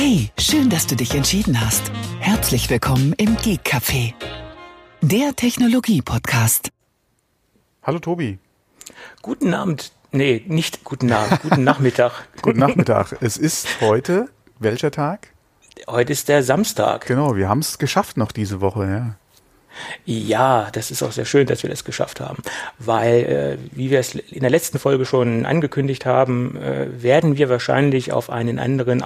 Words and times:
Hey, 0.00 0.30
schön, 0.38 0.70
dass 0.70 0.86
du 0.86 0.94
dich 0.94 1.12
entschieden 1.16 1.60
hast. 1.60 1.90
Herzlich 2.20 2.70
willkommen 2.70 3.14
im 3.14 3.36
Geek 3.36 3.62
Café, 3.66 4.14
der 5.00 5.34
Technologie-Podcast. 5.34 6.68
Hallo 7.82 7.98
Tobi. 7.98 8.38
Guten 9.22 9.52
Abend. 9.54 9.90
Nee, 10.12 10.44
nicht 10.46 10.84
guten 10.84 11.10
Abend, 11.10 11.42
guten 11.42 11.64
Nachmittag. 11.64 12.28
Guten 12.42 12.60
Nachmittag. 12.60 13.16
Es 13.20 13.36
ist 13.36 13.80
heute 13.80 14.28
welcher 14.60 14.92
Tag? 14.92 15.32
Heute 15.88 16.12
ist 16.12 16.28
der 16.28 16.44
Samstag. 16.44 17.06
Genau, 17.06 17.34
wir 17.34 17.48
haben 17.48 17.58
es 17.58 17.78
geschafft 17.78 18.16
noch 18.16 18.30
diese 18.30 18.60
Woche, 18.60 18.88
ja. 18.88 19.16
Ja, 20.04 20.68
das 20.72 20.90
ist 20.90 21.02
auch 21.02 21.12
sehr 21.12 21.24
schön, 21.24 21.46
dass 21.46 21.62
wir 21.62 21.70
das 21.70 21.84
geschafft 21.84 22.20
haben, 22.20 22.42
weil, 22.78 23.58
äh, 23.72 23.76
wie 23.76 23.90
wir 23.90 23.98
es 24.00 24.14
in 24.14 24.40
der 24.40 24.50
letzten 24.50 24.78
Folge 24.78 25.04
schon 25.04 25.44
angekündigt 25.46 26.06
haben, 26.06 26.56
äh, 26.56 26.86
werden 27.02 27.36
wir 27.38 27.48
wahrscheinlich 27.48 28.12
auf 28.12 28.30
einen 28.30 28.58
anderen 28.58 29.02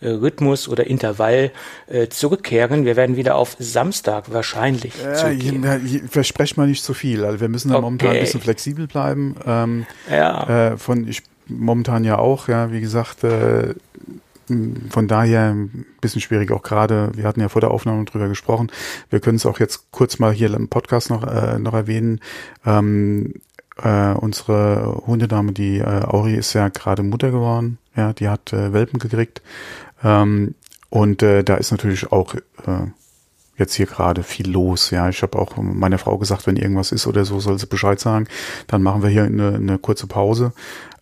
Aufnahmerhythmus 0.00 0.68
oder 0.68 0.86
Intervall 0.86 1.50
äh, 1.88 2.08
zurückkehren. 2.08 2.84
Wir 2.84 2.96
werden 2.96 3.16
wieder 3.16 3.36
auf 3.36 3.56
Samstag 3.58 4.32
wahrscheinlich 4.32 4.92
Ja, 5.02 5.14
zurückgehen. 5.14 5.66
je- 5.84 6.00
versprecht 6.08 6.56
mal 6.56 6.66
nicht 6.66 6.84
zu 6.84 6.94
viel. 6.94 7.24
Also 7.24 7.40
wir 7.40 7.48
müssen 7.48 7.68
da 7.70 7.76
Okay. 7.76 7.82
momentan 7.84 8.08
ein 8.10 8.20
bisschen 8.20 8.40
flexibel 8.40 8.86
bleiben. 8.86 9.36
Ähm, 9.46 9.86
Ja. 10.10 10.72
äh, 10.72 10.76
von 10.78 11.06
ich 11.08 11.22
momentan 11.48 12.04
ja 12.04 12.18
auch, 12.18 12.48
ja, 12.48 12.72
wie 12.72 12.80
gesagt, 12.80 13.22
äh, 13.24 13.74
von 14.90 15.08
daher 15.08 15.50
ein 15.50 15.86
bisschen 16.00 16.20
schwierig 16.20 16.52
auch 16.52 16.62
gerade. 16.62 17.10
Wir 17.14 17.24
hatten 17.24 17.40
ja 17.40 17.48
vor 17.48 17.60
der 17.60 17.70
Aufnahme 17.70 18.04
drüber 18.04 18.28
gesprochen. 18.28 18.70
Wir 19.10 19.20
können 19.20 19.36
es 19.36 19.46
auch 19.46 19.58
jetzt 19.58 19.90
kurz 19.90 20.18
mal 20.18 20.32
hier 20.32 20.52
im 20.54 20.68
Podcast 20.68 21.10
noch 21.10 21.26
äh, 21.26 21.58
noch 21.58 21.74
erwähnen. 21.74 22.20
Ähm, 22.64 23.34
äh, 23.82 24.12
unsere 24.12 25.02
Hundedame, 25.06 25.52
die 25.52 25.78
äh, 25.78 26.04
Auri, 26.04 26.34
ist 26.34 26.52
ja 26.52 26.68
gerade 26.68 27.02
Mutter 27.02 27.30
geworden. 27.30 27.78
Ja, 27.94 28.12
die 28.12 28.28
hat 28.28 28.52
äh, 28.52 28.72
Welpen 28.72 28.98
gekriegt. 28.98 29.42
Ähm, 30.02 30.54
und 30.90 31.22
äh, 31.22 31.42
da 31.42 31.56
ist 31.56 31.72
natürlich 31.72 32.10
auch 32.12 32.34
äh, 32.34 32.86
jetzt 33.58 33.74
hier 33.74 33.86
gerade 33.86 34.22
viel 34.22 34.50
los. 34.50 34.90
Ja, 34.90 35.08
ich 35.08 35.22
habe 35.22 35.38
auch 35.38 35.56
meiner 35.56 35.98
Frau 35.98 36.18
gesagt, 36.18 36.46
wenn 36.46 36.56
irgendwas 36.56 36.92
ist 36.92 37.06
oder 37.06 37.24
so, 37.24 37.40
soll 37.40 37.58
sie 37.58 37.66
Bescheid 37.66 37.98
sagen. 37.98 38.28
Dann 38.66 38.82
machen 38.82 39.02
wir 39.02 39.10
hier 39.10 39.24
eine, 39.24 39.54
eine 39.54 39.78
kurze 39.78 40.06
Pause. 40.06 40.52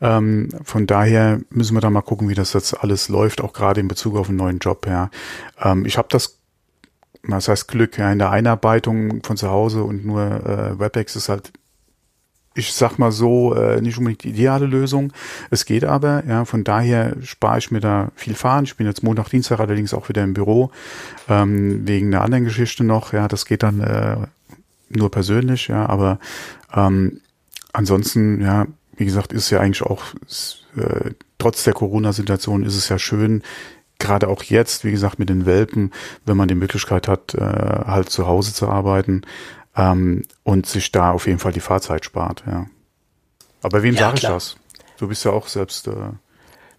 Ähm, 0.05 0.51
von 0.63 0.87
daher 0.87 1.41
müssen 1.49 1.75
wir 1.75 1.81
da 1.81 1.89
mal 1.89 2.03
gucken, 2.03 2.29
wie 2.29 2.35
das 2.35 2.53
jetzt 2.53 2.79
alles 2.79 3.09
läuft, 3.09 3.41
auch 3.41 3.55
gerade 3.55 3.81
in 3.81 3.89
Bezug 3.89 4.17
auf 4.17 4.29
einen 4.29 4.37
neuen 4.37 4.59
Job. 4.59 4.87
Ja, 4.87 5.11
ähm, 5.63 5.87
ich 5.87 5.97
habe 5.97 6.09
das, 6.11 6.39
was 7.23 7.49
heißt 7.49 7.69
Glück, 7.69 7.97
ja, 7.97 8.13
in 8.13 8.19
der 8.19 8.31
Einarbeitung 8.31 9.23
von 9.25 9.39
zu 9.39 9.51
Hause 9.51 9.83
und 9.83 10.05
nur 10.05 10.23
äh, 10.23 10.79
WebEx 10.79 11.17
ist 11.17 11.31
halt 11.31 11.53
ich 12.57 12.73
sag 12.73 12.99
mal 12.99 13.11
so, 13.11 13.55
äh, 13.55 13.81
nicht 13.81 13.99
unbedingt 13.99 14.23
die 14.23 14.31
ideale 14.31 14.67
Lösung. 14.67 15.13
Es 15.51 15.65
geht 15.65 15.85
aber, 15.85 16.25
ja, 16.25 16.45
von 16.45 16.63
daher 16.63 17.17
spare 17.23 17.59
ich 17.59 17.73
mir 17.73 17.81
da 17.81 18.13
viel 18.15 18.35
Fahren. 18.35 18.63
Ich 18.63 18.77
bin 18.77 18.87
jetzt 18.87 19.03
Montag, 19.03 19.29
Dienstag 19.29 19.59
allerdings 19.59 19.93
auch 19.93 20.09
wieder 20.09 20.23
im 20.23 20.35
Büro, 20.35 20.71
ähm, 21.29 21.87
wegen 21.87 22.15
einer 22.15 22.23
anderen 22.23 22.45
Geschichte 22.45 22.85
noch, 22.85 23.13
ja, 23.13 23.27
das 23.27 23.45
geht 23.45 23.65
dann 23.65 23.81
äh, 23.81 24.17
nur 24.89 25.11
persönlich, 25.11 25.67
ja, 25.67 25.87
aber 25.87 26.21
ähm, 26.73 27.21
ansonsten, 27.73 28.41
ja, 28.41 28.67
wie 28.97 29.05
gesagt, 29.05 29.33
ist 29.33 29.51
ja 29.51 29.61
eigentlich 29.61 29.83
auch, 29.83 30.03
äh, 30.77 31.11
trotz 31.39 31.65
der 31.65 31.75
Corona-Situation 31.75 32.65
ist 32.65 32.77
es 32.77 32.89
ja 32.89 32.99
schön, 32.99 33.43
gerade 33.99 34.29
auch 34.29 34.43
jetzt, 34.43 34.85
wie 34.85 34.91
gesagt, 34.91 35.19
mit 35.19 35.29
den 35.29 35.47
Welpen, 35.47 35.93
wenn 36.25 36.37
man 36.37 36.49
die 36.49 36.55
Möglichkeit 36.55 37.09
hat, 37.09 37.35
äh, 37.35 37.41
halt 37.41 38.11
zu 38.11 38.27
Hause 38.27 38.53
zu 38.53 38.69
arbeiten 38.69 39.23
ähm, 39.77 40.23
und 40.43 40.67
sich 40.67 40.93
da 40.93 41.13
auf 41.13 41.27
jeden 41.27 41.39
Fall 41.39 41.53
die 41.53 41.61
Fahrzeit 41.61 42.05
spart, 42.05 42.45
ja. 42.47 42.67
Aber 43.63 43.83
wem 43.83 43.95
Ja, 43.95 44.01
sage 44.01 44.17
ich 44.17 44.23
das? 44.23 44.57
Du 44.99 45.09
bist 45.09 45.25
ja 45.25 45.31
auch 45.31 45.49
selbst, 45.49 45.89
äh, 45.89 45.93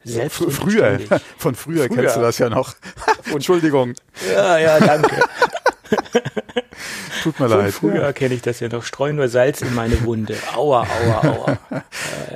Selbst 0.03 0.37
früher, 0.49 0.99
von 1.37 1.55
früher, 1.55 1.87
Früher. 1.87 1.95
kennst 1.95 2.15
du 2.15 2.21
das 2.21 2.37
ja 2.37 2.49
noch. 2.49 2.75
Entschuldigung, 3.31 3.93
Ja, 4.31 4.57
ja, 4.59 4.79
danke. 4.79 5.15
tut 7.23 7.39
mir 7.39 7.49
Von 7.49 7.57
leid. 7.59 7.73
früher 7.73 8.13
kenne 8.13 8.33
ich 8.35 8.41
das 8.41 8.59
ja 8.59 8.67
noch. 8.69 8.83
Streu 8.83 9.13
nur 9.13 9.27
Salz 9.27 9.61
in 9.61 9.73
meine 9.75 10.03
Wunde. 10.03 10.35
Aua, 10.55 10.85
aua, 10.85 11.27
aua. 11.27 11.57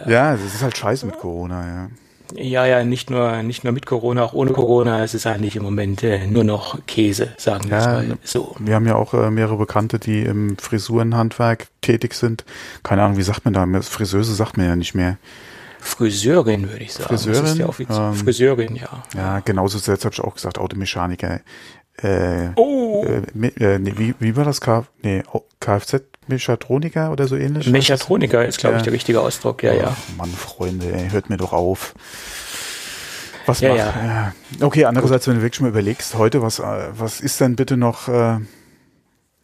Ja, 0.07 0.33
das 0.33 0.43
ist 0.43 0.61
halt 0.63 0.77
scheiße 0.77 1.05
mit 1.05 1.17
Corona, 1.19 1.65
ja. 1.65 1.89
Ja, 2.35 2.65
ja, 2.65 2.83
nicht 2.83 3.09
nur, 3.09 3.41
nicht 3.41 3.63
nur 3.63 3.73
mit 3.73 3.87
Corona, 3.87 4.23
auch 4.23 4.33
ohne 4.33 4.51
Corona. 4.51 5.03
Es 5.03 5.15
ist 5.15 5.25
eigentlich 5.25 5.55
im 5.55 5.63
Moment 5.63 6.03
äh, 6.03 6.27
nur 6.27 6.43
noch 6.43 6.77
Käse, 6.85 7.29
sagen 7.37 7.69
wir 7.71 7.77
es 7.77 7.85
Ja, 7.85 7.91
mal 7.93 8.07
ne- 8.07 8.17
so. 8.23 8.55
Wir 8.59 8.75
haben 8.75 8.85
ja 8.85 8.95
auch 8.95 9.15
äh, 9.15 9.31
mehrere 9.31 9.57
Bekannte, 9.57 9.97
die 9.97 10.21
im 10.21 10.55
Frisurenhandwerk 10.57 11.67
tätig 11.81 12.13
sind. 12.13 12.45
Keine 12.83 13.01
Ahnung, 13.03 13.17
wie 13.17 13.23
sagt 13.23 13.45
man 13.45 13.53
da? 13.55 13.81
Friseuse 13.81 14.35
sagt 14.35 14.57
man 14.57 14.67
ja 14.67 14.75
nicht 14.75 14.93
mehr. 14.93 15.17
Friseurin, 15.79 16.69
würde 16.69 16.83
ich 16.83 16.93
sagen. 16.93 17.07
Friseurin? 17.07 17.57
ja. 17.57 18.09
Ähm, 18.09 18.13
Friseurin, 18.13 18.75
ja. 18.75 19.03
Ja, 19.15 19.39
genauso 19.39 19.77
selbst 19.79 20.05
habe 20.05 20.13
ich 20.13 20.21
auch 20.21 20.35
gesagt, 20.35 20.57
Automechaniker. 20.59 21.39
Äh, 22.01 22.49
Oh, 22.55 23.03
äh, 23.05 23.21
me- 23.33 23.55
äh, 23.59 23.77
nee, 23.79 23.93
wie, 23.97 24.15
wie 24.19 24.35
war 24.35 24.45
das? 24.45 24.61
K 24.61 24.85
nee, 25.01 25.21
O- 25.33 25.43
Kfz-Mechatroniker 25.59 27.11
oder 27.11 27.27
so 27.27 27.35
ähnlich? 27.35 27.67
Mechatroniker 27.67 28.45
ist, 28.45 28.59
glaube 28.59 28.75
ich, 28.77 28.81
Ja. 28.81 28.83
der 28.85 28.93
richtige 28.93 29.21
Ausdruck. 29.21 29.63
Ja, 29.63 29.73
ja. 29.73 29.95
Ach, 29.97 30.17
Mann, 30.17 30.29
Freunde, 30.31 30.91
ey, 30.93 31.09
hört 31.09 31.29
mir 31.29 31.37
doch 31.37 31.51
auf. 31.53 31.93
Was 33.45 33.59
Ja, 33.61 33.69
macht, 33.69 33.79
ja. 33.79 34.33
ja. 34.59 34.65
Okay, 34.65 34.85
andererseits, 34.85 35.27
wenn 35.27 35.35
du 35.35 35.41
wirklich 35.41 35.59
mal 35.61 35.69
überlegst, 35.69 36.15
heute, 36.15 36.41
was, 36.41 36.59
äh, 36.59 36.63
was 36.93 37.19
ist 37.19 37.41
denn 37.41 37.55
bitte 37.55 37.75
noch, 37.77 38.07
äh, 38.07 38.37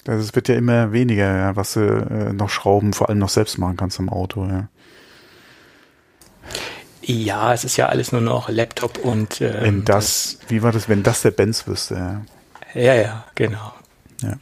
also 0.07 0.21
es 0.23 0.35
wird 0.35 0.47
ja 0.47 0.55
immer 0.55 0.91
weniger, 0.91 1.35
ja, 1.35 1.55
was 1.55 1.73
du 1.73 1.79
äh, 1.81 2.31
noch 2.31 2.49
Schrauben 2.49 2.93
vor 2.93 3.09
allem 3.09 3.17
noch 3.19 3.29
selbst 3.29 3.57
machen 3.57 3.75
kannst 3.77 3.99
im 3.99 4.09
Auto, 4.09 4.45
ja. 4.45 4.69
Ja, 7.01 7.53
es 7.53 7.63
ist 7.63 7.77
ja 7.77 7.87
alles 7.87 8.11
nur 8.11 8.21
noch 8.21 8.49
Laptop 8.49 8.97
und 8.97 9.39
ähm, 9.41 9.53
Wenn 9.61 9.85
das, 9.85 10.39
wie 10.47 10.63
war 10.63 10.71
das, 10.71 10.89
wenn 10.89 11.03
das 11.03 11.21
der 11.21 11.31
Benz 11.31 11.67
wüsste, 11.67 11.95
ja. 11.95 12.21
Ja, 12.75 12.93
ja, 12.93 13.23
genau. 13.35 13.73
Ja. 14.21 14.33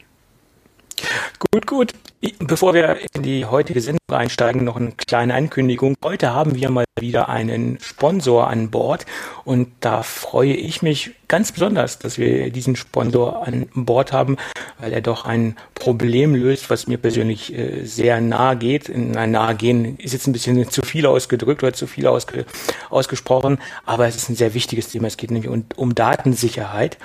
Gut, 1.52 1.66
gut. 1.68 1.92
Bevor 2.40 2.74
wir 2.74 2.98
in 3.14 3.22
die 3.22 3.44
heutige 3.44 3.80
Sendung 3.80 4.00
einsteigen, 4.10 4.64
noch 4.64 4.76
eine 4.76 4.90
kleine 4.92 5.34
Ankündigung. 5.34 5.94
Heute 6.02 6.34
haben 6.34 6.56
wir 6.56 6.70
mal 6.70 6.84
wieder 6.98 7.28
einen 7.28 7.78
Sponsor 7.80 8.48
an 8.48 8.70
Bord 8.70 9.06
und 9.44 9.68
da 9.80 10.02
freue 10.02 10.54
ich 10.54 10.82
mich 10.82 11.12
ganz 11.28 11.52
besonders, 11.52 12.00
dass 12.00 12.18
wir 12.18 12.50
diesen 12.50 12.74
Sponsor 12.74 13.46
an 13.46 13.68
Bord 13.74 14.12
haben, 14.12 14.36
weil 14.80 14.92
er 14.92 15.00
doch 15.00 15.26
ein 15.26 15.56
Problem 15.74 16.34
löst, 16.34 16.70
was 16.70 16.88
mir 16.88 16.98
persönlich 16.98 17.56
äh, 17.56 17.84
sehr 17.84 18.20
nahe 18.20 18.56
geht. 18.56 18.90
Nein, 18.92 19.30
nahe 19.30 19.54
gehen 19.54 19.96
ist 19.98 20.12
jetzt 20.12 20.26
ein 20.26 20.32
bisschen 20.32 20.68
zu 20.70 20.82
viel 20.82 21.06
ausgedrückt 21.06 21.62
oder 21.62 21.72
zu 21.72 21.86
viel 21.86 22.08
ausge 22.08 22.46
ausgesprochen, 22.90 23.58
aber 23.86 24.08
es 24.08 24.16
ist 24.16 24.28
ein 24.28 24.36
sehr 24.36 24.54
wichtiges 24.54 24.88
Thema. 24.88 25.06
Es 25.06 25.18
geht 25.18 25.30
nämlich 25.30 25.50
um, 25.50 25.66
um 25.76 25.94
Datensicherheit 25.94 26.98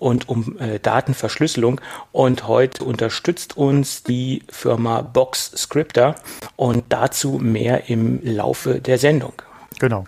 und 0.00 0.28
um 0.28 0.58
äh, 0.58 0.80
Datenverschlüsselung. 0.80 1.80
Und 2.10 2.48
heute 2.48 2.82
unterstützt 2.82 3.56
uns 3.56 4.02
die 4.02 4.42
Firma 4.48 5.02
Box 5.02 5.52
Scripter 5.56 6.16
und 6.56 6.84
dazu 6.88 7.38
mehr 7.40 7.88
im 7.88 8.20
Laufe 8.24 8.80
der 8.80 8.98
Sendung. 8.98 9.34
Genau. 9.78 10.06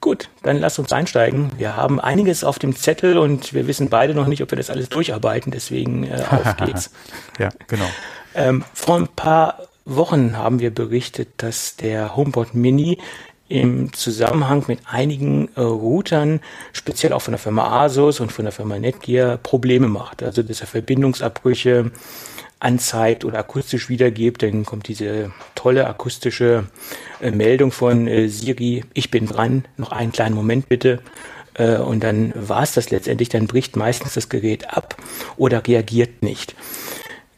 Gut, 0.00 0.28
dann 0.42 0.58
lass 0.58 0.78
uns 0.78 0.92
einsteigen. 0.92 1.50
Wir 1.56 1.76
haben 1.76 1.98
einiges 1.98 2.44
auf 2.44 2.58
dem 2.58 2.76
Zettel 2.76 3.16
und 3.16 3.54
wir 3.54 3.66
wissen 3.66 3.88
beide 3.88 4.14
noch 4.14 4.26
nicht, 4.26 4.42
ob 4.42 4.50
wir 4.50 4.58
das 4.58 4.68
alles 4.68 4.90
durcharbeiten. 4.90 5.50
Deswegen 5.50 6.04
äh, 6.04 6.22
auf 6.30 6.56
geht's. 6.58 6.90
Ja, 7.38 7.48
genau. 7.68 7.86
Ähm, 8.34 8.64
vor 8.74 8.96
ein 8.96 9.08
paar 9.08 9.60
Wochen 9.86 10.36
haben 10.36 10.60
wir 10.60 10.74
berichtet, 10.74 11.28
dass 11.38 11.76
der 11.76 12.16
HomePod 12.16 12.54
Mini 12.54 12.98
im 13.62 13.92
Zusammenhang 13.92 14.64
mit 14.68 14.80
einigen 14.86 15.48
äh, 15.56 15.60
Routern, 15.60 16.40
speziell 16.72 17.12
auch 17.12 17.22
von 17.22 17.32
der 17.32 17.38
Firma 17.38 17.84
Asus 17.84 18.20
und 18.20 18.32
von 18.32 18.44
der 18.44 18.52
Firma 18.52 18.78
Netgear, 18.78 19.36
Probleme 19.38 19.88
macht. 19.88 20.22
Also 20.22 20.42
dass 20.42 20.60
er 20.60 20.66
Verbindungsabbrüche 20.66 21.90
anzeigt 22.60 23.24
oder 23.24 23.38
akustisch 23.38 23.88
wiedergibt, 23.88 24.42
dann 24.42 24.64
kommt 24.64 24.88
diese 24.88 25.30
tolle 25.54 25.86
akustische 25.86 26.64
äh, 27.20 27.30
Meldung 27.30 27.72
von 27.72 28.08
äh, 28.08 28.28
Siri, 28.28 28.84
ich 28.94 29.10
bin 29.10 29.26
dran, 29.26 29.66
noch 29.76 29.92
einen 29.92 30.12
kleinen 30.12 30.34
Moment 30.34 30.68
bitte. 30.68 31.00
Äh, 31.54 31.76
und 31.76 32.02
dann 32.02 32.32
war 32.34 32.62
es 32.62 32.72
das 32.72 32.90
letztendlich, 32.90 33.28
dann 33.28 33.46
bricht 33.46 33.76
meistens 33.76 34.14
das 34.14 34.28
Gerät 34.28 34.74
ab 34.74 34.96
oder 35.36 35.66
reagiert 35.66 36.22
nicht. 36.22 36.54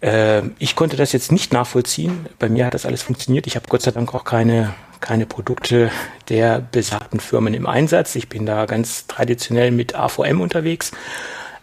Ähm, 0.07 0.55
ich 0.59 0.77
konnte 0.77 0.97
das 0.97 1.13
jetzt 1.13 1.33
nicht 1.33 1.53
nachvollziehen. 1.53 2.27
Bei 2.39 2.49
mir 2.49 2.65
hat 2.65 2.75
das 2.75 2.87
alles 2.87 3.03
funktioniert. 3.03 3.47
Ich 3.47 3.57
habe 3.57 3.67
Gott 3.69 3.83
sei 3.83 3.91
Dank 3.91 4.15
auch 4.15 4.25
keine, 4.25 4.73
keine 5.01 5.27
Produkte 5.27 5.91
der 6.29 6.61
besagten 6.61 7.21
Firmen 7.21 7.53
im 7.53 7.67
Einsatz. 7.67 8.15
Ich 8.15 8.29
bin 8.29 8.47
da 8.47 8.65
ganz 8.67 9.09
traditionell 9.09 9.73
mit 9.73 9.97
AVM 9.97 10.41
unterwegs. 10.41 10.93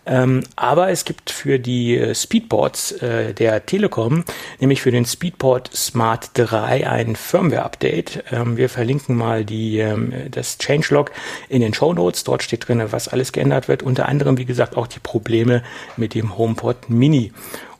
Ähm, 0.06 0.44
aber 0.57 0.90
es 0.90 1.06
gibt 1.06 1.30
für 1.30 1.60
die 1.60 1.98
äh, 1.98 2.13
Speedports 2.13 2.92
äh, 2.92 3.34
der 3.34 3.66
Telekom, 3.66 4.25
nämlich 4.60 4.81
für 4.81 4.92
den 4.92 5.06
Speedport 5.06 5.74
Smart 5.74 6.31
3 6.34 6.90
ein 6.90 7.16
Firmware-Update. 7.16 8.25
Ähm, 8.34 8.57
wir 8.57 8.68
verlinken 8.68 9.16
mal 9.16 9.45
die, 9.45 9.80
ähm, 9.80 10.12
das 10.30 10.57
Changelog 10.57 11.12
in 11.48 11.62
den 11.62 11.74
Show 11.74 11.94
Notes. 11.94 12.25
Dort 12.25 12.44
steht 12.44 12.68
drin, 12.68 12.84
was 12.92 13.07
alles 13.07 13.31
geändert 13.31 13.69
wird. 13.69 13.81
Unter 13.81 14.10
anderem, 14.10 14.38
wie 14.38 14.44
gesagt, 14.44 14.75
auch 14.75 14.88
die 14.88 15.00
Probleme 15.00 15.63
mit 15.95 16.16
dem 16.16 16.38
HomePod 16.38 16.90
Mini. 16.90 17.31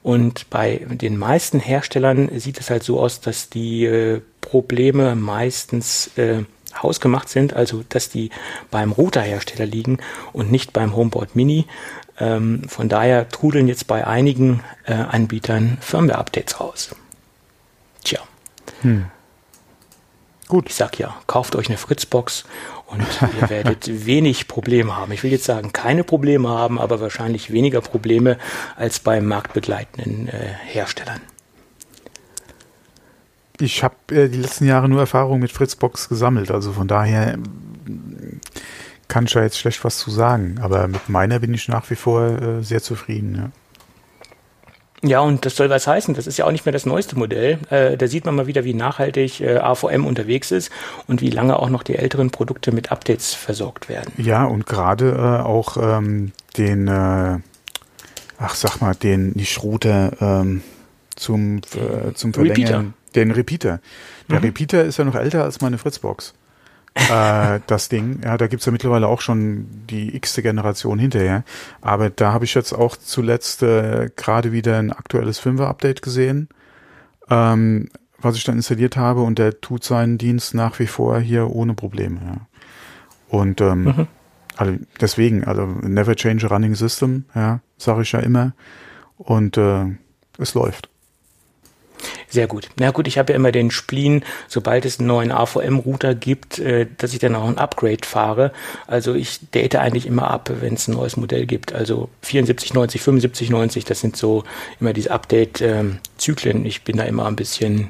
Und 0.04 0.50
bei 0.50 0.86
den 0.86 1.18
meisten 1.18 1.60
Herstellern 1.60 2.30
sieht 2.38 2.60
es 2.60 2.70
halt 2.70 2.84
so 2.84 3.00
aus, 3.00 3.22
dass 3.22 3.50
die 3.50 3.86
äh, 3.86 4.22
Probleme 4.42 5.16
meistens 5.16 6.12
äh, 6.18 6.44
hausgemacht 6.82 7.30
sind, 7.30 7.54
also 7.54 7.84
dass 7.88 8.10
die 8.10 8.30
beim 8.70 8.92
Routerhersteller 8.92 9.66
liegen 9.66 10.00
und 10.34 10.52
nicht 10.52 10.74
beim 10.74 10.96
Homeboard 10.96 11.36
Mini. 11.36 11.66
Ähm, 12.20 12.68
von 12.68 12.90
daher 12.90 13.30
trudeln 13.30 13.68
jetzt 13.68 13.88
bei 13.88 14.06
einigen 14.06 14.62
äh, 14.86 14.94
Anbietern 14.94 15.78
Firmware-Updates 15.80 16.60
raus. 16.60 16.96
Tja. 18.04 18.20
Hm. 18.82 19.06
Gut. 20.48 20.66
Ich 20.68 20.76
sag 20.76 21.00
ja, 21.00 21.16
kauft 21.26 21.56
euch 21.56 21.70
eine 21.70 21.78
Fritzbox 21.78 22.44
und 22.94 23.06
ihr 23.42 23.50
werdet 23.50 24.06
wenig 24.06 24.48
Probleme 24.48 24.96
haben. 24.96 25.12
Ich 25.12 25.24
will 25.24 25.32
jetzt 25.32 25.46
sagen, 25.46 25.74
keine 25.74 26.04
Probleme 26.04 26.50
haben, 26.50 26.80
aber 26.80 27.02
wahrscheinlich 27.02 27.52
weniger 27.52 27.82
Probleme 27.82 28.38
als 28.76 29.00
bei 29.00 29.22
marktbegleitenden 29.22 30.28
äh, 30.28 30.54
Herstellern. 30.66 31.22
Ich 33.60 33.84
habe 33.84 33.96
äh, 34.12 34.30
die 34.30 34.40
letzten 34.40 34.66
Jahre 34.66 34.90
nur 34.90 35.00
Erfahrung 35.00 35.40
mit 35.40 35.52
Fritzbox 35.52 36.10
gesammelt, 36.10 36.52
also 36.52 36.72
von 36.72 36.88
daher 36.88 37.38
kann 39.08 39.26
ich 39.26 39.34
ja 39.34 39.44
jetzt 39.44 39.60
schlecht 39.60 39.84
was 39.84 39.98
zu 39.98 40.10
sagen. 40.10 40.60
Aber 40.62 40.88
mit 40.88 41.10
meiner 41.10 41.40
bin 41.40 41.54
ich 41.54 41.68
nach 41.68 41.90
wie 41.90 41.96
vor 41.96 42.24
äh, 42.24 42.64
sehr 42.64 42.82
zufrieden. 42.82 43.36
Ja. 43.36 43.63
Ja, 45.06 45.20
und 45.20 45.46
das 45.46 45.58
soll 45.58 45.70
was 45.70 45.86
heißen. 45.86 46.14
Das 46.14 46.28
ist 46.28 46.38
ja 46.38 46.46
auch 46.46 46.52
nicht 46.52 46.66
mehr 46.66 46.72
das 46.72 46.86
neueste 46.86 47.18
Modell. 47.18 47.60
Äh, 47.70 47.98
da 47.98 48.08
sieht 48.08 48.26
man 48.26 48.36
mal 48.36 48.48
wieder, 48.48 48.64
wie 48.64 48.74
nachhaltig 48.74 49.42
äh, 49.42 49.58
AVM 49.58 50.06
unterwegs 50.06 50.52
ist 50.52 50.72
und 51.08 51.22
wie 51.22 51.30
lange 51.30 51.60
auch 51.60 51.70
noch 51.70 51.84
die 51.84 51.96
älteren 51.96 52.32
Produkte 52.32 52.72
mit 52.72 52.90
Updates 52.90 53.34
versorgt 53.34 53.90
werden. 53.90 54.14
Ja, 54.18 54.46
und 54.46 54.66
gerade 54.66 55.10
äh, 55.12 55.44
auch 55.44 55.76
ähm, 55.78 56.32
den, 56.58 56.88
äh, 56.88 57.40
ach 58.38 58.56
sag 58.56 58.80
mal, 58.80 58.96
den 58.96 59.32
nicht 59.32 59.62
Router 59.62 60.14
ähm, 60.22 60.64
zum, 61.18 61.58
äh, 61.58 62.14
zum 62.14 62.34
Verlängern. 62.34 62.58
Repeater. 62.58 62.94
Den 63.16 63.32
Repeater. 63.32 63.80
Der 64.30 64.40
mhm. 64.40 64.46
Repeater 64.46 64.86
ist 64.86 64.98
ja 64.98 65.04
noch 65.04 65.16
älter 65.16 65.44
als 65.44 65.60
meine 65.60 65.78
Fritzbox 65.78 66.34
äh, 66.96 67.60
das 67.68 67.90
Ding. 67.90 68.22
Ja, 68.24 68.38
da 68.38 68.48
gibt's 68.48 68.66
ja 68.66 68.72
mittlerweile 68.72 69.08
auch 69.08 69.22
schon 69.22 69.68
die 69.90 70.16
x-te 70.16 70.42
Generation 70.42 71.00
hinterher. 71.00 71.44
Aber 71.82 72.10
da 72.10 72.34
habe 72.34 72.46
ich 72.46 72.54
jetzt 72.54 72.74
auch 72.74 72.96
zuletzt 72.96 73.64
äh, 73.64 74.10
gerade 74.16 74.52
wieder 74.52 74.78
ein 74.78 74.92
aktuelles 74.92 75.40
Firmware-Update 75.40 76.02
gesehen, 76.02 76.50
ähm, 77.30 77.90
was 78.20 78.36
ich 78.36 78.44
dann 78.44 78.56
installiert 78.56 78.96
habe 78.96 79.22
und 79.22 79.40
der 79.40 79.60
tut 79.60 79.84
seinen 79.84 80.18
Dienst 80.18 80.54
nach 80.54 80.80
wie 80.80 80.88
vor 80.88 81.20
hier 81.20 81.50
ohne 81.50 81.74
Probleme. 81.74 82.20
Ja. 82.26 82.48
Und 83.28 83.62
ähm, 83.62 83.84
mhm. 83.84 84.08
also 84.56 84.74
deswegen, 85.02 85.44
also 85.44 85.66
never 85.66 86.16
change 86.16 86.46
a 86.46 86.50
running 86.50 86.76
system, 86.76 87.26
ja, 87.34 87.62
sage 87.78 88.04
ich 88.04 88.12
ja 88.12 88.20
immer. 88.20 88.54
Und 89.18 89.58
äh, 89.58 89.86
es 90.38 90.54
läuft. 90.54 90.90
Sehr 92.30 92.48
gut. 92.48 92.70
Na 92.80 92.92
gut, 92.92 93.08
ich 93.08 93.18
habe 93.18 93.34
ja 93.34 93.36
immer 93.36 93.52
den 93.52 93.72
Spleen, 93.72 94.24
sobald 94.48 94.86
es 94.86 95.00
einen 95.00 95.08
neuen 95.08 95.32
AVM-Router 95.32 96.16
gibt, 96.16 96.60
äh, 96.60 96.88
dass 96.98 97.14
ich 97.14 97.20
dann 97.20 97.36
auch 97.36 97.48
ein 97.48 97.58
Upgrade 97.58 98.06
fahre. 98.06 98.52
Also 98.88 99.14
ich 99.14 99.40
date 99.52 99.76
eigentlich 99.76 100.06
immer 100.06 100.30
ab, 100.30 100.52
wenn 100.62 100.74
es 100.74 100.88
ein 100.88 100.94
neues 100.94 101.18
Modell 101.18 101.46
gibt. 101.46 101.74
Also 101.74 102.10
7490, 102.22 103.02
7590, 103.02 103.86
das 103.86 104.00
sind 104.00 104.16
so 104.16 104.44
immer 104.80 104.94
diese 104.94 105.12
Update-Zyklen. 105.12 106.66
Ich 106.66 106.84
bin 106.84 106.98
da 106.98 107.04
immer 107.04 107.26
ein 107.26 107.36
bisschen 107.36 107.90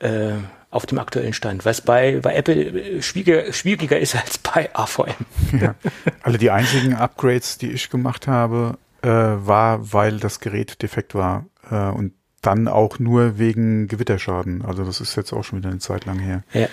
äh, 0.00 0.34
auf 0.74 0.86
dem 0.86 0.98
aktuellen 0.98 1.32
Stand, 1.32 1.64
was 1.64 1.80
bei, 1.80 2.18
bei 2.20 2.34
Apple 2.34 2.54
äh, 2.54 3.02
schwieriger, 3.02 3.52
schwieriger 3.52 3.98
ist 3.98 4.16
als 4.16 4.38
bei 4.38 4.68
AVM. 4.74 5.14
Ja. 5.60 5.74
Also 6.22 6.36
die 6.36 6.50
einzigen 6.50 6.94
Upgrades, 6.94 7.58
die 7.58 7.70
ich 7.70 7.90
gemacht 7.90 8.26
habe, 8.26 8.76
äh, 9.02 9.08
war, 9.08 9.92
weil 9.92 10.18
das 10.18 10.40
Gerät 10.40 10.82
defekt 10.82 11.14
war. 11.14 11.46
Äh, 11.70 11.90
und 11.90 12.12
dann 12.46 12.68
auch 12.68 12.98
nur 12.98 13.38
wegen 13.38 13.88
Gewitterschaden. 13.88 14.64
Also 14.64 14.84
das 14.84 15.00
ist 15.00 15.16
jetzt 15.16 15.32
auch 15.32 15.44
schon 15.44 15.60
wieder 15.60 15.70
eine 15.70 15.78
Zeit 15.78 16.04
lang 16.04 16.18
her. 16.18 16.42
Ja. 16.52 16.68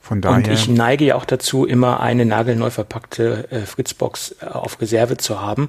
Von 0.00 0.20
daher. 0.20 0.36
Und 0.36 0.48
ich 0.48 0.68
neige 0.68 1.04
ja 1.04 1.14
auch 1.16 1.24
dazu, 1.24 1.66
immer 1.66 2.00
eine 2.00 2.24
nagelneu 2.24 2.70
verpackte 2.70 3.50
äh, 3.50 3.60
Fritzbox 3.60 4.36
äh, 4.40 4.46
auf 4.46 4.80
Reserve 4.80 5.16
zu 5.16 5.40
haben. 5.40 5.68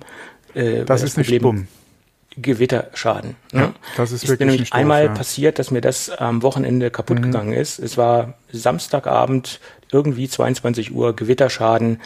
Äh, 0.53 0.85
das 0.85 1.01
ist 1.01 1.17
nicht 1.17 1.41
dumm. 1.41 1.67
Gewitterschaden. 2.39 3.35
Ne? 3.51 3.61
Ja, 3.61 3.73
das 3.95 4.11
ist, 4.11 4.23
ist 4.23 4.29
wirklich 4.29 4.45
mir 4.45 4.51
nämlich 4.51 4.73
einmal 4.73 5.05
ja. 5.05 5.11
passiert, 5.11 5.57
dass 5.57 5.71
mir 5.71 5.81
das 5.81 6.09
am 6.11 6.43
Wochenende 6.43 6.91
kaputt 6.91 7.17
mhm. 7.17 7.23
gegangen 7.23 7.53
ist. 7.53 7.79
Es 7.79 7.97
war 7.97 8.35
Samstagabend, 8.51 9.59
irgendwie 9.91 10.29
22 10.29 10.93
Uhr, 10.93 11.15
Gewitterschaden. 11.15 11.99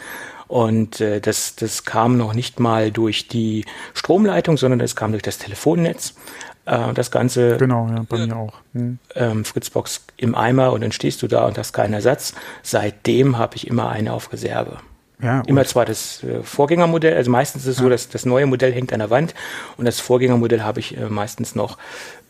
Und 0.48 1.00
äh, 1.00 1.20
das, 1.20 1.56
das 1.56 1.84
kam 1.84 2.16
noch 2.16 2.34
nicht 2.34 2.60
mal 2.60 2.90
durch 2.90 3.28
die 3.28 3.64
Stromleitung, 3.94 4.56
sondern 4.56 4.80
es 4.80 4.96
kam 4.96 5.12
durch 5.12 5.22
das 5.22 5.38
Telefonnetz. 5.38 6.14
Äh, 6.64 6.92
das 6.94 7.10
Ganze. 7.10 7.56
Genau, 7.56 7.88
ja, 7.88 8.04
bei 8.08 8.26
mir 8.26 8.36
auch. 8.36 8.54
Hm. 8.74 8.98
Ähm, 9.14 9.44
Fritzbox 9.44 10.04
im 10.16 10.34
Eimer 10.34 10.72
und 10.72 10.82
dann 10.82 10.92
stehst 10.92 11.22
du 11.22 11.28
da 11.28 11.46
und 11.46 11.58
hast 11.58 11.72
keinen 11.72 11.94
Ersatz. 11.94 12.34
Seitdem 12.62 13.38
habe 13.38 13.56
ich 13.56 13.66
immer 13.66 13.88
eine 13.88 14.12
auf 14.12 14.32
Reserve. 14.32 14.78
Ja, 15.22 15.42
immer 15.46 15.64
zwar 15.64 15.84
das 15.84 16.24
äh, 16.24 16.42
Vorgängermodell, 16.42 17.14
also 17.14 17.30
meistens 17.30 17.62
ist 17.62 17.68
es 17.68 17.76
ja. 17.76 17.84
so, 17.84 17.88
dass 17.88 18.08
das 18.08 18.26
neue 18.26 18.46
Modell 18.46 18.72
hängt 18.72 18.92
an 18.92 18.98
der 18.98 19.10
Wand 19.10 19.34
und 19.76 19.84
das 19.84 20.00
Vorgängermodell 20.00 20.62
habe 20.62 20.80
ich 20.80 20.96
äh, 20.96 21.08
meistens 21.08 21.54
noch 21.54 21.78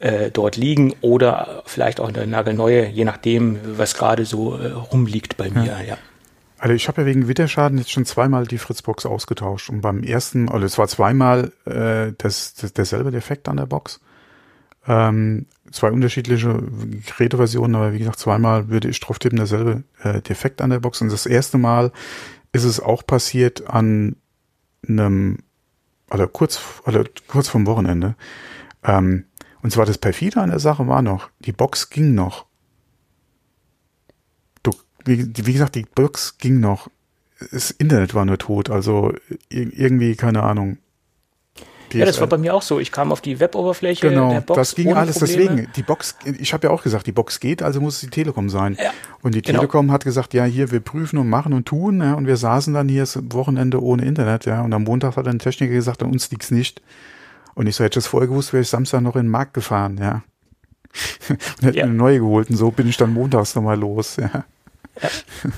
äh, 0.00 0.31
dort 0.31 0.56
liegen 0.56 0.94
oder 1.00 1.62
vielleicht 1.64 2.00
auch 2.00 2.08
eine 2.11 2.26
nagelneue, 2.26 2.87
je 2.88 3.06
nachdem, 3.06 3.58
was 3.79 3.94
gerade 3.94 4.26
so 4.26 4.58
äh, 4.58 4.73
rumliegt 4.73 5.38
bei 5.38 5.49
mir, 5.49 5.64
ja. 5.64 5.81
ja. 5.81 5.99
Also 6.58 6.75
ich 6.75 6.87
habe 6.87 7.00
ja 7.00 7.06
wegen 7.06 7.29
Witterschaden 7.29 7.79
jetzt 7.79 7.90
schon 7.90 8.05
zweimal 8.05 8.46
die 8.46 8.58
Fritzbox 8.58 9.06
ausgetauscht 9.06 9.70
und 9.70 9.81
beim 9.81 10.02
ersten, 10.02 10.50
also 10.50 10.67
es 10.67 10.76
war 10.76 10.87
zweimal 10.87 11.50
äh, 11.64 12.12
das, 12.19 12.55
das, 12.55 12.75
derselbe 12.75 13.11
Defekt 13.11 13.49
an 13.49 13.56
der 13.56 13.67
Box. 13.67 14.00
Ähm, 14.87 15.46
zwei 15.70 15.90
unterschiedliche 15.90 16.61
Geräteversionen, 17.06 17.76
aber 17.76 17.93
wie 17.93 17.99
gesagt, 17.99 18.19
zweimal 18.19 18.69
würde 18.69 18.88
ich 18.88 19.00
drauf 19.00 19.19
tippen, 19.19 19.37
derselbe 19.37 19.84
äh, 20.02 20.20
Defekt 20.23 20.61
an 20.61 20.70
der 20.70 20.81
Box. 20.81 21.00
Und 21.00 21.12
das 21.12 21.26
erste 21.26 21.58
Mal 21.58 21.93
ist 22.52 22.64
es 22.64 22.81
auch 22.81 23.06
passiert 23.06 23.69
an 23.69 24.17
einem, 24.87 25.38
oder 26.11 26.26
kurz, 26.26 26.61
oder 26.87 27.05
kurz 27.29 27.49
vom 27.49 27.67
Wochenende. 27.67 28.17
Ähm, 28.82 29.25
und 29.62 29.70
zwar 29.70 29.87
das 29.87 29.99
perfide 29.99 30.40
an 30.40 30.50
der 30.50 30.58
Sache 30.58 30.87
war 30.88 31.02
noch, 31.02 31.31
die 31.40 31.52
Box 31.52 31.90
ging 31.90 32.14
noch. 32.14 32.46
Du, 34.62 34.73
wie, 35.05 35.32
wie 35.34 35.52
gesagt, 35.52 35.76
die 35.76 35.87
Box 35.94 36.38
ging 36.38 36.61
noch. 36.61 36.90
Das 37.50 37.70
Internet 37.70 38.14
war 38.14 38.25
nur 38.25 38.38
tot, 38.38 38.70
also 38.70 39.12
irgendwie, 39.49 40.14
keine 40.17 40.43
Ahnung. 40.43 40.79
PSL. 41.93 42.00
Ja, 42.00 42.06
das 42.06 42.21
war 42.21 42.27
bei 42.27 42.39
mir 42.39 42.55
auch 42.55 42.62
so. 42.62 42.81
Ich 42.81 42.91
kam 42.91 43.12
auf 43.12 43.21
die 43.21 43.39
Web-Oberfläche 43.39 44.09
genau, 44.09 44.31
der 44.31 44.41
Box. 44.41 44.56
Das 44.56 44.75
ging 44.75 44.93
alles 44.93 45.19
Probleme. 45.19 45.43
deswegen. 45.43 45.73
Die 45.77 45.83
Box, 45.83 46.17
ich 46.25 46.53
habe 46.53 46.67
ja 46.67 46.73
auch 46.73 46.83
gesagt, 46.83 47.06
die 47.06 47.12
Box 47.12 47.41
geht, 47.41 47.62
also 47.62 47.81
muss 47.81 47.94
es 47.94 48.00
die 48.00 48.11
Telekom 48.11 48.49
sein. 48.49 48.77
Ja, 48.83 48.91
und 49.23 49.35
die 49.35 49.43
genau. 49.43 49.61
Telekom 49.61 49.93
hat 49.93 50.05
gesagt, 50.05 50.35
ja, 50.35 50.44
hier, 50.44 50.71
wir 50.71 50.81
prüfen 50.81 51.19
und 51.19 51.29
machen 51.29 51.53
und 51.53 51.67
tun, 51.67 52.00
ja, 52.00 52.15
und 52.15 52.27
wir 52.27 52.37
saßen 52.37 52.75
dann 52.75 52.89
hier 52.89 53.03
das 53.03 53.19
Wochenende 53.31 53.82
ohne 53.82 54.05
Internet, 54.05 54.46
ja. 54.46 54.63
Und 54.63 54.72
am 54.72 54.84
Montag 54.84 55.17
hat 55.17 55.29
ein 55.29 55.39
Techniker 55.39 55.75
gesagt, 55.75 56.03
an 56.03 56.11
uns 56.11 56.31
liegt's 56.31 56.51
nicht. 56.51 56.82
Und 57.55 57.67
ich 57.67 57.77
so, 57.77 57.84
hätte 57.84 57.99
ich 57.99 58.05
das 58.05 58.06
vorher 58.06 58.29
gewusst, 58.29 58.53
wäre 58.53 58.63
ich 58.63 58.69
Samstag 58.69 59.03
noch 59.03 59.17
in 59.17 59.25
den 59.25 59.31
Markt 59.31 59.55
gefahren, 59.55 59.99
ja. 60.01 60.22
und 61.29 61.63
hätte 61.63 61.79
ja. 61.79 61.84
eine 61.84 61.94
neue 61.94 62.19
geholt. 62.19 62.51
Und 62.51 62.56
so 62.56 62.70
bin 62.70 62.89
ich 62.89 62.96
dann 62.96 63.13
montags 63.13 63.55
nochmal 63.55 63.79
los, 63.79 64.17
ja. 64.17 64.31
ja. 64.32 64.44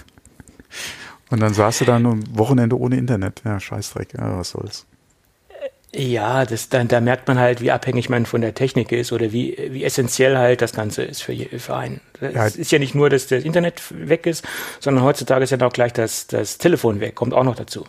Und 1.31 1.41
dann 1.41 1.55
saß 1.55 1.79
du 1.79 1.85
dann 1.85 2.07
am 2.07 2.23
Wochenende 2.38 2.79
ohne 2.79 2.97
Internet. 2.97 3.43
Ja, 3.45 3.59
Scheißdreck, 3.59 4.14
ja, 4.14 4.38
was 4.38 4.50
soll's. 4.50 4.87
Ja, 5.97 6.45
das, 6.45 6.69
dann, 6.71 6.89
da 6.89 7.01
merkt 7.01 7.29
man 7.29 7.39
halt, 7.39 7.61
wie 7.61 7.71
abhängig 7.71 8.09
man 8.09 8.27
von 8.27 8.41
der 8.41 8.55
Technik 8.55 8.91
ist 8.91 9.13
oder 9.13 9.33
wie, 9.33 9.57
wie 9.71 9.85
essentiell 9.85 10.37
halt 10.37 10.61
das 10.61 10.73
Ganze 10.73 11.05
ist 11.05 11.23
für, 11.23 11.35
für 11.35 11.77
einen. 11.77 12.01
Es 12.21 12.35
ja. 12.35 12.47
ist 12.47 12.73
ja 12.73 12.81
nicht 12.81 12.97
nur, 12.97 13.11
dass 13.11 13.29
das 13.29 13.45
Internet 13.45 13.81
weg 13.91 14.27
ist, 14.27 14.45
sondern 14.81 15.05
heutzutage 15.05 15.45
ist 15.45 15.51
ja 15.51 15.61
auch 15.61 15.73
gleich 15.73 15.93
das, 15.93 16.27
das 16.27 16.59
Telefon 16.59 16.99
weg, 16.99 17.15
kommt 17.15 17.33
auch 17.33 17.45
noch 17.45 17.55
dazu. 17.55 17.85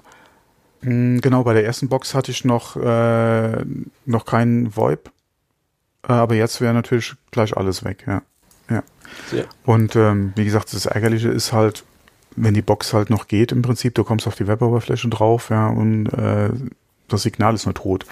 Hm, 0.81 1.19
genau, 1.21 1.43
bei 1.43 1.53
der 1.53 1.65
ersten 1.65 1.89
Box 1.89 2.13
hatte 2.13 2.29
ich 2.29 2.45
noch, 2.45 2.75
äh, 2.75 3.65
noch 4.05 4.25
keinen 4.25 4.75
VoIP, 4.75 5.09
äh, 6.07 6.11
aber 6.11 6.35
jetzt 6.35 6.61
wäre 6.61 6.75
natürlich 6.75 7.15
gleich 7.31 7.57
alles 7.57 7.83
weg, 7.83 8.03
ja. 8.05 8.21
ja. 8.69 8.83
Sehr. 9.31 9.45
Und 9.65 9.95
ähm, 9.95 10.33
wie 10.35 10.45
gesagt, 10.45 10.73
das 10.73 10.85
Ärgerliche 10.85 11.29
ist 11.29 11.53
halt, 11.53 11.83
wenn 12.35 12.53
die 12.53 12.61
Box 12.61 12.93
halt 12.93 13.09
noch 13.09 13.27
geht 13.27 13.51
im 13.51 13.63
Prinzip, 13.63 13.95
du 13.95 14.03
kommst 14.03 14.27
auf 14.27 14.35
die 14.35 14.47
Weboberfläche 14.47 15.07
drauf, 15.09 15.49
ja, 15.49 15.67
und 15.67 16.07
äh, 16.07 16.49
das 17.07 17.23
Signal 17.23 17.55
ist 17.55 17.65
nur 17.65 17.73
tot. 17.75 18.05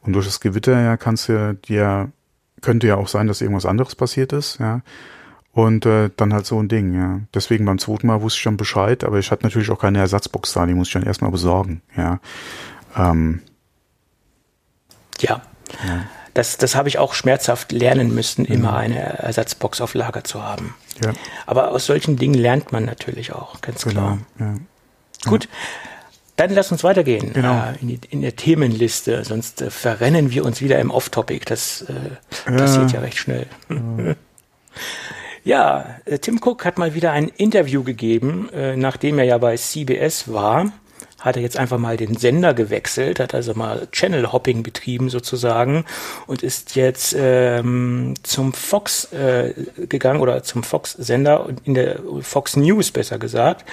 Und 0.00 0.12
durch 0.12 0.26
das 0.26 0.40
Gewitter 0.40 0.80
ja 0.80 0.96
kannst 0.96 1.28
du 1.28 1.54
dir, 1.54 2.10
könnte 2.60 2.86
ja 2.86 2.96
auch 2.96 3.08
sein, 3.08 3.26
dass 3.26 3.40
irgendwas 3.40 3.66
anderes 3.66 3.94
passiert 3.94 4.32
ist, 4.32 4.58
ja. 4.58 4.82
Und 5.52 5.84
äh, 5.84 6.10
dann 6.16 6.32
halt 6.32 6.46
so 6.46 6.62
ein 6.62 6.68
Ding, 6.68 6.94
ja. 6.94 7.20
Deswegen 7.34 7.64
beim 7.64 7.78
zweiten 7.78 8.06
Mal 8.06 8.22
wusste 8.22 8.36
ich 8.36 8.42
schon 8.42 8.56
Bescheid, 8.56 9.02
aber 9.02 9.18
ich 9.18 9.30
hatte 9.30 9.44
natürlich 9.44 9.70
auch 9.70 9.80
keine 9.80 9.98
Ersatzbox 9.98 10.52
da, 10.52 10.64
die 10.66 10.74
muss 10.74 10.88
ich 10.88 10.94
dann 10.94 11.02
erstmal 11.02 11.30
besorgen, 11.30 11.82
ja. 11.96 12.20
Ähm, 12.96 13.42
ja. 15.18 15.42
ja. 15.86 16.04
Das, 16.34 16.56
das 16.56 16.76
habe 16.76 16.88
ich 16.88 16.98
auch 16.98 17.14
schmerzhaft 17.14 17.72
lernen 17.72 18.14
müssen, 18.14 18.42
mhm. 18.42 18.54
immer 18.54 18.76
eine 18.76 19.00
Ersatzbox 19.18 19.80
auf 19.80 19.94
Lager 19.94 20.22
zu 20.22 20.42
haben. 20.42 20.74
Ja. 21.04 21.12
Aber 21.46 21.72
aus 21.72 21.86
solchen 21.86 22.16
Dingen 22.16 22.34
lernt 22.34 22.70
man 22.72 22.84
natürlich 22.84 23.32
auch, 23.32 23.60
ganz 23.60 23.82
genau, 23.82 24.00
klar. 24.00 24.18
Ja. 24.38 24.54
Gut. 25.28 25.44
Ja. 25.44 25.89
Dann 26.40 26.54
lass 26.54 26.72
uns 26.72 26.82
weitergehen 26.82 27.34
genau. 27.34 27.52
äh, 27.54 27.74
in, 27.82 27.88
die, 27.88 28.00
in, 28.08 28.22
der 28.22 28.34
Themenliste, 28.34 29.24
sonst 29.24 29.60
äh, 29.60 29.70
verrennen 29.70 30.30
wir 30.30 30.46
uns 30.46 30.62
wieder 30.62 30.78
im 30.78 30.90
Off-Topic. 30.90 31.44
Das 31.44 31.82
äh, 31.82 32.50
passiert 32.50 32.92
ja 32.92 33.00
recht 33.00 33.18
schnell. 33.18 33.46
Ja, 35.42 35.96
äh, 36.04 36.18
Tim 36.18 36.38
Cook 36.42 36.66
hat 36.66 36.76
mal 36.76 36.94
wieder 36.94 37.12
ein 37.12 37.28
Interview 37.28 37.82
gegeben, 37.82 38.50
äh, 38.52 38.76
nachdem 38.76 39.18
er 39.18 39.24
ja 39.24 39.38
bei 39.38 39.56
CBS 39.56 40.30
war 40.30 40.70
hat 41.20 41.36
er 41.36 41.42
jetzt 41.42 41.56
einfach 41.56 41.78
mal 41.78 41.96
den 41.96 42.16
Sender 42.16 42.54
gewechselt, 42.54 43.20
hat 43.20 43.34
also 43.34 43.54
mal 43.54 43.86
Channel 43.92 44.32
Hopping 44.32 44.62
betrieben 44.62 45.10
sozusagen 45.10 45.84
und 46.26 46.42
ist 46.42 46.74
jetzt 46.76 47.14
ähm, 47.16 48.14
zum 48.22 48.52
Fox 48.52 49.12
äh, 49.12 49.54
gegangen 49.76 50.20
oder 50.20 50.42
zum 50.42 50.62
Fox 50.62 50.92
Sender 50.92 51.48
in 51.64 51.74
der 51.74 52.00
Fox 52.22 52.56
News 52.56 52.90
besser 52.90 53.18
gesagt 53.18 53.64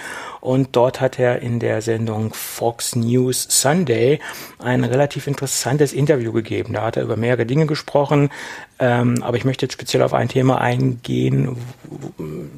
und 0.42 0.76
dort 0.76 1.02
hat 1.02 1.20
er 1.20 1.42
in 1.42 1.60
der 1.60 1.82
Sendung 1.82 2.34
Fox 2.34 2.96
News 2.96 3.48
Sunday 3.50 4.20
ein 4.60 4.84
relativ 4.84 5.28
interessantes 5.28 5.94
Interview 5.94 6.32
gegeben. 6.32 6.74
Da 6.74 6.84
hat 6.84 6.98
er 6.98 7.04
über 7.04 7.18
mehrere 7.18 7.46
Dinge 7.46 7.66
gesprochen, 7.66 8.30
ähm, 8.80 9.24
aber 9.24 9.38
ich 9.38 9.46
möchte 9.46 9.66
jetzt 9.66 9.74
speziell 9.74 10.04
auf 10.04 10.14
ein 10.14 10.30
Thema 10.30 10.62
eingehen, 10.62 11.58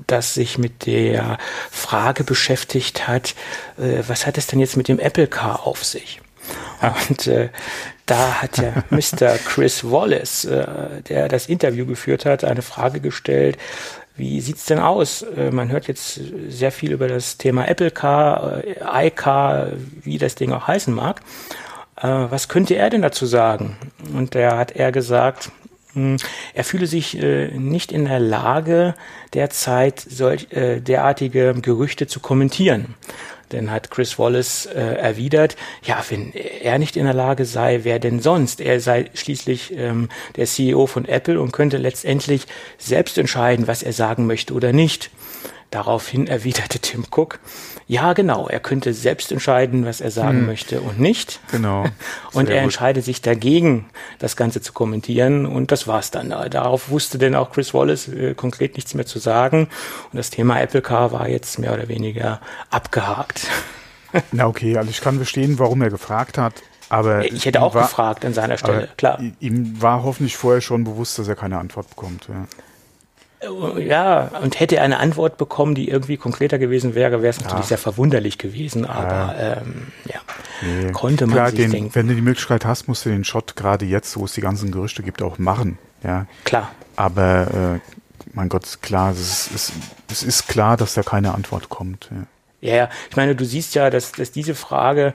das 0.07 0.33
sich 0.33 0.57
mit 0.57 0.85
der 0.85 1.37
Frage 1.71 2.23
beschäftigt 2.23 3.07
hat, 3.07 3.35
äh, 3.77 4.03
was 4.07 4.25
hat 4.27 4.37
es 4.37 4.47
denn 4.47 4.59
jetzt 4.59 4.77
mit 4.77 4.87
dem 4.87 4.99
Apple 4.99 5.27
Car 5.27 5.65
auf 5.65 5.83
sich? 5.83 6.21
Und 7.09 7.27
äh, 7.27 7.49
da 8.05 8.41
hat 8.41 8.57
ja 8.57 8.83
Mr. 8.89 9.37
Chris 9.45 9.83
Wallace, 9.83 10.45
äh, 10.45 11.01
der 11.07 11.27
das 11.27 11.47
Interview 11.47 11.85
geführt 11.85 12.25
hat, 12.25 12.43
eine 12.43 12.61
Frage 12.61 12.99
gestellt, 12.99 13.57
wie 14.15 14.41
sieht's 14.41 14.65
denn 14.65 14.79
aus? 14.79 15.21
Äh, 15.21 15.51
man 15.51 15.71
hört 15.71 15.87
jetzt 15.87 16.19
sehr 16.49 16.71
viel 16.71 16.91
über 16.91 17.07
das 17.07 17.37
Thema 17.37 17.67
Apple 17.67 17.91
Car, 17.91 18.63
äh, 18.63 19.07
iCar, 19.07 19.67
wie 20.03 20.17
das 20.17 20.35
Ding 20.35 20.51
auch 20.51 20.67
heißen 20.67 20.93
mag. 20.93 21.21
Äh, 21.95 22.07
was 22.07 22.49
könnte 22.49 22.75
er 22.75 22.89
denn 22.89 23.01
dazu 23.01 23.25
sagen? 23.25 23.77
Und 24.13 24.35
da 24.35 24.57
hat 24.57 24.71
er 24.71 24.91
gesagt, 24.91 25.51
er 25.95 26.63
fühle 26.63 26.87
sich 26.87 27.15
nicht 27.15 27.91
in 27.91 28.05
der 28.05 28.19
Lage, 28.19 28.95
derzeit 29.33 29.99
solch, 29.99 30.47
derartige 30.51 31.55
Gerüchte 31.61 32.07
zu 32.07 32.19
kommentieren. 32.19 32.95
Dann 33.49 33.71
hat 33.71 33.89
Chris 33.89 34.19
Wallace 34.19 34.67
äh, 34.67 34.79
erwidert, 34.79 35.55
ja, 35.83 36.03
wenn 36.09 36.31
er 36.33 36.77
nicht 36.77 36.95
in 36.95 37.05
der 37.05 37.13
Lage 37.13 37.45
sei, 37.45 37.79
wer 37.83 37.99
denn 37.99 38.19
sonst? 38.19 38.61
Er 38.61 38.79
sei 38.79 39.09
schließlich 39.13 39.73
ähm, 39.75 40.09
der 40.35 40.45
CEO 40.45 40.85
von 40.85 41.05
Apple 41.05 41.41
und 41.41 41.51
könnte 41.51 41.77
letztendlich 41.77 42.45
selbst 42.77 43.17
entscheiden, 43.17 43.67
was 43.67 43.83
er 43.83 43.93
sagen 43.93 44.27
möchte 44.27 44.53
oder 44.53 44.71
nicht. 44.71 45.09
Daraufhin 45.71 46.25
erwiderte 46.25 46.79
Tim 46.79 47.05
Cook, 47.11 47.39
ja, 47.85 48.13
genau, 48.13 48.47
er 48.47 48.59
könnte 48.59 48.93
selbst 48.93 49.31
entscheiden, 49.31 49.85
was 49.85 50.01
er 50.01 50.11
sagen 50.11 50.39
hm. 50.39 50.45
möchte 50.47 50.81
und 50.81 50.99
nicht. 50.99 51.39
Genau. 51.51 51.85
und 52.33 52.49
er 52.49 52.55
gut. 52.55 52.63
entscheidet 52.63 53.05
sich 53.05 53.21
dagegen, 53.21 53.89
das 54.17 54.35
Ganze 54.35 54.61
zu 54.61 54.73
kommentieren 54.73 55.45
und 55.45 55.71
das 55.71 55.87
war's 55.87 56.11
dann. 56.11 56.29
Darauf 56.49 56.89
wusste 56.89 57.17
denn 57.17 57.35
auch 57.35 57.51
Chris 57.51 57.73
Wallace 57.73 58.07
äh, 58.07 58.33
konkret 58.33 58.75
nichts 58.75 58.93
mehr 58.93 59.05
zu 59.05 59.19
sagen 59.19 59.69
und 60.11 60.17
das 60.17 60.29
Thema 60.29 60.59
Apple 60.59 60.81
Car 60.81 61.11
war 61.11 61.29
jetzt 61.29 61.59
mehr 61.59 61.73
oder 61.73 61.87
weniger 61.87 62.41
abgehakt. 62.69 63.47
Na 64.31 64.47
okay, 64.47 64.77
also 64.77 64.89
ich 64.89 65.01
kann 65.01 65.17
verstehen, 65.17 65.59
warum 65.59 65.81
er 65.81 65.89
gefragt 65.89 66.37
hat. 66.37 66.53
Aber 66.89 67.23
ich 67.25 67.45
hätte 67.45 67.61
auch 67.61 67.75
war, 67.75 67.83
gefragt 67.83 68.25
an 68.25 68.33
seiner 68.33 68.57
Stelle, 68.57 68.89
klar. 68.97 69.21
Ihm 69.39 69.79
war 69.79 70.03
hoffentlich 70.03 70.35
vorher 70.35 70.61
schon 70.61 70.83
bewusst, 70.83 71.19
dass 71.19 71.27
er 71.27 71.35
keine 71.35 71.59
Antwort 71.59 71.89
bekommt. 71.89 72.27
Ja. 72.27 72.47
Ja, 73.41 74.31
und 74.41 74.59
hätte 74.59 74.75
er 74.77 74.83
eine 74.83 74.99
Antwort 74.99 75.37
bekommen, 75.37 75.73
die 75.73 75.87
irgendwie 75.87 76.17
konkreter 76.17 76.59
gewesen 76.59 76.93
wäre, 76.93 77.21
wäre 77.21 77.29
es 77.29 77.41
natürlich 77.41 77.67
sehr 77.67 77.77
verwunderlich 77.77 78.37
gewesen, 78.37 78.85
aber 78.85 79.33
ja, 79.35 79.57
ähm, 79.57 79.87
ja. 80.05 80.19
Nee. 80.61 80.91
konnte 80.91 81.25
man 81.25 81.35
Klar, 81.35 81.49
sich 81.51 81.59
den, 81.59 81.71
denken. 81.71 81.95
Wenn 81.95 82.07
du 82.09 82.15
die 82.15 82.21
Möglichkeit 82.21 82.65
hast, 82.65 82.89
musst 82.89 83.05
du 83.05 83.09
den 83.09 83.23
Shot 83.23 83.55
gerade 83.55 83.85
jetzt, 83.85 84.17
wo 84.17 84.25
es 84.25 84.33
die 84.33 84.41
ganzen 84.41 84.71
Gerüchte 84.71 85.03
gibt, 85.03 85.21
auch 85.21 85.37
machen. 85.37 85.77
Ja. 86.03 86.25
Klar. 86.43 86.71
Aber 86.97 87.79
äh, 87.79 87.79
mein 88.33 88.49
Gott, 88.49 88.79
klar, 88.81 89.11
es 89.11 89.47
ist, 89.47 89.71
es 90.11 90.23
ist 90.23 90.47
klar, 90.47 90.75
dass 90.75 90.93
da 90.93 91.03
keine 91.03 91.33
Antwort 91.33 91.69
kommt. 91.69 92.09
Ja. 92.11 92.25
Ja, 92.61 92.89
ich 93.09 93.15
meine, 93.15 93.35
du 93.35 93.45
siehst 93.45 93.73
ja, 93.75 93.89
dass, 93.89 94.11
dass 94.11 94.31
diese 94.31 94.53
Frage 94.53 95.13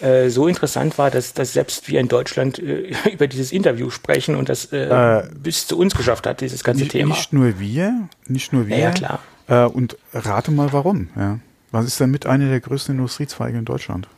äh, 0.00 0.30
so 0.30 0.48
interessant 0.48 0.96
war, 0.96 1.10
dass, 1.10 1.34
dass 1.34 1.52
selbst 1.52 1.86
wir 1.88 2.00
in 2.00 2.08
Deutschland 2.08 2.58
äh, 2.58 2.92
über 3.12 3.26
dieses 3.26 3.52
Interview 3.52 3.90
sprechen 3.90 4.36
und 4.36 4.48
das 4.48 4.72
äh, 4.72 5.18
äh, 5.18 5.28
bis 5.34 5.66
zu 5.66 5.78
uns 5.78 5.94
geschafft 5.94 6.26
hat, 6.26 6.40
dieses 6.40 6.64
ganze 6.64 6.82
nicht, 6.82 6.92
Thema. 6.92 7.14
Nicht 7.14 7.32
nur 7.32 7.58
wir, 7.60 8.08
nicht 8.26 8.52
nur 8.52 8.68
wir. 8.68 8.78
Ja, 8.78 8.84
ja 8.84 8.90
klar. 8.92 9.20
Äh, 9.48 9.64
und 9.64 9.96
rate 10.14 10.50
mal 10.50 10.72
warum. 10.72 11.08
Ja. 11.16 11.38
Was 11.70 11.84
ist 11.84 12.00
denn 12.00 12.10
mit 12.10 12.24
einer 12.26 12.48
der 12.48 12.60
größten 12.60 12.94
Industriezweige 12.94 13.58
in 13.58 13.66
Deutschland? 13.66 14.08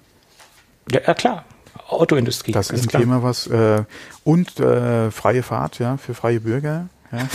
Ja, 0.91 1.00
ja 1.05 1.15
klar. 1.15 1.45
Autoindustrie. 1.89 2.53
Das 2.53 2.71
ist 2.71 2.85
ein 2.85 2.89
klar. 2.89 3.03
Thema, 3.03 3.23
was 3.23 3.49
äh, 3.49 3.83
und 4.23 4.61
äh, 4.61 5.11
freie 5.11 5.43
Fahrt, 5.43 5.81
ja, 5.81 5.97
für 5.97 6.15
freie 6.15 6.41
Bürger, 6.41 6.89
ja, 7.11 7.27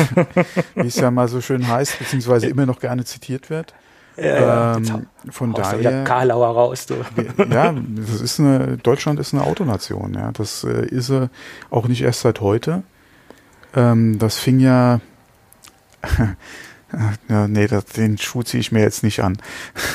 wie 0.76 0.88
es 0.88 0.96
ja 0.96 1.12
mal 1.12 1.28
so 1.28 1.42
schön 1.42 1.68
heißt, 1.68 2.00
beziehungsweise 2.00 2.48
immer 2.48 2.66
noch 2.66 2.80
gerne 2.80 3.04
zitiert 3.04 3.50
wird. 3.50 3.74
Ja, 4.18 4.78
ähm, 4.78 5.08
von 5.30 5.54
daher. 5.54 6.04
Karlauer 6.04 6.48
raus, 6.48 6.86
du. 6.86 6.96
Ja, 7.50 7.74
das 7.74 8.22
ist 8.22 8.40
eine, 8.40 8.78
Deutschland 8.78 9.20
ist 9.20 9.34
eine 9.34 9.44
Autonation, 9.44 10.14
ja. 10.14 10.32
Das 10.32 10.64
äh, 10.64 10.86
ist 10.86 11.08
sie 11.08 11.30
auch 11.70 11.88
nicht 11.88 12.02
erst 12.02 12.22
seit 12.22 12.40
heute. 12.42 12.84
Ähm, 13.76 14.18
das 14.18 14.38
fing 14.38 14.60
ja, 14.60 15.02
ja 17.30 17.48
nee, 17.48 17.68
das, 17.68 17.86
den 17.86 18.18
Schuh 18.18 18.44
ziehe 18.44 18.62
ich 18.62 18.72
mir 18.72 18.82
jetzt 18.82 19.04
nicht 19.04 19.22
an. 19.22 19.38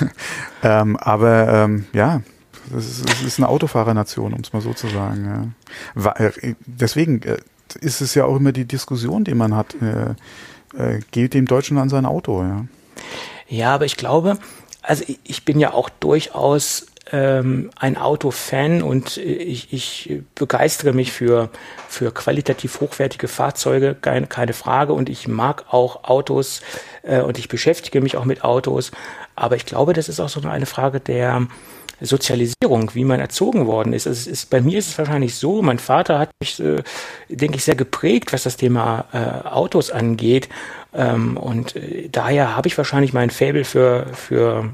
ähm, 0.62 0.96
aber 0.98 1.48
ähm, 1.48 1.86
ja, 1.94 2.20
das 2.70 2.86
ist, 2.86 3.08
das 3.08 3.22
ist 3.22 3.38
eine 3.38 3.48
Autofahrernation, 3.48 4.34
um 4.34 4.40
es 4.40 4.52
mal 4.52 4.60
so 4.60 4.74
zu 4.74 4.88
sagen. 4.88 5.54
Ja. 5.96 6.12
Äh, 6.12 6.54
deswegen 6.66 7.22
äh, 7.22 7.38
ist 7.80 8.02
es 8.02 8.14
ja 8.14 8.24
auch 8.24 8.36
immer 8.36 8.52
die 8.52 8.66
Diskussion, 8.66 9.24
die 9.24 9.34
man 9.34 9.56
hat. 9.56 9.74
Äh, 9.80 10.14
äh, 10.76 11.00
geht 11.10 11.34
dem 11.34 11.46
Deutschen 11.46 11.78
an 11.78 11.88
sein 11.88 12.06
Auto, 12.06 12.42
ja. 12.42 12.64
Ja, 13.50 13.74
aber 13.74 13.84
ich 13.84 13.96
glaube, 13.96 14.38
also 14.80 15.04
ich 15.24 15.44
bin 15.44 15.58
ja 15.58 15.74
auch 15.74 15.88
durchaus 15.88 16.86
ähm, 17.10 17.70
ein 17.74 17.96
Autofan 17.96 18.80
und 18.80 19.16
ich, 19.16 19.72
ich 19.72 20.22
begeistere 20.36 20.92
mich 20.92 21.10
für, 21.10 21.50
für 21.88 22.12
qualitativ 22.12 22.80
hochwertige 22.80 23.26
Fahrzeuge, 23.26 23.96
keine, 24.00 24.28
keine 24.28 24.52
Frage. 24.52 24.92
Und 24.92 25.08
ich 25.08 25.26
mag 25.26 25.64
auch 25.70 26.04
Autos 26.04 26.62
äh, 27.02 27.20
und 27.20 27.38
ich 27.38 27.48
beschäftige 27.48 28.00
mich 28.00 28.16
auch 28.16 28.24
mit 28.24 28.44
Autos. 28.44 28.92
Aber 29.34 29.56
ich 29.56 29.66
glaube, 29.66 29.94
das 29.94 30.08
ist 30.08 30.20
auch 30.20 30.28
so 30.28 30.40
eine 30.48 30.66
Frage 30.66 31.00
der 31.00 31.48
Sozialisierung, 32.00 32.94
wie 32.94 33.04
man 33.04 33.20
erzogen 33.20 33.66
worden 33.66 33.92
ist. 33.92 34.06
Also 34.06 34.30
ist 34.30 34.50
bei 34.50 34.60
mir 34.60 34.78
ist 34.78 34.88
es 34.88 34.98
wahrscheinlich 34.98 35.34
so, 35.34 35.62
mein 35.62 35.78
Vater 35.78 36.18
hat 36.18 36.30
mich, 36.40 36.60
äh, 36.60 36.82
denke 37.28 37.56
ich, 37.56 37.64
sehr 37.64 37.74
geprägt, 37.74 38.32
was 38.32 38.44
das 38.44 38.56
Thema 38.56 39.04
äh, 39.12 39.48
Autos 39.48 39.90
angeht. 39.90 40.48
Ähm, 40.94 41.36
und 41.36 41.76
äh, 41.76 42.08
daher 42.10 42.56
habe 42.56 42.68
ich 42.68 42.76
wahrscheinlich 42.78 43.12
mein 43.12 43.30
Fable 43.30 43.64
für, 43.64 44.06
für, 44.12 44.70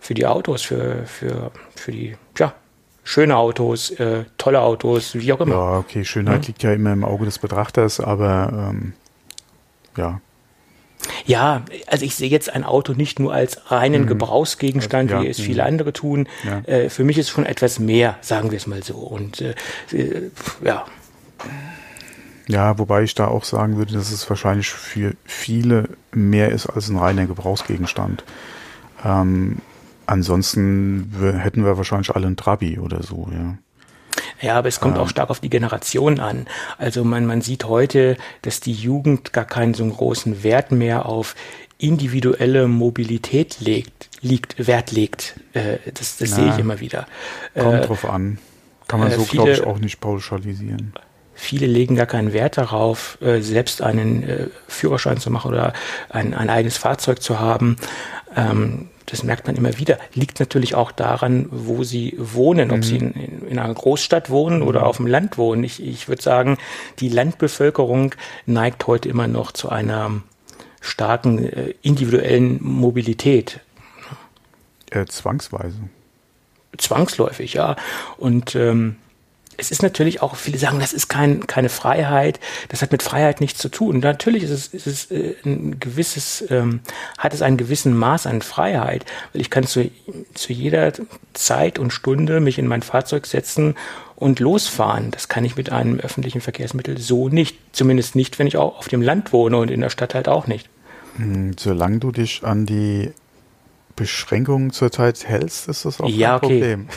für 0.00 0.14
die 0.14 0.26
Autos, 0.26 0.62
für, 0.62 1.04
für, 1.06 1.50
für 1.76 1.92
die, 1.92 2.16
ja, 2.38 2.54
schöne 3.04 3.36
Autos, 3.36 3.90
äh, 3.90 4.24
tolle 4.38 4.60
Autos, 4.60 5.14
wie 5.14 5.32
auch 5.32 5.40
immer. 5.40 5.54
Ja, 5.54 5.78
okay, 5.78 6.04
Schönheit 6.04 6.42
ja. 6.42 6.46
liegt 6.48 6.62
ja 6.62 6.72
immer 6.72 6.92
im 6.92 7.04
Auge 7.04 7.24
des 7.24 7.38
Betrachters, 7.38 8.00
aber 8.00 8.70
ähm, 8.70 8.92
ja. 9.96 10.20
Ja, 11.26 11.64
also 11.86 12.04
ich 12.04 12.14
sehe 12.14 12.28
jetzt 12.28 12.52
ein 12.52 12.64
Auto 12.64 12.92
nicht 12.92 13.18
nur 13.18 13.32
als 13.32 13.70
reinen 13.70 14.02
mhm. 14.02 14.06
Gebrauchsgegenstand, 14.06 15.10
ja. 15.10 15.22
wie 15.22 15.28
es 15.28 15.38
mhm. 15.38 15.42
viele 15.42 15.64
andere 15.64 15.92
tun. 15.92 16.28
Ja. 16.44 16.60
Äh, 16.60 16.90
für 16.90 17.04
mich 17.04 17.18
ist 17.18 17.26
es 17.26 17.30
schon 17.30 17.46
etwas 17.46 17.78
mehr, 17.78 18.16
sagen 18.20 18.50
wir 18.50 18.56
es 18.56 18.66
mal 18.66 18.82
so. 18.82 18.96
Und 18.96 19.40
äh, 19.40 19.54
äh 19.92 20.30
ja. 20.64 20.84
Ja, 22.48 22.78
wobei 22.78 23.04
ich 23.04 23.14
da 23.14 23.28
auch 23.28 23.44
sagen 23.44 23.76
würde, 23.76 23.94
dass 23.94 24.10
es 24.10 24.28
wahrscheinlich 24.28 24.70
für 24.70 25.14
viele 25.24 25.88
mehr 26.12 26.50
ist 26.50 26.66
als 26.66 26.88
ein 26.88 26.96
reiner 26.96 27.26
Gebrauchsgegenstand. 27.26 28.24
Ähm, 29.04 29.58
ansonsten 30.06 31.12
hätten 31.38 31.64
wir 31.64 31.76
wahrscheinlich 31.76 32.10
alle 32.10 32.26
ein 32.26 32.36
Trabi 32.36 32.78
oder 32.78 33.02
so, 33.02 33.28
ja. 33.32 33.56
Ja, 34.40 34.56
aber 34.56 34.68
es 34.68 34.80
kommt 34.80 34.96
ähm. 34.96 35.02
auch 35.02 35.08
stark 35.08 35.30
auf 35.30 35.40
die 35.40 35.50
Generation 35.50 36.20
an. 36.20 36.46
Also 36.78 37.04
man, 37.04 37.26
man 37.26 37.40
sieht 37.40 37.64
heute, 37.64 38.16
dass 38.42 38.60
die 38.60 38.72
Jugend 38.72 39.32
gar 39.32 39.44
keinen 39.44 39.74
so 39.74 39.86
großen 39.86 40.42
Wert 40.42 40.72
mehr 40.72 41.06
auf 41.06 41.34
individuelle 41.78 42.68
Mobilität 42.68 43.60
legt, 43.60 44.10
liegt, 44.20 44.66
Wert 44.66 44.92
legt. 44.92 45.40
Äh, 45.54 45.78
das 45.94 46.18
das 46.18 46.34
sehe 46.34 46.50
ich 46.50 46.58
immer 46.58 46.80
wieder. 46.80 47.06
Kommt 47.54 47.74
äh, 47.74 47.86
drauf 47.86 48.04
an. 48.04 48.38
Kann 48.86 49.00
man 49.00 49.10
äh, 49.10 49.16
so, 49.16 49.24
glaube 49.24 49.52
ich, 49.52 49.62
auch 49.62 49.78
nicht 49.78 50.00
pauschalisieren. 50.00 50.92
Viele 51.32 51.66
legen 51.66 51.96
gar 51.96 52.06
keinen 52.06 52.34
Wert 52.34 52.58
darauf, 52.58 53.16
äh, 53.22 53.40
selbst 53.40 53.80
einen 53.80 54.22
äh, 54.22 54.46
Führerschein 54.68 55.16
zu 55.16 55.30
machen 55.30 55.50
oder 55.50 55.72
ein, 56.10 56.34
ein 56.34 56.50
eigenes 56.50 56.76
Fahrzeug 56.76 57.22
zu 57.22 57.40
haben. 57.40 57.76
Ähm, 58.36 58.89
das 59.06 59.22
merkt 59.22 59.46
man 59.46 59.56
immer 59.56 59.76
wieder. 59.78 59.98
Liegt 60.14 60.40
natürlich 60.40 60.74
auch 60.74 60.92
daran, 60.92 61.48
wo 61.50 61.82
sie 61.82 62.14
wohnen, 62.18 62.70
ob 62.70 62.78
mhm. 62.78 62.82
sie 62.82 62.96
in, 62.96 63.12
in, 63.48 63.58
einer 63.58 63.74
Großstadt 63.74 64.30
wohnen 64.30 64.62
oder 64.62 64.80
mhm. 64.80 64.86
auf 64.86 64.96
dem 64.98 65.06
Land 65.06 65.38
wohnen. 65.38 65.64
Ich, 65.64 65.82
ich 65.82 66.08
würde 66.08 66.22
sagen, 66.22 66.58
die 66.98 67.08
Landbevölkerung 67.08 68.14
neigt 68.46 68.86
heute 68.86 69.08
immer 69.08 69.26
noch 69.26 69.52
zu 69.52 69.68
einer 69.68 70.22
starken 70.80 71.44
äh, 71.44 71.74
individuellen 71.82 72.58
Mobilität. 72.62 73.60
Äh, 74.90 75.06
zwangsweise. 75.06 75.78
Zwangsläufig, 76.78 77.54
ja. 77.54 77.76
Und 78.16 78.54
ähm, 78.54 78.96
es 79.60 79.70
ist 79.70 79.82
natürlich 79.82 80.22
auch, 80.22 80.36
viele 80.36 80.58
sagen, 80.58 80.80
das 80.80 80.92
ist 80.92 81.08
kein, 81.08 81.46
keine 81.46 81.68
Freiheit, 81.68 82.40
das 82.68 82.82
hat 82.82 82.92
mit 82.92 83.02
Freiheit 83.02 83.40
nichts 83.40 83.60
zu 83.60 83.68
tun. 83.68 84.00
natürlich 84.00 84.42
ist 84.42 84.50
es, 84.50 84.66
ist 84.68 84.86
es 84.86 85.10
äh, 85.10 85.34
ein 85.44 85.78
gewisses, 85.78 86.44
ähm, 86.50 86.80
hat 87.18 87.34
es 87.34 87.42
einen 87.42 87.56
gewissen 87.56 87.96
Maß 87.96 88.26
an 88.26 88.42
Freiheit, 88.42 89.04
weil 89.32 89.42
ich 89.42 89.50
kann 89.50 89.66
zu, 89.66 89.90
zu 90.34 90.52
jeder 90.52 90.92
Zeit 91.34 91.78
und 91.78 91.92
Stunde 91.92 92.40
mich 92.40 92.58
in 92.58 92.66
mein 92.66 92.82
Fahrzeug 92.82 93.26
setzen 93.26 93.74
und 94.16 94.40
losfahren. 94.40 95.10
Das 95.10 95.28
kann 95.28 95.44
ich 95.44 95.56
mit 95.56 95.70
einem 95.70 96.00
öffentlichen 96.00 96.40
Verkehrsmittel 96.40 96.98
so 96.98 97.28
nicht. 97.28 97.56
Zumindest 97.72 98.16
nicht, 98.16 98.38
wenn 98.38 98.46
ich 98.46 98.56
auch 98.56 98.78
auf 98.78 98.88
dem 98.88 99.02
Land 99.02 99.32
wohne 99.32 99.58
und 99.58 99.70
in 99.70 99.80
der 99.80 99.90
Stadt 99.90 100.14
halt 100.14 100.28
auch 100.28 100.46
nicht. 100.46 100.68
Hm, 101.16 101.56
solange 101.58 101.98
du 101.98 102.12
dich 102.12 102.42
an 102.44 102.66
die 102.66 103.12
Beschränkungen 104.00 104.70
zurzeit 104.70 105.28
hältst, 105.28 105.68
ist 105.68 105.84
das 105.84 106.00
auch 106.00 106.08
ja, 106.08 106.36
okay. 106.36 106.46
Problem. 106.46 106.88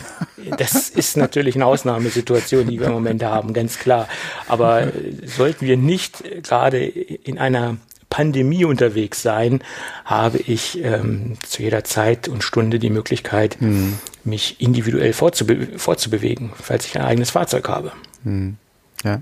Das 0.58 0.90
ist 0.90 1.16
natürlich 1.16 1.54
eine 1.54 1.64
Ausnahmesituation, 1.64 2.66
die 2.68 2.78
wir 2.78 2.88
im 2.88 2.92
Moment 2.92 3.22
haben, 3.22 3.54
ganz 3.54 3.78
klar. 3.78 4.08
Aber 4.46 4.82
äh, 4.82 4.92
sollten 5.24 5.66
wir 5.66 5.78
nicht 5.78 6.22
gerade 6.42 6.84
in 6.84 7.38
einer 7.38 7.78
Pandemie 8.10 8.64
unterwegs 8.64 9.22
sein, 9.22 9.60
habe 10.04 10.38
ich 10.38 10.82
ähm, 10.82 11.36
zu 11.42 11.62
jeder 11.62 11.82
Zeit 11.84 12.28
und 12.28 12.44
Stunde 12.44 12.78
die 12.78 12.90
Möglichkeit, 12.90 13.58
hm. 13.58 13.98
mich 14.24 14.60
individuell 14.60 15.12
fortzube 15.12 15.78
fortzubewegen, 15.78 16.52
falls 16.54 16.86
ich 16.86 16.96
ein 16.96 17.04
eigenes 17.04 17.30
Fahrzeug 17.30 17.68
habe. 17.68 17.92
Hm. 18.22 18.56
Ja. 19.02 19.20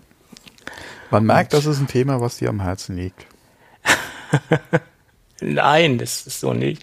Man 1.11 1.25
merkt, 1.25 1.55
und, 1.55 1.59
das 1.59 1.67
ist 1.67 1.81
ein 1.81 1.89
Thema, 1.89 2.21
was 2.21 2.39
dir 2.39 2.49
am 2.49 2.61
Herzen 2.61 2.97
liegt. 2.97 3.27
Nein, 5.41 5.99
das 5.99 6.27
ist 6.27 6.41
so 6.41 6.53
nicht. 6.53 6.83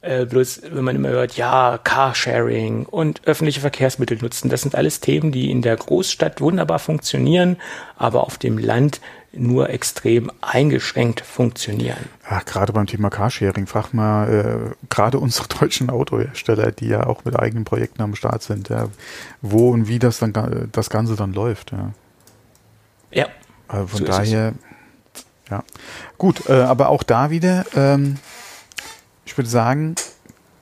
Äh, 0.00 0.26
bloß, 0.26 0.62
wenn 0.70 0.84
man 0.84 0.94
immer 0.94 1.08
hört, 1.08 1.36
ja, 1.36 1.78
Carsharing 1.82 2.86
und 2.86 3.26
öffentliche 3.26 3.60
Verkehrsmittel 3.60 4.18
nutzen, 4.18 4.48
das 4.48 4.62
sind 4.62 4.76
alles 4.76 5.00
Themen, 5.00 5.32
die 5.32 5.50
in 5.50 5.60
der 5.60 5.76
Großstadt 5.76 6.40
wunderbar 6.40 6.78
funktionieren, 6.78 7.56
aber 7.96 8.22
auf 8.22 8.38
dem 8.38 8.58
Land 8.58 9.00
nur 9.32 9.70
extrem 9.70 10.30
eingeschränkt 10.40 11.20
funktionieren. 11.20 11.98
Ach, 12.28 12.44
gerade 12.44 12.72
beim 12.72 12.86
Thema 12.86 13.10
Carsharing, 13.10 13.66
frag 13.66 13.92
mal 13.92 14.72
äh, 14.72 14.86
gerade 14.88 15.18
unsere 15.18 15.48
deutschen 15.60 15.90
Autohersteller, 15.90 16.70
die 16.70 16.88
ja 16.88 17.04
auch 17.04 17.24
mit 17.24 17.36
eigenen 17.36 17.64
Projekten 17.64 18.00
am 18.00 18.14
Start 18.14 18.42
sind, 18.44 18.68
ja, 18.68 18.88
wo 19.42 19.70
und 19.70 19.88
wie 19.88 19.98
das 19.98 20.20
dann 20.20 20.68
das 20.70 20.90
Ganze 20.90 21.16
dann 21.16 21.32
läuft. 21.32 21.72
Ja. 21.72 21.92
ja 23.10 23.26
also 23.66 23.88
von 23.88 23.98
so 23.98 24.04
daher, 24.04 24.54
ja. 25.50 25.64
Gut, 26.18 26.48
äh, 26.48 26.52
aber 26.52 26.88
auch 26.88 27.02
da 27.02 27.30
wieder, 27.30 27.64
ähm, 27.74 28.16
ich 29.28 29.36
würde 29.36 29.50
sagen, 29.50 29.94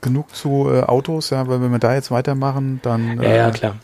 genug 0.00 0.35
zu 0.35 0.68
äh, 0.68 0.82
Autos, 0.82 1.30
ja, 1.30 1.46
weil 1.46 1.62
wenn 1.62 1.70
wir 1.70 1.78
da 1.78 1.94
jetzt 1.94 2.11
weitermachen, 2.11 2.80
dann 2.82 3.23
ja, 3.23 3.30
ja, 3.30 3.49
äh, 3.49 3.52
klar. 3.52 3.76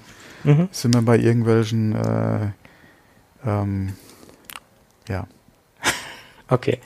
Mhm. 0.42 0.68
sind 0.72 0.92
wir 0.92 1.02
bei 1.02 1.18
irgendwelchen, 1.18 1.94
äh, 1.94 3.48
ähm, 3.48 3.92
ja. 5.08 5.26
Okay, 6.48 6.80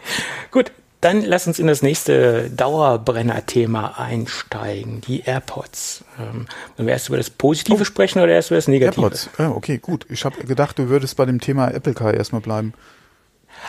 gut. 0.50 0.72
Dann 1.00 1.22
lass 1.22 1.46
uns 1.46 1.58
in 1.58 1.66
das 1.66 1.82
nächste 1.82 2.50
Dauerbrenner-Thema 2.50 3.98
einsteigen, 3.98 5.00
die 5.02 5.20
AirPods. 5.20 6.04
Ähm, 6.18 6.46
wollen 6.76 6.86
wir 6.86 6.94
erst 6.94 7.08
über 7.08 7.16
das 7.16 7.30
Positive 7.30 7.80
oh. 7.80 7.84
sprechen 7.84 8.20
oder 8.20 8.32
erst 8.32 8.50
über 8.50 8.56
das 8.56 8.68
Negative? 8.68 9.00
AirPods, 9.00 9.30
ja, 9.38 9.50
okay, 9.50 9.78
gut. 9.78 10.06
Ich 10.10 10.24
habe 10.24 10.44
gedacht, 10.44 10.78
du 10.78 10.88
würdest 10.88 11.16
bei 11.16 11.24
dem 11.24 11.40
Thema 11.40 11.68
Apple 11.68 11.94
Car 11.94 12.14
erstmal 12.14 12.40
bleiben. 12.40 12.74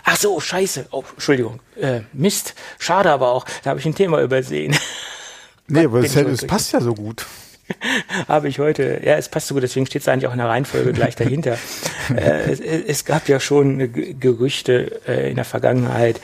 Ach 0.04 0.18
so, 0.18 0.40
scheiße. 0.40 0.88
Oh, 0.92 1.04
Entschuldigung. 1.14 1.60
Äh, 1.80 2.02
Mist. 2.14 2.56
Schade 2.80 3.12
aber 3.12 3.32
auch. 3.32 3.46
Da 3.64 3.72
habe 3.72 3.80
ich 3.80 3.86
ein 3.86 3.96
Thema 3.96 4.22
übersehen. 4.22 4.78
Nee, 5.70 5.84
aber 5.84 6.00
es, 6.00 6.16
es 6.16 6.48
passt 6.48 6.72
ja 6.72 6.80
so 6.80 6.94
gut. 6.94 7.26
habe 8.28 8.48
ich 8.48 8.60
heute, 8.60 9.02
ja, 9.04 9.18
es 9.18 9.30
passt 9.30 9.48
so 9.48 9.54
gut, 9.54 9.64
deswegen 9.64 9.86
steht 9.86 10.02
es 10.02 10.08
eigentlich 10.08 10.28
auch 10.28 10.32
in 10.32 10.38
der 10.38 10.48
Reihenfolge 10.48 10.94
gleich 10.94 11.16
dahinter. 11.16 11.58
äh, 12.16 12.52
es, 12.52 12.60
es, 12.60 13.06
gab 13.06 13.28
ja 13.28 13.40
schon 13.40 14.20
Gerüchte 14.20 15.02
äh, 15.08 15.30
in 15.30 15.36
der 15.36 15.46
Vergangenheit, 15.46 16.22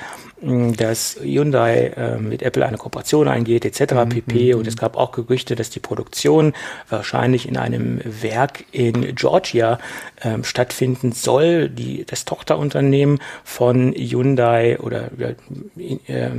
dass 0.77 1.17
Hyundai 1.21 1.93
äh, 1.95 2.17
mit 2.17 2.41
Apple 2.41 2.65
eine 2.65 2.77
Kooperation 2.77 3.27
eingeht, 3.27 3.65
etc. 3.65 3.93
Mhm, 3.93 4.09
pp. 4.09 4.53
Mhm, 4.53 4.59
und 4.59 4.67
es 4.67 4.75
gab 4.75 4.97
auch 4.97 5.11
Gerüchte, 5.11 5.55
dass 5.55 5.69
die 5.69 5.79
Produktion 5.79 6.53
wahrscheinlich 6.89 7.47
in 7.47 7.57
einem 7.57 8.01
Werk 8.03 8.65
in 8.71 9.15
Georgia 9.15 9.79
ähm, 10.21 10.43
stattfinden 10.43 11.13
soll. 11.13 11.69
Die, 11.69 12.05
das 12.05 12.25
Tochterunternehmen 12.25 13.19
von 13.43 13.93
Hyundai 13.93 14.79
oder 14.79 15.11
äh, 15.17 16.29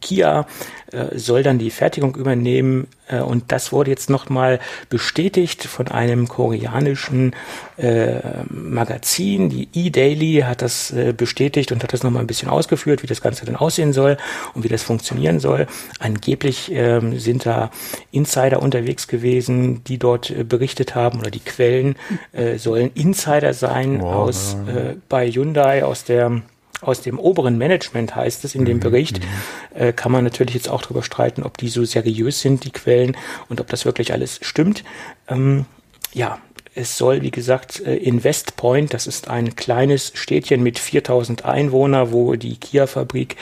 Kia 0.00 0.46
äh, 0.92 1.18
soll 1.18 1.42
dann 1.42 1.58
die 1.58 1.70
Fertigung 1.70 2.16
übernehmen. 2.16 2.88
Äh, 3.08 3.20
und 3.20 3.44
das 3.52 3.72
wurde 3.72 3.90
jetzt 3.90 4.10
nochmal 4.10 4.60
bestätigt 4.90 5.64
von 5.64 5.88
einem 5.88 6.28
koreanischen 6.28 7.34
äh, 7.78 8.20
Magazin. 8.50 9.48
Die 9.48 9.68
E-Daily 9.72 10.44
hat 10.46 10.60
das 10.60 10.90
äh, 10.90 11.14
bestätigt 11.16 11.72
und 11.72 11.82
hat 11.82 11.92
das 11.92 12.02
nochmal 12.02 12.22
ein 12.22 12.26
bisschen 12.26 12.50
ausgeführt, 12.50 13.02
wie 13.02 13.06
das 13.06 13.22
Ganze 13.22 13.46
dann 13.46 13.54
denn 13.54 13.60
aussehen 13.60 13.92
soll 13.92 14.16
und 14.54 14.64
wie 14.64 14.68
das 14.68 14.82
funktionieren 14.82 15.40
soll. 15.40 15.66
Angeblich 15.98 16.70
ähm, 16.72 17.18
sind 17.18 17.46
da 17.46 17.70
Insider 18.10 18.60
unterwegs 18.60 19.08
gewesen, 19.08 19.82
die 19.84 19.98
dort 19.98 20.30
äh, 20.30 20.44
berichtet 20.44 20.94
haben 20.94 21.20
oder 21.20 21.30
die 21.30 21.40
Quellen 21.40 21.96
äh, 22.32 22.58
sollen 22.58 22.90
Insider 22.94 23.54
sein 23.54 24.00
wow, 24.00 24.14
aus 24.14 24.56
äh, 24.66 24.96
bei 25.08 25.30
Hyundai 25.30 25.84
aus 25.84 26.04
der 26.04 26.42
aus 26.80 27.00
dem 27.00 27.18
oberen 27.18 27.58
Management 27.58 28.14
heißt 28.14 28.44
es 28.44 28.54
in 28.54 28.64
dem 28.64 28.78
mhm, 28.78 28.80
Bericht, 28.80 29.20
mhm. 29.20 29.80
äh, 29.80 29.92
kann 29.92 30.12
man 30.12 30.24
natürlich 30.24 30.54
jetzt 30.54 30.68
auch 30.68 30.82
darüber 30.82 31.02
streiten, 31.02 31.42
ob 31.42 31.58
die 31.58 31.68
so 31.68 31.84
seriös 31.84 32.40
sind, 32.40 32.64
die 32.64 32.72
Quellen, 32.72 33.16
und 33.48 33.60
ob 33.60 33.68
das 33.68 33.84
wirklich 33.84 34.12
alles 34.12 34.38
stimmt. 34.42 34.84
Ähm, 35.28 35.66
ja, 36.12 36.38
es 36.74 36.98
soll, 36.98 37.22
wie 37.22 37.30
gesagt, 37.30 37.80
äh, 37.80 37.96
in 37.96 38.24
West 38.24 38.56
Point, 38.56 38.94
das 38.94 39.06
ist 39.06 39.28
ein 39.28 39.56
kleines 39.56 40.12
Städtchen 40.14 40.62
mit 40.62 40.78
4000 40.78 41.44
Einwohnern, 41.44 42.12
wo 42.12 42.34
die 42.34 42.56
Kia-Fabrik 42.56 43.36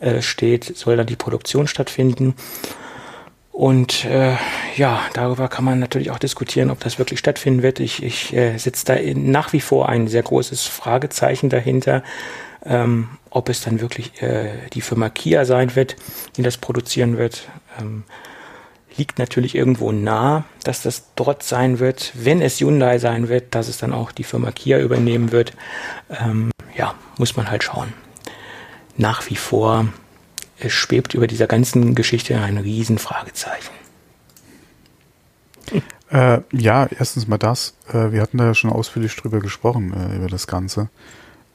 äh, 0.00 0.20
steht, 0.20 0.76
soll 0.76 0.96
dann 0.96 1.06
die 1.06 1.16
Produktion 1.16 1.66
stattfinden. 1.66 2.34
Und 3.52 4.06
äh, 4.06 4.34
ja, 4.76 5.02
darüber 5.12 5.48
kann 5.48 5.64
man 5.64 5.78
natürlich 5.78 6.10
auch 6.10 6.18
diskutieren, 6.18 6.70
ob 6.70 6.80
das 6.80 6.98
wirklich 6.98 7.18
stattfinden 7.18 7.62
wird. 7.62 7.80
Ich, 7.80 8.02
ich 8.02 8.32
äh, 8.32 8.56
setze 8.56 8.86
da 8.86 8.96
nach 9.14 9.52
wie 9.52 9.60
vor 9.60 9.88
ein 9.88 10.08
sehr 10.08 10.22
großes 10.22 10.66
Fragezeichen 10.66 11.50
dahinter, 11.50 12.02
ähm, 12.64 13.08
ob 13.30 13.48
es 13.48 13.62
dann 13.62 13.80
wirklich 13.80 14.22
äh, 14.22 14.68
die 14.72 14.80
Firma 14.80 15.08
Kia 15.08 15.44
sein 15.44 15.74
wird, 15.74 15.96
die 16.36 16.42
das 16.42 16.56
produzieren 16.56 17.18
wird. 17.18 17.48
Ähm, 17.80 18.04
liegt 18.96 19.18
natürlich 19.18 19.54
irgendwo 19.54 19.90
nah, 19.90 20.44
dass 20.64 20.82
das 20.82 21.14
dort 21.16 21.42
sein 21.42 21.78
wird. 21.78 22.12
Wenn 22.14 22.42
es 22.42 22.60
Hyundai 22.60 22.98
sein 22.98 23.28
wird, 23.28 23.54
dass 23.54 23.68
es 23.68 23.78
dann 23.78 23.92
auch 23.92 24.12
die 24.12 24.24
Firma 24.24 24.52
Kia 24.52 24.78
übernehmen 24.78 25.32
wird. 25.32 25.54
Ähm, 26.10 26.50
ja, 26.76 26.94
muss 27.18 27.36
man 27.36 27.50
halt 27.50 27.64
schauen. 27.64 27.92
Nach 28.96 29.28
wie 29.30 29.36
vor 29.36 29.86
es 30.58 30.72
schwebt 30.72 31.14
über 31.14 31.26
dieser 31.26 31.46
ganzen 31.46 31.94
Geschichte 31.94 32.38
ein 32.38 32.58
Riesenfragezeichen. 32.58 33.74
Äh, 36.10 36.40
ja, 36.52 36.86
erstens 36.98 37.26
mal 37.26 37.38
das. 37.38 37.74
Äh, 37.88 38.12
wir 38.12 38.20
hatten 38.20 38.36
da 38.36 38.44
ja 38.44 38.54
schon 38.54 38.70
ausführlich 38.70 39.16
drüber 39.16 39.40
gesprochen, 39.40 39.94
äh, 39.94 40.16
über 40.16 40.28
das 40.28 40.46
Ganze. 40.46 40.90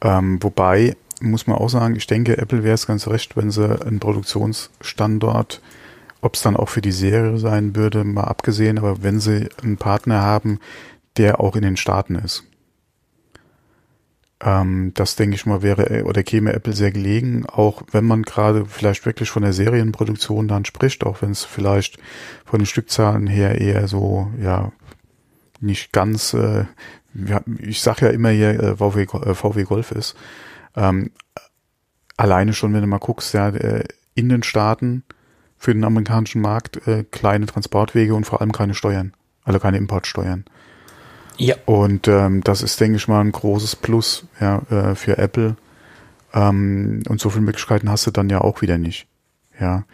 Ähm, 0.01 0.41
wobei, 0.41 0.95
muss 1.21 1.47
man 1.47 1.57
auch 1.57 1.69
sagen, 1.69 1.95
ich 1.95 2.07
denke, 2.07 2.38
Apple 2.38 2.63
wäre 2.63 2.75
es 2.75 2.88
ganz 2.88 3.07
recht, 3.07 3.36
wenn 3.36 3.51
sie 3.51 3.81
einen 3.81 3.99
Produktionsstandort 3.99 5.62
ob 6.21 6.36
es 6.36 6.41
dann 6.41 6.57
auch 6.57 6.69
für 6.69 6.81
die 6.81 6.91
Serie 6.91 7.38
sein 7.38 7.75
würde, 7.75 8.03
mal 8.03 8.23
abgesehen, 8.23 8.77
aber 8.77 9.03
wenn 9.03 9.19
sie 9.19 9.49
einen 9.62 9.77
Partner 9.77 10.21
haben, 10.21 10.60
der 11.17 11.39
auch 11.39 11.55
in 11.55 11.62
den 11.62 11.77
Staaten 11.77 12.15
ist. 12.15 12.43
Ähm, 14.39 14.91
das 14.93 15.15
denke 15.15 15.36
ich 15.36 15.45
mal 15.45 15.62
wäre 15.62 16.03
oder 16.03 16.23
käme 16.23 16.53
Apple 16.53 16.73
sehr 16.73 16.91
gelegen, 16.91 17.45
auch 17.47 17.81
wenn 17.91 18.05
man 18.05 18.23
gerade 18.23 18.65
vielleicht 18.65 19.05
wirklich 19.05 19.29
von 19.31 19.43
der 19.43 19.53
Serienproduktion 19.53 20.47
dann 20.47 20.65
spricht, 20.65 21.05
auch 21.05 21.21
wenn 21.21 21.31
es 21.31 21.43
vielleicht 21.43 21.97
von 22.45 22.60
den 22.60 22.67
Stückzahlen 22.67 23.27
her 23.27 23.60
eher 23.60 23.88
so, 23.88 24.31
ja, 24.39 24.71
nicht 25.60 25.91
ganz, 25.91 26.33
äh, 26.33 26.65
ich 27.60 27.82
sag 27.82 28.01
ja 28.01 28.10
immer 28.10 28.30
hier 28.30 28.60
äh, 28.60 28.75
VW, 28.77 29.03
äh, 29.03 29.34
VW 29.34 29.63
Golf 29.63 29.91
ist. 29.91 30.15
Ähm, 30.75 31.12
alleine 32.15 32.53
schon, 32.53 32.73
wenn 32.73 32.82
du 32.82 32.88
mal 32.88 32.99
guckst, 32.99 33.34
ja, 33.34 33.49
äh, 33.49 33.84
in 34.15 34.30
den 34.30 34.43
Staaten 34.43 35.03
für 35.58 35.73
den 35.73 35.84
amerikanischen 35.84 36.41
Markt 36.41 36.88
äh, 36.88 37.03
kleine 37.03 37.45
Transportwege 37.45 38.13
und 38.13 38.25
vor 38.25 38.41
allem 38.41 38.51
keine 38.51 38.73
Steuern, 38.73 39.13
also 39.43 39.60
keine 39.60 39.77
Importsteuern. 39.77 40.45
Ja. 41.38 41.56
Und 41.65 42.08
ähm, 42.08 42.43
das 42.43 42.62
ist, 42.62 42.80
denke 42.80 42.97
ich 42.97 43.08
mal, 43.08 43.21
ein 43.21 43.32
großes 43.32 43.75
Plus 43.75 44.27
ja, 44.39 44.62
äh, 44.69 44.95
für 44.95 45.17
Apple. 45.17 45.56
Ähm, 46.34 47.03
und 47.08 47.21
so 47.21 47.30
viele 47.30 47.45
Möglichkeiten 47.45 47.89
hast 47.89 48.08
du 48.08 48.12
dann 48.12 48.30
ja 48.30 48.41
auch 48.41 48.62
wieder 48.62 48.77
nicht. 48.77 49.08
Ja. 49.60 49.86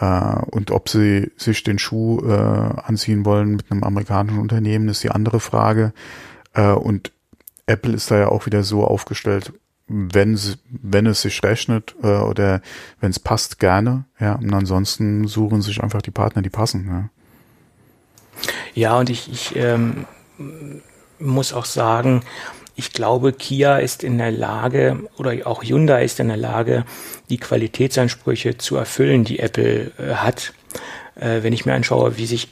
Äh, 0.00 0.42
und 0.50 0.70
ob 0.70 0.88
sie 0.88 1.30
sich 1.36 1.62
den 1.62 1.78
Schuh 1.78 2.20
äh, 2.26 2.32
anziehen 2.32 3.24
wollen 3.24 3.56
mit 3.56 3.70
einem 3.70 3.84
amerikanischen 3.84 4.40
Unternehmen, 4.40 4.88
ist 4.88 5.04
die 5.04 5.10
andere 5.10 5.40
Frage. 5.40 5.92
Äh, 6.54 6.72
und 6.72 7.12
Apple 7.66 7.94
ist 7.94 8.10
da 8.10 8.18
ja 8.18 8.28
auch 8.28 8.46
wieder 8.46 8.62
so 8.62 8.84
aufgestellt, 8.84 9.52
wenn, 9.88 10.38
wenn 10.68 11.06
es 11.06 11.22
sich 11.22 11.42
rechnet 11.42 11.94
äh, 12.02 12.06
oder 12.06 12.62
wenn 13.00 13.10
es 13.10 13.20
passt, 13.20 13.58
gerne. 13.58 14.04
Ja, 14.18 14.34
und 14.34 14.52
ansonsten 14.52 15.26
suchen 15.26 15.62
sich 15.62 15.82
einfach 15.82 16.02
die 16.02 16.10
Partner, 16.10 16.42
die 16.42 16.50
passen. 16.50 16.86
Ja, 16.86 17.08
ja 18.74 18.98
und 18.98 19.10
ich, 19.10 19.30
ich 19.30 19.56
ähm, 19.56 20.06
muss 21.18 21.52
auch 21.52 21.66
sagen, 21.66 22.22
ich 22.74 22.92
glaube, 22.92 23.32
Kia 23.32 23.76
ist 23.76 24.02
in 24.02 24.16
der 24.18 24.30
Lage 24.30 25.08
oder 25.18 25.46
auch 25.46 25.62
Hyundai 25.62 26.04
ist 26.04 26.20
in 26.20 26.28
der 26.28 26.38
Lage, 26.38 26.84
die 27.28 27.36
Qualitätsansprüche 27.36 28.56
zu 28.56 28.76
erfüllen, 28.76 29.24
die 29.24 29.40
Apple 29.40 29.92
äh, 29.98 30.14
hat. 30.14 30.54
Äh, 31.16 31.42
wenn 31.42 31.52
ich 31.52 31.66
mir 31.66 31.74
anschaue, 31.74 32.16
wie 32.16 32.26
sich 32.26 32.48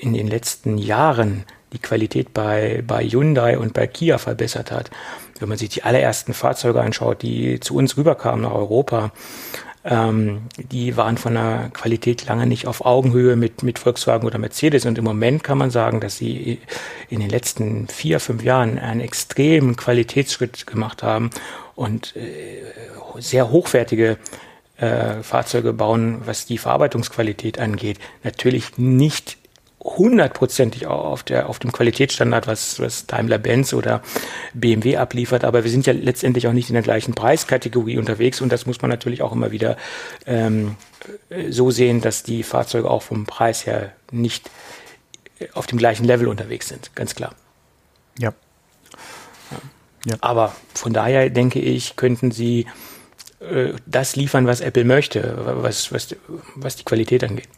in 0.00 0.14
den 0.14 0.26
letzten 0.26 0.78
Jahren 0.78 1.44
die 1.72 1.78
Qualität 1.78 2.32
bei, 2.34 2.82
bei 2.86 3.04
Hyundai 3.04 3.58
und 3.58 3.72
bei 3.72 3.86
Kia 3.86 4.18
verbessert 4.18 4.70
hat. 4.70 4.90
Wenn 5.38 5.48
man 5.48 5.58
sich 5.58 5.70
die 5.70 5.82
allerersten 5.82 6.34
Fahrzeuge 6.34 6.80
anschaut, 6.80 7.22
die 7.22 7.60
zu 7.60 7.74
uns 7.74 7.96
rüberkamen 7.96 8.42
nach 8.42 8.52
Europa, 8.52 9.12
ähm, 9.84 10.42
die 10.56 10.96
waren 10.96 11.18
von 11.18 11.34
der 11.34 11.70
Qualität 11.72 12.26
lange 12.26 12.46
nicht 12.46 12.66
auf 12.66 12.84
Augenhöhe 12.84 13.34
mit, 13.34 13.62
mit 13.62 13.78
Volkswagen 13.78 14.26
oder 14.26 14.38
Mercedes. 14.38 14.86
Und 14.86 14.98
im 14.98 15.04
Moment 15.04 15.42
kann 15.42 15.58
man 15.58 15.70
sagen, 15.70 16.00
dass 16.00 16.16
sie 16.16 16.60
in 17.08 17.20
den 17.20 17.30
letzten 17.30 17.88
vier, 17.88 18.20
fünf 18.20 18.42
Jahren 18.44 18.78
einen 18.78 19.00
extremen 19.00 19.76
Qualitätsschritt 19.76 20.66
gemacht 20.66 21.02
haben 21.02 21.30
und 21.74 22.14
äh, 22.16 22.62
sehr 23.18 23.50
hochwertige 23.50 24.18
äh, 24.76 25.22
Fahrzeuge 25.22 25.72
bauen, 25.72 26.22
was 26.24 26.46
die 26.46 26.58
Verarbeitungsqualität 26.58 27.58
angeht. 27.58 27.98
Natürlich 28.22 28.78
nicht 28.78 29.38
hundertprozentig 29.82 30.86
auf 30.86 31.22
der 31.22 31.48
auf 31.48 31.58
dem 31.58 31.72
Qualitätsstandard, 31.72 32.46
was, 32.46 32.78
was 32.78 33.06
Daimler-Benz 33.06 33.74
oder 33.74 34.02
BMW 34.54 34.96
abliefert, 34.96 35.44
aber 35.44 35.64
wir 35.64 35.70
sind 35.70 35.86
ja 35.86 35.92
letztendlich 35.92 36.46
auch 36.46 36.52
nicht 36.52 36.70
in 36.70 36.74
der 36.74 36.82
gleichen 36.82 37.14
Preiskategorie 37.14 37.98
unterwegs 37.98 38.40
und 38.40 38.52
das 38.52 38.66
muss 38.66 38.80
man 38.80 38.90
natürlich 38.90 39.22
auch 39.22 39.32
immer 39.32 39.50
wieder 39.50 39.76
ähm, 40.26 40.76
so 41.50 41.70
sehen, 41.70 42.00
dass 42.00 42.22
die 42.22 42.42
Fahrzeuge 42.42 42.88
auch 42.88 43.02
vom 43.02 43.26
Preis 43.26 43.66
her 43.66 43.92
nicht 44.10 44.50
auf 45.54 45.66
dem 45.66 45.78
gleichen 45.78 46.04
Level 46.04 46.28
unterwegs 46.28 46.68
sind, 46.68 46.94
ganz 46.94 47.14
klar. 47.14 47.34
Ja. 48.18 48.32
ja. 50.04 50.16
Aber 50.20 50.54
von 50.74 50.92
daher 50.92 51.28
denke 51.30 51.58
ich, 51.58 51.96
könnten 51.96 52.30
sie 52.30 52.66
äh, 53.40 53.72
das 53.86 54.14
liefern, 54.14 54.46
was 54.46 54.60
Apple 54.60 54.84
möchte, 54.84 55.36
was, 55.62 55.92
was, 55.92 56.14
was 56.54 56.76
die 56.76 56.84
Qualität 56.84 57.24
angeht. 57.24 57.48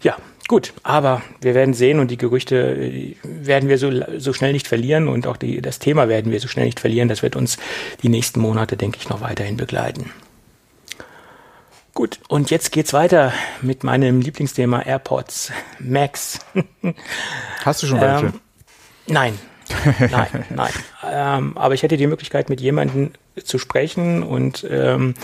Ja, 0.00 0.16
gut, 0.46 0.72
aber 0.82 1.22
wir 1.40 1.54
werden 1.54 1.74
sehen 1.74 1.98
und 1.98 2.10
die 2.10 2.16
Gerüchte 2.16 2.56
äh, 2.56 3.16
werden 3.24 3.68
wir 3.68 3.78
so, 3.78 3.90
so 4.18 4.32
schnell 4.32 4.52
nicht 4.52 4.68
verlieren 4.68 5.08
und 5.08 5.26
auch 5.26 5.36
die, 5.36 5.60
das 5.60 5.78
Thema 5.78 6.08
werden 6.08 6.30
wir 6.30 6.40
so 6.40 6.48
schnell 6.48 6.66
nicht 6.66 6.80
verlieren. 6.80 7.08
Das 7.08 7.22
wird 7.22 7.36
uns 7.36 7.58
die 8.02 8.08
nächsten 8.08 8.40
Monate, 8.40 8.76
denke 8.76 8.98
ich, 9.00 9.08
noch 9.08 9.20
weiterhin 9.20 9.56
begleiten. 9.56 10.10
Gut, 11.94 12.20
und 12.28 12.50
jetzt 12.50 12.70
geht's 12.70 12.92
weiter 12.92 13.32
mit 13.60 13.82
meinem 13.82 14.20
Lieblingsthema 14.20 14.82
AirPods 14.82 15.50
Max. 15.80 16.38
Hast 17.64 17.82
du 17.82 17.88
schon 17.88 18.00
welche? 18.00 18.26
Ähm, 18.26 18.40
nein, 19.08 19.38
nein, 19.98 20.44
nein. 20.48 20.72
Ähm, 21.10 21.58
aber 21.58 21.74
ich 21.74 21.82
hätte 21.82 21.96
die 21.96 22.06
Möglichkeit, 22.06 22.50
mit 22.50 22.60
jemandem 22.60 23.10
zu 23.42 23.58
sprechen 23.58 24.22
und 24.22 24.64
ähm, 24.70 25.14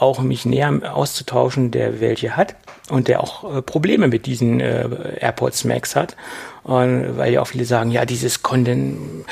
auch 0.00 0.20
mich 0.20 0.46
näher 0.46 0.94
auszutauschen, 0.94 1.70
der 1.70 2.00
welche 2.00 2.36
hat 2.36 2.56
und 2.88 3.08
der 3.08 3.22
auch 3.22 3.56
äh, 3.56 3.62
Probleme 3.62 4.08
mit 4.08 4.26
diesen 4.26 4.60
äh, 4.60 4.88
AirPods 5.20 5.64
Max 5.64 5.94
hat. 5.96 6.16
Und 6.62 7.16
weil 7.16 7.32
ja 7.32 7.40
auch 7.40 7.46
viele 7.46 7.64
sagen, 7.64 7.90
ja, 7.90 8.04
dieses 8.04 8.42
Konden, 8.42 9.24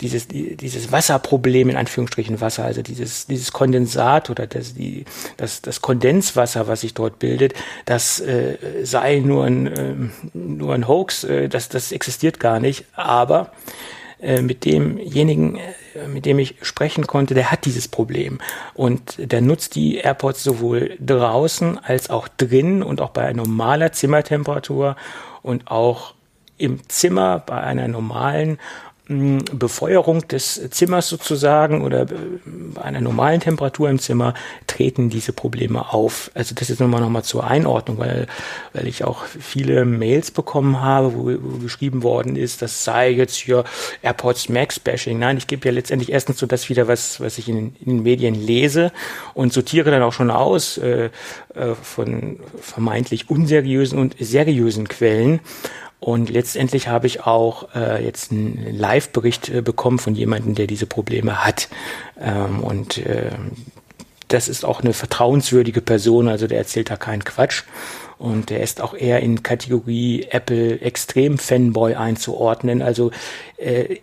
dieses, 0.00 0.26
dieses 0.28 0.90
Wasserproblem, 0.90 1.70
in 1.70 1.76
Anführungsstrichen 1.76 2.40
Wasser, 2.40 2.64
also 2.64 2.82
dieses, 2.82 3.26
dieses 3.26 3.52
Kondensat 3.52 4.30
oder 4.30 4.46
das, 4.46 4.74
die, 4.74 5.04
das, 5.36 5.62
das 5.62 5.80
Kondenswasser, 5.80 6.66
was 6.66 6.80
sich 6.80 6.94
dort 6.94 7.18
bildet, 7.18 7.54
das 7.84 8.20
äh, 8.20 8.56
sei 8.82 9.20
nur 9.20 9.44
ein, 9.44 9.66
äh, 9.66 9.94
nur 10.34 10.74
ein 10.74 10.88
Hoax, 10.88 11.24
äh, 11.24 11.48
das, 11.48 11.68
das 11.68 11.92
existiert 11.92 12.40
gar 12.40 12.58
nicht. 12.58 12.84
Aber 12.94 13.52
äh, 14.22 14.40
mit 14.40 14.64
demjenigen, 14.64 15.56
äh, 15.56 16.06
mit 16.06 16.26
dem 16.26 16.38
ich 16.38 16.54
sprechen 16.62 17.06
konnte, 17.06 17.34
der 17.34 17.50
hat 17.50 17.64
dieses 17.64 17.88
Problem. 17.88 18.38
Und 18.74 19.14
der 19.18 19.40
nutzt 19.40 19.74
die 19.74 19.96
AirPods 19.96 20.44
sowohl 20.44 20.96
draußen 21.00 21.78
als 21.78 22.08
auch 22.08 22.28
drin 22.28 22.82
und 22.84 23.00
auch 23.00 23.10
bei 23.10 23.32
normaler 23.32 23.92
Zimmertemperatur 23.92 24.96
und 25.42 25.68
auch 25.68 26.14
im 26.56 26.88
Zimmer 26.88 27.42
bei 27.44 27.60
einer 27.60 27.88
normalen 27.88 28.58
Befeuerung 29.52 30.26
des 30.28 30.70
Zimmers 30.70 31.08
sozusagen 31.08 31.82
oder 31.82 32.06
bei 32.46 32.82
einer 32.82 33.00
normalen 33.00 33.40
Temperatur 33.40 33.90
im 33.90 33.98
Zimmer 33.98 34.34
treten 34.66 35.10
diese 35.10 35.32
Probleme 35.32 35.92
auf. 35.92 36.30
Also 36.34 36.54
das 36.54 36.70
ist 36.70 36.80
nochmal 36.80 37.00
noch 37.00 37.10
mal 37.10 37.22
zur 37.22 37.44
Einordnung, 37.44 37.98
weil, 37.98 38.26
weil 38.72 38.86
ich 38.86 39.04
auch 39.04 39.24
viele 39.24 39.84
Mails 39.84 40.30
bekommen 40.30 40.80
habe, 40.80 41.14
wo, 41.14 41.24
wo 41.40 41.58
geschrieben 41.58 42.02
worden 42.02 42.36
ist, 42.36 42.62
das 42.62 42.84
sei 42.84 43.10
jetzt 43.10 43.36
hier 43.36 43.64
AirPods 44.02 44.48
Max 44.48 44.78
Bashing. 44.78 45.18
Nein, 45.18 45.36
ich 45.36 45.46
gebe 45.46 45.66
ja 45.68 45.72
letztendlich 45.72 46.12
erstens 46.12 46.38
so 46.38 46.46
das 46.46 46.68
wieder, 46.68 46.88
was, 46.88 47.20
was 47.20 47.38
ich 47.38 47.48
in, 47.48 47.74
in 47.80 47.86
den 47.86 48.02
Medien 48.02 48.34
lese 48.34 48.92
und 49.34 49.52
sortiere 49.52 49.90
dann 49.90 50.02
auch 50.02 50.12
schon 50.12 50.30
aus 50.30 50.78
äh, 50.78 51.10
äh 51.54 51.74
von 51.82 52.40
vermeintlich 52.60 53.30
unseriösen 53.30 53.98
und 53.98 54.16
seriösen 54.18 54.88
Quellen. 54.88 55.40
Und 56.02 56.30
letztendlich 56.30 56.88
habe 56.88 57.06
ich 57.06 57.26
auch 57.26 57.76
äh, 57.76 58.04
jetzt 58.04 58.32
einen 58.32 58.76
Live-Bericht 58.76 59.48
äh, 59.50 59.62
bekommen 59.62 60.00
von 60.00 60.16
jemandem, 60.16 60.56
der 60.56 60.66
diese 60.66 60.84
Probleme 60.84 61.44
hat. 61.44 61.68
Ähm, 62.20 62.58
und 62.58 62.98
äh, 62.98 63.30
das 64.26 64.48
ist 64.48 64.64
auch 64.64 64.80
eine 64.80 64.94
vertrauenswürdige 64.94 65.80
Person, 65.80 66.26
also 66.26 66.48
der 66.48 66.58
erzählt 66.58 66.90
da 66.90 66.96
keinen 66.96 67.22
Quatsch. 67.22 67.62
Und 68.18 68.50
der 68.50 68.64
ist 68.64 68.80
auch 68.80 68.94
eher 68.94 69.20
in 69.20 69.44
Kategorie 69.44 70.26
Apple 70.28 70.80
Extrem 70.80 71.38
Fanboy 71.38 71.94
einzuordnen. 71.94 72.82
Also 72.82 73.12
äh, 73.56 73.98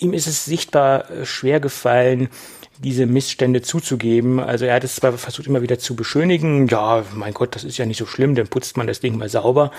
ihm 0.00 0.14
ist 0.14 0.26
es 0.26 0.44
sichtbar 0.44 1.08
äh, 1.08 1.24
schwer 1.24 1.60
gefallen, 1.60 2.30
diese 2.82 3.06
Missstände 3.06 3.62
zuzugeben. 3.62 4.40
Also 4.40 4.64
er 4.64 4.74
hat 4.74 4.84
es 4.84 4.96
zwar 4.96 5.12
versucht 5.12 5.46
immer 5.46 5.62
wieder 5.62 5.78
zu 5.78 5.94
beschönigen, 5.94 6.66
ja, 6.66 7.04
mein 7.14 7.32
Gott, 7.32 7.54
das 7.54 7.64
ist 7.64 7.78
ja 7.78 7.86
nicht 7.86 7.98
so 7.98 8.06
schlimm, 8.06 8.34
dann 8.34 8.48
putzt 8.48 8.76
man 8.76 8.86
das 8.86 9.00
Ding 9.00 9.16
mal 9.16 9.28
sauber. 9.28 9.70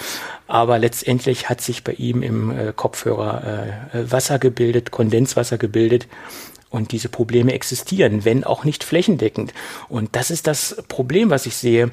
Aber 0.47 0.79
letztendlich 0.79 1.49
hat 1.49 1.61
sich 1.61 1.83
bei 1.83 1.93
ihm 1.93 2.23
im 2.23 2.51
äh, 2.51 2.73
Kopfhörer 2.75 3.89
äh, 3.93 4.11
Wasser 4.11 4.39
gebildet, 4.39 4.91
Kondenswasser 4.91 5.57
gebildet. 5.57 6.07
Und 6.69 6.91
diese 6.91 7.09
Probleme 7.09 7.53
existieren, 7.53 8.25
wenn 8.25 8.43
auch 8.43 8.63
nicht 8.63 8.83
flächendeckend. 8.83 9.53
Und 9.89 10.15
das 10.15 10.31
ist 10.31 10.47
das 10.47 10.83
Problem, 10.87 11.29
was 11.29 11.45
ich 11.45 11.55
sehe 11.55 11.91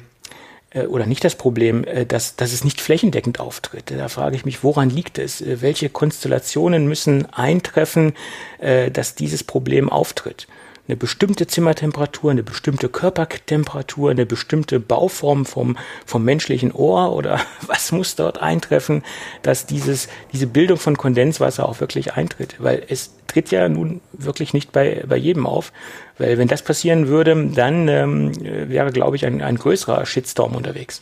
äh, 0.71 0.85
oder 0.85 1.05
nicht 1.05 1.23
das 1.23 1.35
Problem, 1.35 1.83
äh, 1.83 2.05
dass, 2.05 2.35
dass 2.37 2.53
es 2.53 2.63
nicht 2.63 2.81
flächendeckend 2.81 3.39
auftritt. 3.39 3.91
Da 3.91 4.07
frage 4.07 4.35
ich 4.37 4.45
mich, 4.45 4.63
woran 4.63 4.89
liegt 4.89 5.19
es? 5.19 5.43
Welche 5.45 5.89
Konstellationen 5.89 6.87
müssen 6.87 7.25
eintreffen, 7.31 8.13
dass 8.93 9.15
dieses 9.15 9.43
Problem 9.43 9.89
auftritt? 9.89 10.47
Eine 10.91 10.97
bestimmte 10.97 11.47
Zimmertemperatur, 11.47 12.31
eine 12.31 12.43
bestimmte 12.43 12.89
Körpertemperatur, 12.89 14.11
eine 14.11 14.25
bestimmte 14.25 14.81
Bauform 14.81 15.45
vom, 15.45 15.77
vom 16.05 16.25
menschlichen 16.25 16.73
Ohr 16.73 17.15
oder 17.15 17.39
was 17.65 17.93
muss 17.93 18.15
dort 18.15 18.41
eintreffen, 18.41 19.01
dass 19.41 19.65
dieses, 19.65 20.09
diese 20.33 20.47
Bildung 20.47 20.77
von 20.77 20.97
Kondenswasser 20.97 21.67
auch 21.67 21.79
wirklich 21.79 22.15
eintritt? 22.15 22.55
Weil 22.59 22.83
es 22.89 23.13
tritt 23.27 23.51
ja 23.51 23.69
nun 23.69 24.01
wirklich 24.11 24.53
nicht 24.53 24.73
bei, 24.73 25.05
bei 25.07 25.15
jedem 25.15 25.47
auf. 25.47 25.71
Weil 26.17 26.37
wenn 26.37 26.49
das 26.49 26.61
passieren 26.61 27.07
würde, 27.07 27.51
dann 27.55 27.87
ähm, 27.87 28.33
wäre, 28.69 28.91
glaube 28.91 29.15
ich, 29.15 29.25
ein, 29.25 29.41
ein 29.41 29.57
größerer 29.57 30.05
Shitstorm 30.05 30.57
unterwegs. 30.57 30.99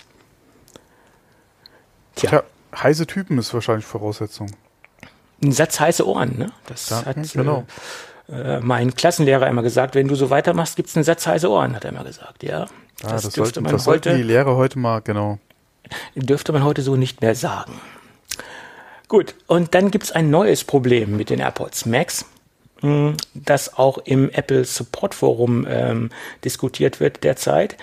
Tja. 2.14 2.30
Tja, 2.30 2.44
heiße 2.76 3.08
Typen 3.08 3.40
ist 3.40 3.56
wahrscheinlich 3.56 3.86
Voraussetzung. 3.86 4.52
Ein 5.42 5.52
Satz 5.52 5.80
heiße 5.80 6.06
Ohren, 6.06 6.38
ne? 6.38 6.52
Das 6.68 6.92
ja, 6.92 7.06
hat, 7.06 7.16
genau. 7.34 7.60
Äh, 7.60 7.64
äh, 8.32 8.60
mein 8.60 8.94
Klassenlehrer 8.94 9.48
immer 9.48 9.64
gesagt, 9.64 9.96
wenn 9.96 10.08
du 10.08 10.16
so 10.16 10.30
weitermachst, 10.30 10.76
gibt's 10.76 10.96
einen 10.96 11.04
Satz 11.04 11.26
heiße 11.26 11.50
Ohren, 11.50 11.76
hat 11.76 11.86
er 11.86 11.92
immer 11.92 12.04
gesagt, 12.04 12.44
ja. 12.44 12.68
Ah, 13.04 13.12
das, 13.12 13.24
das 13.24 13.34
dürfte 13.34 13.62
man 13.62 13.72
das 13.72 13.88
heute, 13.88 14.16
die 14.16 14.24
Lehrer 14.24 14.56
heute 14.56 14.78
mal, 14.78 15.02
genau. 15.02 15.40
Dürfte 16.16 16.52
man 16.52 16.64
heute 16.64 16.82
so 16.82 16.96
nicht 16.96 17.22
mehr 17.22 17.36
sagen. 17.36 17.74
Gut, 19.08 19.34
und 19.48 19.74
dann 19.74 19.90
gibt's 19.90 20.12
ein 20.12 20.30
neues 20.30 20.64
Problem 20.64 21.18
mit 21.18 21.32
den 21.32 21.40
AirPods 21.40 21.86
Max 21.88 22.26
das 23.34 23.78
auch 23.78 23.98
im 24.00 24.30
Apple 24.30 24.64
Support 24.64 25.14
Forum 25.14 25.68
ähm, 25.70 26.10
diskutiert 26.46 27.00
wird 27.00 27.24
derzeit. 27.24 27.76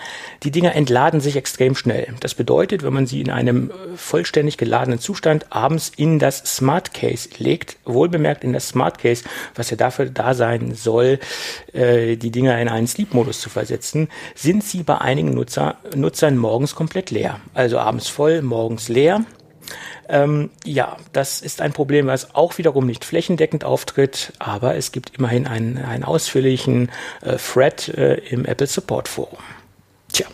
Die 0.43 0.51
Dinger 0.51 0.75
entladen 0.75 1.21
sich 1.21 1.37
extrem 1.37 1.75
schnell. 1.75 2.15
Das 2.21 2.35
bedeutet, 2.35 2.83
wenn 2.83 2.95
man 2.95 3.07
sie 3.07 3.21
in 3.21 3.31
einem 3.31 3.71
äh, 3.71 3.97
vollständig 3.97 4.57
geladenen 4.57 4.99
Zustand 4.99 5.53
abends 5.53 5.93
in 5.97 6.19
das 6.19 6.39
Smart 6.39 6.95
Case 6.95 7.29
legt, 7.39 7.77
wohlbemerkt 7.85 8.43
in 8.43 8.53
das 8.53 8.69
Smart 8.69 8.99
Case, 8.99 9.25
was 9.55 9.71
ja 9.71 9.77
dafür 9.77 10.07
da 10.07 10.35
sein 10.35 10.75
soll, 10.75 11.19
äh, 11.73 12.17
die 12.17 12.31
Dinger 12.31 12.59
in 12.61 12.69
einen 12.69 12.87
Sleep-Modus 12.87 13.41
zu 13.41 13.51
versetzen, 13.51 14.09
sind 14.35 14.65
sie 14.65 14.83
bei 14.83 14.99
einigen 14.99 15.35
Nutzer, 15.35 15.77
Nutzern 15.95 16.39
morgens 16.39 16.75
komplett 16.75 17.11
leer. 17.11 17.41
Also 17.53 17.79
abends 17.79 18.09
voll, 18.09 18.41
morgens 18.41 18.89
leer. 18.89 19.25
Ähm, 20.09 20.51
ja, 20.65 20.97
das 21.13 21.41
ist 21.41 21.61
ein 21.61 21.73
Problem, 21.73 22.07
was 22.07 22.35
auch 22.35 22.59
wiederum 22.59 22.87
nicht 22.87 23.05
flächendeckend 23.05 23.65
auftritt, 23.65 24.33
aber 24.39 24.77
es 24.77 24.93
gibt 24.93 25.17
immerhin 25.19 25.47
einen, 25.47 25.79
einen 25.79 26.05
ausführlichen 26.05 26.91
äh, 27.23 27.37
Thread 27.37 27.89
äh, 27.89 28.15
im 28.31 28.45
Apple 28.45 28.67
Support 28.67 29.09
Forum. 29.09 29.39
Tja, 30.13 30.27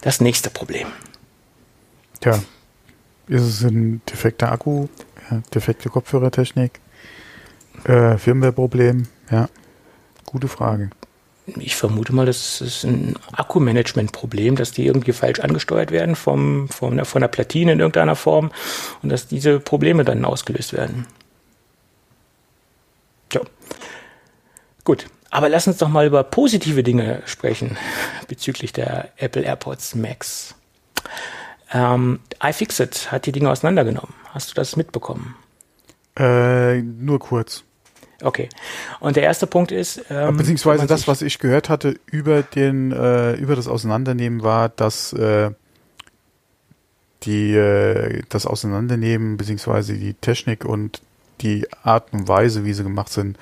das 0.00 0.20
nächste 0.20 0.50
Problem. 0.50 0.88
Tja, 2.20 2.42
ist 3.28 3.42
es 3.42 3.62
ein 3.62 4.02
defekter 4.10 4.50
Akku? 4.50 4.88
Ja, 5.30 5.42
defekte 5.54 5.90
Kopfhörertechnik, 5.90 6.80
äh, 7.84 8.16
Firmware-Problem, 8.16 9.06
ja. 9.30 9.48
Gute 10.24 10.48
Frage. 10.48 10.90
Ich 11.56 11.76
vermute 11.76 12.14
mal, 12.14 12.26
das 12.26 12.60
ist 12.60 12.84
ein 12.84 13.14
Akkumanagement-Problem, 13.32 14.56
dass 14.56 14.72
die 14.72 14.86
irgendwie 14.86 15.12
falsch 15.12 15.40
angesteuert 15.40 15.90
werden 15.90 16.14
vom, 16.14 16.68
vom, 16.68 17.04
von 17.04 17.20
der 17.20 17.28
Platine 17.28 17.72
in 17.72 17.80
irgendeiner 17.80 18.16
Form 18.16 18.50
und 19.02 19.08
dass 19.10 19.26
diese 19.28 19.60
Probleme 19.60 20.04
dann 20.04 20.24
ausgelöst 20.24 20.72
werden. 20.72 21.06
Ja. 23.32 23.40
Gut. 24.84 25.06
Aber 25.30 25.48
lass 25.48 25.66
uns 25.66 25.76
doch 25.76 25.88
mal 25.88 26.06
über 26.06 26.22
positive 26.24 26.82
Dinge 26.82 27.22
sprechen 27.26 27.76
bezüglich 28.28 28.72
der 28.72 29.10
Apple 29.16 29.42
AirPods 29.42 29.94
Max. 29.94 30.54
Ähm, 31.72 32.20
iFixit 32.42 33.12
hat 33.12 33.26
die 33.26 33.32
Dinge 33.32 33.50
auseinandergenommen. 33.50 34.14
Hast 34.32 34.50
du 34.50 34.54
das 34.54 34.76
mitbekommen? 34.76 35.36
Äh, 36.18 36.80
nur 36.80 37.18
kurz. 37.18 37.64
Okay. 38.22 38.48
Und 38.98 39.16
der 39.16 39.22
erste 39.22 39.46
Punkt 39.46 39.70
ist, 39.70 40.04
ähm, 40.10 40.36
beziehungsweise 40.36 40.86
das, 40.86 41.06
was 41.06 41.22
ich 41.22 41.38
gehört 41.38 41.68
hatte 41.68 42.00
über 42.06 42.42
den 42.42 42.90
äh, 42.90 43.34
über 43.34 43.54
das 43.54 43.68
Auseinandernehmen, 43.68 44.42
war, 44.42 44.68
dass 44.70 45.12
äh, 45.12 45.50
die 47.22 47.54
äh, 47.54 48.22
das 48.28 48.46
Auseinandernehmen 48.46 49.36
beziehungsweise 49.36 49.94
die 49.94 50.14
Technik 50.14 50.64
und 50.64 51.00
die 51.40 51.68
Art 51.84 52.12
und 52.12 52.26
Weise, 52.26 52.64
wie 52.64 52.72
sie 52.72 52.82
gemacht 52.82 53.12
sind, 53.12 53.38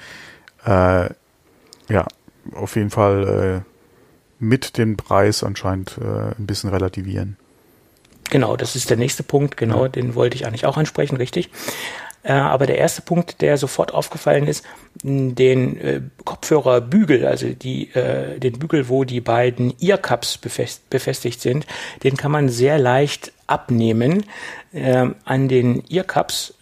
äh, 0.66 1.08
ja, 1.88 2.06
auf 2.52 2.76
jeden 2.76 2.90
Fall 2.90 3.64
äh, 3.64 3.70
mit 4.38 4.76
dem 4.76 4.96
Preis 4.96 5.42
anscheinend 5.42 5.98
äh, 5.98 6.34
ein 6.38 6.46
bisschen 6.46 6.70
relativieren. 6.70 7.36
Genau, 8.28 8.56
das 8.56 8.74
ist 8.74 8.90
der 8.90 8.96
nächste 8.96 9.22
Punkt, 9.22 9.56
genau, 9.56 9.84
ja. 9.84 9.88
den 9.88 10.14
wollte 10.14 10.36
ich 10.36 10.46
eigentlich 10.46 10.66
auch 10.66 10.76
ansprechen, 10.76 11.16
richtig. 11.16 11.50
Äh, 12.26 12.32
aber 12.32 12.66
der 12.66 12.78
erste 12.78 13.02
Punkt, 13.02 13.40
der 13.40 13.56
sofort 13.56 13.94
aufgefallen 13.94 14.48
ist, 14.48 14.64
den 15.04 15.80
äh, 15.80 16.00
Kopfhörerbügel, 16.24 17.24
also 17.24 17.48
die, 17.50 17.94
äh, 17.94 18.40
den 18.40 18.58
Bügel, 18.58 18.88
wo 18.88 19.04
die 19.04 19.20
beiden 19.20 19.74
Earcups 19.80 20.38
befest, 20.38 20.90
befestigt 20.90 21.40
sind, 21.40 21.66
den 22.02 22.16
kann 22.16 22.32
man 22.32 22.48
sehr 22.48 22.78
leicht 22.78 23.32
abnehmen. 23.46 24.24
An 25.24 25.48
den 25.48 25.84
Earcups 25.88 26.54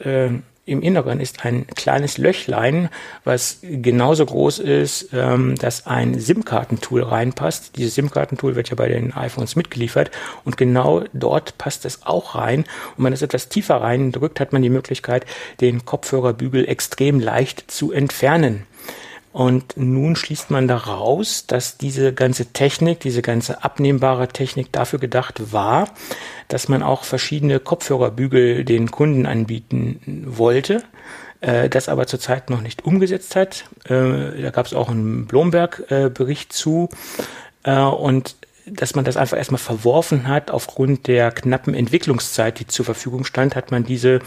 im 0.66 0.80
Inneren 0.80 1.20
ist 1.20 1.44
ein 1.44 1.66
kleines 1.66 2.16
Löchlein, 2.16 2.88
was 3.24 3.58
genauso 3.62 4.24
groß 4.24 4.60
ist, 4.60 5.10
ähm, 5.12 5.56
dass 5.56 5.86
ein 5.86 6.18
SIM-Kartentool 6.18 7.02
reinpasst. 7.02 7.76
Dieses 7.76 7.94
SIM-Kartentool 7.94 8.56
wird 8.56 8.70
ja 8.70 8.74
bei 8.74 8.88
den 8.88 9.12
iPhones 9.12 9.56
mitgeliefert 9.56 10.10
und 10.44 10.56
genau 10.56 11.04
dort 11.12 11.58
passt 11.58 11.84
es 11.84 12.06
auch 12.06 12.34
rein. 12.34 12.60
Und 12.60 12.68
wenn 12.96 13.02
man 13.04 13.12
es 13.12 13.22
etwas 13.22 13.48
tiefer 13.48 13.76
reindrückt, 13.76 14.40
hat 14.40 14.52
man 14.52 14.62
die 14.62 14.70
Möglichkeit, 14.70 15.26
den 15.60 15.84
Kopfhörerbügel 15.84 16.66
extrem 16.66 17.20
leicht 17.20 17.70
zu 17.70 17.92
entfernen. 17.92 18.66
Und 19.34 19.76
nun 19.76 20.14
schließt 20.14 20.52
man 20.52 20.68
daraus, 20.68 21.48
dass 21.48 21.76
diese 21.76 22.12
ganze 22.12 22.52
Technik, 22.52 23.00
diese 23.00 23.20
ganze 23.20 23.64
abnehmbare 23.64 24.28
Technik 24.28 24.70
dafür 24.70 25.00
gedacht 25.00 25.52
war, 25.52 25.88
dass 26.46 26.68
man 26.68 26.84
auch 26.84 27.02
verschiedene 27.02 27.58
Kopfhörerbügel 27.58 28.64
den 28.64 28.92
Kunden 28.92 29.26
anbieten 29.26 30.22
wollte, 30.24 30.84
äh, 31.40 31.68
das 31.68 31.88
aber 31.88 32.06
zurzeit 32.06 32.48
noch 32.48 32.60
nicht 32.60 32.84
umgesetzt 32.84 33.34
hat. 33.34 33.64
Äh, 33.86 34.40
da 34.40 34.50
gab 34.52 34.66
es 34.66 34.72
auch 34.72 34.88
einen 34.88 35.26
Blomberg-Bericht 35.26 36.50
äh, 36.52 36.54
zu. 36.54 36.88
Äh, 37.64 37.80
und 37.80 38.36
dass 38.66 38.94
man 38.94 39.04
das 39.04 39.16
einfach 39.16 39.36
erstmal 39.36 39.58
verworfen 39.58 40.26
hat. 40.26 40.50
Aufgrund 40.50 41.06
der 41.06 41.30
knappen 41.30 41.74
Entwicklungszeit, 41.74 42.58
die 42.60 42.66
zur 42.66 42.84
Verfügung 42.84 43.24
stand, 43.24 43.56
hat 43.56 43.70
man 43.70 43.84
diese, 43.84 44.20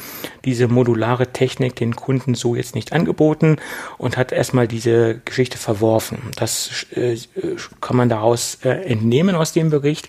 diese 0.45 0.67
modulare 0.67 1.27
Technik 1.27 1.75
den 1.75 1.95
Kunden 1.95 2.35
so 2.35 2.55
jetzt 2.55 2.75
nicht 2.75 2.93
angeboten 2.93 3.57
und 3.97 4.17
hat 4.17 4.31
erstmal 4.31 4.67
diese 4.67 5.19
Geschichte 5.25 5.57
verworfen. 5.57 6.19
Das 6.35 6.85
äh, 6.95 7.17
kann 7.81 7.97
man 7.97 8.09
daraus 8.09 8.59
äh, 8.63 8.69
entnehmen 8.69 9.35
aus 9.35 9.53
dem 9.53 9.69
Bericht. 9.69 10.07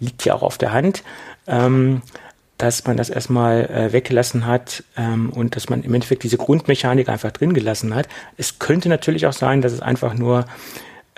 Liegt 0.00 0.24
ja 0.24 0.34
auch 0.34 0.42
auf 0.42 0.58
der 0.58 0.72
Hand. 0.72 1.02
Ähm, 1.46 2.02
dass 2.58 2.84
man 2.86 2.96
das 2.96 3.08
erstmal 3.08 3.66
äh, 3.66 3.92
weggelassen 3.92 4.44
hat 4.44 4.82
ähm, 4.96 5.30
und 5.30 5.54
dass 5.54 5.70
man 5.70 5.84
im 5.84 5.94
Endeffekt 5.94 6.24
diese 6.24 6.36
Grundmechanik 6.36 7.08
einfach 7.08 7.30
drin 7.30 7.54
gelassen 7.54 7.94
hat. 7.94 8.08
Es 8.36 8.58
könnte 8.58 8.88
natürlich 8.88 9.26
auch 9.26 9.32
sein, 9.32 9.62
dass 9.62 9.72
es 9.72 9.80
einfach 9.80 10.14
nur 10.14 10.44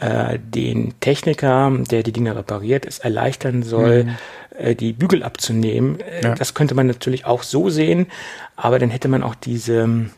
äh, 0.01 0.39
den 0.39 0.95
Techniker, 1.01 1.71
der 1.91 2.03
die 2.03 2.13
Dinge 2.13 2.35
repariert, 2.35 2.87
es 2.87 2.99
erleichtern 2.99 3.63
soll, 3.63 4.05
mhm. 4.05 4.17
äh, 4.59 4.75
die 4.75 4.93
Bügel 4.93 5.23
abzunehmen. 5.23 6.01
Äh, 6.01 6.23
ja. 6.25 6.35
Das 6.35 6.55
könnte 6.55 6.75
man 6.75 6.87
natürlich 6.87 7.27
auch 7.27 7.43
so 7.43 7.69
sehen, 7.69 8.07
aber 8.57 8.79
dann 8.79 8.91
hätte 8.91 9.09
man 9.09 9.23
auch 9.23 9.35
diese, 9.35 10.09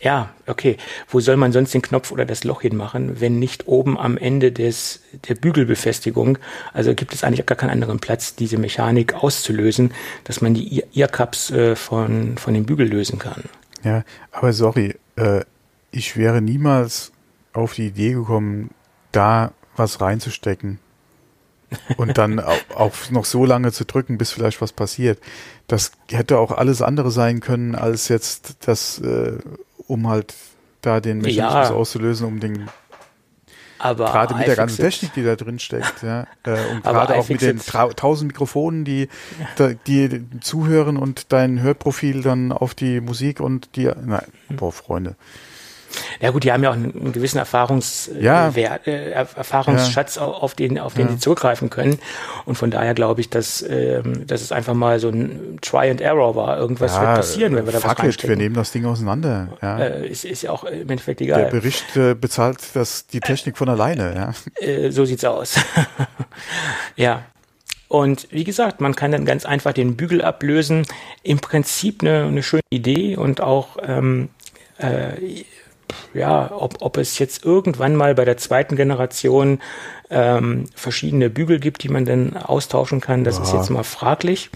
ja, 0.00 0.30
okay, 0.46 0.78
wo 1.08 1.20
soll 1.20 1.36
man 1.36 1.52
sonst 1.52 1.74
den 1.74 1.82
Knopf 1.82 2.12
oder 2.12 2.24
das 2.24 2.44
Loch 2.44 2.62
hinmachen, 2.62 3.20
wenn 3.20 3.38
nicht 3.38 3.68
oben 3.68 3.98
am 3.98 4.16
Ende 4.16 4.52
des, 4.52 5.02
der 5.28 5.34
Bügelbefestigung? 5.34 6.38
Also 6.72 6.94
gibt 6.94 7.12
es 7.12 7.24
eigentlich 7.24 7.44
gar 7.46 7.56
keinen 7.56 7.70
anderen 7.70 8.00
Platz, 8.00 8.34
diese 8.36 8.58
Mechanik 8.58 9.14
auszulösen, 9.14 9.92
dass 10.24 10.40
man 10.40 10.54
die 10.54 10.82
Earcups 10.94 11.50
äh, 11.50 11.76
von, 11.76 12.38
von 12.38 12.54
dem 12.54 12.64
Bügel 12.64 12.88
lösen 12.88 13.18
kann. 13.18 13.44
Ja, 13.84 14.04
aber 14.32 14.52
sorry, 14.52 14.94
äh, 15.16 15.42
ich 15.90 16.16
wäre 16.16 16.40
niemals 16.40 17.12
auf 17.52 17.74
die 17.74 17.86
Idee 17.88 18.12
gekommen, 18.12 18.70
da 19.12 19.52
was 19.76 20.00
reinzustecken 20.00 20.78
und 21.96 22.18
dann 22.18 22.40
auch, 22.40 22.92
noch 23.10 23.24
so 23.24 23.44
lange 23.44 23.72
zu 23.72 23.84
drücken, 23.84 24.18
bis 24.18 24.30
vielleicht 24.30 24.60
was 24.60 24.72
passiert. 24.72 25.18
Das 25.66 25.92
hätte 26.10 26.38
auch 26.38 26.52
alles 26.52 26.82
andere 26.82 27.10
sein 27.10 27.40
können, 27.40 27.74
als 27.74 28.08
jetzt 28.08 28.56
das, 28.66 28.98
äh, 28.98 29.38
um 29.86 30.08
halt 30.08 30.34
da 30.82 31.00
den 31.00 31.18
Mechanismus 31.18 31.68
ja. 31.68 31.74
auszulösen, 31.74 32.26
um 32.26 32.40
den 32.40 32.68
aber 33.82 34.04
gerade 34.04 34.36
mit 34.36 34.46
der 34.46 34.54
ganzen 34.54 34.80
Technik, 34.80 35.12
die 35.14 35.24
da 35.24 35.34
drin 35.34 35.58
steckt, 35.58 36.04
ja, 36.04 36.28
äh, 36.44 36.70
und 36.70 36.84
gerade 36.84 37.16
auch 37.16 37.28
mit 37.28 37.42
den 37.42 37.58
tausend 37.58 38.30
Mikrofonen, 38.30 38.84
die, 38.84 39.08
da, 39.56 39.72
die 39.72 40.24
zuhören 40.40 40.96
und 40.96 41.32
dein 41.32 41.60
Hörprofil 41.60 42.22
dann 42.22 42.52
auf 42.52 42.76
die 42.76 43.00
Musik 43.00 43.40
und 43.40 43.74
die, 43.74 43.90
nein, 44.04 44.22
boah, 44.50 44.70
Freunde. 44.70 45.16
Ja 46.20 46.30
gut, 46.30 46.44
die 46.44 46.52
haben 46.52 46.62
ja 46.62 46.70
auch 46.70 46.74
einen, 46.74 47.12
gewissen 47.12 47.38
Erfahrungs 47.38 48.10
ja. 48.20 48.54
Wert, 48.54 48.86
äh, 48.86 49.10
Erfahrungsschatz, 49.10 50.16
ja. 50.16 50.22
auf 50.22 50.54
den, 50.54 50.78
auf 50.78 50.94
den 50.94 51.06
ja. 51.06 51.12
sie 51.12 51.18
zurückgreifen 51.18 51.70
können. 51.70 51.98
Und 52.44 52.56
von 52.56 52.70
daher 52.70 52.94
glaube 52.94 53.20
ich, 53.20 53.30
dass, 53.30 53.64
ähm, 53.68 54.26
dass 54.26 54.42
es 54.42 54.52
einfach 54.52 54.74
mal 54.74 54.98
so 55.00 55.08
ein 55.08 55.58
Try 55.60 55.90
and 55.90 56.00
Error 56.00 56.34
war. 56.36 56.58
Irgendwas 56.58 56.98
wird 56.98 57.14
passieren, 57.14 57.54
wenn 57.56 57.66
wir 57.66 57.72
da 57.72 57.82
was 57.82 57.98
reinstecken. 57.98 58.30
wir 58.30 58.36
nehmen 58.36 58.54
das 58.54 58.72
Ding 58.72 58.84
auseinander. 58.84 59.48
Ja. 59.62 59.78
Äh, 59.78 60.08
ist, 60.08 60.24
ist 60.24 60.42
ja 60.42 60.50
auch 60.50 60.64
im 60.64 60.88
Endeffekt 60.88 61.20
egal. 61.20 61.42
Der 61.42 61.50
Bericht 61.50 61.96
äh, 61.96 62.14
bezahlt 62.14 62.58
das, 62.74 63.06
die 63.06 63.20
Technik 63.20 63.56
von 63.58 63.68
alleine. 63.68 64.14
Ja. 64.14 64.66
Äh, 64.66 64.90
so 64.90 65.04
sieht's 65.04 65.24
aus. 65.24 65.56
ja. 66.96 67.24
Und 67.92 68.26
wie 68.30 68.44
gesagt, 68.44 68.80
man 68.80 68.96
kann 68.96 69.12
dann 69.12 69.26
ganz 69.26 69.44
einfach 69.44 69.74
den 69.74 69.96
Bügel 69.96 70.22
ablösen. 70.22 70.86
Im 71.22 71.40
Prinzip 71.40 72.00
eine, 72.00 72.24
eine 72.24 72.42
schöne 72.42 72.62
Idee 72.70 73.16
und 73.16 73.42
auch 73.42 73.76
ähm, 73.82 74.30
äh, 74.78 75.44
ja, 76.14 76.50
ob, 76.52 76.76
ob 76.80 76.96
es 76.96 77.18
jetzt 77.18 77.44
irgendwann 77.44 77.96
mal 77.96 78.14
bei 78.14 78.24
der 78.24 78.36
zweiten 78.36 78.76
Generation 78.76 79.60
ähm, 80.10 80.66
verschiedene 80.74 81.30
Bügel 81.30 81.58
gibt, 81.58 81.82
die 81.82 81.88
man 81.88 82.04
dann 82.04 82.36
austauschen 82.36 83.00
kann, 83.00 83.24
das 83.24 83.38
ja. 83.38 83.44
ist 83.44 83.52
jetzt 83.52 83.70
mal 83.70 83.84
fraglich. 83.84 84.50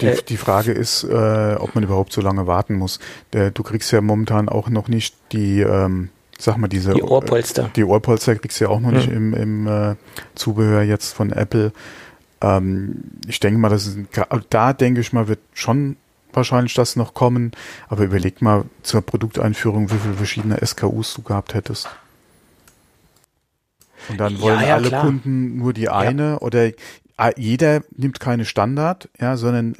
Die, 0.00 0.06
äh, 0.06 0.22
die 0.28 0.36
Frage 0.36 0.72
ist, 0.72 1.04
äh, 1.04 1.54
ob 1.58 1.74
man 1.74 1.84
überhaupt 1.84 2.12
so 2.12 2.20
lange 2.20 2.46
warten 2.46 2.74
muss. 2.74 2.98
Der, 3.32 3.50
du 3.50 3.62
kriegst 3.62 3.92
ja 3.92 4.00
momentan 4.00 4.48
auch 4.48 4.68
noch 4.68 4.88
nicht 4.88 5.14
die, 5.32 5.60
ähm, 5.60 6.10
sag 6.38 6.56
mal, 6.56 6.68
diese 6.68 6.94
die 6.94 7.02
Ohrpolster. 7.02 7.64
Äh, 7.64 7.70
die 7.76 7.84
Ohrpolster 7.84 8.36
kriegst 8.36 8.60
du 8.60 8.64
ja 8.64 8.70
auch 8.70 8.80
noch 8.80 8.90
mhm. 8.90 8.96
nicht 8.96 9.10
im, 9.10 9.34
im 9.34 9.66
äh, 9.66 9.96
Zubehör 10.34 10.82
jetzt 10.82 11.12
von 11.12 11.32
Apple. 11.32 11.72
Ähm, 12.40 13.02
ich 13.26 13.40
denke 13.40 13.58
mal, 13.58 13.68
das 13.68 13.86
ist, 13.86 13.98
da 14.48 14.72
denke 14.72 15.00
ich 15.00 15.12
mal, 15.12 15.28
wird 15.28 15.40
schon 15.52 15.96
wahrscheinlich 16.32 16.74
das 16.74 16.96
noch 16.96 17.14
kommen. 17.14 17.52
Aber 17.88 18.04
überleg 18.04 18.42
mal 18.42 18.64
zur 18.82 19.02
Produkteinführung, 19.02 19.90
wie 19.90 19.98
viele 19.98 20.14
verschiedene 20.14 20.64
SKUs 20.64 21.14
du 21.14 21.22
gehabt 21.22 21.54
hättest. 21.54 21.88
Und 24.08 24.18
dann 24.18 24.40
wollen 24.40 24.60
ja, 24.60 24.68
ja, 24.68 24.74
alle 24.76 24.88
klar. 24.88 25.04
Kunden 25.04 25.56
nur 25.58 25.72
die 25.72 25.88
eine 25.88 26.22
ja. 26.22 26.38
oder 26.38 26.70
jeder 27.36 27.82
nimmt 27.90 28.18
keine 28.18 28.44
Standard, 28.46 29.10
ja, 29.20 29.36
sondern 29.36 29.76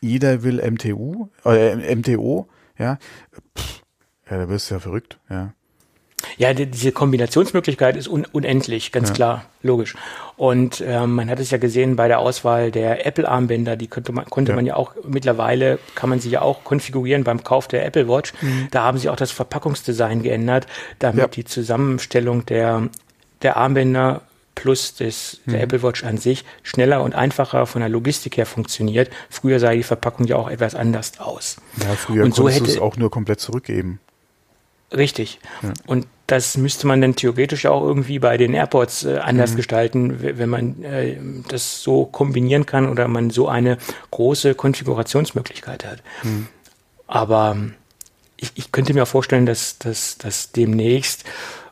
jeder 0.00 0.42
will 0.42 0.62
MTU, 0.70 1.28
äh, 1.44 1.94
MTO, 1.94 2.48
ja. 2.78 2.98
Pff, 3.56 3.82
ja, 4.30 4.38
da 4.38 4.48
wirst 4.48 4.70
du 4.70 4.74
ja 4.74 4.80
verrückt, 4.80 5.18
ja. 5.28 5.52
Ja, 6.36 6.52
die, 6.52 6.66
diese 6.66 6.92
Kombinationsmöglichkeit 6.92 7.96
ist 7.96 8.08
un 8.08 8.26
unendlich, 8.32 8.92
ganz 8.92 9.10
ja. 9.10 9.14
klar, 9.14 9.44
logisch. 9.62 9.94
Und 10.36 10.82
ähm, 10.86 11.14
man 11.14 11.30
hat 11.30 11.40
es 11.40 11.50
ja 11.50 11.58
gesehen 11.58 11.96
bei 11.96 12.08
der 12.08 12.18
Auswahl 12.20 12.70
der 12.70 13.06
Apple-Armbänder, 13.06 13.76
die 13.76 13.88
konnte 13.88 14.12
man, 14.12 14.24
konnte 14.26 14.52
ja. 14.52 14.56
man 14.56 14.66
ja 14.66 14.76
auch 14.76 14.94
mittlerweile, 15.06 15.78
kann 15.94 16.10
man 16.10 16.20
sie 16.20 16.30
ja 16.30 16.42
auch 16.42 16.64
konfigurieren 16.64 17.24
beim 17.24 17.42
Kauf 17.42 17.68
der 17.68 17.84
Apple 17.84 18.08
Watch. 18.08 18.32
Mhm. 18.40 18.68
Da 18.70 18.82
haben 18.84 18.98
sie 18.98 19.08
auch 19.08 19.16
das 19.16 19.30
Verpackungsdesign 19.30 20.22
geändert, 20.22 20.66
damit 20.98 21.20
ja. 21.20 21.28
die 21.28 21.44
Zusammenstellung 21.44 22.46
der, 22.46 22.88
der 23.42 23.56
Armbänder 23.56 24.22
plus 24.54 24.94
des, 24.94 25.40
der 25.46 25.54
mhm. 25.54 25.62
Apple 25.62 25.82
Watch 25.84 26.04
an 26.04 26.18
sich 26.18 26.44
schneller 26.64 27.02
und 27.02 27.14
einfacher 27.14 27.66
von 27.66 27.80
der 27.80 27.88
Logistik 27.88 28.36
her 28.36 28.46
funktioniert. 28.46 29.08
Früher 29.30 29.60
sah 29.60 29.72
die 29.72 29.84
Verpackung 29.84 30.26
ja 30.26 30.36
auch 30.36 30.50
etwas 30.50 30.74
anders 30.74 31.20
aus. 31.20 31.58
Ja, 31.80 31.94
früher 31.94 32.24
und 32.24 32.34
so 32.34 32.48
hätte 32.48 32.64
du 32.64 32.70
es 32.70 32.78
auch 32.78 32.96
nur 32.96 33.10
komplett 33.10 33.38
zurückgeben. 33.38 34.00
Richtig. 34.94 35.38
Ja. 35.62 35.72
Und 35.86 36.06
das 36.26 36.56
müsste 36.56 36.86
man 36.86 37.00
dann 37.00 37.16
theoretisch 37.16 37.66
auch 37.66 37.82
irgendwie 37.82 38.18
bei 38.18 38.36
den 38.36 38.54
Airports 38.54 39.04
äh, 39.04 39.18
anders 39.18 39.52
mhm. 39.52 39.56
gestalten, 39.56 40.18
wenn 40.20 40.48
man 40.48 40.82
äh, 40.82 41.16
das 41.48 41.82
so 41.82 42.04
kombinieren 42.04 42.66
kann 42.66 42.88
oder 42.88 43.08
man 43.08 43.30
so 43.30 43.48
eine 43.48 43.78
große 44.10 44.54
Konfigurationsmöglichkeit 44.54 45.84
hat. 45.84 46.02
Mhm. 46.22 46.48
Aber 47.06 47.56
ich, 48.36 48.52
ich 48.54 48.72
könnte 48.72 48.94
mir 48.94 49.06
vorstellen, 49.06 49.46
dass 49.46 49.78
das 49.78 50.52
demnächst 50.52 51.24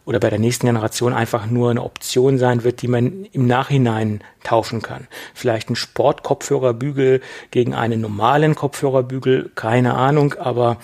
oder 0.07 0.21
bei 0.21 0.31
der 0.31 0.39
nächsten 0.39 0.67
Generation 0.67 1.13
einfach 1.13 1.47
nur 1.47 1.71
eine 1.71 1.83
Option 1.83 2.39
sein 2.39 2.63
wird, 2.63 2.81
die 2.81 2.89
man 2.89 3.27
im 3.33 3.47
Nachhinein 3.47 4.21
tauschen 4.45 4.81
kann. 4.81 5.09
Vielleicht 5.35 5.69
ein 5.69 5.77
Sportkopfhörerbügel 5.77 7.21
gegen 7.51 7.75
einen 7.75 8.01
normalen 8.01 8.55
Kopfhörerbügel, 8.55 9.51
keine 9.57 9.95
Ahnung, 9.95 10.35
aber 10.35 10.79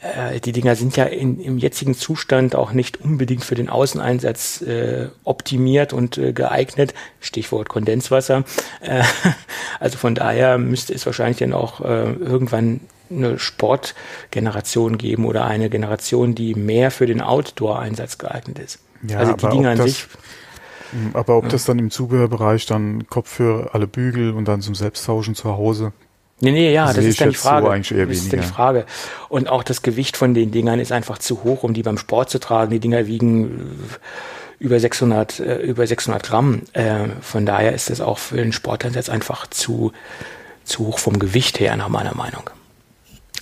äh, 0.00 0.40
die 0.40 0.52
Dinger 0.52 0.76
sind 0.76 0.96
ja 0.96 1.04
in, 1.04 1.40
im 1.40 1.58
jetzigen 1.58 1.94
Zustand 1.94 2.54
auch 2.54 2.72
nicht 2.72 3.00
unbedingt 3.00 3.44
für 3.44 3.54
den 3.54 3.68
Außeneinsatz 3.68 4.62
äh, 4.62 5.08
optimiert 5.24 5.92
und 5.92 6.16
äh, 6.18 6.32
geeignet. 6.32 6.94
Stichwort 7.20 7.68
Kondenswasser. 7.68 8.44
Äh, 8.80 9.02
also 9.80 9.98
von 9.98 10.14
daher 10.14 10.58
müsste 10.58 10.94
es 10.94 11.04
wahrscheinlich 11.06 11.38
dann 11.38 11.52
auch 11.52 11.80
äh, 11.80 12.12
irgendwann 12.12 12.80
eine 13.10 13.38
Sportgeneration 13.38 14.96
geben 14.96 15.26
oder 15.26 15.44
eine 15.44 15.68
Generation, 15.68 16.34
die 16.34 16.54
mehr 16.54 16.90
für 16.90 17.06
den 17.06 17.20
Outdoor-Einsatz 17.20 18.18
geeignet 18.18 18.58
ist. 18.58 18.78
Ja, 19.02 19.18
also 19.18 19.32
die 19.32 19.48
Dinger 19.48 19.70
an 19.70 19.78
das, 19.78 19.86
sich. 19.86 20.06
Hm, 20.92 21.10
aber 21.14 21.36
ob 21.36 21.44
ja. 21.44 21.50
das 21.50 21.64
dann 21.64 21.78
im 21.78 21.90
Zubehörbereich 21.90 22.66
dann 22.66 23.06
Kopfhörer, 23.08 23.74
alle 23.74 23.86
Bügel 23.86 24.32
und 24.32 24.46
dann 24.46 24.60
zum 24.60 24.74
Selbsttauschen 24.74 25.34
zu 25.34 25.56
Hause. 25.56 25.92
Nee, 26.40 26.52
nee, 26.52 26.72
ja, 26.72 26.92
das 26.92 27.04
ist 27.04 27.20
dann 27.20 27.30
die 27.30 27.36
Frage. 27.36 27.66
So 27.66 27.72
eigentlich 27.72 27.98
eher 27.98 28.06
das 28.06 28.16
ist 28.16 28.32
dann 28.32 28.40
die 28.40 28.46
Frage. 28.46 28.86
Und 29.28 29.48
auch 29.48 29.62
das 29.62 29.82
Gewicht 29.82 30.16
von 30.16 30.32
den 30.32 30.50
Dingern 30.50 30.80
ist 30.80 30.90
einfach 30.90 31.18
zu 31.18 31.44
hoch, 31.44 31.62
um 31.62 31.74
die 31.74 31.82
beim 31.82 31.98
Sport 31.98 32.30
zu 32.30 32.38
tragen. 32.38 32.70
Die 32.70 32.80
Dinger 32.80 33.06
wiegen 33.06 33.70
über 34.58 34.78
600, 34.78 35.40
äh, 35.40 35.56
über 35.58 35.86
600 35.86 36.22
Gramm. 36.22 36.62
Äh, 36.72 37.08
von 37.20 37.44
daher 37.46 37.74
ist 37.74 37.90
das 37.90 38.00
auch 38.00 38.18
für 38.18 38.36
den 38.36 38.52
Sporteinsatz 38.52 39.08
einfach 39.08 39.48
zu, 39.48 39.92
zu 40.64 40.86
hoch 40.86 40.98
vom 40.98 41.18
Gewicht 41.18 41.60
her, 41.60 41.76
nach 41.76 41.88
meiner 41.88 42.14
Meinung. 42.14 42.48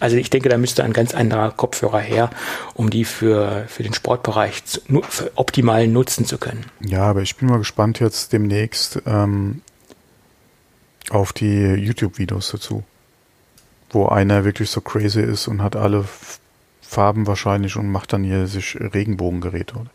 Also 0.01 0.17
ich 0.17 0.31
denke, 0.31 0.49
da 0.49 0.59
müsste 0.59 0.85
ein 0.85 0.93
ganz 0.93 1.13
anderer 1.13 1.51
Kopfhörer 1.51 1.99
her, 1.99 2.31
um 2.75 2.89
die 2.89 3.05
für, 3.05 3.65
für 3.67 3.83
den 3.83 3.95
Sportbereich 3.95 4.65
zu, 4.65 4.81
für 5.09 5.33
optimal 5.35 5.89
nutzen 5.89 6.25
zu 6.25 6.39
können. 6.39 6.67
Ja, 6.81 7.03
aber 7.03 7.23
ich 7.23 7.37
bin 7.37 7.49
mal 7.49 7.59
gespannt 7.59 7.99
jetzt 7.99 8.33
demnächst 8.33 9.03
ähm, 9.07 9.63
auf 11.11 11.33
die 11.33 11.75
YouTube-Videos 11.75 12.51
dazu, 12.51 12.85
wo 13.91 14.07
einer 14.07 14.45
wirklich 14.45 14.71
so 14.71 14.81
crazy 14.81 15.21
ist 15.21 15.49
und 15.49 15.63
hat 15.63 15.77
alle 15.77 16.05
Farben 16.83 17.27
wahrscheinlich 17.27 17.77
und 17.77 17.91
macht 17.91 18.13
dann 18.13 18.25
hier 18.25 18.47
sich 18.47 18.77
Regenbogengeräte. 18.81 19.75
Oder? 19.77 19.91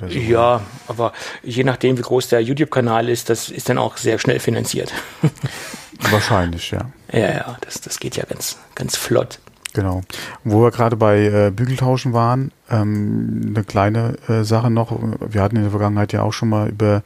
So. 0.00 0.18
Ja, 0.18 0.62
aber 0.88 1.12
je 1.42 1.64
nachdem, 1.64 1.98
wie 1.98 2.02
groß 2.02 2.28
der 2.28 2.42
YouTube-Kanal 2.42 3.08
ist, 3.08 3.28
das 3.28 3.50
ist 3.50 3.68
dann 3.68 3.76
auch 3.76 3.98
sehr 3.98 4.18
schnell 4.18 4.40
finanziert. 4.40 4.92
Wahrscheinlich, 6.10 6.70
ja. 6.70 6.90
Ja, 7.12 7.34
ja, 7.34 7.58
das, 7.60 7.82
das 7.82 8.00
geht 8.00 8.16
ja 8.16 8.24
ganz, 8.24 8.56
ganz 8.74 8.96
flott. 8.96 9.40
Genau. 9.74 10.00
Wo 10.42 10.62
wir 10.62 10.70
gerade 10.70 10.96
bei 10.96 11.26
äh, 11.26 11.50
Bügeltauschen 11.50 12.12
waren, 12.12 12.50
ähm, 12.70 13.42
eine 13.54 13.64
kleine 13.64 14.16
äh, 14.28 14.42
Sache 14.42 14.70
noch. 14.70 14.98
Wir 15.20 15.42
hatten 15.42 15.56
in 15.56 15.62
der 15.62 15.70
Vergangenheit 15.70 16.12
ja 16.12 16.22
auch 16.22 16.32
schon 16.32 16.48
mal 16.48 16.70
über 16.70 17.02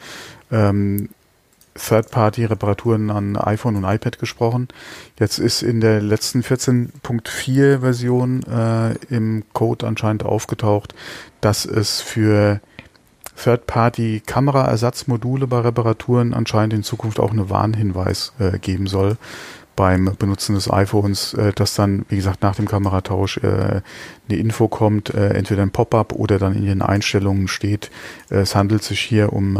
ähm, 0.50 1.08
Third-Party-Reparaturen 1.74 3.10
an 3.10 3.36
iPhone 3.36 3.76
und 3.76 3.84
iPad 3.84 4.18
gesprochen. 4.18 4.68
Jetzt 5.18 5.38
ist 5.38 5.62
in 5.62 5.80
der 5.80 6.00
letzten 6.00 6.42
14.4 6.42 7.80
Version 7.80 8.42
äh, 8.44 8.94
im 9.14 9.44
Code 9.52 9.86
anscheinend 9.86 10.24
aufgetaucht, 10.24 10.94
dass 11.40 11.64
es 11.64 12.00
für 12.00 12.60
Third-Party-Kameraersatzmodule 13.42 15.46
bei 15.46 15.60
Reparaturen 15.60 16.34
anscheinend 16.34 16.74
in 16.74 16.82
Zukunft 16.82 17.18
auch 17.18 17.32
eine 17.32 17.50
Warnhinweis 17.50 18.32
äh, 18.38 18.58
geben 18.58 18.86
soll 18.86 19.16
beim 19.76 20.14
Benutzen 20.18 20.54
des 20.54 20.70
iPhones, 20.70 21.34
äh, 21.34 21.52
dass 21.52 21.74
dann, 21.74 22.06
wie 22.08 22.16
gesagt, 22.16 22.42
nach 22.42 22.54
dem 22.54 22.68
Kameratausch 22.68 23.38
äh, 23.38 23.80
eine 24.28 24.38
Info 24.38 24.68
kommt, 24.68 25.12
äh, 25.12 25.30
entweder 25.30 25.62
ein 25.62 25.72
Pop-up 25.72 26.12
oder 26.12 26.38
dann 26.38 26.54
in 26.54 26.66
den 26.66 26.82
Einstellungen 26.82 27.48
steht, 27.48 27.90
äh, 28.30 28.36
es 28.36 28.54
handelt 28.54 28.84
sich 28.84 29.00
hier 29.00 29.32
um 29.32 29.58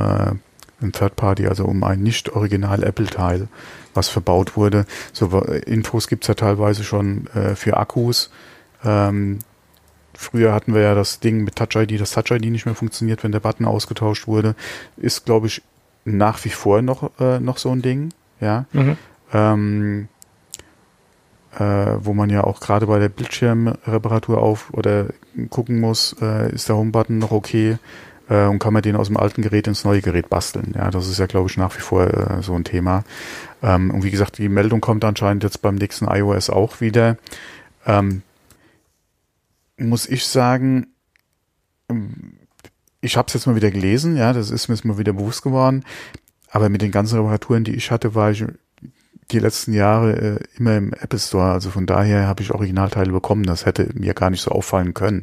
ein 0.81 0.93
Third-Party, 0.93 1.47
also 1.47 1.65
um 1.65 1.83
ein 1.85 2.03
nicht 2.03 2.31
original 2.31 2.83
Apple-Teil, 2.83 3.49
was 3.95 4.09
verbaut 4.09 4.57
wurde. 4.57 4.87
So 5.13 5.41
Infos 5.41 6.09
gibt's 6.09 6.27
ja 6.27 6.35
teilweise 6.35 6.85
schon 6.85 7.27
äh, 7.29 7.55
für 7.55 7.77
Akkus. 7.77 8.31
Ähm, 8.85 9.39
Früher 10.17 10.53
hatten 10.53 10.75
wir 10.75 10.83
ja 10.83 10.95
das 10.95 11.21
Ding 11.21 11.45
mit 11.45 11.57
Touch 11.57 11.75
ID, 11.77 12.01
das 12.01 12.13
Touch 12.13 12.31
ID 12.31 12.51
nicht 12.51 12.67
mehr 12.67 12.75
funktioniert, 12.75 13.25
wenn 13.25 13.33
der 13.33 13.41
Button 13.41 13.67
ausgetauscht 13.67 14.27
wurde. 14.27 14.55
Ist, 14.97 15.25
glaube 15.25 15.49
ich, 15.49 15.63
nach 16.05 16.45
wie 16.45 16.51
vor 16.51 16.83
noch, 16.83 17.11
äh, 17.19 17.41
noch 17.41 17.59
so 17.59 17.71
ein 17.71 17.83
Ding. 17.83 18.11
Ja. 18.41 18.67
Mhm. 18.73 18.97
Ähm, 19.33 20.09
äh, 21.59 21.97
wo 22.01 22.15
man 22.15 22.31
ja 22.31 22.45
auch 22.45 22.61
gerade 22.61 22.87
bei 22.87 22.99
der 22.99 23.09
Bildschirmreparatur 23.09 24.41
auf 24.41 24.73
oder 24.73 25.07
gucken 25.51 25.81
muss, 25.81 26.15
äh, 26.21 26.53
ist 26.53 26.69
der 26.69 26.77
Home-Button 26.77 27.19
noch 27.19 27.31
okay 27.31 27.79
äh, 28.29 28.47
und 28.47 28.59
kann 28.59 28.73
man 28.73 28.83
den 28.83 28.97
aus 28.97 29.09
dem 29.09 29.17
alten 29.17 29.43
Gerät 29.43 29.67
ins 29.67 29.85
neue 29.85 30.01
Gerät 30.01 30.29
basteln. 30.29 30.75
Ja, 30.77 30.91
das 30.91 31.09
ist 31.09 31.19
ja, 31.19 31.27
glaube 31.27 31.51
ich, 31.51 31.57
nach 31.57 31.77
wie 31.77 31.81
vor 31.81 32.07
äh, 32.07 32.43
so 32.43 32.55
ein 32.55 32.65
Thema. 32.65 33.05
Ähm, 33.63 33.91
und 33.91 34.05
wie 34.05 34.11
gesagt, 34.11 34.39
die 34.39 34.49
Meldung 34.49 34.81
kommt 34.81 35.05
anscheinend 35.05 35.43
jetzt 35.43 35.63
beim 35.63 35.75
nächsten 35.77 36.07
iOS 36.07 36.51
auch 36.51 36.81
wieder. 36.81 37.17
Ähm, 37.87 38.23
muss 39.77 40.07
ich 40.07 40.27
sagen, 40.27 40.87
ich 43.01 43.17
habe 43.17 43.27
es 43.29 43.35
jetzt 43.35 43.47
mal 43.47 43.57
wieder 43.57 43.71
gelesen, 43.71 44.17
ja, 44.17 44.33
das 44.33 44.51
ist 44.51 44.69
mir 44.69 44.75
jetzt 44.75 44.85
mal 44.85 44.99
wieder 44.99 45.13
bewusst 45.13 45.43
geworden. 45.43 45.85
Aber 46.51 46.69
mit 46.69 46.83
den 46.83 46.93
ganzen 46.93 47.19
Reparaturen, 47.19 47.65
die 47.65 47.75
ich 47.75 47.91
hatte, 47.91 48.15
war 48.15 48.31
ich 48.31 48.45
die 49.31 49.39
letzten 49.39 49.73
Jahre 49.73 50.13
äh, 50.13 50.39
immer 50.57 50.77
im 50.77 50.93
Apple 50.93 51.19
Store. 51.19 51.53
Also 51.53 51.71
von 51.71 51.87
daher 51.87 52.27
habe 52.27 52.43
ich 52.43 52.53
Originalteile 52.53 53.13
bekommen. 53.13 53.45
Das 53.45 53.67
hätte 53.67 53.89
mir 53.95 54.15
gar 54.15 54.31
nicht 54.31 54.43
so 54.43 54.51
auffallen 54.51 54.95
können. 54.95 55.23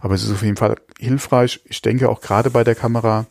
Aber 0.00 0.14
es 0.14 0.24
ist 0.24 0.32
auf 0.32 0.42
jeden 0.42 0.56
Fall 0.56 0.76
hilfreich. 0.98 1.60
Ich 1.64 1.82
denke 1.82 2.08
auch 2.08 2.20
gerade 2.20 2.50
bei 2.50 2.64
der 2.64 2.74
Kamera, 2.74 3.26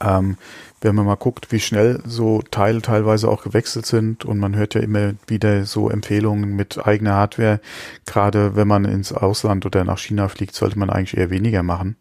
ähm, 0.00 0.36
wenn 0.80 0.96
man 0.96 1.06
mal 1.06 1.14
guckt, 1.14 1.52
wie 1.52 1.60
schnell 1.60 2.02
so 2.04 2.42
Teile 2.42 2.82
teilweise 2.82 3.28
auch 3.28 3.44
gewechselt 3.44 3.86
sind 3.86 4.24
und 4.24 4.38
man 4.38 4.56
hört 4.56 4.74
ja 4.74 4.80
immer 4.80 5.14
wieder 5.28 5.64
so 5.64 5.88
Empfehlungen 5.88 6.56
mit 6.56 6.84
eigener 6.84 7.14
Hardware. 7.14 7.60
Gerade 8.04 8.56
wenn 8.56 8.66
man 8.66 8.84
ins 8.84 9.12
Ausland 9.12 9.64
oder 9.64 9.84
nach 9.84 9.98
China 9.98 10.28
fliegt, 10.28 10.56
sollte 10.56 10.78
man 10.78 10.90
eigentlich 10.90 11.16
eher 11.16 11.30
weniger 11.30 11.62
machen. 11.62 11.96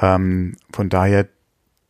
Ähm, 0.00 0.56
von 0.70 0.90
daher 0.90 1.26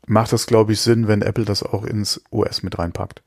macht 0.07 0.33
das, 0.33 0.47
glaube 0.47 0.73
ich, 0.73 0.81
Sinn, 0.81 1.09
wenn 1.09 1.23
Apple 1.23 1.45
das 1.45 1.65
auch 1.65 1.85
ins 1.85 2.23
OS 2.31 2.63
mit 2.63 2.79
reinpackt. 2.79 3.23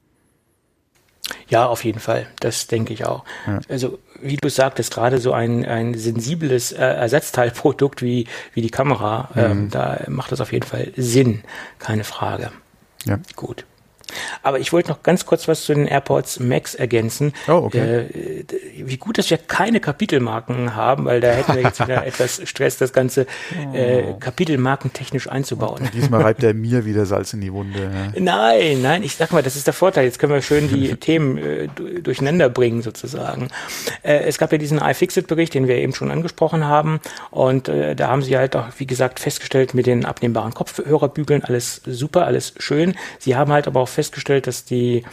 Ja, 1.47 1.65
auf 1.65 1.83
jeden 1.83 1.99
Fall. 1.99 2.27
Das 2.39 2.67
denke 2.67 2.93
ich 2.93 3.05
auch. 3.05 3.23
Ja. 3.47 3.59
Also, 3.69 3.99
wie 4.21 4.37
du 4.37 4.49
sagtest, 4.49 4.93
gerade 4.93 5.17
so 5.19 5.33
ein, 5.33 5.65
ein 5.65 5.95
sensibles 5.95 6.71
äh, 6.71 6.83
Ersatzteilprodukt 6.83 8.01
wie, 8.01 8.27
wie 8.53 8.61
die 8.61 8.69
Kamera, 8.69 9.29
ähm, 9.35 9.43
mhm. 9.43 9.51
ähm, 9.51 9.69
da 9.71 10.01
macht 10.07 10.31
das 10.31 10.41
auf 10.41 10.53
jeden 10.53 10.65
Fall 10.65 10.91
Sinn. 10.95 11.43
Keine 11.79 12.03
Frage. 12.03 12.51
Ja. 13.05 13.19
Gut. 13.35 13.65
Aber 14.43 14.59
ich 14.59 14.73
wollte 14.73 14.89
noch 14.89 15.03
ganz 15.03 15.25
kurz 15.25 15.47
was 15.47 15.63
zu 15.63 15.73
den 15.73 15.87
AirPods 15.87 16.39
Max 16.39 16.75
ergänzen. 16.75 17.33
Oh, 17.47 17.63
okay. 17.65 17.79
Äh, 17.79 18.45
wie 18.77 18.97
gut, 18.97 19.17
dass 19.17 19.29
wir 19.29 19.37
keine 19.37 19.79
Kapitelmarken 19.79 20.75
haben, 20.75 21.05
weil 21.05 21.21
da 21.21 21.31
hätten 21.31 21.55
wir 21.55 21.61
jetzt 21.61 21.79
wieder 21.79 22.05
etwas 22.05 22.41
Stress, 22.45 22.77
das 22.77 22.93
Ganze 22.93 23.25
äh, 23.73 24.03
oh. 24.03 24.13
Kapitelmarken 24.19 24.93
technisch 24.93 25.29
einzubauen. 25.29 25.89
Diesmal 25.93 26.21
reibt 26.21 26.43
er 26.43 26.53
mir 26.53 26.85
wieder 26.85 27.05
Salz 27.05 27.33
in 27.33 27.41
die 27.41 27.53
Wunde. 27.53 27.91
Ja. 28.15 28.19
Nein, 28.19 28.81
nein, 28.81 29.03
ich 29.03 29.15
sag 29.15 29.31
mal, 29.31 29.43
das 29.43 29.55
ist 29.55 29.67
der 29.67 29.73
Vorteil. 29.73 30.05
Jetzt 30.05 30.19
können 30.19 30.33
wir 30.33 30.41
schön 30.41 30.67
die 30.69 30.95
Themen 30.99 31.37
äh, 31.37 31.67
durcheinander 32.01 32.49
bringen 32.49 32.81
sozusagen. 32.81 33.49
Äh, 34.03 34.19
es 34.25 34.37
gab 34.37 34.51
ja 34.51 34.57
diesen 34.57 34.79
iFixit-Bericht, 34.79 35.53
den 35.53 35.67
wir 35.67 35.75
eben 35.75 35.93
schon 35.93 36.11
angesprochen 36.11 36.65
haben. 36.65 36.99
Und 37.31 37.67
äh, 37.67 37.95
da 37.95 38.07
haben 38.07 38.21
sie 38.21 38.37
halt 38.37 38.55
auch, 38.55 38.67
wie 38.77 38.87
gesagt, 38.87 39.19
festgestellt 39.19 39.73
mit 39.73 39.85
den 39.85 40.05
abnehmbaren 40.05 40.53
Kopfhörerbügeln, 40.53 41.43
alles 41.43 41.81
super, 41.85 42.25
alles 42.25 42.53
schön. 42.57 42.95
Sie 43.19 43.35
haben 43.35 43.51
halt 43.51 43.67
aber 43.67 43.81
auch 43.81 43.89
festgestellt, 43.89 44.04
dass 44.47 44.65
die 44.65 45.03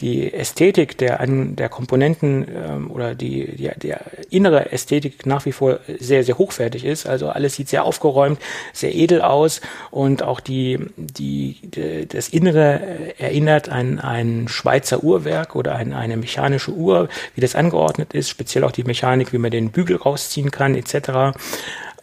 die 0.00 0.32
Ästhetik 0.32 0.96
der, 0.98 1.18
der 1.26 1.68
Komponenten 1.68 2.46
ähm, 2.54 2.90
oder 2.90 3.14
die, 3.14 3.56
die, 3.56 3.70
der 3.76 4.00
innere 4.30 4.70
Ästhetik 4.70 5.26
nach 5.26 5.44
wie 5.44 5.52
vor 5.52 5.80
sehr, 5.98 6.22
sehr 6.22 6.38
hochwertig 6.38 6.84
ist. 6.84 7.06
Also 7.06 7.28
alles 7.30 7.56
sieht 7.56 7.68
sehr 7.68 7.84
aufgeräumt, 7.84 8.38
sehr 8.72 8.94
edel 8.94 9.22
aus 9.22 9.60
und 9.90 10.22
auch 10.22 10.38
die, 10.38 10.78
die, 10.96 11.58
die 11.62 12.06
das 12.06 12.28
Innere 12.28 13.18
erinnert 13.18 13.68
an 13.68 13.98
ein 13.98 14.46
Schweizer 14.48 15.02
Uhrwerk 15.02 15.56
oder 15.56 15.74
an 15.74 15.92
eine 15.92 16.16
mechanische 16.16 16.70
Uhr, 16.70 17.08
wie 17.34 17.40
das 17.40 17.56
angeordnet 17.56 18.14
ist, 18.14 18.28
speziell 18.28 18.62
auch 18.62 18.72
die 18.72 18.84
Mechanik, 18.84 19.32
wie 19.32 19.38
man 19.38 19.50
den 19.50 19.70
Bügel 19.70 19.96
rausziehen 19.96 20.52
kann, 20.52 20.76
etc. 20.76 21.36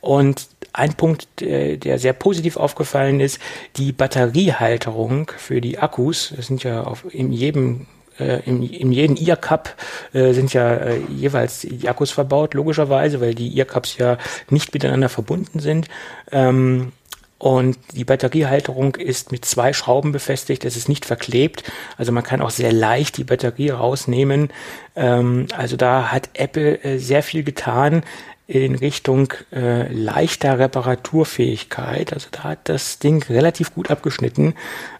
Und 0.01 0.47
ein 0.75 0.93
Punkt, 0.93 1.27
der, 1.39 1.77
der 1.77 1.99
sehr 1.99 2.13
positiv 2.13 2.57
aufgefallen 2.57 3.19
ist, 3.19 3.39
die 3.77 3.91
Batteriehalterung 3.91 5.31
für 5.37 5.61
die 5.61 5.79
Akkus. 5.79 6.33
Das 6.35 6.47
sind 6.47 6.63
ja 6.63 6.83
auf, 6.83 7.05
in 7.13 7.31
jedem 7.31 7.87
äh, 8.19 8.41
in, 8.45 8.63
in 8.63 8.91
jedem 8.91 9.17
Ear-Cup 9.17 9.75
äh, 10.13 10.33
sind 10.33 10.53
ja 10.53 10.73
äh, 10.73 10.99
jeweils 11.09 11.61
die 11.61 11.89
Akkus 11.89 12.11
verbaut, 12.11 12.53
logischerweise, 12.53 13.19
weil 13.21 13.35
die 13.35 13.57
Ear-Cups 13.57 13.97
ja 13.97 14.17
nicht 14.49 14.73
miteinander 14.73 15.09
verbunden 15.09 15.59
sind. 15.59 15.87
Ähm, 16.31 16.91
und 17.37 17.77
die 17.91 18.05
Batteriehalterung 18.05 18.95
ist 18.95 19.33
mit 19.33 19.43
zwei 19.43 19.73
Schrauben 19.73 20.13
befestigt, 20.13 20.63
es 20.63 20.77
ist 20.77 20.87
nicht 20.87 21.05
verklebt, 21.05 21.63
also 21.97 22.13
man 22.13 22.23
kann 22.23 22.41
auch 22.41 22.49
sehr 22.49 22.71
leicht 22.71 23.17
die 23.17 23.25
Batterie 23.25 23.71
rausnehmen. 23.71 24.49
Ähm, 24.95 25.47
also 25.55 25.75
da 25.75 26.11
hat 26.13 26.29
Apple 26.33 26.81
äh, 26.83 26.97
sehr 26.97 27.23
viel 27.23 27.43
getan 27.43 28.03
in 28.47 28.75
Richtung 28.75 29.33
äh, 29.51 29.91
leichter 29.91 30.59
Reparaturfähigkeit. 30.59 32.13
Also 32.13 32.27
da 32.31 32.43
hat 32.43 32.69
das 32.69 32.99
Ding 32.99 33.23
relativ 33.23 33.73
gut 33.73 33.89
abgeschnitten. 33.89 34.53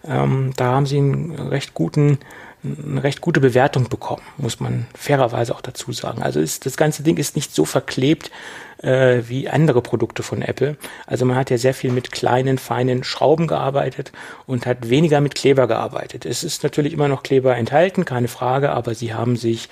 Ähm, 0.06 0.52
da 0.56 0.72
haben 0.72 0.86
sie 0.86 0.98
einen 0.98 1.32
recht 1.32 1.74
guten 1.74 2.18
eine 2.64 3.02
recht 3.02 3.20
gute 3.20 3.40
Bewertung 3.40 3.88
bekommen, 3.88 4.22
muss 4.38 4.60
man 4.60 4.86
fairerweise 4.94 5.54
auch 5.54 5.60
dazu 5.60 5.92
sagen. 5.92 6.22
Also 6.22 6.40
ist, 6.40 6.66
das 6.66 6.76
ganze 6.76 7.02
Ding 7.02 7.16
ist 7.16 7.36
nicht 7.36 7.54
so 7.54 7.64
verklebt 7.64 8.30
äh, 8.82 9.22
wie 9.26 9.48
andere 9.48 9.82
Produkte 9.82 10.22
von 10.22 10.42
Apple. 10.42 10.76
Also 11.06 11.24
man 11.24 11.36
hat 11.36 11.50
ja 11.50 11.58
sehr 11.58 11.74
viel 11.74 11.92
mit 11.92 12.12
kleinen, 12.12 12.58
feinen 12.58 13.04
Schrauben 13.04 13.46
gearbeitet 13.46 14.12
und 14.46 14.66
hat 14.66 14.88
weniger 14.88 15.20
mit 15.20 15.34
Kleber 15.34 15.66
gearbeitet. 15.66 16.26
Es 16.26 16.44
ist 16.44 16.62
natürlich 16.62 16.92
immer 16.92 17.08
noch 17.08 17.22
Kleber 17.22 17.56
enthalten, 17.56 18.04
keine 18.04 18.28
Frage, 18.28 18.70
aber 18.70 18.94
sie 18.94 19.14
haben 19.14 19.36
sich 19.36 19.68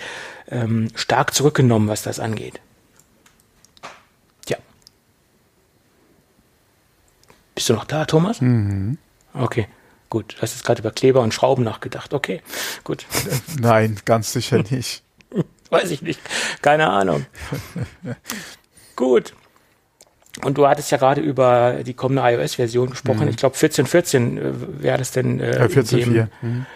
ähm, 0.50 0.88
stark 0.94 1.34
zurückgenommen, 1.34 1.88
was 1.88 2.02
das 2.02 2.20
angeht. 2.20 2.60
Bist 7.54 7.68
du 7.68 7.74
noch 7.74 7.84
da, 7.84 8.04
Thomas? 8.04 8.40
Mhm. 8.40 8.98
Okay. 9.32 9.68
Gut, 10.10 10.36
du 10.36 10.42
hast 10.42 10.54
jetzt 10.54 10.64
gerade 10.64 10.80
über 10.80 10.90
Kleber 10.90 11.22
und 11.22 11.34
Schrauben 11.34 11.64
nachgedacht. 11.64 12.14
Okay, 12.14 12.40
gut. 12.84 13.06
Nein, 13.60 13.96
ganz 14.04 14.32
sicher 14.32 14.62
nicht. 14.70 15.02
Weiß 15.70 15.90
ich 15.90 16.02
nicht. 16.02 16.20
Keine 16.62 16.90
Ahnung. 16.90 17.26
gut. 18.96 19.34
Und 20.42 20.58
du 20.58 20.66
hattest 20.66 20.90
ja 20.90 20.98
gerade 20.98 21.20
über 21.20 21.82
die 21.84 21.94
kommende 21.94 22.22
iOS-Version 22.22 22.90
gesprochen. 22.90 23.24
Mhm. 23.24 23.28
Ich 23.28 23.36
glaube, 23.36 23.56
14.14 23.56 24.38
äh, 24.38 24.82
wäre 24.82 24.98
das 24.98 25.12
denn. 25.12 25.40
Äh, 25.40 25.68
14.4. 25.70 26.28
Mhm. 26.42 26.66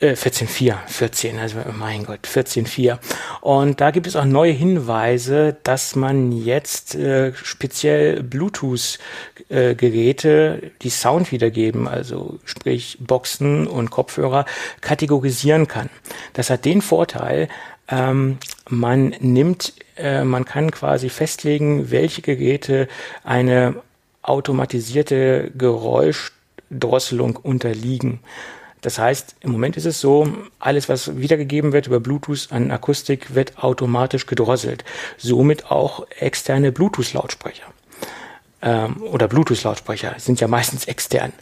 14.4, 0.00 0.70
äh, 0.70 0.76
14, 0.86 1.38
also 1.38 1.58
mein 1.78 2.04
Gott, 2.04 2.26
14.4. 2.26 2.98
Und 3.40 3.80
da 3.80 3.90
gibt 3.90 4.06
es 4.06 4.14
auch 4.16 4.24
neue 4.24 4.52
Hinweise, 4.52 5.56
dass 5.62 5.94
man 5.94 6.32
jetzt 6.32 6.94
äh, 6.94 7.34
speziell 7.34 8.22
Bluetooth-Geräte, 8.22 10.60
äh, 10.62 10.70
die 10.82 10.90
Sound 10.90 11.32
wiedergeben, 11.32 11.86
also 11.86 12.38
sprich 12.44 12.96
Boxen 13.00 13.66
und 13.66 13.90
Kopfhörer, 13.90 14.46
kategorisieren 14.80 15.68
kann. 15.68 15.90
Das 16.32 16.48
hat 16.48 16.64
den 16.64 16.80
Vorteil, 16.80 17.48
ähm, 17.88 18.38
man 18.68 19.14
nimmt, 19.20 19.74
äh, 19.96 20.24
man 20.24 20.46
kann 20.46 20.70
quasi 20.70 21.10
festlegen, 21.10 21.90
welche 21.90 22.22
Geräte 22.22 22.88
eine 23.24 23.74
automatisierte 24.22 25.50
Geräuschdrosselung 25.56 27.36
unterliegen. 27.36 28.20
Das 28.80 28.98
heißt, 28.98 29.36
im 29.40 29.52
Moment 29.52 29.76
ist 29.76 29.86
es 29.86 30.00
so, 30.00 30.28
alles, 30.58 30.88
was 30.88 31.16
wiedergegeben 31.16 31.72
wird 31.72 31.86
über 31.86 32.00
Bluetooth 32.00 32.48
an 32.50 32.70
Akustik, 32.70 33.34
wird 33.34 33.58
automatisch 33.58 34.26
gedrosselt. 34.26 34.84
Somit 35.18 35.70
auch 35.70 36.06
externe 36.18 36.72
Bluetooth-Lautsprecher. 36.72 37.64
Ähm, 38.62 39.02
oder 39.02 39.28
Bluetooth-Lautsprecher 39.28 40.14
sind 40.18 40.40
ja 40.40 40.48
meistens 40.48 40.86
extern. 40.86 41.32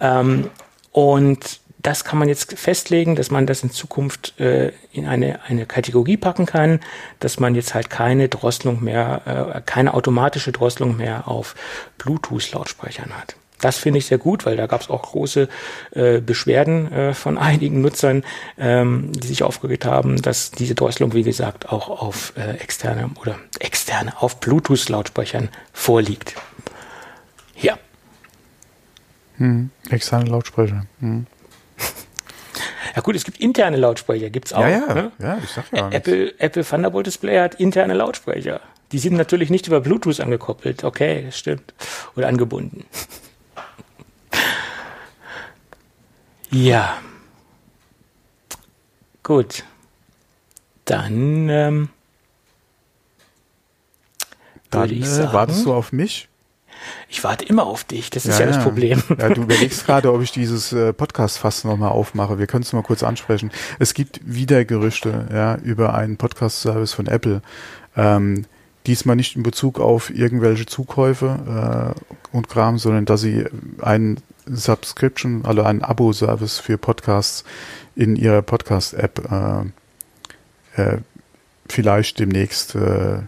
Ähm, 0.00 0.50
und 0.92 1.60
das 1.84 2.02
kann 2.04 2.18
man 2.18 2.28
jetzt 2.28 2.58
festlegen, 2.58 3.14
dass 3.14 3.30
man 3.30 3.46
das 3.46 3.62
in 3.62 3.70
Zukunft 3.70 4.40
äh, 4.40 4.72
in 4.90 5.06
eine, 5.06 5.44
eine 5.44 5.66
Kategorie 5.66 6.16
packen 6.16 6.46
kann, 6.46 6.80
dass 7.20 7.38
man 7.38 7.54
jetzt 7.54 7.74
halt 7.74 7.90
keine 7.90 8.28
Drosselung 8.28 8.82
mehr, 8.82 9.54
äh, 9.54 9.60
keine 9.60 9.92
automatische 9.92 10.50
Drosselung 10.50 10.96
mehr 10.96 11.28
auf 11.28 11.54
Bluetooth-Lautsprechern 11.98 13.16
hat. 13.18 13.36
Das 13.64 13.78
finde 13.78 13.96
ich 13.98 14.04
sehr 14.04 14.18
gut, 14.18 14.44
weil 14.44 14.58
da 14.58 14.66
gab 14.66 14.82
es 14.82 14.90
auch 14.90 15.00
große 15.00 15.48
äh, 15.92 16.20
Beschwerden 16.20 16.92
äh, 16.92 17.14
von 17.14 17.38
einigen 17.50 17.80
Nutzern, 17.80 18.22
ähm, 18.58 19.10
die 19.12 19.26
sich 19.26 19.42
aufgeregt 19.42 19.86
haben, 19.86 20.20
dass 20.20 20.50
diese 20.50 20.74
Drosselung, 20.74 21.14
wie 21.14 21.22
gesagt, 21.22 21.70
auch 21.72 21.88
auf 21.88 22.34
äh, 22.36 22.58
externe 22.58 23.08
oder 23.22 23.36
externe, 23.60 24.20
auf 24.20 24.38
Bluetooth-Lautsprechern 24.38 25.48
vorliegt. 25.72 26.34
Ja. 27.58 27.78
Hm, 29.38 29.70
externe 29.88 30.28
Lautsprecher. 30.28 30.84
Hm. 31.00 31.26
Ja 32.94 33.00
gut, 33.00 33.16
es 33.16 33.24
gibt 33.24 33.40
interne 33.40 33.78
Lautsprecher, 33.78 34.28
gibt 34.28 34.48
es 34.48 34.52
auch. 34.52 34.60
Ja, 34.60 34.68
ja, 34.68 34.94
ne? 34.94 35.12
ja 35.18 35.38
ich 35.42 35.48
sag 35.48 35.64
ja. 35.72 35.88
Apple, 35.88 36.38
Apple 36.38 36.66
Thunderbolt 36.66 37.06
Display 37.06 37.40
hat 37.40 37.54
interne 37.54 37.94
Lautsprecher. 37.94 38.60
Die 38.92 38.98
sind 38.98 39.16
natürlich 39.16 39.48
nicht 39.48 39.66
über 39.66 39.80
Bluetooth 39.80 40.20
angekoppelt. 40.20 40.84
Okay, 40.84 41.22
das 41.24 41.38
stimmt. 41.38 41.72
Oder 42.14 42.28
angebunden. 42.28 42.84
Ja. 46.54 46.98
Gut. 49.24 49.64
Dann, 50.84 51.48
ähm, 51.48 51.88
Dann 54.70 54.88
ich 54.88 55.02
äh, 55.02 55.04
sagen, 55.04 55.32
wartest 55.32 55.66
du 55.66 55.74
auf 55.74 55.90
mich? 55.92 56.28
Ich 57.08 57.24
warte 57.24 57.44
immer 57.44 57.64
auf 57.64 57.82
dich, 57.82 58.10
das 58.10 58.26
ist 58.26 58.38
ja, 58.38 58.46
ja 58.46 58.52
das 58.52 58.62
Problem. 58.62 59.02
Ja, 59.18 59.30
du 59.30 59.42
überlegst 59.42 59.84
gerade, 59.86 60.12
ob 60.12 60.22
ich 60.22 60.30
dieses 60.30 60.72
äh, 60.72 60.92
Podcast-Fass 60.92 61.64
nochmal 61.64 61.90
aufmache. 61.90 62.38
Wir 62.38 62.46
können 62.46 62.62
es 62.62 62.72
mal 62.72 62.82
kurz 62.82 63.02
ansprechen. 63.02 63.50
Es 63.80 63.94
gibt 63.94 64.20
wieder 64.24 64.64
Gerüchte 64.64 65.26
ja, 65.32 65.56
über 65.56 65.94
einen 65.94 66.18
Podcast-Service 66.18 66.92
von 66.92 67.06
Apple. 67.08 67.42
Ähm, 67.96 68.44
diesmal 68.86 69.16
nicht 69.16 69.34
in 69.34 69.42
Bezug 69.42 69.80
auf 69.80 70.10
irgendwelche 70.10 70.66
Zukäufe 70.66 71.94
äh, 71.96 72.36
und 72.36 72.48
Kram, 72.48 72.78
sondern 72.78 73.06
dass 73.06 73.22
sie 73.22 73.46
einen 73.80 74.20
Subscription, 74.46 75.44
also 75.44 75.62
einen 75.62 75.82
Abo-Service 75.82 76.58
für 76.58 76.78
Podcasts 76.78 77.44
in 77.96 78.16
ihrer 78.16 78.42
Podcast-App 78.42 79.30
äh, 80.76 80.82
äh, 80.82 80.98
vielleicht 81.68 82.18
demnächst 82.18 82.74
äh, 82.74 83.20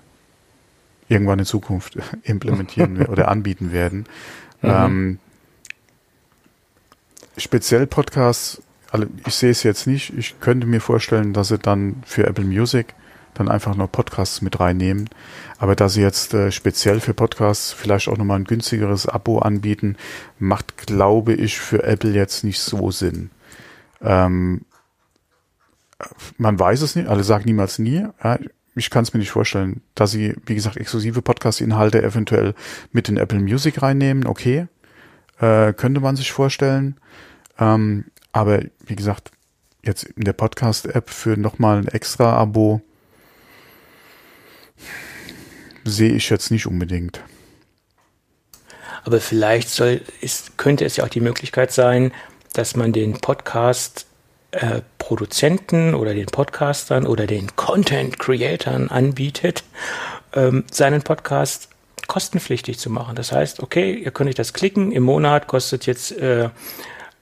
irgendwann 1.09 1.39
in 1.39 1.45
Zukunft 1.45 1.97
implementieren 2.23 3.07
oder 3.07 3.29
anbieten 3.29 3.73
werden. 3.73 4.07
Mhm. 4.63 4.71
Ähm, 4.71 5.19
speziell 7.37 7.87
Podcasts, 7.87 8.63
also 8.91 9.07
ich 9.27 9.35
sehe 9.35 9.51
es 9.51 9.63
jetzt 9.65 9.87
nicht. 9.87 10.15
Ich 10.17 10.41
könnte 10.41 10.67
mir 10.67 10.81
vorstellen, 10.81 11.35
dass 11.35 11.49
sie 11.49 11.59
dann 11.59 12.03
für 12.07 12.27
Apple 12.27 12.47
Music 12.47 12.95
dann 13.39 13.49
einfach 13.49 13.77
noch 13.77 13.91
Podcasts 13.91 14.43
mit 14.43 14.61
reinnehmen. 14.61 15.09
Aber 15.59 15.77
da 15.77 15.89
sie 15.89 16.03
jetzt 16.03 16.35
äh, 16.35 16.51
speziell 16.51 17.01
für 17.01 17.15
Podcasts 17.15 17.73
vielleicht 17.73 18.09
auch 18.09 18.19
nochmal 18.19 18.39
ein 18.39 18.45
günstigeres 18.45 19.07
Abo 19.07 19.39
anbieten, 19.39 19.97
macht, 20.39 20.87
glaube 20.87 21.35
ich, 21.35 21.59
für 21.59 21.83
Apple 21.85 22.13
jetzt 22.13 22.45
nicht 22.45 22.61
so 22.61 22.91
Sinn. 22.91 23.31
Ähm, 24.03 24.63
man 26.37 26.59
weiß 26.59 26.83
es 26.83 26.97
nicht, 26.97 27.09
alle 27.09 27.25
sagen 27.25 27.45
niemals 27.47 27.79
nie. 27.79 28.07
Ja, 28.23 28.39
ich 28.75 28.91
kann 28.91 29.03
es 29.03 29.15
mir 29.15 29.21
nicht 29.21 29.31
vorstellen, 29.31 29.81
dass 29.95 30.11
sie, 30.11 30.35
wie 30.45 30.55
gesagt, 30.55 30.77
exklusive 30.77 31.23
Podcast-Inhalte 31.23 32.03
eventuell 32.03 32.55
mit 32.93 33.09
in 33.09 33.17
Apple 33.17 33.41
Music 33.41 33.81
reinnehmen. 33.81 34.27
Okay, 34.27 34.69
äh, 35.41 35.73
könnte 35.73 36.01
man 36.01 36.17
sich 36.17 36.31
vorstellen. 36.33 36.97
Ähm, 37.59 38.05
aber 38.33 38.61
wie 38.85 38.97
gesagt, 38.97 39.31
jetzt 39.83 40.05
in 40.05 40.25
der 40.25 40.35
Podcast-App 40.35 41.09
für 41.09 41.39
nochmal 41.39 41.79
ein 41.79 41.89
extra 41.89 42.37
Abo 42.37 42.83
sehe 45.91 46.13
ich 46.13 46.31
jetzt 46.31 46.51
nicht 46.51 46.67
unbedingt. 46.67 47.21
Aber 49.05 49.21
vielleicht 49.21 49.69
soll, 49.69 50.01
ist, 50.21 50.59
könnte 50.59 50.85
es 50.85 50.97
ja 50.97 51.05
auch 51.05 51.09
die 51.09 51.21
Möglichkeit 51.21 51.73
sein, 51.73 52.13
dass 52.55 52.75
man 52.75 52.93
den 52.93 53.15
Podcast 53.15 54.07
äh, 54.51 54.81
oder 55.95 56.15
den 56.15 56.27
Podcastern 56.27 57.07
oder 57.07 57.29
den 57.29 57.55
Content 57.55 58.19
Creatern 58.19 58.89
anbietet, 58.89 59.63
ähm, 60.35 60.65
seinen 60.69 61.03
Podcast 61.03 61.69
kostenpflichtig 62.09 62.79
zu 62.79 62.91
machen. 62.91 63.15
Das 63.15 63.31
heißt, 63.31 63.63
okay, 63.63 63.95
ihr 63.95 64.11
könnt 64.11 64.29
euch 64.29 64.35
das 64.35 64.53
klicken, 64.53 64.91
im 64.91 65.05
Monat 65.05 65.47
kostet 65.47 65.87
jetzt 65.87 66.11
äh, 66.19 66.49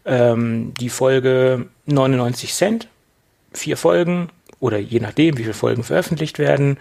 ähm, 0.06 0.72
die 0.80 0.88
Folge 0.88 1.66
99 1.86 2.54
Cent, 2.54 2.88
vier 3.52 3.76
Folgen 3.76 4.30
oder 4.60 4.78
je 4.78 5.00
nachdem, 5.00 5.36
wie 5.36 5.42
viele 5.42 5.54
Folgen 5.54 5.84
veröffentlicht 5.84 6.38
werden, 6.38 6.78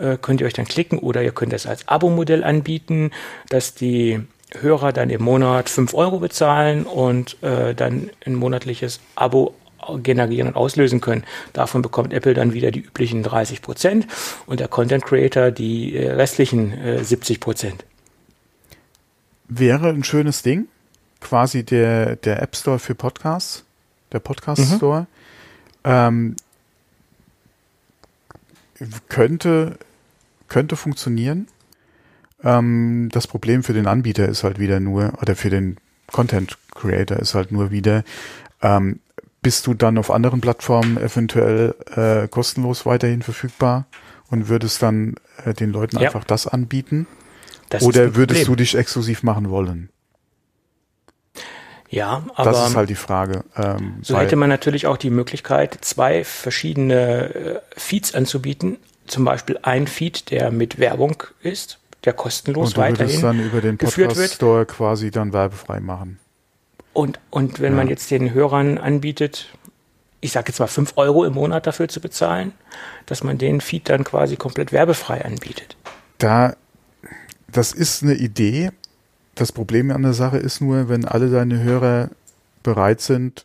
äh, 0.00 0.18
könnt 0.20 0.40
ihr 0.40 0.46
euch 0.46 0.54
dann 0.54 0.66
klicken 0.66 0.98
oder 0.98 1.22
ihr 1.22 1.32
könnt 1.32 1.52
es 1.52 1.66
als 1.66 1.86
Abo-Modell 1.88 2.44
anbieten, 2.44 3.10
dass 3.48 3.74
die 3.74 4.20
Hörer 4.58 4.92
dann 4.92 5.10
im 5.10 5.22
Monat 5.22 5.68
5 5.68 5.94
Euro 5.94 6.18
bezahlen 6.18 6.84
und 6.84 7.40
äh, 7.42 7.74
dann 7.74 8.10
ein 8.26 8.34
monatliches 8.34 9.00
Abo 9.14 9.54
generieren 10.02 10.48
und 10.48 10.56
auslösen 10.56 11.00
können. 11.00 11.24
Davon 11.52 11.82
bekommt 11.82 12.12
Apple 12.12 12.34
dann 12.34 12.52
wieder 12.52 12.70
die 12.70 12.80
üblichen 12.80 13.22
30 13.22 13.62
Prozent 13.62 14.06
und 14.46 14.60
der 14.60 14.68
Content 14.68 15.04
Creator 15.04 15.50
die 15.50 15.96
äh, 15.96 16.12
restlichen 16.12 16.72
äh, 16.72 17.04
70 17.04 17.40
Prozent. 17.40 17.84
wäre 19.48 19.88
ein 19.88 20.04
schönes 20.04 20.42
Ding. 20.42 20.68
Quasi 21.20 21.64
der, 21.64 22.16
der 22.16 22.40
App 22.42 22.56
Store 22.56 22.78
für 22.78 22.94
Podcasts, 22.94 23.64
der 24.12 24.20
Podcast 24.20 24.62
mhm. 24.62 24.76
Store. 24.76 25.06
Ähm, 25.84 26.36
könnte, 29.08 29.78
könnte 30.50 30.76
funktionieren. 30.76 31.48
Ähm, 32.44 33.08
das 33.12 33.26
Problem 33.26 33.62
für 33.62 33.72
den 33.72 33.86
Anbieter 33.86 34.28
ist 34.28 34.44
halt 34.44 34.58
wieder 34.58 34.80
nur, 34.80 35.14
oder 35.22 35.34
für 35.34 35.48
den 35.48 35.78
Content 36.12 36.58
Creator 36.74 37.18
ist 37.18 37.34
halt 37.34 37.52
nur 37.52 37.70
wieder, 37.70 38.04
ähm, 38.60 39.00
bist 39.40 39.66
du 39.66 39.72
dann 39.72 39.96
auf 39.96 40.10
anderen 40.10 40.42
Plattformen 40.42 40.98
eventuell 40.98 41.74
äh, 41.96 42.28
kostenlos 42.28 42.84
weiterhin 42.84 43.22
verfügbar 43.22 43.86
und 44.28 44.48
würdest 44.48 44.82
dann 44.82 45.14
äh, 45.44 45.54
den 45.54 45.70
Leuten 45.70 45.96
ja. 45.98 46.08
einfach 46.08 46.24
das 46.24 46.46
anbieten? 46.46 47.06
Das 47.70 47.82
Oder 47.82 48.16
würdest 48.16 48.48
du 48.48 48.56
dich 48.56 48.74
exklusiv 48.74 49.22
machen 49.22 49.48
wollen? 49.48 49.88
Ja, 51.88 52.24
aber 52.34 52.52
das 52.52 52.68
ist 52.68 52.76
halt 52.76 52.88
die 52.88 52.94
Frage. 52.94 53.44
Ähm, 53.56 53.98
so 54.02 54.18
hätte 54.18 54.36
man 54.36 54.48
natürlich 54.48 54.86
auch 54.86 54.96
die 54.96 55.10
Möglichkeit, 55.10 55.78
zwei 55.80 56.22
verschiedene 56.24 57.34
äh, 57.34 57.60
Feeds 57.76 58.14
anzubieten. 58.14 58.78
Zum 59.10 59.24
Beispiel 59.24 59.58
ein 59.62 59.88
Feed, 59.88 60.30
der 60.30 60.52
mit 60.52 60.78
Werbung 60.78 61.20
ist, 61.42 61.80
der 62.04 62.12
kostenlos 62.12 62.76
weiterhin 62.76 63.20
dann 63.20 63.40
über 63.40 63.60
den 63.60 63.76
Podcast 63.76 64.16
wird. 64.16 64.30
Store 64.30 64.66
quasi 64.66 65.10
dann 65.10 65.32
werbefrei 65.32 65.80
machen. 65.80 66.20
Und, 66.92 67.18
und 67.30 67.58
wenn 67.58 67.72
ja. 67.72 67.76
man 67.78 67.88
jetzt 67.88 68.10
den 68.12 68.32
Hörern 68.32 68.78
anbietet, 68.78 69.48
ich 70.20 70.30
sage 70.30 70.50
jetzt 70.50 70.60
mal 70.60 70.68
fünf 70.68 70.92
Euro 70.94 71.24
im 71.24 71.34
Monat 71.34 71.66
dafür 71.66 71.88
zu 71.88 72.00
bezahlen, 72.00 72.52
dass 73.06 73.24
man 73.24 73.36
den 73.36 73.60
Feed 73.60 73.88
dann 73.88 74.04
quasi 74.04 74.36
komplett 74.36 74.70
werbefrei 74.70 75.24
anbietet. 75.24 75.76
Da, 76.18 76.54
das 77.48 77.72
ist 77.72 78.04
eine 78.04 78.14
Idee, 78.14 78.70
das 79.34 79.50
Problem 79.50 79.90
an 79.90 80.02
der 80.02 80.12
Sache 80.12 80.36
ist 80.36 80.60
nur, 80.60 80.88
wenn 80.88 81.04
alle 81.04 81.30
deine 81.30 81.62
Hörer 81.64 82.10
bereit 82.62 83.00
sind, 83.00 83.44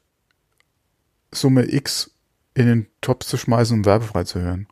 Summe 1.31 1.73
X 1.73 2.11
in 2.53 2.67
den 2.67 2.87
Topf 3.01 3.25
zu 3.25 3.37
schmeißen, 3.37 3.77
um 3.79 3.85
werbefrei 3.85 4.25
zu 4.25 4.39
hören. 4.41 4.67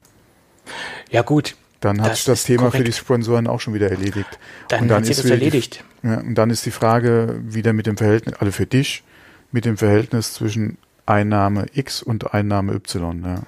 Ja 1.09 1.21
gut. 1.21 1.55
Dann 1.79 2.01
hat 2.01 2.15
sich 2.15 2.25
das 2.25 2.43
Thema 2.45 2.63
korrekt. 2.63 2.77
für 2.77 2.83
die 2.83 2.93
Sponsoren 2.93 3.47
auch 3.47 3.59
schon 3.59 3.73
wieder 3.73 3.89
erledigt. 3.89 4.39
Dann, 4.69 4.83
und 4.83 4.87
dann 4.87 4.97
hat 4.99 5.05
sich 5.05 5.17
das 5.17 5.25
erledigt. 5.25 5.83
Die, 6.01 6.07
ja, 6.07 6.19
und 6.19 6.35
dann 6.35 6.49
ist 6.49 6.65
die 6.65 6.71
Frage 6.71 7.41
wieder 7.43 7.73
mit 7.73 7.87
dem 7.87 7.97
Verhältnis, 7.97 8.35
also 8.39 8.51
für 8.51 8.65
dich, 8.65 9.03
mit 9.51 9.65
dem 9.65 9.77
Verhältnis 9.77 10.33
zwischen 10.33 10.77
Einnahme 11.05 11.65
X 11.73 12.01
und 12.01 12.33
Einnahme 12.33 12.73
Y. 12.73 13.23
Ja. 13.25 13.41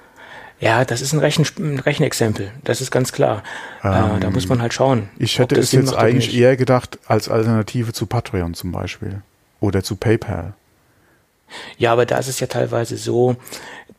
Ja, 0.59 0.85
das 0.85 1.01
ist 1.01 1.11
ein, 1.13 1.19
Rechen, 1.19 1.45
ein 1.59 1.79
Rechenexempel, 1.79 2.51
das 2.63 2.79
ist 2.79 2.89
ganz 2.89 3.11
klar. 3.11 3.43
Ähm, 3.83 4.17
äh, 4.17 4.19
da 4.21 4.29
muss 4.29 4.47
man 4.47 4.61
halt 4.61 4.73
schauen. 4.73 5.09
Ich 5.17 5.37
hätte 5.37 5.59
es 5.59 5.73
jetzt 5.73 5.93
eigentlich 5.93 6.33
eher 6.35 6.55
gedacht 6.55 6.97
als 7.07 7.27
Alternative 7.27 7.91
zu 7.91 8.05
Patreon 8.05 8.53
zum 8.53 8.71
Beispiel 8.71 9.21
oder 9.59 9.83
zu 9.83 9.97
PayPal. 9.97 10.53
Ja, 11.77 11.91
aber 11.91 12.05
da 12.05 12.17
ist 12.17 12.27
es 12.27 12.39
ja 12.39 12.47
teilweise 12.47 12.97
so, 12.97 13.35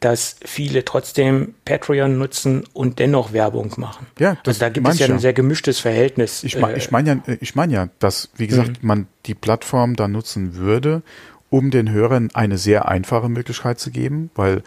dass 0.00 0.36
viele 0.44 0.84
trotzdem 0.84 1.54
Patreon 1.64 2.18
nutzen 2.18 2.64
und 2.74 2.98
dennoch 2.98 3.32
Werbung 3.32 3.72
machen. 3.78 4.06
Ja, 4.18 4.36
das 4.42 4.56
also 4.56 4.60
da 4.60 4.68
gibt 4.68 4.88
es 4.88 4.98
ja 4.98 5.06
ein 5.06 5.18
sehr 5.18 5.32
gemischtes 5.32 5.78
Verhältnis. 5.78 6.44
Ich 6.44 6.58
meine 6.58 6.76
ich 6.76 6.90
mein 6.90 7.06
ja, 7.06 7.16
ich 7.40 7.54
mein 7.54 7.70
ja, 7.70 7.88
dass, 7.98 8.28
wie 8.36 8.46
gesagt, 8.46 8.82
mhm. 8.82 8.86
man 8.86 9.06
die 9.24 9.34
Plattform 9.34 9.96
da 9.96 10.06
nutzen 10.06 10.56
würde, 10.56 11.02
um 11.48 11.70
den 11.70 11.90
Hörern 11.90 12.28
eine 12.34 12.58
sehr 12.58 12.88
einfache 12.88 13.28
Möglichkeit 13.28 13.78
zu 13.78 13.90
geben, 13.90 14.30
weil 14.34 14.62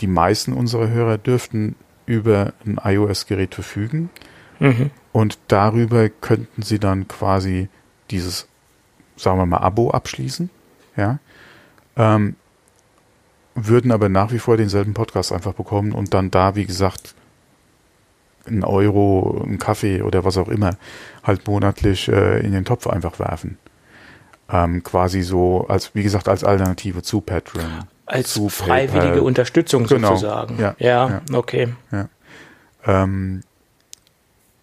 die 0.00 0.08
meisten 0.08 0.52
unserer 0.52 0.88
Hörer 0.88 1.18
dürften 1.18 1.76
über 2.06 2.52
ein 2.66 2.80
iOS-Gerät 2.82 3.54
verfügen. 3.54 4.10
Mhm. 4.58 4.90
Und 5.12 5.38
darüber 5.48 6.08
könnten 6.08 6.62
sie 6.62 6.78
dann 6.78 7.06
quasi 7.06 7.68
dieses, 8.10 8.48
sagen 9.16 9.38
wir 9.38 9.46
mal, 9.46 9.58
Abo 9.58 9.90
abschließen. 9.90 10.50
Ja. 10.96 11.18
Ähm, 11.96 12.36
würden 13.66 13.92
aber 13.92 14.08
nach 14.08 14.32
wie 14.32 14.38
vor 14.38 14.56
denselben 14.56 14.94
Podcast 14.94 15.32
einfach 15.32 15.54
bekommen 15.54 15.92
und 15.92 16.14
dann 16.14 16.30
da, 16.30 16.54
wie 16.54 16.66
gesagt, 16.66 17.14
ein 18.46 18.64
Euro, 18.64 19.44
ein 19.46 19.58
Kaffee 19.58 20.02
oder 20.02 20.24
was 20.24 20.38
auch 20.38 20.48
immer 20.48 20.76
halt 21.22 21.46
monatlich 21.46 22.08
äh, 22.08 22.40
in 22.40 22.52
den 22.52 22.64
Topf 22.64 22.86
einfach 22.86 23.18
werfen. 23.18 23.58
Ähm, 24.50 24.82
quasi 24.82 25.22
so 25.22 25.66
als, 25.68 25.94
wie 25.94 26.02
gesagt, 26.02 26.28
als 26.28 26.42
Alternative 26.42 27.02
zu 27.02 27.20
Patreon 27.20 27.84
als 28.10 28.32
freiwillige 28.48 29.00
PayPal. 29.00 29.20
Unterstützung 29.20 29.86
genau. 29.86 30.08
sozusagen. 30.08 30.58
Ja, 30.58 30.74
ja, 30.78 31.08
ja. 31.08 31.22
okay. 31.32 31.68
Ja. 31.92 32.08
Ähm, 32.84 33.42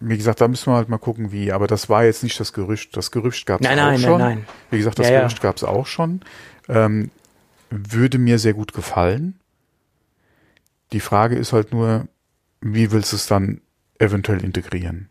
wie 0.00 0.16
gesagt, 0.16 0.40
da 0.40 0.48
müssen 0.48 0.70
wir 0.70 0.76
halt 0.76 0.88
mal 0.88 0.98
gucken, 0.98 1.32
wie. 1.32 1.50
Aber 1.50 1.66
das 1.66 1.88
war 1.88 2.04
jetzt 2.04 2.22
nicht 2.22 2.38
das 2.38 2.52
Gerücht. 2.52 2.96
Das 2.96 3.10
Gerücht 3.10 3.46
gab 3.46 3.60
es 3.60 3.66
auch 3.66 3.74
nein, 3.74 3.98
schon. 3.98 4.18
Nein, 4.18 4.38
nein. 4.38 4.46
Wie 4.70 4.78
gesagt, 4.78 4.98
das 4.98 5.08
ja, 5.08 5.20
Gerücht 5.20 5.40
gab 5.40 5.56
es 5.56 5.64
auch 5.64 5.86
schon. 5.86 6.20
Ähm, 6.68 7.10
würde 7.70 8.18
mir 8.18 8.38
sehr 8.38 8.54
gut 8.54 8.72
gefallen. 8.72 9.38
Die 10.92 11.00
Frage 11.00 11.36
ist 11.36 11.52
halt 11.52 11.72
nur, 11.72 12.08
wie 12.60 12.90
willst 12.90 13.12
du 13.12 13.16
es 13.16 13.26
dann 13.26 13.60
eventuell 13.98 14.42
integrieren? 14.42 15.08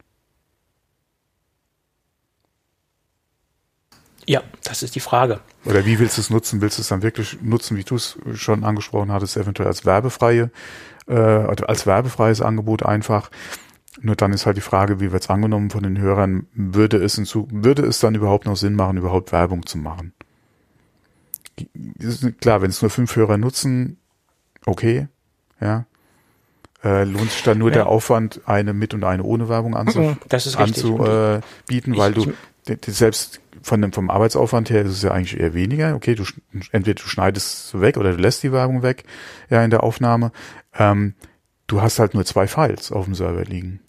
Ja, 4.26 4.44
das 4.64 4.84
ist 4.84 4.96
die 4.96 5.00
Frage. 5.00 5.40
Oder 5.64 5.86
wie 5.86 6.00
willst 6.00 6.18
du 6.18 6.22
es 6.22 6.30
nutzen? 6.30 6.60
Willst 6.60 6.78
du 6.78 6.82
es 6.82 6.90
dann 6.90 7.02
wirklich 7.02 7.42
nutzen, 7.42 7.78
wie 7.78 7.86
du 7.86 7.96
es 7.96 8.18
schon 8.34 8.66
angesprochen 8.66 9.12
hattest, 9.12 9.38
eventuell 9.38 9.70
als 9.70 9.86
werbefreie, 9.86 10.52
äh, 11.08 11.14
als 11.14 11.86
werbefreies 11.86 12.42
Angebot 12.42 12.84
einfach? 12.84 13.32
Nur 14.02 14.18
dann 14.18 14.34
ist 14.34 14.46
halt 14.46 14.58
die 14.58 14.62
Frage, 14.62 15.00
wie 15.00 15.14
wird 15.14 15.24
es 15.24 15.30
angenommen 15.30 15.70
von 15.70 15.82
den 15.82 15.98
Hörern? 15.98 16.48
Würde 16.54 16.98
es, 16.98 17.16
hinzu, 17.16 17.48
würde 17.52 17.84
es 17.84 18.00
dann 18.00 18.16
überhaupt 18.16 18.46
noch 18.46 18.58
Sinn 18.58 18.76
machen, 18.76 18.98
überhaupt 18.98 19.32
Werbung 19.32 19.66
zu 19.66 19.78
machen? 19.78 20.14
Klar, 22.40 22.62
wenn 22.62 22.70
es 22.70 22.82
nur 22.82 22.92
fünf 22.92 23.16
Hörer 23.16 23.38
nutzen, 23.38 23.98
okay, 24.66 25.08
ja. 25.60 25.86
Äh, 26.84 27.06
lohnt 27.06 27.32
sich 27.32 27.42
dann 27.42 27.58
nur 27.58 27.70
ja. 27.70 27.76
der 27.76 27.88
Aufwand, 27.88 28.42
eine 28.46 28.74
mit 28.74 28.94
und 28.94 29.04
eine 29.04 29.24
ohne 29.24 29.50
Werbung 29.50 29.76
anzu 29.76 30.16
anzubieten, 30.30 31.94
äh, 31.94 31.98
weil 31.98 32.14
du 32.14 32.32
selbst 32.86 33.42
von 33.64 33.82
dem, 33.82 33.92
vom 33.92 34.10
Arbeitsaufwand 34.10 34.70
her 34.70 34.84
ist 34.84 34.92
es 34.92 35.02
ja 35.02 35.12
eigentlich 35.12 35.40
eher 35.40 35.54
weniger. 35.54 35.96
Okay, 35.96 36.14
du 36.14 36.24
entweder 36.72 37.02
du 37.02 37.08
schneidest 37.08 37.74
es 37.74 37.82
weg 37.82 37.98
oder 37.98 38.14
du 38.14 38.18
lässt 38.18 38.44
die 38.44 38.52
Werbung 38.52 38.84
weg, 38.84 39.06
ja, 39.50 39.64
in 39.64 39.72
der 39.72 39.84
Aufnahme. 39.84 40.32
Ähm, 40.78 41.16
du 41.66 41.82
hast 41.82 41.98
halt 41.98 42.14
nur 42.14 42.26
zwei 42.26 42.48
Files 42.48 42.92
auf 42.92 43.06
dem 43.06 43.16
Server 43.16 43.44
liegen. 43.44 43.80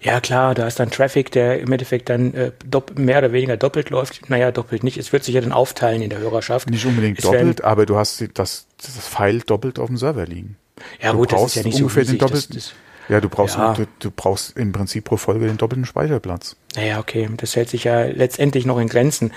Ja, 0.00 0.20
klar, 0.20 0.54
da 0.54 0.66
ist 0.66 0.80
dann 0.80 0.90
Traffic, 0.90 1.30
der 1.30 1.60
im 1.60 1.70
Endeffekt 1.70 2.08
dann 2.08 2.34
äh, 2.34 2.52
mehr 2.94 3.18
oder 3.18 3.32
weniger 3.32 3.56
doppelt 3.56 3.90
läuft. 3.90 4.28
Naja, 4.30 4.50
doppelt 4.50 4.84
nicht. 4.84 4.96
Es 4.96 5.12
wird 5.12 5.24
sich 5.24 5.34
ja 5.34 5.40
dann 5.40 5.52
aufteilen 5.52 6.02
in 6.02 6.10
der 6.10 6.18
Hörerschaft. 6.18 6.70
Nicht 6.70 6.86
unbedingt 6.86 7.18
es 7.18 7.24
doppelt, 7.24 7.64
aber 7.64 7.86
du 7.86 7.96
hast 7.96 8.24
das, 8.34 8.66
das 8.78 9.06
File 9.06 9.40
doppelt 9.40 9.78
auf 9.78 9.88
dem 9.88 9.96
Server 9.96 10.26
liegen. 10.26 10.56
Ja, 11.00 11.12
du 11.12 11.18
gut, 11.18 11.32
das 11.32 11.44
ist 11.46 11.54
ja 11.56 11.62
nicht 11.62 11.80
ungefähr 11.80 12.04
so 12.04 12.12
riesig, 12.12 12.18
den 12.18 12.26
doppelten. 12.26 12.54
Das, 12.54 12.64
das 12.64 12.74
ja, 13.08 13.20
du 13.20 13.28
brauchst, 13.28 13.56
ja. 13.56 13.72
Du, 13.74 13.86
du, 14.00 14.10
brauchst 14.10 14.56
im 14.56 14.72
Prinzip 14.72 15.04
pro 15.04 15.16
Folge 15.16 15.46
den 15.46 15.58
doppelten 15.58 15.84
Speicherplatz. 15.84 16.56
Naja, 16.74 16.98
okay, 16.98 17.28
das 17.36 17.54
hält 17.54 17.68
sich 17.68 17.84
ja 17.84 18.02
letztendlich 18.04 18.66
noch 18.66 18.78
in 18.78 18.88
Grenzen. 18.88 19.32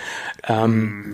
Ähm, 0.47 1.13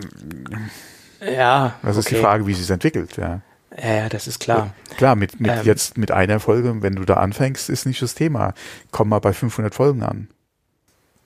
ja. 1.19 1.75
Das 1.81 1.97
ist 1.97 2.07
okay. 2.07 2.15
die 2.15 2.21
Frage, 2.21 2.47
wie 2.47 2.53
sie 2.53 2.63
es 2.63 2.69
entwickelt, 2.69 3.17
ja. 3.17 3.41
Ja, 3.81 4.09
das 4.09 4.27
ist 4.27 4.39
klar. 4.39 4.73
Ja, 4.89 4.95
klar, 4.95 5.15
mit, 5.15 5.39
mit 5.39 5.51
ähm, 5.51 5.59
jetzt 5.63 5.97
mit 5.97 6.11
einer 6.11 6.39
Folge, 6.39 6.81
wenn 6.81 6.95
du 6.95 7.03
da 7.03 7.15
anfängst, 7.15 7.69
ist 7.69 7.85
nicht 7.85 8.01
das 8.01 8.15
Thema. 8.15 8.53
Komm 8.91 9.09
mal 9.09 9.19
bei 9.19 9.33
500 9.33 9.75
Folgen 9.75 10.03
an. 10.03 10.29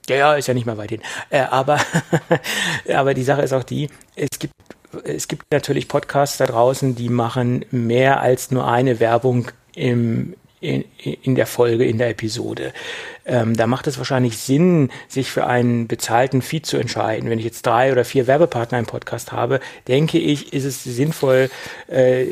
Ja, 0.08 0.16
ja, 0.16 0.34
ist 0.34 0.48
ja 0.48 0.54
nicht 0.54 0.66
mehr 0.66 0.78
weit 0.78 0.90
hin. 0.90 1.02
Äh, 1.28 1.40
aber, 1.40 1.78
aber 2.92 3.14
die 3.14 3.22
Sache 3.22 3.42
ist 3.42 3.52
auch 3.52 3.62
die, 3.62 3.88
es 4.16 4.38
gibt, 4.38 4.54
es 5.04 5.28
gibt 5.28 5.44
natürlich 5.52 5.86
Podcasts 5.86 6.38
da 6.38 6.46
draußen, 6.46 6.96
die 6.96 7.08
machen 7.08 7.64
mehr 7.70 8.20
als 8.20 8.50
nur 8.50 8.66
eine 8.66 8.98
Werbung 8.98 9.52
im, 9.74 10.34
in, 10.60 10.84
in 10.98 11.36
der 11.36 11.46
Folge, 11.46 11.84
in 11.84 11.98
der 11.98 12.10
Episode. 12.10 12.72
Ähm, 13.30 13.56
da 13.56 13.68
macht 13.68 13.86
es 13.86 13.96
wahrscheinlich 13.96 14.38
Sinn, 14.38 14.90
sich 15.06 15.30
für 15.30 15.46
einen 15.46 15.86
bezahlten 15.86 16.42
Feed 16.42 16.66
zu 16.66 16.78
entscheiden. 16.78 17.30
Wenn 17.30 17.38
ich 17.38 17.44
jetzt 17.44 17.64
drei 17.64 17.92
oder 17.92 18.04
vier 18.04 18.26
Werbepartner 18.26 18.78
im 18.80 18.86
Podcast 18.86 19.30
habe, 19.30 19.60
denke 19.86 20.18
ich, 20.18 20.52
ist 20.52 20.64
es 20.64 20.82
sinnvoll, 20.82 21.48
äh, 21.86 22.26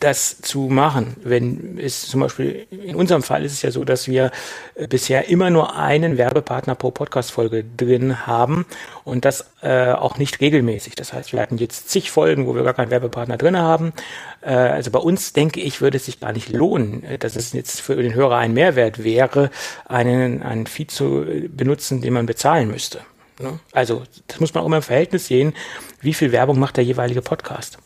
das 0.00 0.40
zu 0.40 0.62
machen. 0.62 1.14
Wenn 1.22 1.78
es 1.78 2.08
zum 2.08 2.20
Beispiel, 2.20 2.66
in 2.70 2.96
unserem 2.96 3.22
Fall 3.22 3.44
ist 3.44 3.52
es 3.52 3.62
ja 3.62 3.70
so, 3.70 3.84
dass 3.84 4.08
wir 4.08 4.32
äh, 4.74 4.88
bisher 4.88 5.28
immer 5.28 5.50
nur 5.50 5.76
einen 5.76 6.18
Werbepartner 6.18 6.74
pro 6.74 6.90
Podcast-Folge 6.90 7.64
drin 7.76 8.26
haben 8.26 8.66
und 9.04 9.24
das 9.24 9.46
äh, 9.62 9.92
auch 9.92 10.18
nicht 10.18 10.40
regelmäßig. 10.40 10.96
Das 10.96 11.12
heißt, 11.12 11.32
wir 11.32 11.40
hatten 11.40 11.58
jetzt 11.58 11.90
zig 11.90 12.10
Folgen, 12.10 12.46
wo 12.46 12.56
wir 12.56 12.64
gar 12.64 12.74
keinen 12.74 12.90
Werbepartner 12.90 13.36
drin 13.36 13.56
haben. 13.56 13.92
Äh, 14.40 14.50
also 14.54 14.90
bei 14.90 14.98
uns, 14.98 15.32
denke 15.32 15.60
ich, 15.60 15.80
würde 15.80 15.96
es 15.96 16.06
sich 16.06 16.20
gar 16.20 16.32
nicht 16.32 16.50
lohnen, 16.50 17.04
äh, 17.04 17.18
dass 17.18 17.36
es 17.36 17.52
jetzt 17.52 17.80
für 17.80 17.96
den 17.96 18.14
Hörer 18.14 18.38
ein 18.38 18.52
Mehrwert 18.52 19.04
wäre, 19.04 19.50
einen 19.86 20.23
einen, 20.24 20.42
einen 20.42 20.66
Feed 20.66 20.90
zu 20.90 21.26
benutzen, 21.48 22.00
den 22.00 22.12
man 22.12 22.26
bezahlen 22.26 22.70
müsste. 22.70 23.00
Ne? 23.40 23.58
Also 23.72 24.04
das 24.28 24.40
muss 24.40 24.54
man 24.54 24.62
auch 24.62 24.66
immer 24.66 24.76
im 24.76 24.82
Verhältnis 24.82 25.26
sehen, 25.26 25.54
wie 26.00 26.14
viel 26.14 26.32
Werbung 26.32 26.58
macht 26.58 26.76
der 26.76 26.84
jeweilige 26.84 27.22
Podcast. 27.22 27.78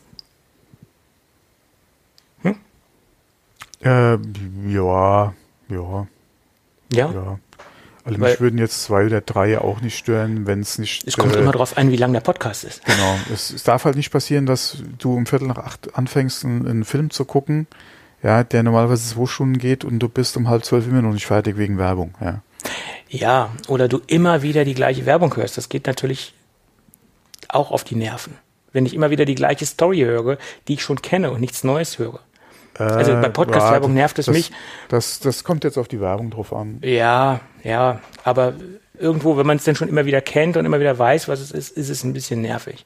Hm? 2.42 2.56
Äh, 3.82 4.18
ja, 4.72 5.34
ja. 5.68 6.06
Ja. 6.92 7.12
ja. 7.12 7.38
Also 8.04 8.20
mich 8.20 8.40
würden 8.40 8.58
jetzt 8.58 8.84
zwei 8.84 9.04
oder 9.04 9.20
drei 9.20 9.58
auch 9.58 9.82
nicht 9.82 9.98
stören, 9.98 10.46
wenn 10.46 10.60
es 10.60 10.78
nicht. 10.78 11.06
Es 11.06 11.18
kommt 11.18 11.36
äh, 11.36 11.40
immer 11.40 11.52
darauf 11.52 11.76
an, 11.76 11.90
wie 11.90 11.96
lang 11.96 12.14
der 12.14 12.20
Podcast 12.20 12.64
ist. 12.64 12.82
Genau. 12.86 13.18
Es, 13.32 13.50
es 13.50 13.64
darf 13.64 13.84
halt 13.84 13.96
nicht 13.96 14.10
passieren, 14.10 14.46
dass 14.46 14.78
du 14.98 15.14
um 15.14 15.26
Viertel 15.26 15.48
nach 15.48 15.58
acht 15.58 15.94
anfängst, 15.94 16.44
einen, 16.44 16.66
einen 16.66 16.84
Film 16.84 17.10
zu 17.10 17.26
gucken, 17.26 17.66
ja, 18.22 18.44
der 18.44 18.62
normalerweise 18.62 19.14
zwei 19.14 19.26
Stunden 19.26 19.58
geht 19.58 19.84
und 19.84 19.98
du 19.98 20.08
bist 20.08 20.36
um 20.36 20.48
halb 20.48 20.64
zwölf 20.64 20.86
immer 20.86 21.02
noch 21.02 21.12
nicht 21.12 21.26
fertig 21.26 21.56
wegen 21.56 21.78
Werbung, 21.78 22.14
ja. 22.20 22.42
Ja, 23.08 23.50
oder 23.68 23.88
du 23.88 24.00
immer 24.06 24.42
wieder 24.42 24.64
die 24.64 24.74
gleiche 24.74 25.06
Werbung 25.06 25.34
hörst. 25.36 25.56
Das 25.56 25.68
geht 25.68 25.86
natürlich 25.86 26.34
auch 27.48 27.70
auf 27.70 27.84
die 27.84 27.94
Nerven. 27.94 28.34
Wenn 28.72 28.84
ich 28.84 28.92
immer 28.92 29.10
wieder 29.10 29.24
die 29.24 29.34
gleiche 29.34 29.64
Story 29.64 30.00
höre, 30.00 30.36
die 30.66 30.74
ich 30.74 30.82
schon 30.82 31.00
kenne 31.00 31.30
und 31.30 31.40
nichts 31.40 31.64
Neues 31.64 31.98
höre. 31.98 32.20
Also 32.74 33.12
bei 33.12 33.24
Äh, 33.26 33.30
Podcast-Werbung 33.30 33.92
ja, 33.92 34.02
nervt 34.02 34.18
es 34.18 34.26
das, 34.26 34.34
mich. 34.34 34.52
Das, 34.88 35.20
das 35.20 35.42
kommt 35.42 35.64
jetzt 35.64 35.78
auf 35.78 35.88
die 35.88 36.00
Werbung 36.00 36.30
drauf 36.30 36.52
an. 36.52 36.78
Ja, 36.82 37.40
ja, 37.64 38.00
aber 38.24 38.54
irgendwo, 38.98 39.36
wenn 39.36 39.46
man 39.46 39.56
es 39.56 39.64
dann 39.64 39.74
schon 39.74 39.88
immer 39.88 40.04
wieder 40.04 40.20
kennt 40.20 40.56
und 40.56 40.64
immer 40.64 40.78
wieder 40.78 40.98
weiß, 40.98 41.28
was 41.28 41.40
es 41.40 41.50
ist, 41.50 41.76
ist 41.76 41.88
es 41.88 42.04
ein 42.04 42.12
bisschen 42.12 42.40
nervig. 42.42 42.84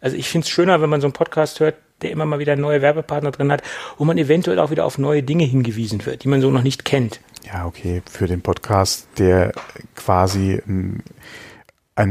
Also 0.00 0.16
ich 0.16 0.28
finde 0.28 0.44
es 0.44 0.50
schöner, 0.50 0.80
wenn 0.80 0.90
man 0.90 1.00
so 1.00 1.06
einen 1.06 1.12
Podcast 1.12 1.60
hört, 1.60 1.74
der 2.02 2.10
immer 2.10 2.26
mal 2.26 2.38
wieder 2.38 2.56
neue 2.56 2.82
Werbepartner 2.82 3.30
drin 3.30 3.50
hat, 3.52 3.62
wo 3.98 4.04
man 4.04 4.18
eventuell 4.18 4.58
auch 4.58 4.70
wieder 4.70 4.84
auf 4.84 4.98
neue 4.98 5.22
Dinge 5.22 5.44
hingewiesen 5.44 6.04
wird, 6.06 6.24
die 6.24 6.28
man 6.28 6.40
so 6.40 6.50
noch 6.50 6.62
nicht 6.62 6.84
kennt. 6.84 7.20
Ja, 7.44 7.64
okay, 7.66 8.02
für 8.10 8.26
den 8.26 8.42
Podcast, 8.42 9.06
der 9.18 9.52
quasi 9.94 10.60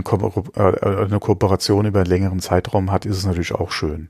Ko 0.04 0.44
äh, 0.56 0.62
eine 0.62 1.20
Kooperation 1.20 1.86
über 1.86 2.00
einen 2.00 2.10
längeren 2.10 2.40
Zeitraum 2.40 2.92
hat, 2.92 3.06
ist 3.06 3.18
es 3.18 3.26
natürlich 3.26 3.54
auch 3.54 3.72
schön. 3.72 4.10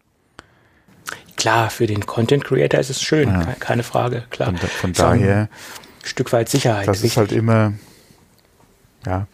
Klar, 1.36 1.70
für 1.70 1.86
den 1.88 2.06
Content 2.06 2.46
Creator 2.46 2.80
ist 2.80 2.90
es 2.90 3.02
schön, 3.02 3.28
Ja. 3.30 3.44
ke- 3.44 3.60
keine 3.60 3.84
Frage, 3.84 4.24
klar. 4.30 4.48
Von, 4.50 4.56
da- 4.62 4.68
von 4.68 4.92
auch 4.92 5.12
ein 5.12 5.20
daher, 5.20 5.50
Stück 6.04 6.32
weit 6.32 6.48
Sicherheit. 6.50 6.88
das 6.88 7.04
ist 7.04 7.18
halt 7.18 7.32
immer, 7.34 7.74
ja, 9.06 9.28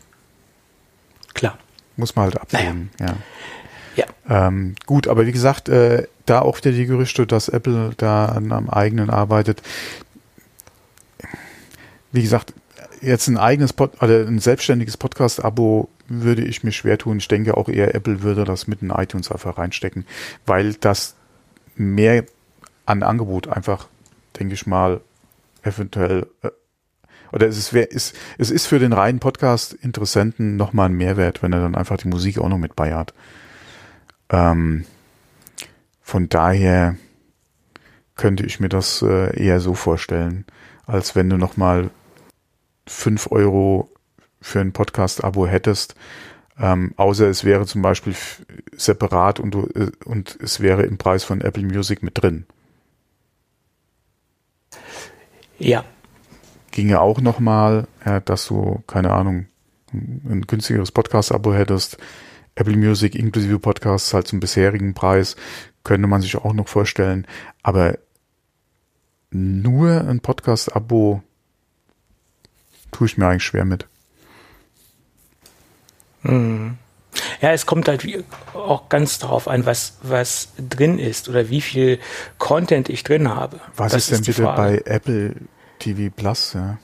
klar. 1.35 1.57
muss 1.97 2.15
man 2.15 2.25
halt 2.25 2.41
absehen. 2.41 2.89
Ja. 2.99 3.15
Ja. 3.95 4.05
Ähm, 4.47 4.75
gut, 4.85 5.07
aber 5.07 5.27
wie 5.27 5.31
gesagt, 5.33 5.67
äh, 5.69 6.07
da 6.31 6.39
auch 6.41 6.57
wieder 6.57 6.71
die 6.71 6.85
Gerüchte, 6.85 7.27
dass 7.27 7.49
Apple 7.49 7.91
da 7.97 8.25
an 8.25 8.51
am 8.51 8.69
eigenen 8.69 9.09
arbeitet. 9.09 9.61
Wie 12.11 12.21
gesagt, 12.21 12.53
jetzt 13.01 13.27
ein 13.27 13.37
eigenes 13.37 13.73
Pod 13.73 14.01
oder 14.01 14.25
ein 14.25 14.39
selbstständiges 14.39 14.97
Podcast-Abo 14.97 15.89
würde 16.07 16.43
ich 16.43 16.63
mir 16.63 16.71
schwer 16.71 16.97
tun. 16.97 17.17
Ich 17.17 17.27
denke 17.27 17.57
auch 17.57 17.67
eher 17.67 17.95
Apple 17.95 18.21
würde 18.21 18.45
das 18.45 18.67
mit 18.67 18.81
in 18.81 18.91
iTunes 18.91 19.31
einfach 19.31 19.57
reinstecken, 19.57 20.05
weil 20.45 20.73
das 20.75 21.15
mehr 21.75 22.25
an 22.85 23.03
Angebot 23.03 23.47
einfach, 23.47 23.87
denke 24.39 24.53
ich 24.53 24.65
mal, 24.65 25.01
eventuell 25.63 26.27
äh, 26.43 26.49
oder 27.33 27.47
es 27.47 27.57
ist, 27.57 27.73
ist, 27.73 28.15
es 28.37 28.51
ist 28.51 28.67
für 28.67 28.79
den 28.79 28.91
reinen 28.91 29.19
Podcast-Interessenten 29.19 30.57
nochmal 30.57 30.89
ein 30.89 30.97
Mehrwert, 30.97 31.41
wenn 31.41 31.53
er 31.53 31.61
dann 31.61 31.75
einfach 31.75 31.95
die 31.95 32.09
Musik 32.09 32.39
auch 32.39 32.49
noch 32.49 32.57
mit 32.57 32.75
bei 32.75 32.93
hat. 32.93 33.13
Ähm, 34.29 34.83
von 36.01 36.29
daher 36.29 36.95
könnte 38.15 38.45
ich 38.45 38.59
mir 38.59 38.69
das 38.69 39.01
äh, 39.01 39.41
eher 39.41 39.59
so 39.59 39.73
vorstellen, 39.73 40.45
als 40.85 41.15
wenn 41.15 41.29
du 41.29 41.37
nochmal 41.37 41.89
fünf 42.87 43.31
Euro 43.31 43.89
für 44.41 44.59
ein 44.59 44.73
Podcast-Abo 44.73 45.47
hättest, 45.47 45.95
ähm, 46.59 46.93
außer 46.97 47.27
es 47.27 47.43
wäre 47.43 47.65
zum 47.65 47.81
Beispiel 47.81 48.15
separat 48.75 49.39
und, 49.39 49.51
du, 49.51 49.67
äh, 49.73 49.91
und 50.05 50.37
es 50.41 50.59
wäre 50.59 50.83
im 50.83 50.97
Preis 50.97 51.23
von 51.23 51.41
Apple 51.41 51.63
Music 51.63 52.03
mit 52.03 52.21
drin. 52.21 52.45
Ja, 55.57 55.85
ginge 56.71 57.01
auch 57.01 57.21
nochmal, 57.21 57.87
ja, 58.05 58.19
dass 58.19 58.47
du, 58.47 58.83
keine 58.87 59.11
Ahnung, 59.11 59.47
ein 59.93 60.43
günstigeres 60.47 60.91
Podcast-Abo 60.91 61.53
hättest, 61.53 61.97
Apple 62.55 62.75
Music 62.77 63.15
inklusive 63.15 63.59
Podcasts 63.59 64.13
halt 64.13 64.27
zum 64.27 64.39
bisherigen 64.39 64.93
Preis, 64.93 65.35
könnte 65.83 66.07
man 66.07 66.21
sich 66.21 66.35
auch 66.35 66.53
noch 66.53 66.67
vorstellen. 66.67 67.25
Aber 67.63 67.97
nur 69.31 70.01
ein 70.01 70.19
Podcast-Abo 70.19 71.23
tue 72.91 73.07
ich 73.07 73.17
mir 73.17 73.27
eigentlich 73.27 73.43
schwer 73.43 73.65
mit. 73.65 73.87
Ja, 76.23 77.51
es 77.51 77.65
kommt 77.65 77.87
halt 77.87 78.05
auch 78.53 78.89
ganz 78.89 79.17
darauf 79.17 79.47
an, 79.47 79.65
was, 79.65 79.97
was 80.03 80.49
drin 80.57 80.99
ist 80.99 81.29
oder 81.29 81.49
wie 81.49 81.61
viel 81.61 81.99
Content 82.37 82.89
ich 82.89 83.03
drin 83.03 83.29
habe. 83.29 83.59
Was 83.75 83.93
Das 83.93 84.03
ist 84.03 84.11
denn 84.11 84.21
die 84.21 84.31
bitte 84.31 84.43
Frage. 84.43 84.61
bei 84.61 84.91
Apple 84.91 85.35
TV 85.79 86.13
Plus? 86.15 86.53
Ja, 86.53 86.77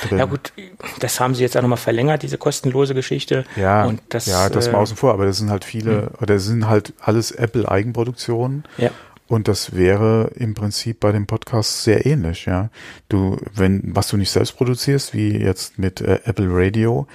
drin? 0.00 0.18
Ja 0.18 0.24
gut, 0.24 0.52
das 1.00 1.20
haben 1.20 1.34
sie 1.34 1.42
jetzt 1.42 1.56
auch 1.56 1.62
nochmal 1.62 1.78
verlängert, 1.78 2.22
diese 2.22 2.38
kostenlose 2.38 2.94
Geschichte. 2.94 3.44
Ja, 3.56 3.84
und 3.84 4.00
das, 4.08 4.26
ja, 4.26 4.48
das 4.48 4.68
äh, 4.68 4.72
mal 4.72 4.78
außen 4.78 4.96
vor, 4.96 5.12
aber 5.12 5.26
das 5.26 5.38
sind 5.38 5.50
halt 5.50 5.64
viele, 5.64 6.10
oder 6.18 6.34
das 6.34 6.44
sind 6.44 6.68
halt 6.68 6.92
alles 7.00 7.30
Apple-Eigenproduktionen. 7.30 8.64
Ja. 8.76 8.90
Und 9.28 9.46
das 9.46 9.74
wäre 9.74 10.30
im 10.36 10.54
Prinzip 10.54 11.00
bei 11.00 11.12
dem 11.12 11.26
Podcast 11.26 11.84
sehr 11.84 12.06
ähnlich, 12.06 12.46
ja. 12.46 12.70
Du, 13.10 13.36
wenn, 13.54 13.82
was 13.94 14.08
du 14.08 14.16
nicht 14.16 14.30
selbst 14.30 14.56
produzierst, 14.56 15.12
wie 15.12 15.36
jetzt 15.36 15.78
mit 15.78 16.00
äh, 16.00 16.20
Apple 16.24 16.48
Radio, 16.48 17.06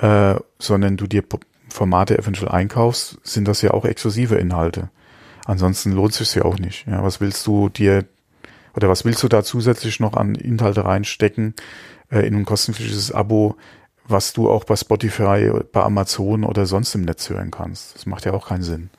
äh, 0.00 0.36
sondern 0.58 0.96
du 0.96 1.06
dir 1.06 1.22
Formate 1.68 2.18
eventuell 2.18 2.48
einkaufst, 2.48 3.18
sind 3.22 3.46
das 3.46 3.60
ja 3.60 3.72
auch 3.72 3.84
exklusive 3.84 4.36
Inhalte. 4.36 4.88
Ansonsten 5.44 5.92
lohnt 5.92 6.12
es 6.12 6.18
sich 6.18 6.34
ja 6.34 6.44
auch 6.44 6.58
nicht. 6.58 6.86
Ja, 6.86 7.02
was 7.02 7.20
willst 7.20 7.46
du 7.46 7.68
dir 7.68 8.04
oder 8.74 8.88
was 8.88 9.04
willst 9.04 9.22
du 9.22 9.28
da 9.28 9.42
zusätzlich 9.42 9.98
noch 9.98 10.14
an 10.14 10.34
Inhalte 10.34 10.84
reinstecken 10.84 11.54
äh, 12.10 12.26
in 12.26 12.34
ein 12.34 12.44
kostenpflichtiges 12.44 13.12
Abo, 13.12 13.56
was 14.06 14.32
du 14.32 14.50
auch 14.50 14.64
bei 14.64 14.76
Spotify, 14.76 15.50
bei 15.72 15.82
Amazon 15.82 16.44
oder 16.44 16.66
sonst 16.66 16.94
im 16.94 17.02
Netz 17.02 17.28
hören 17.28 17.50
kannst? 17.50 17.94
Das 17.94 18.06
macht 18.06 18.24
ja 18.24 18.32
auch 18.32 18.48
keinen 18.48 18.62
Sinn. 18.62 18.90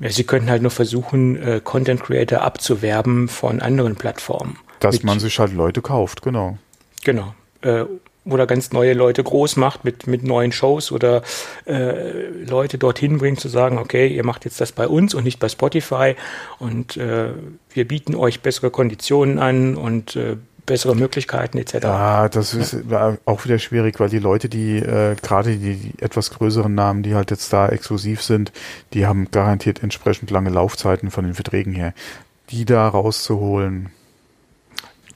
Ja, 0.00 0.08
sie 0.10 0.24
könnten 0.24 0.48
halt 0.48 0.62
nur 0.62 0.70
versuchen, 0.70 1.36
äh, 1.36 1.60
Content 1.62 2.02
Creator 2.02 2.40
abzuwerben 2.40 3.28
von 3.28 3.60
anderen 3.60 3.96
Plattformen. 3.96 4.56
Dass 4.80 4.96
Mit- 4.96 5.04
man 5.04 5.20
sich 5.20 5.38
halt 5.38 5.52
Leute 5.52 5.82
kauft, 5.82 6.22
genau. 6.22 6.56
Genau. 7.04 7.34
Äh, 7.60 7.84
oder 8.24 8.46
ganz 8.46 8.70
neue 8.72 8.94
Leute 8.94 9.22
groß 9.22 9.56
macht 9.56 9.84
mit, 9.84 10.06
mit 10.06 10.22
neuen 10.22 10.52
Shows 10.52 10.92
oder 10.92 11.22
äh, 11.66 12.28
Leute 12.28 12.78
dorthin 12.78 13.18
bringt 13.18 13.40
zu 13.40 13.48
sagen, 13.48 13.78
okay, 13.78 14.06
ihr 14.06 14.24
macht 14.24 14.44
jetzt 14.44 14.60
das 14.60 14.70
bei 14.70 14.86
uns 14.86 15.12
und 15.12 15.24
nicht 15.24 15.40
bei 15.40 15.48
Spotify 15.48 16.14
und 16.60 16.96
äh, 16.96 17.30
wir 17.70 17.88
bieten 17.88 18.14
euch 18.14 18.40
bessere 18.40 18.70
Konditionen 18.70 19.40
an 19.40 19.76
und 19.76 20.14
äh, 20.14 20.36
bessere 20.66 20.94
Möglichkeiten 20.94 21.58
etc. 21.58 21.74
Ja, 21.82 22.28
das 22.28 22.54
ist 22.54 22.72
äh, 22.74 23.16
auch 23.24 23.44
wieder 23.44 23.58
schwierig, 23.58 23.98
weil 24.00 24.08
die 24.08 24.18
Leute, 24.20 24.48
die 24.48 24.78
äh, 24.78 25.16
gerade 25.20 25.56
die, 25.56 25.74
die 25.76 26.02
etwas 26.02 26.30
größeren 26.30 26.74
Namen, 26.74 27.02
die 27.02 27.14
halt 27.14 27.30
jetzt 27.30 27.52
da 27.52 27.68
exklusiv 27.68 28.22
sind, 28.22 28.52
die 28.92 29.06
haben 29.06 29.30
garantiert 29.30 29.82
entsprechend 29.82 30.30
lange 30.30 30.50
Laufzeiten 30.50 31.10
von 31.10 31.24
den 31.24 31.34
Verträgen 31.34 31.74
her. 31.74 31.94
Die 32.50 32.64
da 32.64 32.86
rauszuholen, 32.88 33.90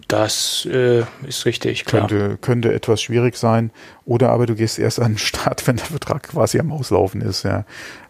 Das 0.09 0.66
äh, 0.70 1.05
ist 1.26 1.47
richtig, 1.47 1.84
klar. 1.84 2.07
könnte, 2.07 2.38
könnte 2.40 2.72
etwas 2.72 3.03
schwierig 3.03 3.36
sein. 3.36 3.70
Oder 4.05 4.30
aber 4.30 4.47
du 4.47 4.55
gehst 4.55 4.78
erst 4.78 5.01
an 5.01 5.12
den 5.12 5.18
Start, 5.18 5.66
wenn 5.66 5.76
der 5.76 5.86
Vertrag 5.86 6.24
quasi 6.28 6.59
am 6.61 6.72
Auslaufen 6.72 7.20
ist, 7.20 7.42
ja. 7.44 7.64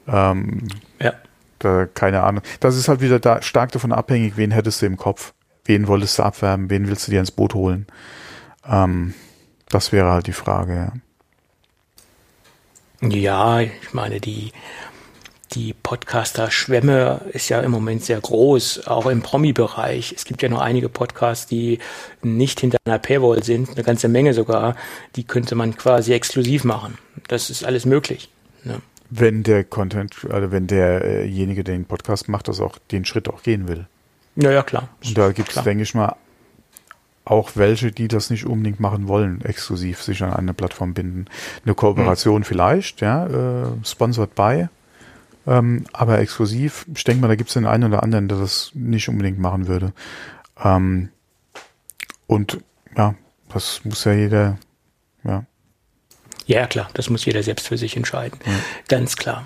Ähm, 0.07 0.69
Ja. 1.03 1.15
da, 1.59 1.87
keine 1.87 2.23
Ahnung. 2.23 2.43
Das 2.61 2.77
ist 2.77 2.89
halt 2.89 3.01
wieder 3.01 3.19
da 3.19 3.41
stark 3.43 3.73
davon 3.73 3.93
abhängig, 3.93 4.37
wen 4.37 4.51
hättest 4.51 4.83
du 4.83 4.87
im 4.87 4.97
Kopf? 4.97 5.33
Wen 5.67 5.89
wolltest 5.89 6.19
du 6.19 6.23
abwerben? 6.23 6.71
Wen 6.71 6.89
willst 6.89 7.07
du 7.07 7.11
dir 7.11 7.21
ins 7.21 7.31
Boot 7.31 7.55
holen? 7.55 7.87
Ähm, 8.67 9.15
das 9.69 9.93
wäre 9.93 10.11
halt 10.11 10.27
die 10.27 10.33
Frage, 10.33 10.75
ja. 10.75 10.93
Ich 13.61 13.93
meine, 13.93 14.21
die, 14.21 14.53
die 15.53 15.75
Podcaster-Schwemme 15.75 17.21
ist 17.33 17.49
ja 17.49 17.61
im 17.61 17.71
Moment 17.71 18.05
sehr 18.05 18.21
groß, 18.21 18.87
auch 18.87 19.07
im 19.07 19.23
Promi-Bereich. 19.23 20.15
Es 20.17 20.25
gibt 20.25 20.43
ja 20.43 20.49
noch 20.49 20.61
einige 20.61 20.89
Podcasts, 20.89 21.47
die 21.47 21.79
nicht 22.23 22.61
hinter 22.61 22.79
einer 22.85 22.99
Paywall 22.99 23.43
sind, 23.43 23.71
eine 23.71 23.83
ganze 23.83 24.09
Menge 24.09 24.35
sogar. 24.35 24.77
Die 25.17 25.25
könnte 25.25 25.55
man 25.55 25.77
quasi 25.77 26.13
exklusiv 26.13 26.65
machen. 26.65 26.99
Das 27.29 27.51
ist 27.51 27.65
alles 27.65 27.85
möglich. 27.85 28.31
Ne? 28.65 28.81
Wenn 29.11 29.43
der 29.43 29.65
Content, 29.65 30.27
also 30.31 30.51
wenn 30.51 30.67
derjenige, 30.67 31.65
der 31.65 31.75
den 31.75 31.85
Podcast 31.85 32.29
macht, 32.29 32.49
das 32.49 32.61
auch 32.61 32.79
den 32.91 33.05
Schritt 33.05 33.29
auch 33.29 33.43
gehen 33.43 33.69
will. 33.69 33.87
Ja, 34.37 34.51
ja, 34.51 34.63
klar. 34.63 34.89
Und 35.05 35.17
da 35.17 35.33
gibt 35.33 35.57
es, 35.57 35.63
denke 35.63 35.83
ich 35.83 35.95
mal, 35.95 36.15
auch 37.25 37.53
welche, 37.55 37.91
die 37.91 38.07
das 38.07 38.31
nicht 38.31 38.47
unbedingt 38.47 38.79
machen 38.79 39.09
wollen, 39.09 39.41
exklusiv 39.45 40.03
sich 40.03 40.23
an 40.23 40.33
eine 40.33 40.55
Plattform 40.55 40.95
binden. 40.95 41.27
Eine 41.65 41.75
Kooperation 41.75 42.45
vielleicht, 42.45 43.01
ja, 43.01 43.27
äh, 43.27 43.67
sponsored 43.85 44.35
by, 44.35 44.69
ähm, 45.47 45.85
aber 45.93 46.21
exklusiv. 46.21 46.87
Ich 46.95 47.05
denke 47.05 47.23
mal, 47.23 47.29
da 47.29 47.35
gibt 47.35 47.51
es 47.51 47.55
den 47.55 47.67
einen 47.67 47.85
oder 47.85 48.03
anderen, 48.03 48.29
der 48.29 48.39
das 48.39 48.71
nicht 48.75 49.09
unbedingt 49.09 49.41
machen 49.41 49.67
würde. 49.67 49.93
Ähm, 50.63 51.09
und 52.29 52.59
ja, 52.97 53.15
das 53.53 53.81
muss 53.85 54.05
ja 54.05 54.13
jeder, 54.13 54.59
ja. 55.25 55.45
Ja, 56.47 56.61
ja, 56.61 56.67
klar. 56.69 56.89
Das 56.95 57.11
muss 57.11 57.25
jeder 57.25 57.43
selbst 57.43 57.67
für 57.67 57.77
sich 57.77 57.97
entscheiden. 57.97 58.39
Ganz 58.87 59.17
klar. 59.17 59.45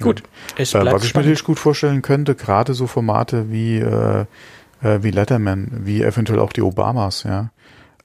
Gut. 0.00 0.22
Es 0.56 0.74
Äh, 0.74 0.84
was 0.84 1.04
ich 1.04 1.14
mir 1.14 1.20
natürlich 1.20 1.44
gut 1.44 1.58
vorstellen 1.58 2.02
könnte, 2.02 2.34
gerade 2.34 2.74
so 2.74 2.86
Formate 2.86 3.50
wie, 3.50 3.78
äh, 3.78 4.24
äh, 4.82 5.02
wie 5.02 5.10
Letterman, 5.10 5.68
wie 5.84 6.02
eventuell 6.02 6.40
auch 6.40 6.52
die 6.52 6.62
Obamas, 6.62 7.24
ja, 7.24 7.50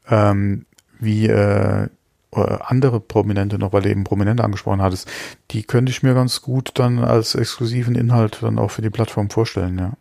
ähm, 0.10 0.66
wie 1.00 1.28
äh, 1.28 1.88
äh, 2.36 2.58
andere 2.66 3.00
Prominente 3.00 3.58
noch, 3.58 3.74
weil 3.74 3.82
du 3.82 3.90
eben 3.90 4.04
Prominente 4.04 4.44
angesprochen 4.44 4.82
hattest, 4.82 5.10
die 5.52 5.64
könnte 5.64 5.92
ich 5.92 6.04
mir 6.04 6.14
ganz 6.14 6.42
gut 6.42 6.72
dann 6.76 7.00
als 7.00 7.36
exklusiven 7.36 7.96
Inhalt 7.96 8.40
dann 8.42 8.60
auch 8.60 8.72
für 8.72 8.82
die 8.82 8.90
Plattform 8.90 9.30
vorstellen, 9.30 9.78
ja. 9.80 9.94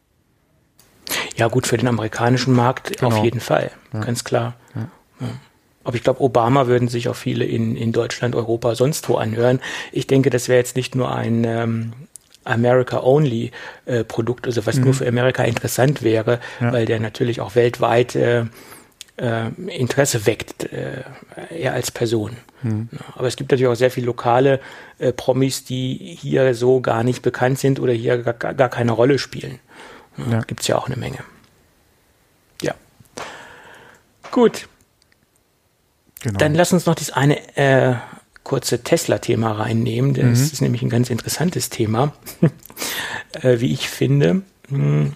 Ja, 1.36 1.48
gut, 1.48 1.66
für 1.66 1.76
den 1.76 1.88
amerikanischen 1.88 2.54
Markt 2.54 2.98
genau. 2.98 3.16
auf 3.16 3.24
jeden 3.24 3.40
Fall, 3.40 3.70
ja. 3.92 4.00
ganz 4.00 4.24
klar. 4.24 4.54
Ja. 4.74 4.88
Ja. 5.20 5.28
Aber 5.84 5.96
ich 5.96 6.02
glaube, 6.02 6.20
Obama 6.20 6.66
würden 6.66 6.88
sich 6.88 7.08
auch 7.08 7.16
viele 7.16 7.44
in, 7.44 7.76
in 7.76 7.92
Deutschland, 7.92 8.34
Europa, 8.34 8.74
sonst 8.74 9.08
wo 9.08 9.16
anhören. 9.16 9.60
Ich 9.92 10.06
denke, 10.06 10.30
das 10.30 10.48
wäre 10.48 10.58
jetzt 10.58 10.76
nicht 10.76 10.94
nur 10.94 11.14
ein 11.14 11.44
ähm, 11.44 11.92
America-Only-Produkt, 12.44 14.46
äh, 14.46 14.48
also 14.48 14.66
was 14.66 14.76
mhm. 14.76 14.84
nur 14.84 14.94
für 14.94 15.06
Amerika 15.06 15.44
interessant 15.44 16.02
wäre, 16.02 16.40
weil 16.60 16.86
der 16.86 17.00
natürlich 17.00 17.40
auch 17.40 17.54
weltweit 17.54 18.16
äh, 18.16 18.44
äh, 19.16 19.48
Interesse 19.68 20.26
weckt, 20.26 20.72
äh, 20.72 21.02
er 21.50 21.74
als 21.74 21.90
Person. 21.90 22.36
Hm. 22.62 22.88
Aber 23.14 23.28
es 23.28 23.36
gibt 23.36 23.50
natürlich 23.50 23.70
auch 23.70 23.76
sehr 23.76 23.90
viele 23.90 24.06
lokale 24.06 24.60
äh, 24.98 25.12
Promis, 25.12 25.64
die 25.64 26.16
hier 26.20 26.54
so 26.54 26.80
gar 26.80 27.04
nicht 27.04 27.22
bekannt 27.22 27.58
sind 27.58 27.78
oder 27.78 27.92
hier 27.92 28.18
gar, 28.18 28.54
gar 28.54 28.68
keine 28.68 28.92
Rolle 28.92 29.18
spielen. 29.18 29.60
Ja. 30.30 30.40
Gibt 30.40 30.62
es 30.62 30.68
ja 30.68 30.76
auch 30.76 30.86
eine 30.86 30.96
Menge. 30.96 31.18
Ja. 32.62 32.74
Gut. 34.30 34.68
Genau. 36.24 36.38
Dann 36.38 36.54
lass 36.54 36.72
uns 36.72 36.86
noch 36.86 36.94
das 36.94 37.10
eine 37.10 37.36
äh, 37.54 37.96
kurze 38.44 38.82
Tesla-Thema 38.82 39.52
reinnehmen. 39.52 40.14
Das 40.14 40.24
mhm. 40.24 40.32
ist 40.32 40.62
nämlich 40.62 40.80
ein 40.80 40.88
ganz 40.88 41.10
interessantes 41.10 41.68
Thema, 41.68 42.14
äh, 43.42 43.60
wie 43.60 43.70
ich 43.70 43.90
finde. 43.90 44.40
Hm. 44.68 45.12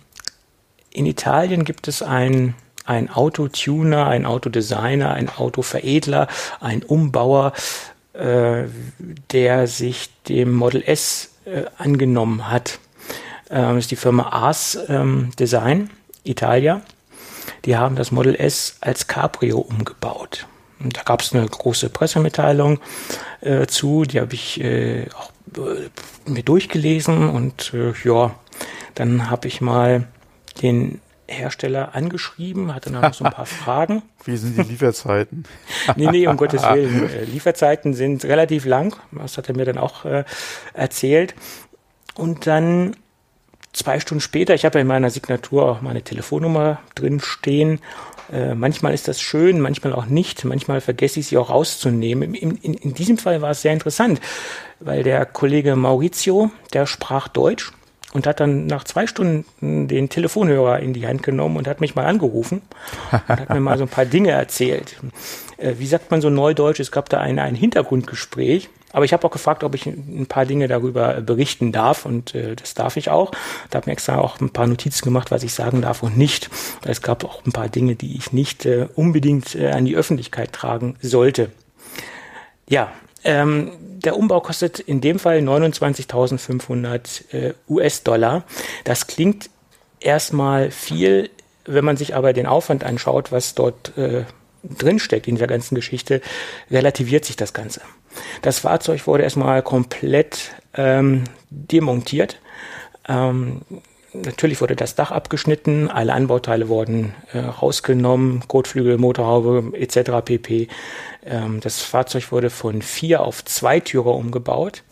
In 0.90 1.06
Italien 1.06 1.64
gibt 1.64 1.88
es 1.88 2.02
ein 2.02 2.54
ein 2.84 3.10
Autotuner, 3.10 4.06
ein 4.06 4.24
Autodesigner, 4.24 5.12
ein 5.12 5.28
Autoveredler, 5.28 6.26
ein 6.60 6.82
Umbauer, 6.82 7.52
äh, 8.14 8.64
der 9.30 9.66
sich 9.66 10.10
dem 10.28 10.52
Model 10.52 10.82
S 10.82 11.30
äh, 11.44 11.64
angenommen 11.76 12.50
hat. 12.50 12.80
Äh, 13.48 13.60
das 13.60 13.76
ist 13.78 13.90
die 13.90 13.96
Firma 13.96 14.28
Ars 14.30 14.78
ähm, 14.88 15.30
Design, 15.38 15.90
Italia. 16.24 16.82
Die 17.66 17.76
haben 17.76 17.96
das 17.96 18.10
Model 18.10 18.34
S 18.34 18.76
als 18.80 19.06
Cabrio 19.06 19.58
umgebaut. 19.58 20.46
Da 20.80 21.02
gab 21.02 21.22
es 21.22 21.34
eine 21.34 21.46
große 21.46 21.90
Pressemitteilung 21.90 22.80
äh, 23.40 23.66
zu, 23.66 24.04
die 24.04 24.20
habe 24.20 24.34
ich 24.34 24.60
äh, 24.60 25.06
auch 25.10 25.30
äh, 25.56 25.88
mir 26.30 26.42
durchgelesen 26.42 27.28
und 27.30 27.72
äh, 27.74 27.92
ja, 28.04 28.34
dann 28.94 29.30
habe 29.30 29.48
ich 29.48 29.60
mal 29.60 30.06
den 30.62 31.00
Hersteller 31.28 31.94
angeschrieben, 31.94 32.74
hatte 32.74 32.90
noch 32.90 33.12
so 33.12 33.24
ein 33.24 33.32
paar 33.32 33.46
Fragen. 33.64 34.02
Wie 34.24 34.36
sind 34.36 34.56
die 34.56 34.62
Lieferzeiten? 34.62 35.44
nee, 35.96 36.10
nee, 36.10 36.26
um 36.26 36.36
Gottes 36.36 36.62
Willen. 36.62 37.08
Äh, 37.08 37.24
Lieferzeiten 37.24 37.92
sind 37.94 38.24
relativ 38.24 38.64
lang. 38.64 38.96
Das 39.12 39.36
hat 39.36 39.48
er 39.48 39.56
mir 39.56 39.66
dann 39.66 39.78
auch 39.78 40.04
äh, 40.04 40.24
erzählt. 40.72 41.34
Und 42.14 42.46
dann 42.46 42.96
zwei 43.72 44.00
Stunden 44.00 44.20
später, 44.20 44.54
ich 44.54 44.64
habe 44.64 44.78
ja 44.78 44.82
in 44.82 44.88
meiner 44.88 45.10
Signatur 45.10 45.66
auch 45.70 45.80
meine 45.82 46.02
Telefonnummer 46.02 46.80
drin 46.94 47.20
stehen. 47.20 47.80
Äh, 48.32 48.54
manchmal 48.54 48.94
ist 48.94 49.08
das 49.08 49.20
schön, 49.20 49.60
manchmal 49.60 49.92
auch 49.92 50.06
nicht. 50.06 50.44
Manchmal 50.44 50.80
vergesse 50.80 51.20
ich 51.20 51.28
sie 51.28 51.38
auch 51.38 51.50
rauszunehmen. 51.50 52.34
In, 52.34 52.56
in, 52.56 52.74
in 52.74 52.94
diesem 52.94 53.18
Fall 53.18 53.42
war 53.42 53.50
es 53.50 53.62
sehr 53.62 53.72
interessant, 53.72 54.20
weil 54.80 55.02
der 55.02 55.24
Kollege 55.26 55.76
Maurizio, 55.76 56.50
der 56.72 56.86
sprach 56.86 57.28
Deutsch 57.28 57.72
und 58.12 58.26
hat 58.26 58.40
dann 58.40 58.66
nach 58.66 58.84
zwei 58.84 59.06
Stunden 59.06 59.88
den 59.88 60.08
Telefonhörer 60.08 60.80
in 60.80 60.92
die 60.92 61.06
Hand 61.06 61.22
genommen 61.22 61.56
und 61.56 61.68
hat 61.68 61.80
mich 61.80 61.94
mal 61.94 62.06
angerufen 62.06 62.62
und 63.10 63.28
hat 63.28 63.50
mir 63.50 63.60
mal 63.60 63.78
so 63.78 63.84
ein 63.84 63.90
paar 63.90 64.06
Dinge 64.06 64.30
erzählt. 64.30 64.96
Äh, 65.56 65.74
wie 65.78 65.86
sagt 65.86 66.10
man 66.10 66.20
so 66.20 66.30
neudeutsch? 66.30 66.80
Es 66.80 66.92
gab 66.92 67.08
da 67.08 67.18
ein, 67.20 67.38
ein 67.38 67.54
Hintergrundgespräch. 67.54 68.68
Aber 68.98 69.04
ich 69.04 69.12
habe 69.12 69.24
auch 69.24 69.30
gefragt, 69.30 69.62
ob 69.62 69.76
ich 69.76 69.86
ein 69.86 70.26
paar 70.26 70.44
Dinge 70.44 70.66
darüber 70.66 71.20
berichten 71.20 71.70
darf 71.70 72.04
und 72.04 72.34
äh, 72.34 72.56
das 72.56 72.74
darf 72.74 72.96
ich 72.96 73.10
auch. 73.10 73.30
Da 73.70 73.76
habe 73.76 73.88
mir 73.88 73.92
extra 73.92 74.18
auch 74.18 74.40
ein 74.40 74.50
paar 74.50 74.66
Notizen 74.66 75.04
gemacht, 75.04 75.30
was 75.30 75.44
ich 75.44 75.54
sagen 75.54 75.82
darf 75.82 76.02
und 76.02 76.18
nicht. 76.18 76.50
Es 76.84 77.00
gab 77.00 77.22
auch 77.22 77.46
ein 77.46 77.52
paar 77.52 77.68
Dinge, 77.68 77.94
die 77.94 78.16
ich 78.16 78.32
nicht 78.32 78.66
äh, 78.66 78.88
unbedingt 78.96 79.54
äh, 79.54 79.70
an 79.70 79.84
die 79.84 79.94
Öffentlichkeit 79.94 80.52
tragen 80.52 80.96
sollte. 81.00 81.52
Ja, 82.68 82.90
ähm, 83.22 83.70
der 83.78 84.16
Umbau 84.16 84.40
kostet 84.40 84.80
in 84.80 85.00
dem 85.00 85.20
Fall 85.20 85.38
29.500 85.38 87.32
äh, 87.32 87.54
US-Dollar. 87.68 88.42
Das 88.82 89.06
klingt 89.06 89.48
erstmal 90.00 90.72
viel, 90.72 91.30
wenn 91.66 91.84
man 91.84 91.96
sich 91.96 92.16
aber 92.16 92.32
den 92.32 92.46
Aufwand 92.46 92.82
anschaut, 92.82 93.30
was 93.30 93.54
dort 93.54 93.96
äh, 93.96 94.24
drinsteckt 94.64 95.28
in 95.28 95.36
dieser 95.36 95.46
ganzen 95.46 95.76
Geschichte, 95.76 96.20
relativiert 96.68 97.24
sich 97.24 97.36
das 97.36 97.52
Ganze. 97.52 97.80
Das 98.42 98.60
Fahrzeug 98.60 99.06
wurde 99.06 99.22
erstmal 99.24 99.62
komplett 99.62 100.52
ähm, 100.74 101.24
demontiert. 101.50 102.40
Ähm, 103.08 103.62
natürlich 104.12 104.60
wurde 104.60 104.76
das 104.76 104.94
Dach 104.94 105.10
abgeschnitten, 105.10 105.88
alle 105.88 106.12
Anbauteile 106.12 106.68
wurden 106.68 107.14
äh, 107.32 107.38
rausgenommen, 107.38 108.42
Kotflügel, 108.48 108.98
Motorhaube 108.98 109.76
etc. 109.76 110.10
pp. 110.24 110.68
Ähm, 111.26 111.60
das 111.60 111.82
Fahrzeug 111.82 112.30
wurde 112.32 112.50
von 112.50 112.82
vier 112.82 113.22
auf 113.22 113.44
zwei 113.44 113.80
Türer 113.80 114.14
umgebaut. 114.14 114.82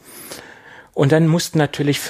Und 0.97 1.13
dann 1.13 1.29
mussten 1.29 1.59
natürlich 1.59 2.01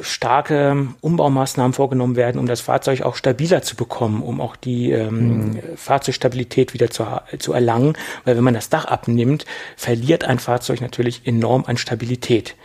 starke 0.00 0.88
Umbaumaßnahmen 1.00 1.72
vorgenommen 1.72 2.16
werden, 2.16 2.40
um 2.40 2.46
das 2.46 2.60
Fahrzeug 2.60 3.02
auch 3.02 3.14
stabiler 3.14 3.62
zu 3.62 3.76
bekommen, 3.76 4.24
um 4.24 4.40
auch 4.40 4.56
die 4.56 4.90
ähm, 4.90 5.50
mhm. 5.52 5.60
Fahrzeugstabilität 5.76 6.74
wieder 6.74 6.90
zu, 6.90 7.06
zu 7.38 7.52
erlangen. 7.52 7.96
Weil 8.24 8.36
wenn 8.36 8.42
man 8.42 8.54
das 8.54 8.70
Dach 8.70 8.86
abnimmt, 8.86 9.44
verliert 9.76 10.24
ein 10.24 10.40
Fahrzeug 10.40 10.80
natürlich 10.80 11.28
enorm 11.28 11.62
an 11.68 11.76
Stabilität. 11.76 12.56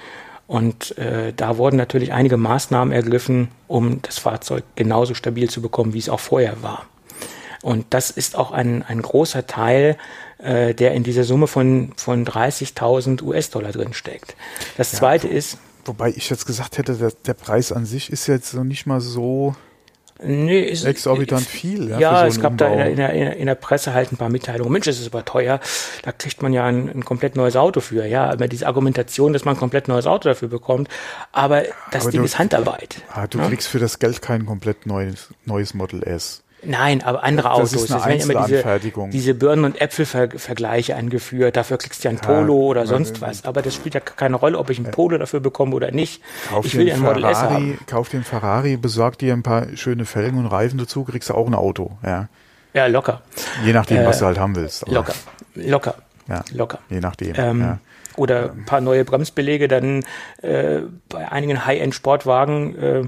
Und 0.47 0.97
äh, 0.97 1.33
da 1.35 1.57
wurden 1.57 1.75
natürlich 1.75 2.13
einige 2.13 2.37
Maßnahmen 2.37 2.91
ergriffen, 2.91 3.49
um 3.67 4.01
das 4.01 4.17
Fahrzeug 4.17 4.63
genauso 4.73 5.13
stabil 5.13 5.51
zu 5.51 5.61
bekommen, 5.61 5.93
wie 5.93 5.99
es 5.99 6.09
auch 6.09 6.19
vorher 6.19 6.63
war. 6.63 6.87
Und 7.61 7.85
das 7.91 8.09
ist 8.09 8.35
auch 8.35 8.51
ein, 8.51 8.81
ein 8.81 9.03
großer 9.03 9.45
Teil, 9.45 9.97
äh, 10.39 10.73
der 10.73 10.93
in 10.93 11.03
dieser 11.03 11.23
Summe 11.23 11.47
von, 11.47 11.93
von 11.95 12.25
30.000 12.25 13.21
US-Dollar 13.23 13.71
drin 13.71 13.93
steckt. 13.93 14.35
Das 14.77 14.91
ja, 14.91 14.99
zweite 14.99 15.27
ist. 15.27 15.57
Wobei 15.85 16.09
ich 16.09 16.29
jetzt 16.29 16.45
gesagt 16.45 16.77
hätte, 16.77 16.95
der, 16.95 17.11
der 17.25 17.33
Preis 17.33 17.71
an 17.71 17.85
sich 17.85 18.11
ist 18.11 18.27
jetzt 18.27 18.53
noch 18.53 18.63
nicht 18.63 18.85
mal 18.85 19.01
so 19.01 19.55
Nee, 20.21 20.59
ist, 20.63 20.83
exorbitant 20.83 21.43
ist, 21.43 21.49
viel. 21.49 21.89
Ja, 21.89 21.99
ja 21.99 22.19
so 22.21 22.27
es 22.27 22.41
gab 22.41 22.51
Umbau. 22.51 22.75
da 22.75 22.85
in 22.85 22.97
der, 22.97 23.13
in, 23.13 23.19
der, 23.19 23.37
in 23.37 23.45
der 23.45 23.55
Presse 23.55 23.93
halt 23.93 24.11
ein 24.11 24.17
paar 24.17 24.29
Mitteilungen. 24.29 24.71
Mensch, 24.71 24.85
das 24.85 24.99
ist 24.99 25.07
aber 25.07 25.23
teuer. 25.23 25.61
Da 26.03 26.11
kriegt 26.11 26.41
man 26.41 26.51
ja 26.51 26.65
ein, 26.65 26.89
ein 26.89 27.05
komplett 27.05 27.37
neues 27.37 27.55
Auto 27.55 27.79
für. 27.79 28.05
Ja, 28.05 28.29
aber 28.29 28.49
diese 28.49 28.67
Argumentation, 28.67 29.31
dass 29.31 29.45
man 29.45 29.55
ein 29.55 29.59
komplett 29.59 29.87
neues 29.87 30.07
Auto 30.07 30.27
dafür 30.27 30.49
bekommt. 30.49 30.89
Aber 31.31 31.63
das 31.91 32.03
aber 32.03 32.11
Ding 32.11 32.21
du, 32.21 32.25
ist 32.25 32.37
Handarbeit. 32.37 33.01
Ah, 33.13 33.27
du 33.27 33.37
ja? 33.37 33.47
kriegst 33.47 33.69
für 33.69 33.79
das 33.79 33.99
Geld 33.99 34.21
kein 34.21 34.45
komplett 34.45 34.85
neues, 34.85 35.29
neues 35.45 35.73
Model 35.73 36.03
S. 36.03 36.43
Nein, 36.63 37.03
aber 37.03 37.23
andere 37.23 37.51
Autos. 37.51 37.71
Das 37.71 37.83
ist 37.83 37.91
eine 37.91 38.17
das 38.17 38.25
immer 38.27 38.45
diese, 38.45 38.63
diese 39.11 39.33
Birnen- 39.33 39.65
und 39.65 39.79
Äpfelvergleiche 39.79 40.95
angeführt. 40.95 41.55
Dafür 41.55 41.77
kriegst 41.77 42.03
du 42.03 42.09
ja 42.09 42.13
ein 42.13 42.19
Polo 42.19 42.53
ja, 42.53 42.69
oder 42.69 42.87
sonst 42.87 43.21
was. 43.21 43.45
Aber 43.45 43.61
das 43.61 43.75
spielt 43.75 43.95
ja 43.95 44.01
keine 44.01 44.35
Rolle, 44.35 44.57
ob 44.57 44.69
ich 44.69 44.79
ein 44.79 44.91
Polo 44.91 45.17
dafür 45.17 45.39
bekomme 45.39 45.75
oder 45.75 45.91
nicht. 45.91 46.21
Kauf 46.49 46.65
ich 46.65 46.75
will 46.75 46.87
ja 46.87 46.95
ein 46.95 47.01
Model 47.01 47.23
S 47.23 47.37
haben. 47.37 47.79
Kauf 47.87 48.09
dir 48.09 48.17
ein 48.17 48.23
Ferrari, 48.23 48.77
besorg 48.77 49.17
dir 49.17 49.33
ein 49.33 49.43
paar 49.43 49.67
schöne 49.75 50.05
Felgen 50.05 50.39
und 50.39 50.47
Reifen 50.47 50.77
dazu, 50.77 51.03
kriegst 51.03 51.29
du 51.29 51.33
auch 51.33 51.47
ein 51.47 51.55
Auto. 51.55 51.97
Ja, 52.03 52.27
ja 52.73 52.87
locker. 52.87 53.21
Je 53.63 53.73
nachdem, 53.73 53.97
äh, 53.97 54.05
was 54.05 54.19
du 54.19 54.25
halt 54.25 54.39
haben 54.39 54.55
willst. 54.55 54.83
Aber. 54.83 54.93
Locker, 54.93 55.13
locker. 55.55 55.95
Ja, 56.27 56.43
locker. 56.53 56.79
Je 56.89 56.99
nachdem. 56.99 57.33
Ähm, 57.37 57.61
ja 57.61 57.79
oder 58.15 58.51
ein 58.51 58.65
paar 58.65 58.81
neue 58.81 59.05
Bremsbelege, 59.05 59.67
dann 59.67 60.03
äh, 60.41 60.81
bei 61.09 61.31
einigen 61.31 61.65
High-End-Sportwagen 61.65 62.77
äh, 62.77 63.07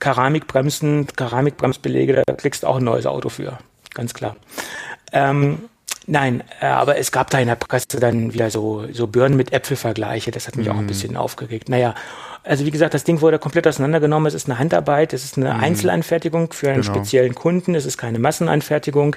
Keramikbremsen, 0.00 1.06
Keramikbremsbelege, 1.08 2.22
da 2.26 2.34
kriegst 2.34 2.62
du 2.62 2.66
auch 2.66 2.76
ein 2.76 2.84
neues 2.84 3.06
Auto 3.06 3.28
für, 3.28 3.58
ganz 3.94 4.14
klar. 4.14 4.36
Ähm, 5.12 5.68
nein, 6.06 6.42
äh, 6.60 6.66
aber 6.66 6.98
es 6.98 7.12
gab 7.12 7.30
da 7.30 7.38
in 7.38 7.48
der 7.48 7.56
Presse 7.56 8.00
dann 8.00 8.32
wieder 8.32 8.50
so, 8.50 8.84
so 8.92 9.06
Birnen 9.06 9.36
mit 9.36 9.52
Äpfelvergleiche, 9.52 10.30
das 10.30 10.46
hat 10.46 10.56
mich 10.56 10.66
mhm. 10.66 10.72
auch 10.72 10.78
ein 10.78 10.84
mhm. 10.84 10.88
bisschen 10.88 11.16
aufgeregt. 11.16 11.68
Naja, 11.68 11.94
also 12.46 12.64
wie 12.64 12.70
gesagt, 12.70 12.94
das 12.94 13.04
Ding 13.04 13.20
wurde 13.20 13.38
komplett 13.38 13.66
auseinandergenommen. 13.66 14.28
Es 14.28 14.34
ist 14.34 14.48
eine 14.48 14.58
Handarbeit, 14.58 15.12
es 15.12 15.24
ist 15.24 15.36
eine 15.36 15.52
mhm. 15.52 15.60
Einzelanfertigung 15.60 16.52
für 16.52 16.70
einen 16.70 16.82
genau. 16.82 16.94
speziellen 16.94 17.34
Kunden, 17.34 17.74
es 17.74 17.86
ist 17.86 17.98
keine 17.98 18.18
Massenanfertigung. 18.18 19.16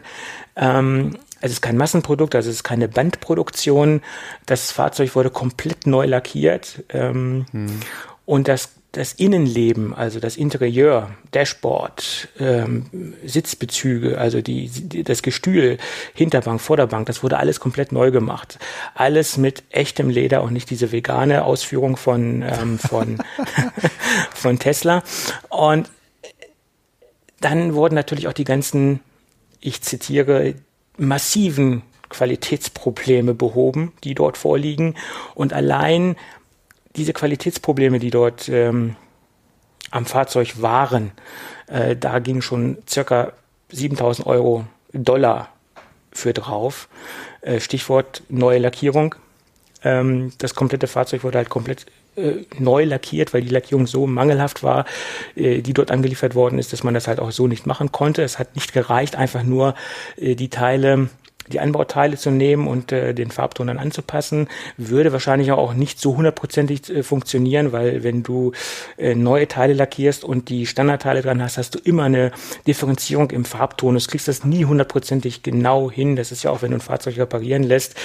Ähm, 0.56 1.16
es 1.42 1.52
ist 1.52 1.62
kein 1.62 1.78
Massenprodukt, 1.78 2.36
also 2.36 2.50
es 2.50 2.58
ist 2.58 2.64
keine 2.64 2.88
Bandproduktion. 2.88 4.02
Das 4.46 4.72
Fahrzeug 4.72 5.16
wurde 5.16 5.30
komplett 5.30 5.88
neu 5.88 6.06
lackiert. 6.06 6.84
Ähm, 6.90 7.46
hm. 7.52 7.80
Und 8.26 8.48
das, 8.48 8.70
das 8.92 9.14
Innenleben, 9.14 9.94
also 9.94 10.20
das 10.20 10.36
Interieur, 10.36 11.12
Dashboard, 11.32 12.28
ähm, 12.40 13.14
Sitzbezüge, 13.26 14.18
also 14.18 14.42
die, 14.42 14.68
die, 14.70 15.04
das 15.04 15.22
Gestühl, 15.22 15.78
Hinterbank, 16.14 16.60
Vorderbank, 16.60 17.06
das 17.08 17.24
wurde 17.24 17.38
alles 17.38 17.60
komplett 17.60 17.92
neu 17.92 18.12
gemacht. 18.12 18.60
Alles 18.96 19.38
mit 19.38 19.64
echtem 19.70 20.10
Leder 20.10 20.44
und 20.44 20.54
nicht 20.54 20.70
diese 20.70 20.92
vegane 20.92 21.44
Ausführung 21.44 21.98
von, 21.98 22.42
ähm, 22.42 22.80
von, 22.80 23.18
von 24.34 24.60
Tesla. 24.60 25.04
Und 25.50 25.90
dann 27.40 27.74
wurden 27.76 27.96
natürlich 27.96 28.28
auch 28.28 28.34
die 28.34 28.44
ganzen, 28.44 29.00
ich 29.62 29.82
zitiere, 29.82 30.56
massiven 31.00 31.82
Qualitätsprobleme 32.10 33.34
behoben, 33.34 33.94
die 34.04 34.16
dort 34.16 34.38
vorliegen. 34.38 34.96
Und 35.36 35.54
allein 35.54 36.16
diese 36.96 37.14
Qualitätsprobleme, 37.14 38.00
die 38.00 38.10
dort 38.10 38.50
ähm, 38.50 38.96
am 39.92 40.06
Fahrzeug 40.06 40.62
waren, 40.62 41.12
äh, 41.68 41.96
da 41.96 42.20
ging 42.20 42.42
schon 42.42 42.78
circa 42.88 43.34
7000 43.72 44.28
Euro 44.28 44.66
Dollar 44.92 45.50
für 46.12 46.34
drauf. 46.34 46.90
Äh, 47.42 47.60
Stichwort 47.60 48.24
neue 48.30 48.60
Lackierung. 48.60 49.16
Ähm, 49.84 50.34
das 50.40 50.56
komplette 50.56 50.88
Fahrzeug 50.88 51.24
wurde 51.24 51.38
halt 51.38 51.50
komplett 51.50 51.86
äh, 52.16 52.46
neu 52.58 52.84
lackiert, 52.86 53.34
weil 53.34 53.42
die 53.42 53.50
Lackierung 53.50 53.88
so 53.88 54.08
mangelhaft 54.08 54.64
war, 54.64 54.86
äh, 55.36 55.62
die 55.62 55.74
dort 55.74 55.92
angeliefert 55.92 56.36
worden 56.36 56.60
ist, 56.60 56.74
dass 56.74 56.84
man 56.84 56.94
das 56.94 57.08
halt 57.08 57.20
auch 57.20 57.32
so 57.32 57.48
nicht 57.48 57.66
machen 57.66 57.92
konnte. 57.92 58.24
Es 58.24 58.40
hat 58.40 58.56
nicht 58.56 58.74
gereicht, 58.74 59.16
einfach 59.16 59.44
nur 59.44 59.76
äh, 60.18 60.36
die 60.36 60.50
Teile 60.50 61.10
die 61.52 61.60
Anbauteile 61.60 62.18
zu 62.18 62.32
nehmen 62.32 62.68
und 62.68 62.92
äh, 62.92 63.14
den 63.14 63.32
Farbton 63.32 63.68
dann 63.68 63.80
anzupassen, 63.80 64.48
würde 64.78 65.12
wahrscheinlich 65.12 65.52
auch 65.52 65.74
nicht 65.74 66.00
so 66.00 66.16
hundertprozentig 66.16 66.90
äh, 66.90 67.04
funktionieren, 67.04 67.72
weil 67.72 68.04
wenn 68.04 68.24
du 68.24 68.52
äh, 68.98 69.16
neue 69.16 69.48
Teile 69.48 69.74
lackierst 69.74 70.24
und 70.24 70.50
die 70.50 70.66
Standardteile 70.66 71.22
dran 71.22 71.42
hast, 71.42 71.58
hast 71.58 71.76
du 71.76 71.80
immer 71.80 72.04
eine 72.04 72.32
Differenzierung 72.68 73.32
im 73.32 73.46
Farbton. 73.46 73.96
Du 73.96 74.06
kriegst 74.06 74.28
das 74.28 74.44
nie 74.44 74.66
hundertprozentig 74.66 75.44
genau 75.44 75.90
hin. 75.92 76.16
Das 76.16 76.32
ist 76.32 76.44
ja 76.44 76.52
auch, 76.52 76.62
wenn 76.62 76.72
du 76.72 76.78
ein 76.78 76.82
Fahrzeug 76.82 77.18
reparieren 77.18 77.64
lässt 77.64 77.96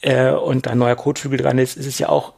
äh, 0.00 0.30
und 0.30 0.66
da 0.66 0.70
ein 0.70 0.78
neuer 0.78 0.96
Kotflügel 0.96 1.38
dran 1.38 1.58
ist, 1.58 1.76
ist 1.76 1.86
es 1.86 1.98
ja 1.98 2.08
auch 2.08 2.34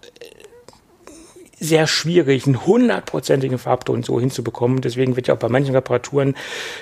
sehr 1.61 1.87
schwierig, 1.87 2.47
einen 2.47 2.65
hundertprozentigen 2.67 3.59
Farbton 3.59 4.03
so 4.03 4.19
hinzubekommen. 4.19 4.81
Deswegen 4.81 5.15
wird 5.15 5.29
ja 5.29 5.35
auch 5.35 5.39
bei 5.39 5.51
manchen 5.51 5.75
Reparaturen 5.75 6.35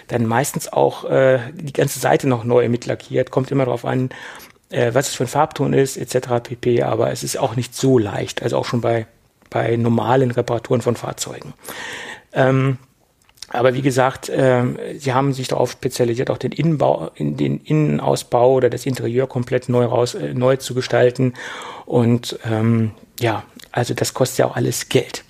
dann 0.07 0.25
meistens 0.25 0.73
auch 0.73 1.05
äh, 1.05 1.41
die 1.53 1.73
ganze 1.73 1.99
Seite 1.99 2.29
noch 2.29 2.45
neu 2.45 2.69
mitlackiert. 2.69 3.33
Kommt 3.33 3.51
immer 3.51 3.65
darauf 3.65 3.85
an, 3.85 4.11
äh, 4.71 4.95
was 4.95 5.09
es 5.09 5.15
für 5.17 5.25
ein 5.25 5.29
Farbton 5.29 5.73
ist, 5.73 5.97
etc. 5.97 6.43
pp. 6.43 6.83
Aber 6.83 7.11
es 7.11 7.25
ist 7.25 7.39
auch 7.39 7.57
nicht 7.57 7.75
so 7.75 7.99
leicht, 7.99 8.43
also 8.43 8.57
auch 8.57 8.65
schon 8.65 8.81
bei, 8.81 9.07
bei 9.51 9.77
normalen 9.77 10.31
Reparaturen 10.31 10.81
von 10.81 10.95
Fahrzeugen. 10.95 11.55
Ähm, 12.33 12.79
aber 13.51 13.75
wie 13.75 13.83
gesagt, 13.83 14.29
äh, 14.29 14.63
sie 14.99 15.13
haben 15.13 15.33
sich 15.33 15.49
darauf 15.49 15.73
spezialisiert, 15.73 16.31
auch 16.31 16.39
den 16.39 16.53
Innenbau, 16.53 17.11
in 17.15 17.37
den 17.37 17.61
Innenausbau 17.61 18.53
oder 18.53 18.69
das 18.69 18.85
Interieur 18.85 19.27
komplett 19.27 19.69
neu 19.69 19.87
raus, 19.87 20.15
äh, 20.15 20.35
neu 20.35 20.57
zu 20.57 20.75
gestalten. 20.75 21.33
Und 21.87 22.39
ähm, 22.45 22.93
ja, 23.19 23.45
also 23.73 23.95
das 23.95 24.15
kostet 24.15 24.39
ja 24.39 24.47
auch 24.47 24.57
alles 24.57 24.89
Geld. 24.89 25.25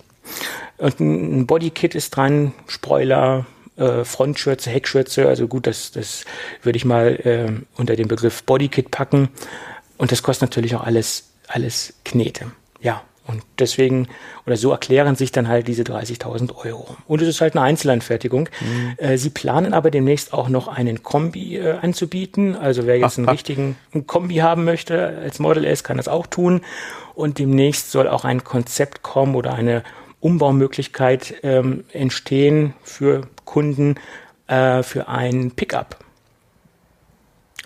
Und 0.78 1.00
ein 1.00 1.46
Bodykit 1.46 1.94
ist 1.94 2.10
dran, 2.10 2.52
Spoiler, 2.66 3.46
äh, 3.76 4.04
Frontschürze, 4.04 4.70
Heckschürze, 4.70 5.26
also 5.26 5.48
gut, 5.48 5.66
das, 5.66 5.92
das 5.92 6.24
würde 6.62 6.76
ich 6.76 6.84
mal 6.84 7.16
äh, 7.24 7.52
unter 7.76 7.96
den 7.96 8.08
Begriff 8.08 8.42
Bodykit 8.44 8.90
packen. 8.90 9.28
Und 9.96 10.12
das 10.12 10.22
kostet 10.22 10.50
natürlich 10.50 10.76
auch 10.76 10.84
alles, 10.84 11.30
alles 11.48 11.94
Knete. 12.04 12.52
Ja, 12.80 13.02
und 13.28 13.42
deswegen, 13.58 14.08
oder 14.46 14.56
so 14.56 14.70
erklären 14.70 15.14
sich 15.14 15.30
dann 15.32 15.48
halt 15.48 15.68
diese 15.68 15.82
30.000 15.82 16.56
Euro. 16.64 16.96
Und 17.06 17.20
es 17.20 17.28
ist 17.28 17.42
halt 17.42 17.54
eine 17.54 17.64
Einzelanfertigung. 17.64 18.48
Mhm. 18.60 18.94
Äh, 18.96 19.18
sie 19.18 19.28
planen 19.28 19.74
aber 19.74 19.90
demnächst 19.90 20.32
auch 20.32 20.48
noch 20.48 20.66
einen 20.66 21.02
Kombi 21.02 21.58
äh, 21.58 21.72
anzubieten. 21.72 22.56
Also 22.56 22.86
wer 22.86 22.98
jetzt 22.98 23.18
einen 23.18 23.28
richtigen 23.28 23.76
einen 23.92 24.06
Kombi 24.06 24.36
haben 24.36 24.64
möchte 24.64 25.18
als 25.22 25.40
Model 25.40 25.66
S, 25.66 25.84
kann 25.84 25.98
das 25.98 26.08
auch 26.08 26.26
tun. 26.26 26.62
Und 27.14 27.38
demnächst 27.38 27.90
soll 27.90 28.08
auch 28.08 28.24
ein 28.24 28.44
Konzept 28.44 29.02
kommen 29.02 29.34
oder 29.34 29.52
eine 29.52 29.82
Umbaumöglichkeit 30.20 31.34
ähm, 31.42 31.84
entstehen 31.92 32.72
für 32.82 33.28
Kunden 33.44 33.96
äh, 34.46 34.82
für 34.82 35.06
ein 35.06 35.50
Pickup. 35.50 35.96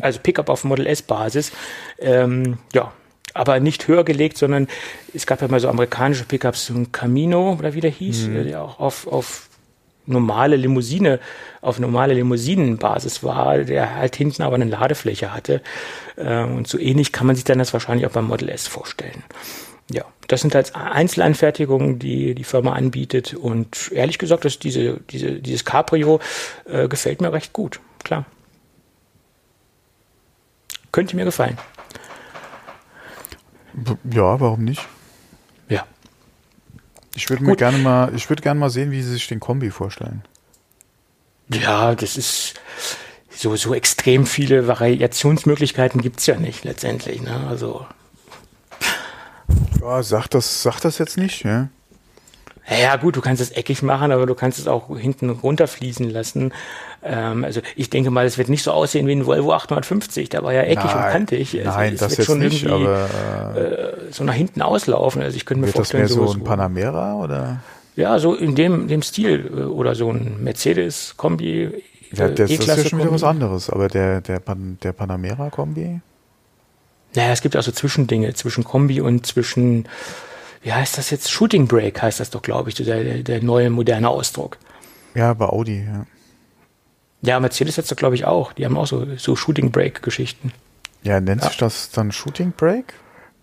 Also 0.00 0.18
Pickup 0.20 0.48
auf 0.48 0.64
Model 0.64 0.88
S 0.88 1.02
Basis. 1.02 1.52
Ähm, 2.00 2.58
ja, 2.72 2.92
aber 3.35 3.61
nicht 3.61 3.89
höher 3.89 4.05
gelegt, 4.05 4.39
sondern 4.39 4.68
es 5.14 5.26
gab 5.26 5.41
ja 5.43 5.49
mal 5.49 5.61
so 5.61 5.68
amerikanische 5.68 6.24
Pickups, 6.24 6.66
so 6.66 6.74
ein 6.74 6.93
Camino 6.93 7.57
oder 7.59 7.74
wie 7.74 7.80
der 7.80 7.91
hieß, 7.91 8.28
mhm. 8.28 8.45
der 8.45 8.62
auch 8.62 8.78
auf, 8.78 9.07
auf 9.07 9.49
normale 10.07 10.57
Limousine, 10.57 11.20
auf 11.61 11.78
normale 11.78 12.14
Limousinenbasis 12.14 13.22
war, 13.22 13.59
der 13.59 13.95
halt 13.95 14.16
hinten 14.16 14.43
aber 14.43 14.57
eine 14.57 14.64
Ladefläche 14.64 15.33
hatte. 15.33 15.62
Äh, 16.16 16.43
und 16.43 16.66
so 16.66 16.78
ähnlich 16.78 17.12
kann 17.12 17.26
man 17.26 17.37
sich 17.37 17.45
dann 17.45 17.59
das 17.59 17.72
wahrscheinlich 17.72 18.07
auch 18.07 18.12
beim 18.12 18.26
Model 18.26 18.49
S 18.49 18.66
vorstellen. 18.66 19.22
Ja, 19.91 20.05
das 20.28 20.41
sind 20.41 20.55
halt 20.55 20.74
Einzelanfertigungen, 20.74 21.99
die 21.99 22.35
die 22.35 22.45
Firma 22.45 22.72
anbietet. 22.72 23.35
Und 23.35 23.91
ehrlich 23.93 24.18
gesagt, 24.18 24.45
dass 24.45 24.59
diese, 24.59 25.01
diese, 25.11 25.33
dieses 25.33 25.64
Cabrio 25.64 26.20
äh, 26.64 26.89
gefällt 26.89 27.20
mir 27.20 27.33
recht 27.33 27.53
gut. 27.53 27.80
Klar. 28.03 28.24
Könnte 30.93 31.16
mir 31.16 31.24
gefallen. 31.24 31.59
Ja, 34.11 34.41
warum 34.41 34.64
nicht? 34.64 34.87
Ja. 35.68 35.87
Ich 37.14 37.29
würde 37.31 37.45
mir 37.45 37.57
gerne 37.57 37.79
mal, 37.79 38.14
ich 38.14 38.29
würde 38.29 38.43
gerne 38.43 38.61
mal 38.61 38.70
sehen, 38.70 38.91
wie 38.91 39.03
Sie 39.03 39.12
sich 39.12 39.29
den 39.29 39.41
Kombi 39.41 39.70
vorstellen. 39.70 40.23
Ja, 41.49 41.95
das 41.95 42.16
ist 42.16 42.55
so, 43.31 43.57
so 43.57 43.75
extrem 43.75 44.27
viele 44.27 44.66
Variationsmöglichkeiten 44.66 46.01
gibt 46.01 46.20
es 46.20 46.27
ja 46.27 46.37
nicht 46.37 46.64
letztendlich. 46.64 47.23
Ne? 47.23 47.47
Also. 47.49 47.87
Ja, 49.81 50.03
sag 50.03 50.29
das, 50.29 50.62
sag 50.62 50.81
das 50.81 50.99
jetzt 50.99 51.16
nicht, 51.16 51.45
ja. 51.45 51.68
Ja, 52.68 52.96
gut, 52.96 53.16
du 53.16 53.20
kannst 53.20 53.42
es 53.42 53.50
eckig 53.50 53.82
machen, 53.82 54.12
aber 54.12 54.24
du 54.26 54.34
kannst 54.34 54.58
es 54.58 54.68
auch 54.68 54.96
hinten 54.96 55.30
runterfließen 55.30 56.08
lassen. 56.08 56.52
Ähm, 57.02 57.44
also 57.44 57.60
ich 57.74 57.90
denke 57.90 58.10
mal, 58.10 58.24
es 58.24 58.38
wird 58.38 58.48
nicht 58.48 58.62
so 58.62 58.70
aussehen 58.70 59.06
wie 59.08 59.12
ein 59.12 59.26
Volvo 59.26 59.52
850, 59.52 60.28
der 60.28 60.44
war 60.44 60.52
ja 60.52 60.62
eckig 60.62 60.84
nein, 60.84 61.04
und 61.04 61.12
kantig. 61.12 61.58
Also 61.58 61.70
nein, 61.70 61.96
das 61.96 62.16
jetzt 62.16 62.28
nicht, 62.36 62.66
aber 62.68 63.08
äh, 63.56 64.12
so 64.12 64.22
nach 64.22 64.34
hinten 64.34 64.62
auslaufen. 64.62 65.22
Also 65.22 65.36
ich 65.36 65.44
könnte 65.44 65.62
mir 65.62 65.66
wird 65.66 65.76
vorstellen, 65.76 66.04
das 66.04 66.16
mehr 66.16 66.26
so, 66.28 66.34
ein 66.34 66.44
Panamera 66.44 67.14
oder? 67.16 67.62
Ja, 67.96 68.18
so 68.18 68.34
in 68.34 68.54
dem, 68.54 68.88
dem 68.88 69.02
Stil 69.02 69.50
äh, 69.52 69.62
oder 69.62 69.94
so 69.94 70.10
ein 70.10 70.42
Mercedes-Kombi. 70.42 71.82
Ja, 72.12 72.28
das, 72.28 72.56
das 72.56 72.78
ist 72.78 72.88
schon 72.90 73.00
wieder 73.00 73.10
was 73.10 73.24
anderes, 73.24 73.70
aber 73.70 73.88
der, 73.88 74.20
der, 74.20 74.38
Pan, 74.38 74.78
der 74.82 74.92
Panamera-Kombi? 74.92 76.00
Naja, 77.14 77.32
es 77.32 77.42
gibt 77.42 77.56
auch 77.56 77.62
so 77.62 77.72
Zwischendinge 77.72 78.32
zwischen 78.34 78.64
Kombi 78.64 79.00
und 79.00 79.26
zwischen, 79.26 79.86
wie 80.62 80.72
heißt 80.72 80.96
das 80.98 81.10
jetzt? 81.10 81.30
Shooting 81.30 81.66
Break 81.66 82.00
heißt 82.00 82.20
das 82.20 82.30
doch, 82.30 82.42
glaube 82.42 82.70
ich, 82.70 82.76
der, 82.76 83.22
der, 83.22 83.42
neue 83.42 83.70
moderne 83.70 84.08
Ausdruck. 84.08 84.58
Ja, 85.14 85.34
bei 85.34 85.46
Audi, 85.46 85.84
ja. 85.84 86.06
Ja, 87.22 87.38
Mercedes 87.38 87.78
hat 87.78 87.90
das, 87.90 87.96
glaube 87.96 88.14
ich, 88.14 88.24
auch. 88.24 88.52
Die 88.52 88.64
haben 88.64 88.76
auch 88.76 88.86
so, 88.86 89.06
so 89.16 89.36
Shooting 89.36 89.70
Break-Geschichten. 89.70 90.52
Ja, 91.02 91.20
nennt 91.20 91.42
ja. 91.42 91.48
sich 91.48 91.56
das 91.56 91.90
dann 91.90 92.12
Shooting 92.12 92.52
Break? 92.56 92.94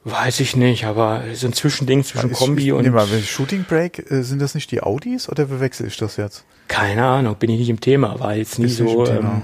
Weiß 0.05 0.39
ich 0.39 0.55
nicht, 0.55 0.85
aber 0.85 1.23
so 1.33 1.47
ein 1.47 1.53
Zwischending 1.53 2.03
zwischen 2.03 2.31
Kombi 2.31 2.71
und. 2.71 2.83
Nee, 2.83 2.89
mal, 2.89 3.07
Shooting 3.07 3.65
Break, 3.65 4.09
äh, 4.11 4.23
sind 4.23 4.41
das 4.41 4.55
nicht 4.55 4.71
die 4.71 4.81
Audis 4.81 5.27
oder 5.27 5.47
verwechsel 5.47 5.87
ich 5.87 5.97
das 5.97 6.15
jetzt? 6.17 6.45
Keine 6.67 7.05
Ahnung, 7.05 7.35
bin 7.35 7.49
ich 7.49 7.59
nicht 7.59 7.69
im 7.69 7.81
Thema, 7.81 8.19
war 8.19 8.35
jetzt 8.35 8.59
nie 8.59 8.69
so, 8.69 9.05
ähm, 9.07 9.43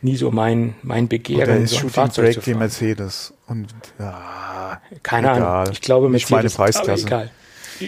nie 0.00 0.16
so 0.16 0.30
mein, 0.30 0.74
mein 0.82 1.08
Begehren. 1.08 1.42
Oder 1.42 1.56
ist 1.58 1.70
so 1.70 1.76
Shooting 1.76 1.90
Fahrzeug 1.90 2.34
Break 2.34 2.44
die 2.44 2.54
Mercedes? 2.54 3.34
Und, 3.52 3.68
ja, 3.98 4.80
Keine. 5.02 5.30
Ahnung, 5.30 5.72
ich 5.72 5.82
glaube 5.82 6.08
Mercedes. 6.08 6.30
Nicht 6.30 6.58
meine 6.58 6.70
Preisklasse. 6.70 7.06
egal. 7.06 7.30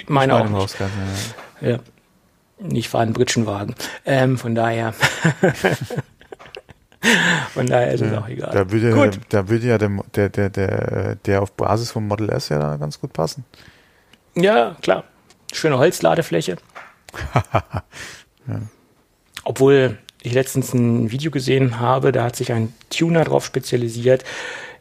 Meine, 0.09 0.35
meine 0.35 0.57
auch 0.57 0.63
nicht. 0.63 0.77
Ja. 1.61 1.69
ja. 1.71 1.79
Ich 2.71 2.89
fahre 2.89 3.05
einen 3.05 3.15
Britschenwagen. 3.15 3.75
Ähm, 4.05 4.37
von 4.39 4.55
daher. 4.55 4.93
von 7.55 7.67
daher 7.67 7.93
ist 7.93 8.01
ja, 8.01 8.07
es 8.09 8.19
auch 8.19 8.29
egal. 8.29 8.51
Da 8.53 8.71
würde, 8.71 8.93
gut. 8.93 9.19
da 9.31 9.49
würde 9.49 9.67
ja 9.67 9.79
der, 9.79 9.91
der, 10.15 10.29
der, 10.29 10.51
der, 10.51 11.15
der 11.17 11.43
auf 11.43 11.53
Basis 11.53 11.91
vom 11.91 12.07
Model 12.07 12.29
S 12.31 12.51
ja 12.51 12.59
da 12.59 12.77
ganz 12.77 13.01
gut 13.01 13.15
passen. 13.15 13.45
Ja, 14.35 14.77
klar. 14.83 15.05
Schöne 15.53 15.79
Holzladefläche. 15.79 16.57
ja. 18.47 18.61
Obwohl 19.45 19.99
ich 20.23 20.33
letztens 20.33 20.75
ein 20.75 21.11
Video 21.11 21.31
gesehen 21.31 21.81
habe, 21.81 22.13
da 22.13 22.25
hat 22.25 22.37
sich 22.37 22.53
ein 22.53 22.73
Tuner 22.91 23.25
drauf 23.25 23.45
spezialisiert, 23.45 24.25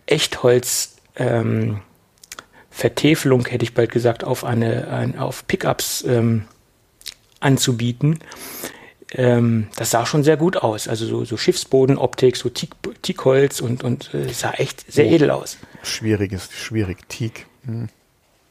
Echtholz 0.05 0.95
ähm, 1.15 1.81
Vertäfelung, 2.69 3.45
hätte 3.45 3.63
ich 3.63 3.73
bald 3.73 3.91
gesagt, 3.91 4.23
auf 4.23 4.43
eine, 4.43 4.87
ein, 4.87 5.19
auf 5.19 5.45
Pickups 5.47 6.03
ähm, 6.07 6.45
anzubieten. 7.39 8.19
Ähm, 9.11 9.67
das 9.75 9.91
sah 9.91 10.05
schon 10.05 10.23
sehr 10.23 10.37
gut 10.37 10.57
aus. 10.57 10.87
Also 10.87 11.05
so, 11.05 11.23
so 11.23 11.37
Schiffsbodenoptik, 11.37 12.35
so 12.35 12.49
Teakholz 12.49 13.59
und, 13.59 13.83
und 13.83 14.13
äh, 14.13 14.29
sah 14.33 14.53
echt 14.53 14.91
sehr 14.91 15.05
oh, 15.05 15.11
edel 15.11 15.31
aus. 15.31 15.57
Schwierig 15.83 16.31
ist 16.31 16.53
schwierig, 16.53 17.07
Teak. 17.09 17.45
Hm. 17.65 17.89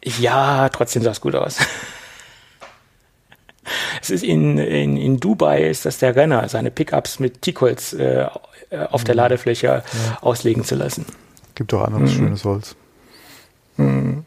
Ja, 0.05 0.68
trotzdem 0.68 1.03
sah 1.03 1.11
es 1.11 1.20
gut 1.20 1.34
aus. 1.34 1.59
es 4.00 4.11
ist 4.11 4.22
in, 4.22 4.57
in, 4.59 4.96
in 4.96 5.18
Dubai 5.18 5.64
ist 5.64 5.84
das 5.84 5.98
der 5.98 6.14
Renner, 6.14 6.48
seine 6.48 6.70
Pickups 6.70 7.18
mit 7.18 7.42
Teakholz 7.42 7.92
äh, 7.92 8.26
auf 8.70 9.03
der 9.03 9.14
hm. 9.14 9.18
Ladefläche 9.18 9.66
ja. 9.66 9.82
auslegen 10.20 10.64
zu 10.64 10.76
lassen. 10.76 11.05
Gibt 11.63 11.75
auch 11.75 11.85
anderes 11.85 12.11
mhm. 12.11 12.17
schönes 12.17 12.45
Holz. 12.45 12.75
Mhm. 13.77 14.25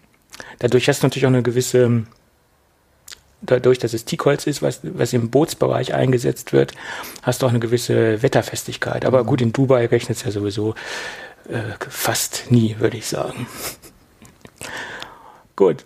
Dadurch 0.60 0.88
hast 0.88 1.04
du 1.04 1.08
natürlich 1.08 1.26
auch 1.26 1.32
eine 1.32 1.44
gewisse 1.44 2.06
dadurch, 3.42 3.78
dass 3.78 3.94
es 3.94 4.06
Teakholz 4.06 4.48
ist, 4.48 4.62
was, 4.62 4.80
was 4.84 5.12
im 5.12 5.30
Bootsbereich 5.30 5.94
eingesetzt 5.94 6.54
wird, 6.54 6.72
hast 7.24 7.42
du 7.42 7.46
auch 7.46 7.50
eine 7.50 7.60
gewisse 7.60 8.24
Wetterfestigkeit. 8.24 9.04
Aber 9.04 9.24
mhm. 9.24 9.28
gut, 9.28 9.42
in 9.42 9.52
Dubai 9.52 9.86
rechnet 9.86 10.18
es 10.18 10.24
ja 10.24 10.32
sowieso 10.32 10.76
äh, 11.50 11.74
fast 11.90 12.50
nie, 12.50 12.78
würde 12.80 12.96
ich 12.96 13.06
sagen. 13.06 13.48
Gut. 15.58 15.86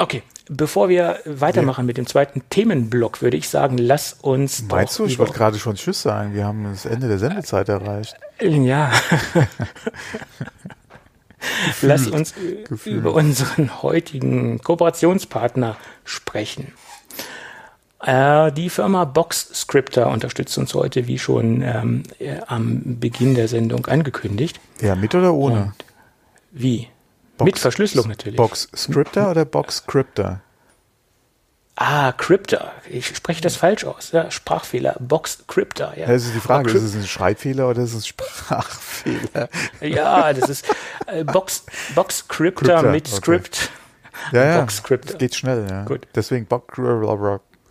Okay, 0.00 0.24
bevor 0.50 0.88
wir 0.88 1.20
weitermachen 1.24 1.86
mit 1.86 1.96
dem 1.96 2.06
zweiten 2.06 2.42
Themenblock, 2.50 3.22
würde 3.22 3.36
ich 3.36 3.48
sagen, 3.48 3.78
lass 3.78 4.14
uns. 4.20 4.64
Meinst 4.68 4.98
du, 4.98 5.06
ich 5.06 5.18
wollte 5.18 5.32
gerade 5.32 5.58
schon 5.58 5.76
Tschüss 5.76 6.02
sagen. 6.02 6.34
Wir 6.34 6.44
haben 6.44 6.64
das 6.64 6.84
Ende 6.84 7.08
der 7.08 7.18
Sendezeit 7.18 7.68
erreicht. 7.68 8.16
Ja. 8.40 8.92
lass 11.82 12.08
uns 12.08 12.34
Gefühl. 12.68 12.96
über 12.96 13.14
unseren 13.14 13.82
heutigen 13.82 14.60
Kooperationspartner 14.60 15.76
sprechen. 16.04 16.72
Äh, 18.02 18.50
die 18.52 18.70
Firma 18.70 19.04
BoxScripter 19.04 20.08
unterstützt 20.08 20.58
uns 20.58 20.74
heute, 20.74 21.06
wie 21.06 21.18
schon 21.18 21.62
ähm, 21.62 22.02
äh, 22.18 22.40
am 22.46 22.98
Beginn 22.98 23.34
der 23.34 23.46
Sendung 23.46 23.86
angekündigt. 23.86 24.58
Ja, 24.80 24.96
mit 24.96 25.14
oder 25.14 25.32
ohne? 25.32 25.62
Und 25.62 25.72
wie? 26.50 26.88
Box, 27.40 27.46
mit 27.46 27.58
Verschlüsselung 27.58 28.08
natürlich. 28.08 28.36
BoxScripter 28.36 29.30
oder 29.30 29.44
BoxScripter? 29.44 30.40
Ah, 31.82 32.12
Crypter. 32.12 32.72
Ich 32.90 33.06
spreche 33.16 33.40
das 33.40 33.56
falsch 33.56 33.84
aus. 33.84 34.12
Ja, 34.12 34.30
Sprachfehler. 34.30 34.96
Box 35.00 35.44
Crypter. 35.46 35.94
Ja. 35.96 36.08
Das 36.08 36.26
ist 36.26 36.34
die 36.34 36.40
Frage. 36.40 36.70
Ist 36.70 36.82
es 36.82 36.94
ein 36.94 37.06
Schreibfehler 37.06 37.70
oder 37.70 37.82
ist 37.82 37.94
es 37.94 38.02
ein 38.02 38.06
Sprachfehler? 38.06 39.48
Ja, 39.80 40.34
das 40.34 40.50
ist 40.50 40.66
äh, 41.06 41.24
Box, 41.24 41.64
Box 41.94 42.28
Crypter, 42.28 42.74
Crypter 42.74 42.90
mit 42.90 43.06
okay. 43.08 43.16
Script. 43.16 43.70
Ja, 44.32 44.44
ja. 44.44 44.60
Box 44.60 44.82
Crypter. 44.82 45.12
Das 45.12 45.18
geht 45.18 45.34
schnell, 45.34 45.66
ja. 45.70 45.84
Gut. 45.84 46.06
Deswegen 46.14 46.44
Box 46.44 46.78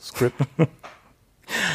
Script. 0.02 0.44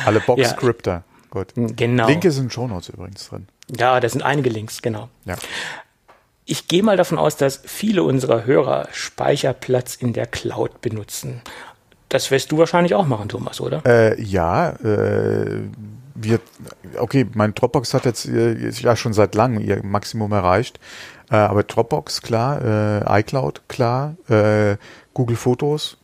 Alle 0.05 0.19
Box 0.19 0.43
ja. 0.43 0.49
Scripter. 0.49 1.05
Gut. 1.31 1.53
Genau. 1.55 2.09
Linke 2.09 2.33
sind 2.33 2.53
Show 2.53 2.67
Notes 2.67 2.89
übrigens 2.89 3.29
drin. 3.29 3.47
Ja, 3.69 4.01
da 4.01 4.09
sind 4.09 4.23
einige 4.23 4.51
Links, 4.51 4.83
genau. 4.83 5.09
Ja. 5.25 5.37
Ich 6.47 6.69
gehe 6.69 6.83
mal 6.83 6.97
davon 6.97 7.19
aus, 7.19 7.37
dass 7.37 7.61
viele 7.65 8.03
unserer 8.03 8.45
Hörer 8.45 8.89
Speicherplatz 8.93 9.95
in 9.95 10.13
der 10.13 10.27
Cloud 10.27 10.81
benutzen. 10.83 11.41
Das 12.11 12.31
wirst 12.31 12.53
du 12.53 12.59
wahrscheinlich 12.59 12.95
auch 12.95 13.07
machen, 13.07 13.29
Thomas, 13.29 13.61
oder? 13.61 13.83
Äh, 13.87 14.21
ja, 14.23 14.71
äh, 14.71 15.63
wir, 16.15 16.39
okay, 16.99 17.27
mein 17.35 17.55
Dropbox 17.55 17.95
hat 17.95 18.05
jetzt 18.05 18.27
äh, 18.27 18.69
ja 18.71 18.95
schon 18.95 19.13
seit 19.13 19.35
langem 19.35 19.61
ihr 19.61 19.83
Maximum 19.83 20.33
erreicht. 20.33 20.79
Äh, 21.31 21.37
aber 21.37 21.63
Dropbox, 21.63 22.23
klar, 22.23 22.63
äh, 22.63 23.21
iCloud, 23.21 23.63
klar, 23.69 24.17
äh, 24.29 24.77
Google 25.15 25.37
Fotos, 25.37 25.97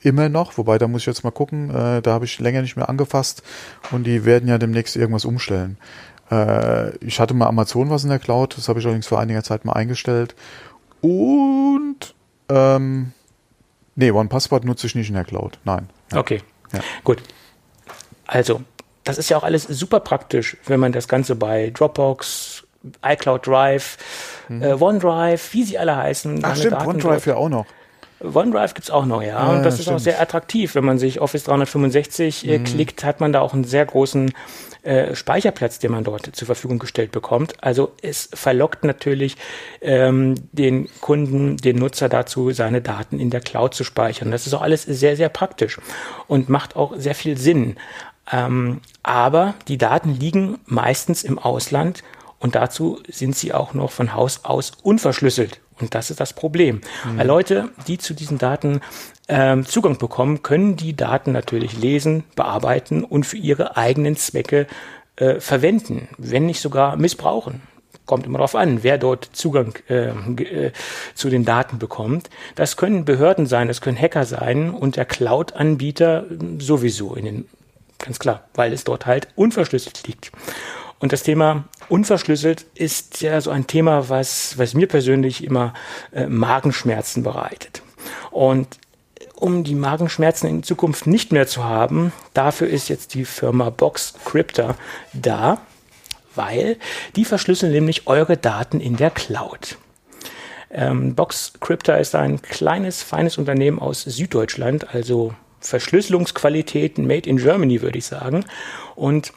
immer 0.00 0.28
noch, 0.28 0.58
wobei 0.58 0.78
da 0.78 0.88
muss 0.88 1.02
ich 1.02 1.06
jetzt 1.06 1.24
mal 1.24 1.30
gucken, 1.30 1.70
äh, 1.70 2.02
da 2.02 2.12
habe 2.12 2.24
ich 2.24 2.38
länger 2.38 2.62
nicht 2.62 2.76
mehr 2.76 2.88
angefasst 2.88 3.42
und 3.92 4.04
die 4.04 4.24
werden 4.24 4.48
ja 4.48 4.58
demnächst 4.58 4.96
irgendwas 4.96 5.24
umstellen. 5.24 5.78
Äh, 6.30 6.96
ich 7.04 7.20
hatte 7.20 7.34
mal 7.34 7.46
Amazon 7.46 7.90
was 7.90 8.04
in 8.04 8.10
der 8.10 8.18
Cloud, 8.18 8.56
das 8.56 8.68
habe 8.68 8.80
ich 8.80 8.86
allerdings 8.86 9.06
vor 9.06 9.20
einiger 9.20 9.42
Zeit 9.42 9.64
mal 9.64 9.74
eingestellt. 9.74 10.34
Und 11.00 12.14
ähm, 12.48 13.12
Nee, 13.96 14.10
OnePassword 14.10 14.64
nutze 14.64 14.86
ich 14.86 14.94
nicht 14.94 15.08
in 15.08 15.14
der 15.14 15.24
Cloud. 15.24 15.58
Nein. 15.64 15.88
Ja. 16.12 16.18
Okay. 16.18 16.42
Ja. 16.72 16.80
Gut. 17.02 17.22
Also, 18.26 18.60
das 19.04 19.18
ist 19.18 19.30
ja 19.30 19.38
auch 19.38 19.42
alles 19.42 19.64
super 19.64 20.00
praktisch, 20.00 20.56
wenn 20.66 20.78
man 20.78 20.92
das 20.92 21.08
Ganze 21.08 21.34
bei 21.34 21.70
Dropbox, 21.70 22.64
iCloud 23.04 23.46
Drive, 23.46 23.96
mhm. 24.48 24.62
äh, 24.62 24.72
OneDrive, 24.74 25.52
wie 25.54 25.64
sie 25.64 25.78
alle 25.78 25.96
heißen. 25.96 26.40
Ach 26.42 26.56
stimmt, 26.56 26.74
Daten 26.74 26.90
OneDrive 26.90 27.24
dort. 27.24 27.26
ja 27.26 27.36
auch 27.36 27.48
noch. 27.48 27.66
OneDrive 28.20 28.74
gibt's 28.74 28.90
auch 28.90 29.06
noch, 29.06 29.22
ja. 29.22 29.46
und 29.48 29.62
das 29.62 29.74
ja, 29.74 29.78
ist 29.78 29.82
stimmt. 29.82 29.96
auch 29.96 30.00
sehr 30.00 30.20
attraktiv. 30.20 30.74
Wenn 30.74 30.84
man 30.84 30.98
sich 30.98 31.20
Office 31.20 31.44
365 31.44 32.46
äh, 32.46 32.58
mhm. 32.58 32.64
klickt, 32.64 33.04
hat 33.04 33.20
man 33.20 33.32
da 33.32 33.40
auch 33.40 33.54
einen 33.54 33.64
sehr 33.64 33.86
großen 33.86 34.32
äh, 34.86 35.14
Speicherplatz, 35.14 35.78
den 35.78 35.90
man 35.90 36.04
dort 36.04 36.34
zur 36.34 36.46
Verfügung 36.46 36.78
gestellt 36.78 37.10
bekommt. 37.10 37.54
Also 37.62 37.92
es 38.02 38.28
verlockt 38.32 38.84
natürlich 38.84 39.36
ähm, 39.80 40.36
den 40.52 40.88
Kunden, 41.00 41.56
den 41.56 41.76
Nutzer 41.76 42.08
dazu, 42.08 42.52
seine 42.52 42.80
Daten 42.80 43.18
in 43.18 43.30
der 43.30 43.40
Cloud 43.40 43.74
zu 43.74 43.82
speichern. 43.82 44.30
Das 44.30 44.46
ist 44.46 44.54
auch 44.54 44.62
alles 44.62 44.84
sehr, 44.84 45.16
sehr 45.16 45.28
praktisch 45.28 45.80
und 46.28 46.48
macht 46.48 46.76
auch 46.76 46.94
sehr 46.96 47.16
viel 47.16 47.36
Sinn. 47.36 47.76
Ähm, 48.30 48.80
aber 49.02 49.54
die 49.68 49.78
Daten 49.78 50.14
liegen 50.14 50.58
meistens 50.66 51.24
im 51.24 51.38
Ausland 51.38 52.04
und 52.38 52.54
dazu 52.54 53.00
sind 53.08 53.34
sie 53.34 53.52
auch 53.52 53.74
noch 53.74 53.90
von 53.90 54.14
Haus 54.14 54.44
aus 54.44 54.72
unverschlüsselt. 54.82 55.60
Und 55.80 55.94
das 55.94 56.10
ist 56.10 56.20
das 56.20 56.32
Problem. 56.32 56.80
Mhm. 57.04 57.18
Weil 57.18 57.26
Leute, 57.26 57.68
die 57.86 57.98
zu 57.98 58.14
diesen 58.14 58.38
Daten 58.38 58.80
ähm, 59.28 59.66
Zugang 59.66 59.98
bekommen, 59.98 60.42
können 60.42 60.76
die 60.76 60.94
Daten 60.94 61.32
natürlich 61.32 61.76
lesen, 61.76 62.24
bearbeiten 62.34 63.04
und 63.04 63.24
für 63.24 63.36
ihre 63.36 63.76
eigenen 63.76 64.16
Zwecke 64.16 64.66
äh, 65.16 65.40
verwenden, 65.40 66.08
wenn 66.18 66.46
nicht 66.46 66.60
sogar 66.60 66.96
missbrauchen. 66.96 67.62
Kommt 68.04 68.26
immer 68.26 68.38
darauf 68.38 68.54
an, 68.54 68.84
wer 68.84 68.98
dort 68.98 69.30
Zugang 69.32 69.74
äh, 69.88 70.10
äh, 70.10 70.72
zu 71.14 71.28
den 71.28 71.44
Daten 71.44 71.78
bekommt. 71.78 72.30
Das 72.54 72.76
können 72.76 73.04
Behörden 73.04 73.46
sein, 73.46 73.66
das 73.66 73.80
können 73.80 74.00
Hacker 74.00 74.24
sein 74.24 74.70
und 74.70 74.94
der 74.96 75.06
Cloud-Anbieter 75.06 76.26
sowieso 76.58 77.14
in 77.14 77.24
den, 77.24 77.48
ganz 77.98 78.20
klar, 78.20 78.44
weil 78.54 78.72
es 78.72 78.84
dort 78.84 79.06
halt 79.06 79.28
unverschlüsselt 79.34 80.06
liegt. 80.06 80.30
Und 81.00 81.12
das 81.12 81.24
Thema 81.24 81.64
unverschlüsselt 81.88 82.64
ist 82.74 83.20
ja 83.22 83.40
so 83.40 83.50
ein 83.50 83.66
Thema, 83.66 84.08
was, 84.08 84.56
was 84.56 84.74
mir 84.74 84.86
persönlich 84.86 85.42
immer 85.42 85.74
äh, 86.12 86.26
Magenschmerzen 86.26 87.22
bereitet. 87.22 87.82
Und 88.30 88.78
um 89.36 89.64
die 89.64 89.74
Magenschmerzen 89.74 90.48
in 90.48 90.62
Zukunft 90.62 91.06
nicht 91.06 91.32
mehr 91.32 91.46
zu 91.46 91.64
haben, 91.64 92.12
dafür 92.34 92.68
ist 92.68 92.88
jetzt 92.88 93.14
die 93.14 93.24
Firma 93.24 93.70
Box 93.70 94.14
Crypta 94.24 94.76
da, 95.12 95.58
weil 96.34 96.76
die 97.14 97.24
verschlüsseln 97.24 97.72
nämlich 97.72 98.06
eure 98.06 98.36
Daten 98.36 98.80
in 98.80 98.96
der 98.96 99.10
Cloud. 99.10 99.78
Ähm, 100.70 101.14
Box 101.14 101.52
Crypta 101.60 101.96
ist 101.96 102.14
ein 102.14 102.42
kleines, 102.42 103.02
feines 103.02 103.38
Unternehmen 103.38 103.78
aus 103.78 104.02
Süddeutschland, 104.02 104.94
also 104.94 105.34
Verschlüsselungsqualitäten 105.60 107.06
made 107.06 107.28
in 107.28 107.38
Germany, 107.38 107.82
würde 107.82 107.98
ich 107.98 108.06
sagen. 108.06 108.44
Und 108.94 109.32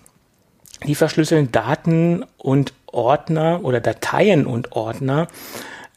die 0.86 0.96
verschlüsseln 0.96 1.52
Daten 1.52 2.26
und 2.38 2.74
Ordner 2.88 3.62
oder 3.64 3.80
Dateien 3.80 4.46
und 4.46 4.72
Ordner 4.72 5.28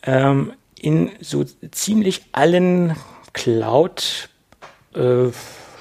ähm, 0.02 0.52
in 0.74 1.10
so 1.20 1.44
ziemlich 1.70 2.22
allen 2.32 2.96
Cloud 3.32 4.28
äh, 4.94 5.28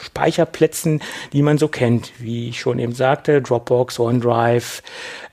Speicherplätzen, 0.01 1.01
die 1.31 1.41
man 1.41 1.57
so 1.57 1.67
kennt, 1.67 2.11
wie 2.19 2.49
ich 2.49 2.59
schon 2.59 2.79
eben 2.79 2.93
sagte, 2.93 3.41
Dropbox, 3.41 3.99
OneDrive, 3.99 4.81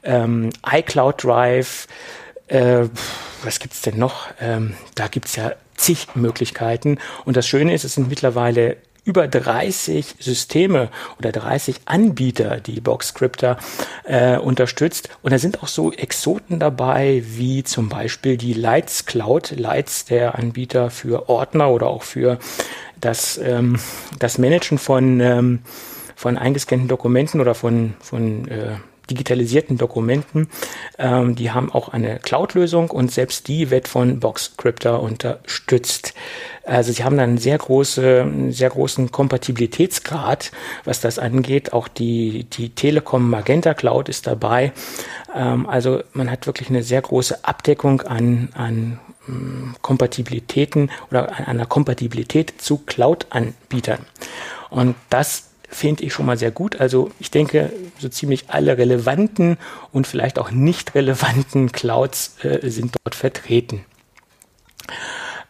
ähm, 0.03 0.51
iCloud 0.71 1.25
Drive, 1.25 1.87
äh, 2.49 2.85
was 3.43 3.59
gibt's 3.61 3.83
denn 3.83 3.99
noch? 3.99 4.27
Ähm, 4.41 4.75
da 4.95 5.09
gibt's 5.09 5.37
ja 5.37 5.53
zig 5.77 6.09
Möglichkeiten. 6.15 6.99
Und 7.25 7.37
das 7.37 7.47
Schöne 7.47 7.73
ist, 7.73 7.85
es 7.85 7.95
sind 7.95 8.09
mittlerweile 8.09 8.77
über 9.09 9.27
30 9.27 10.17
Systeme 10.21 10.91
oder 11.19 11.33
30 11.33 11.81
Anbieter, 11.87 12.61
die 12.61 12.83
Boxscripter 12.83 13.57
äh, 14.05 14.37
unterstützt. 14.37 15.09
Und 15.23 15.33
da 15.33 15.39
sind 15.39 15.63
auch 15.63 15.69
so 15.69 15.91
Exoten 15.91 16.61
dabei, 16.61 17.23
wie 17.25 17.65
zum 17.65 17.89
Beispiel 17.89 18.37
die 18.37 18.53
Lights 18.53 19.07
Cloud. 19.07 19.55
Lights, 19.57 20.05
der 20.05 20.35
Anbieter 20.35 20.91
für 20.91 21.31
Ordner 21.31 21.71
oder 21.71 21.87
auch 21.87 22.03
für 22.03 22.39
das, 23.01 23.39
ähm, 23.39 23.79
das 24.19 24.37
Managen 24.37 24.77
von, 24.77 25.21
ähm, 25.21 25.61
von 26.15 26.37
eingescannten 26.37 26.89
Dokumenten 26.89 27.41
oder 27.41 27.55
von, 27.55 27.95
von 28.01 28.47
äh, 28.49 28.77
digitalisierten 29.11 29.79
Dokumenten. 29.79 30.49
Ähm, 30.99 31.35
die 31.35 31.51
haben 31.51 31.73
auch 31.73 31.89
eine 31.89 32.19
Cloud-Lösung 32.19 32.91
und 32.91 33.11
selbst 33.11 33.49
die 33.49 33.71
wird 33.71 33.89
von 33.89 34.21
Boxcryptor 34.21 35.01
unterstützt. 35.01 36.15
Also 36.65 36.93
sie 36.93 37.03
haben 37.03 37.17
dann 37.17 37.31
einen 37.31 37.39
sehr, 37.39 37.57
große, 37.57 38.31
sehr 38.51 38.71
großen 38.71 39.11
Kompatibilitätsgrad, 39.11 40.53
was 40.85 41.01
das 41.01 41.19
angeht. 41.19 41.73
Auch 41.73 41.89
die, 41.89 42.45
die 42.45 42.71
Telekom 42.71 43.31
Magenta 43.31 43.75
Cloud 43.75 44.09
ist 44.09 44.27
dabei. 44.27 44.73
Ähm, 45.35 45.67
also 45.67 46.03
man 46.13 46.31
hat 46.31 46.47
wirklich 46.47 46.69
eine 46.69 46.83
sehr 46.83 47.01
große 47.01 47.45
Abdeckung 47.45 48.03
an, 48.03 48.51
an 48.55 49.01
ähm, 49.29 49.75
Kompatibilitäten 49.81 50.91
oder 51.11 51.35
an 51.37 51.47
einer 51.47 51.67
Kompatibilität 51.67 52.61
zu 52.61 52.79
Cloud-Anbietern. 52.79 54.01
Und 54.71 54.95
das 55.09 55.48
finde 55.69 56.05
ich 56.05 56.13
schon 56.13 56.27
mal 56.27 56.39
sehr 56.39 56.51
gut. 56.51 56.81
Also 56.81 57.11
ich 57.19 57.31
denke, 57.31 57.73
so 57.99 58.09
ziemlich 58.09 58.49
alle 58.49 58.79
relevanten 58.79 59.59
und 59.93 60.07
vielleicht 60.07 60.39
auch 60.39 60.51
nicht 60.51 60.95
relevanten 60.95 61.73
Clouds 61.73 62.37
äh, 62.45 62.69
sind 62.69 62.97
dort 63.05 63.15
vertreten. 63.15 63.85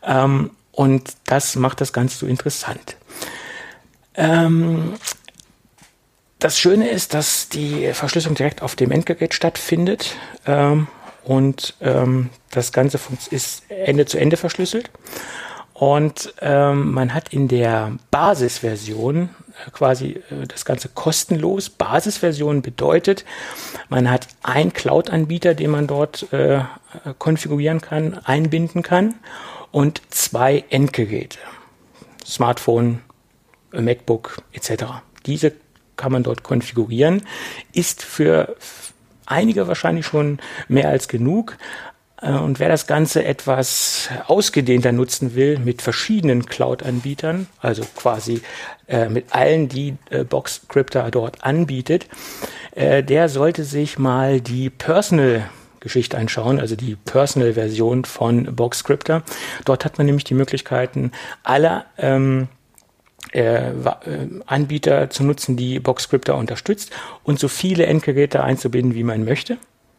Ähm, 0.03 0.51
und 0.73 1.15
das 1.27 1.57
macht 1.57 1.81
das 1.81 1.93
Ganze 1.93 2.19
so 2.19 2.27
interessant. 2.27 2.97
Ähm, 4.15 4.95
das 6.39 6.59
Schöne 6.59 6.89
ist, 6.89 7.15
dass 7.15 7.49
die 7.49 7.93
Verschlüsselung 7.93 8.37
direkt 8.37 8.63
auf 8.63 8.77
dem 8.77 8.93
Endgerät 8.93 9.35
stattfindet 9.35 10.15
ähm, 10.47 10.87
und 11.25 11.75
ähm, 11.81 12.31
das 12.51 12.73
Ganze 12.73 12.99
ist 13.31 13.65
Ende 13.69 14.07
zu 14.07 14.19
Ende 14.19 14.37
verschlüsselt. 14.37 14.91
Und 15.75 16.35
ähm, 16.41 16.93
man 16.93 17.15
hat 17.15 17.33
in 17.33 17.47
der 17.47 17.93
Basisversion 18.11 19.31
quasi 19.73 20.23
äh, 20.31 20.47
das 20.47 20.65
Ganze 20.65 20.89
kostenlos. 20.89 21.71
Basisversion 21.71 22.63
bedeutet, 22.63 23.25
man 23.89 24.11
hat 24.11 24.29
einen 24.43 24.73
Cloud-Anbieter, 24.73 25.55
den 25.55 25.71
man 25.71 25.87
dort 25.87 26.33
äh, 26.33 26.61
konfigurieren 27.19 27.81
kann, 27.81 28.19
einbinden 28.25 28.83
kann 28.83 29.15
und 29.71 30.03
zwei 30.11 30.65
Endgeräte. 30.71 31.39
Smartphone, 32.25 33.01
MacBook 33.73 34.43
etc. 34.53 34.85
Diese 35.27 35.53
kann 35.97 36.13
man 36.13 36.23
dort 36.23 36.43
konfigurieren, 36.43 37.23
ist 37.73 38.03
für 38.03 38.57
einige 39.27 39.69
wahrscheinlich 39.69 40.07
schon 40.07 40.39
mehr 40.69 40.89
als 40.89 41.09
genug. 41.09 41.59
Äh, 42.21 42.33
und 42.33 42.59
wer 42.59 42.69
das 42.69 42.87
Ganze 42.87 43.25
etwas 43.25 44.09
ausgedehnter 44.27 44.93
nutzen 44.93 45.35
will 45.35 45.59
mit 45.59 45.83
verschiedenen 45.83 46.47
Cloud-Anbietern, 46.47 47.47
also 47.61 47.83
quasi 47.97 48.43
äh, 48.87 49.09
mit 49.09 49.35
allen, 49.35 49.69
die 49.69 49.97
äh, 50.11 50.25
Boxcrypta 50.25 51.11
dort 51.11 51.45
anbietet, 51.45 52.07
äh, 52.75 53.03
der 53.03 53.29
sollte 53.29 53.65
sich 53.65 53.99
mal 53.99 54.41
die 54.41 54.71
Personal 54.71 55.49
Geschichte 55.81 56.19
anschauen, 56.19 56.59
also 56.59 56.75
die 56.75 56.97
Personal-Version 56.97 58.05
von 58.05 58.57
Boxcrypta. 58.57 59.23
Dort 59.65 59.85
hat 59.85 59.97
man 59.99 60.07
nämlich 60.07 60.25
die 60.25 60.35
Möglichkeiten 60.35 61.13
aller 61.45 61.87
ähm, 61.99 62.49
äh, 63.33 63.71
äh, 63.71 63.73
Anbieter 64.47 65.11
zu 65.11 65.25
nutzen, 65.25 65.57
die 65.57 65.81
Boxcrypta 65.81 66.33
unterstützt 66.33 66.91
und 67.25 67.39
so 67.39 67.49
viele 67.49 67.87
Endgeräte 67.87 68.43
einzubinden, 68.43 68.95
wie 68.95 69.05
man 69.05 69.25
möchte. 69.25 69.59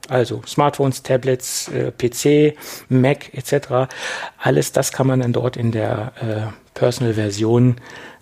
Also 0.09 0.41
Smartphones, 0.45 1.03
Tablets, 1.03 1.67
äh, 1.69 1.91
PC, 1.91 2.57
Mac 2.89 3.33
etc. 3.33 3.91
Alles 4.37 4.71
das 4.71 4.91
kann 4.91 5.07
man 5.07 5.21
dann 5.21 5.33
dort 5.33 5.55
in 5.55 5.71
der 5.71 6.13
äh, 6.19 6.53
Personal-Version 6.73 7.75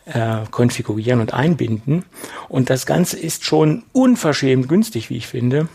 äh, 0.06 0.40
konfigurieren 0.52 1.22
und 1.22 1.34
einbinden. 1.34 2.06
Und 2.50 2.70
das 2.70 2.86
Ganze 2.86 3.18
ist 3.18 3.46
schon 3.46 3.84
unverschämt 3.94 4.68
günstig, 4.68 5.10
wie 5.10 5.18
ich 5.18 5.28
finde, 5.28 5.68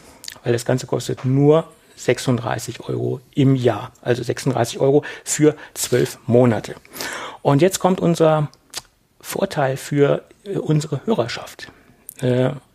weil 0.44 0.52
das 0.52 0.64
Ganze 0.64 0.86
kostet 0.86 1.24
nur 1.24 1.64
36 1.96 2.80
Euro 2.88 3.20
im 3.34 3.54
Jahr. 3.54 3.92
Also 4.02 4.22
36 4.22 4.80
Euro 4.80 5.04
für 5.24 5.56
zwölf 5.74 6.18
Monate. 6.26 6.74
Und 7.42 7.62
jetzt 7.62 7.78
kommt 7.78 8.00
unser 8.00 8.48
Vorteil 9.20 9.76
für 9.76 10.24
unsere 10.44 11.00
Hörerschaft. 11.04 11.68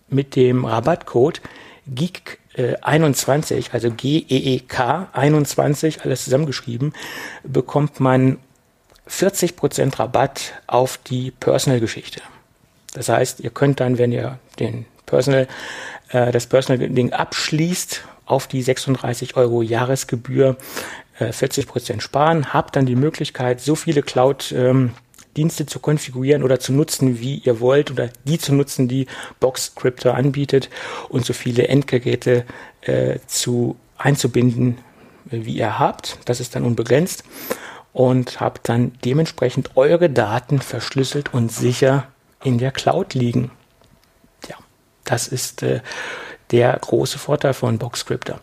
Mit 0.10 0.36
dem 0.36 0.66
Rabattcode 0.66 1.42
GEEK 1.88 2.40
21, 2.82 3.74
also 3.74 3.91
G-E-E-K 3.91 5.10
21, 5.14 6.03
alles 6.03 6.24
zusammengeschrieben, 6.24 6.93
bekommt 7.43 7.99
man 7.99 8.38
40% 9.10 9.99
Rabatt 9.99 10.53
auf 10.68 10.97
die 10.97 11.32
Personal-Geschichte. 11.32 12.22
Das 12.93 13.10
heißt, 13.10 13.39
ihr 13.41 13.51
könnt 13.51 13.80
dann, 13.80 13.97
wenn 13.97 14.12
ihr 14.12 14.39
den 14.60 14.86
Personal, 15.05 15.47
äh, 16.10 16.32
das 16.32 16.47
Personal-Ding 16.47 17.14
abschließt, 17.14 18.03
auf 18.26 18.47
die 18.47 18.62
36 18.62 19.38
Euro 19.38 19.62
Jahresgebühr 19.62 20.58
äh, 21.20 21.30
40% 21.30 22.01
sparen, 22.01 22.53
habt 22.53 22.76
dann 22.76 22.86
die 22.86 22.95
Möglichkeit, 22.95 23.62
so 23.62 23.76
viele 23.76 24.01
Cloud- 24.01 24.51
ähm, 24.51 24.93
Dienste 25.38 25.66
zu 25.66 25.80
konfigurieren 25.80 26.44
oder 26.44 26.60
zu 26.60 26.74
nutzen, 26.74 27.20
wie 27.20 27.38
ihr 27.38 27.60
wollt, 27.60 27.92
oder 27.92 28.10
die 28.26 28.40
zu 28.40 28.54
nutzen, 28.54 28.88
die 28.88 29.06
Boxcryptor 29.40 30.16
anbietet 30.16 30.70
und 31.10 31.26
so 31.26 31.34
viele 31.34 31.68
Endgeräte 31.68 32.46
äh, 32.82 33.20
zu 33.28 33.78
einzubinden, 33.98 34.80
äh, 35.32 35.46
wie 35.46 35.54
ihr 35.54 35.80
habt. 35.80 36.18
Das 36.26 36.40
ist 36.40 36.56
dann 36.56 36.64
unbegrenzt 36.64 37.24
und 37.94 38.42
habt 38.42 38.68
dann 38.68 38.94
dementsprechend 39.06 39.78
eure 39.78 40.10
Daten 40.10 40.60
verschlüsselt 40.60 41.34
und 41.34 41.52
sicher 41.52 42.08
in 42.44 42.58
der 42.58 42.72
Cloud 42.72 43.14
liegen. 43.14 43.52
Ja, 44.50 44.56
das 45.04 45.28
ist 45.28 45.64
äh, 45.64 45.82
der 46.52 46.78
große 46.80 47.20
Vorteil 47.20 47.54
von 47.54 47.78
Boxcryptor. 47.78 48.40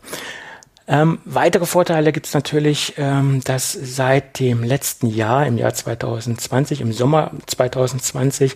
Ähm, 0.87 1.19
weitere 1.25 1.65
Vorteile 1.65 2.13
gibt 2.13 2.27
es 2.27 2.35
natürlich, 2.35 2.95
ähm, 2.99 3.41
dass 3.45 3.73
seit 3.73 4.39
dem 4.39 4.63
letzten 4.63 5.07
Jahr, 5.07 5.47
im 5.47 5.57
Jahr 5.57 5.73
2020, 5.73 6.83
im 6.83 6.93
Sommer 6.93 7.31
2020, 7.47 8.55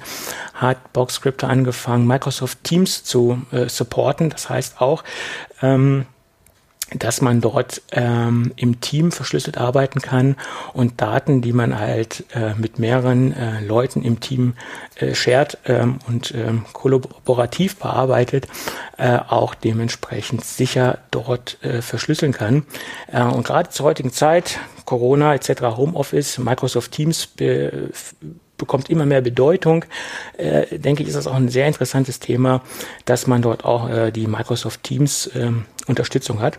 hat 0.53 0.93
Boxscriptor 0.93 1.49
angefangen, 1.49 2.07
Microsoft 2.07 2.65
Teams 2.65 3.03
zu 3.03 3.43
äh, 3.51 3.69
supporten. 3.69 4.29
Das 4.29 4.51
heißt 4.51 4.81
auch, 4.81 5.05
ähm, 5.63 6.05
dass 6.95 7.21
man 7.21 7.41
dort 7.41 7.83
ähm, 7.93 8.53
im 8.57 8.81
Team 8.81 9.13
verschlüsselt 9.13 9.59
arbeiten 9.59 10.01
kann 10.01 10.37
und 10.73 11.01
Daten, 11.01 11.43
die 11.43 11.53
man 11.53 11.79
halt 11.79 12.25
äh, 12.35 12.55
mit 12.55 12.79
mehreren 12.79 13.33
äh, 13.33 13.61
Leuten 13.61 14.03
im 14.03 14.21
Team 14.21 14.55
äh, 14.97 15.15
shared 15.15 15.59
ähm, 15.67 15.99
und 16.07 16.35
ähm, 16.35 16.65
kollaborativ 16.73 17.77
bearbeitet, 17.77 18.49
äh, 18.97 19.19
auch 19.19 19.55
dementsprechend 19.55 20.45
sicher 20.45 20.99
dort 21.11 21.63
äh, 21.63 21.83
verschlüsseln 21.83 22.33
kann. 22.33 22.65
Äh, 23.13 23.23
und 23.23 23.47
gerade 23.47 23.69
zur 23.69 23.87
heutigen 23.87 24.13
Zeit, 24.13 24.59
Corona 24.87 25.35
etc., 25.35 25.63
Homeoffice, 25.77 26.39
Microsoft 26.39 26.93
Teams 26.93 27.27
be 27.27 27.91
bekommt 28.57 28.91
immer 28.91 29.07
mehr 29.07 29.21
Bedeutung, 29.21 29.85
äh, 30.37 30.81
denke 30.81 31.05
ich, 31.05 31.09
ist 31.09 31.15
das 31.15 31.29
auch 31.29 31.37
ein 31.37 31.49
sehr 31.49 31.69
interessantes 31.69 32.19
Thema, 32.19 32.61
dass 33.05 33.29
man 33.29 33.41
dort 33.41 33.65
auch 33.65 33.89
äh, 33.89 34.11
die 34.11 34.27
Microsoft 34.27 34.83
Teams 34.83 35.29
äh, 35.29 35.53
Unterstützung 35.87 36.41
hat 36.41 36.59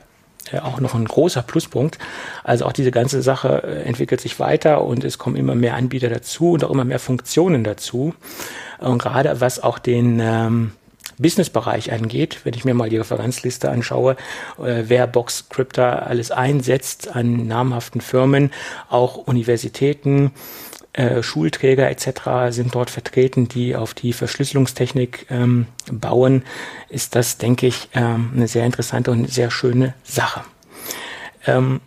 äh, 0.51 0.59
auch 0.59 0.79
noch 0.79 0.95
ein 0.95 1.05
großer 1.05 1.41
Pluspunkt. 1.41 1.97
Also 2.43 2.65
auch 2.65 2.73
diese 2.73 2.91
ganze 2.91 3.21
Sache 3.21 3.63
äh, 3.63 3.83
entwickelt 3.83 4.21
sich 4.21 4.39
weiter 4.39 4.83
und 4.83 5.03
es 5.03 5.17
kommen 5.17 5.35
immer 5.35 5.55
mehr 5.55 5.75
Anbieter 5.75 6.09
dazu 6.09 6.51
und 6.51 6.63
auch 6.63 6.71
immer 6.71 6.85
mehr 6.85 6.99
Funktionen 6.99 7.63
dazu. 7.63 8.13
Und 8.79 8.99
gerade 8.99 9.41
was 9.41 9.61
auch 9.61 9.79
den 9.79 10.19
ähm, 10.21 10.71
Businessbereich 11.19 11.91
angeht, 11.91 12.39
wenn 12.45 12.53
ich 12.53 12.65
mir 12.65 12.73
mal 12.73 12.89
die 12.89 12.97
Referenzliste 12.97 13.69
anschaue, 13.69 14.15
äh, 14.57 14.83
wer 14.87 15.05
Boxcrypta 15.05 15.99
alles 15.99 16.31
einsetzt 16.31 17.13
an 17.13 17.45
namhaften 17.45 18.01
Firmen, 18.01 18.51
auch 18.89 19.17
Universitäten, 19.17 20.31
äh, 20.99 21.23
Schulträger 21.23 21.89
etc. 21.89 22.49
sind 22.53 22.75
dort 22.75 22.89
vertreten, 22.89 23.47
die 23.47 23.73
auf 23.73 23.93
die 23.93 24.11
Verschlüsselungstechnik 24.11 25.27
ähm, 25.29 25.67
bauen, 25.89 26.43
ist 26.89 27.15
das, 27.15 27.37
denke 27.37 27.67
ich, 27.67 27.87
ähm, 27.93 28.31
eine 28.35 28.49
sehr 28.49 28.65
interessante 28.65 29.11
und 29.11 29.31
sehr 29.31 29.49
schöne 29.49 29.93
Sache. 30.03 30.41
Ähm, 31.47 31.79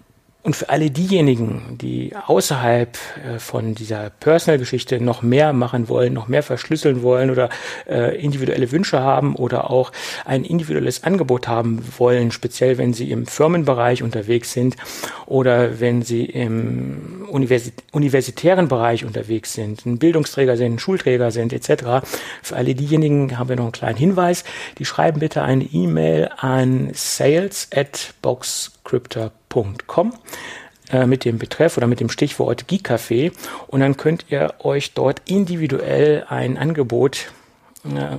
und 0.45 0.57
für 0.57 0.69
alle 0.69 0.91
diejenigen, 0.91 1.79
die 1.81 2.13
außerhalb 2.27 2.99
äh, 3.25 3.39
von 3.39 3.77
dieser 3.77 4.11
Personal-Geschichte 4.11 5.01
noch 5.01 5.23
mehr 5.23 5.53
machen 5.53 5.89
wollen, 5.89 6.13
noch 6.13 6.27
mehr 6.27 6.43
verschlüsseln 6.43 7.03
wollen 7.03 7.31
oder 7.31 7.49
äh, 7.89 8.21
individuelle 8.21 8.73
Wünsche 8.73 9.01
haben 9.01 9.37
oder 9.37 9.71
auch 9.71 9.93
ein 10.25 10.45
individuelles 10.45 11.05
Angebot 11.05 11.47
haben 11.47 11.85
wollen, 11.97 12.33
speziell 12.33 12.77
wenn 12.77 12.93
sie 12.93 13.11
im 13.13 13.27
Firmenbereich 13.27 14.03
unterwegs 14.03 14.53
sind 14.53 14.77
oder 15.27 15.79
wenn 15.79 16.03
sie 16.03 16.25
im 16.25 17.25
Universi 17.31 17.71
universitären 17.93 18.69
Bereich 18.69 19.05
unterwegs 19.05 19.53
sind, 19.53 19.87
ein 19.87 19.99
Bildungsträger 19.99 20.57
sind, 20.57 20.75
ein 20.75 20.79
Schulträger 20.79 21.31
sind 21.31 21.53
etc. 21.53 22.05
Für 22.43 22.57
alle 22.57 22.75
diejenigen 22.75 23.39
haben 23.39 23.49
wir 23.49 23.57
noch 23.57 23.65
einen 23.65 23.73
kleinen 23.73 23.99
Hinweis. 23.99 24.45
Die 24.79 24.85
schreiben 24.85 25.21
bitte 25.21 25.43
eine 25.43 25.65
E-Mail 25.65 26.31
an 26.37 26.91
sales 26.95 27.69
at 27.73 28.15
boxcryptor.com 28.23 29.42
geek.com 29.53 30.15
äh, 30.91 31.07
mit 31.07 31.25
dem 31.25 31.39
Betreff 31.39 31.77
oder 31.77 31.87
mit 31.87 32.01
dem 32.01 32.09
Stichwort 32.09 32.69
Geek 32.69 32.89
Café 32.91 33.33
und 33.69 33.81
dann 33.81 33.97
könnt 33.97 34.27
ihr 34.31 34.55
euch 34.61 34.95
dort 34.95 35.23
individuell 35.27 36.25
ein 36.29 36.57
Angebot 36.57 37.33
äh, 37.85 38.19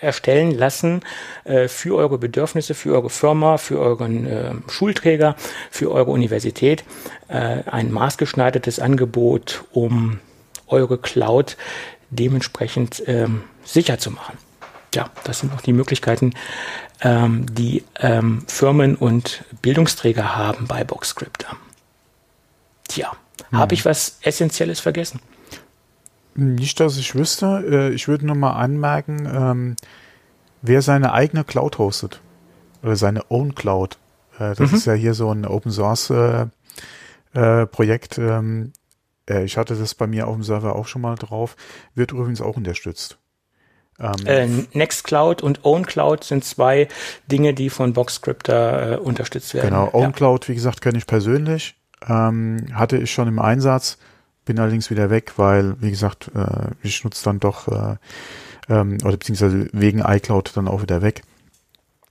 erstellen 0.00 0.50
lassen 0.50 1.02
äh, 1.44 1.68
für 1.68 1.96
eure 1.96 2.18
Bedürfnisse, 2.18 2.74
für 2.74 2.94
eure 2.94 3.10
Firma, 3.10 3.56
für 3.56 3.78
euren 3.78 4.26
äh, 4.26 4.52
Schulträger, 4.68 5.36
für 5.70 5.92
eure 5.92 6.10
Universität. 6.10 6.84
Äh, 7.28 7.62
ein 7.70 7.92
maßgeschneidertes 7.92 8.80
Angebot, 8.80 9.64
um 9.72 10.18
eure 10.66 10.98
Cloud 10.98 11.56
dementsprechend 12.10 13.02
ähm, 13.06 13.44
sicher 13.64 13.98
zu 13.98 14.10
machen. 14.10 14.38
Ja, 14.94 15.08
das 15.24 15.38
sind 15.38 15.54
auch 15.54 15.62
die 15.62 15.72
Möglichkeiten, 15.72 16.34
ähm, 17.02 17.46
die 17.52 17.84
ähm, 18.00 18.44
Firmen 18.46 18.96
und 18.96 19.44
Bildungsträger 19.60 20.36
haben 20.36 20.66
bei 20.66 20.84
Boxscripter. 20.84 21.56
Tja, 22.88 23.12
mhm. 23.50 23.58
habe 23.58 23.74
ich 23.74 23.84
was 23.84 24.18
Essentielles 24.22 24.80
vergessen? 24.80 25.20
Nicht, 26.34 26.80
dass 26.80 26.96
ich 26.96 27.14
wüsste. 27.14 27.64
Äh, 27.68 27.94
ich 27.94 28.08
würde 28.08 28.26
nur 28.26 28.36
mal 28.36 28.52
anmerken, 28.52 29.28
ähm, 29.30 29.76
wer 30.62 30.80
seine 30.80 31.12
eigene 31.12 31.44
Cloud 31.44 31.78
hostet 31.78 32.20
oder 32.82 32.96
seine 32.96 33.30
Own 33.30 33.54
Cloud. 33.54 33.98
Äh, 34.38 34.54
das 34.54 34.70
mhm. 34.70 34.76
ist 34.76 34.86
ja 34.86 34.94
hier 34.94 35.14
so 35.14 35.30
ein 35.30 35.44
Open 35.44 35.72
Source 35.72 36.10
äh, 36.10 36.46
äh, 37.34 37.66
Projekt. 37.66 38.18
Ähm, 38.18 38.72
äh, 39.28 39.44
ich 39.44 39.56
hatte 39.56 39.74
das 39.74 39.94
bei 39.94 40.06
mir 40.06 40.28
auf 40.28 40.34
dem 40.34 40.42
Server 40.42 40.76
auch 40.76 40.86
schon 40.86 41.02
mal 41.02 41.16
drauf. 41.16 41.56
Wird 41.94 42.12
übrigens 42.12 42.40
auch 42.40 42.56
unterstützt. 42.56 43.18
Ähm, 44.00 44.26
äh, 44.26 44.48
Nextcloud 44.72 45.42
und 45.42 45.64
OwnCloud 45.64 46.24
sind 46.24 46.44
zwei 46.44 46.88
Dinge, 47.30 47.54
die 47.54 47.70
von 47.70 47.92
Boxscripter 47.92 48.92
äh, 48.92 48.96
unterstützt 48.96 49.54
werden. 49.54 49.70
Genau, 49.70 49.90
OwnCloud, 49.92 50.44
ja. 50.44 50.48
wie 50.48 50.54
gesagt, 50.54 50.80
kenne 50.80 50.98
ich 50.98 51.06
persönlich. 51.06 51.76
Ähm, 52.08 52.66
hatte 52.72 52.96
ich 52.96 53.12
schon 53.12 53.28
im 53.28 53.38
Einsatz. 53.38 53.98
bin 54.44 54.58
allerdings 54.58 54.90
wieder 54.90 55.08
weg, 55.10 55.34
weil, 55.36 55.80
wie 55.80 55.90
gesagt, 55.90 56.30
äh, 56.34 56.70
ich 56.82 57.04
nutze 57.04 57.22
dann 57.24 57.38
doch, 57.38 57.68
äh, 57.68 57.96
ähm, 58.68 58.98
oder 59.04 59.16
beziehungsweise 59.16 59.68
wegen 59.72 60.00
iCloud 60.00 60.56
dann 60.56 60.68
auch 60.68 60.82
wieder 60.82 61.02
weg. 61.02 61.22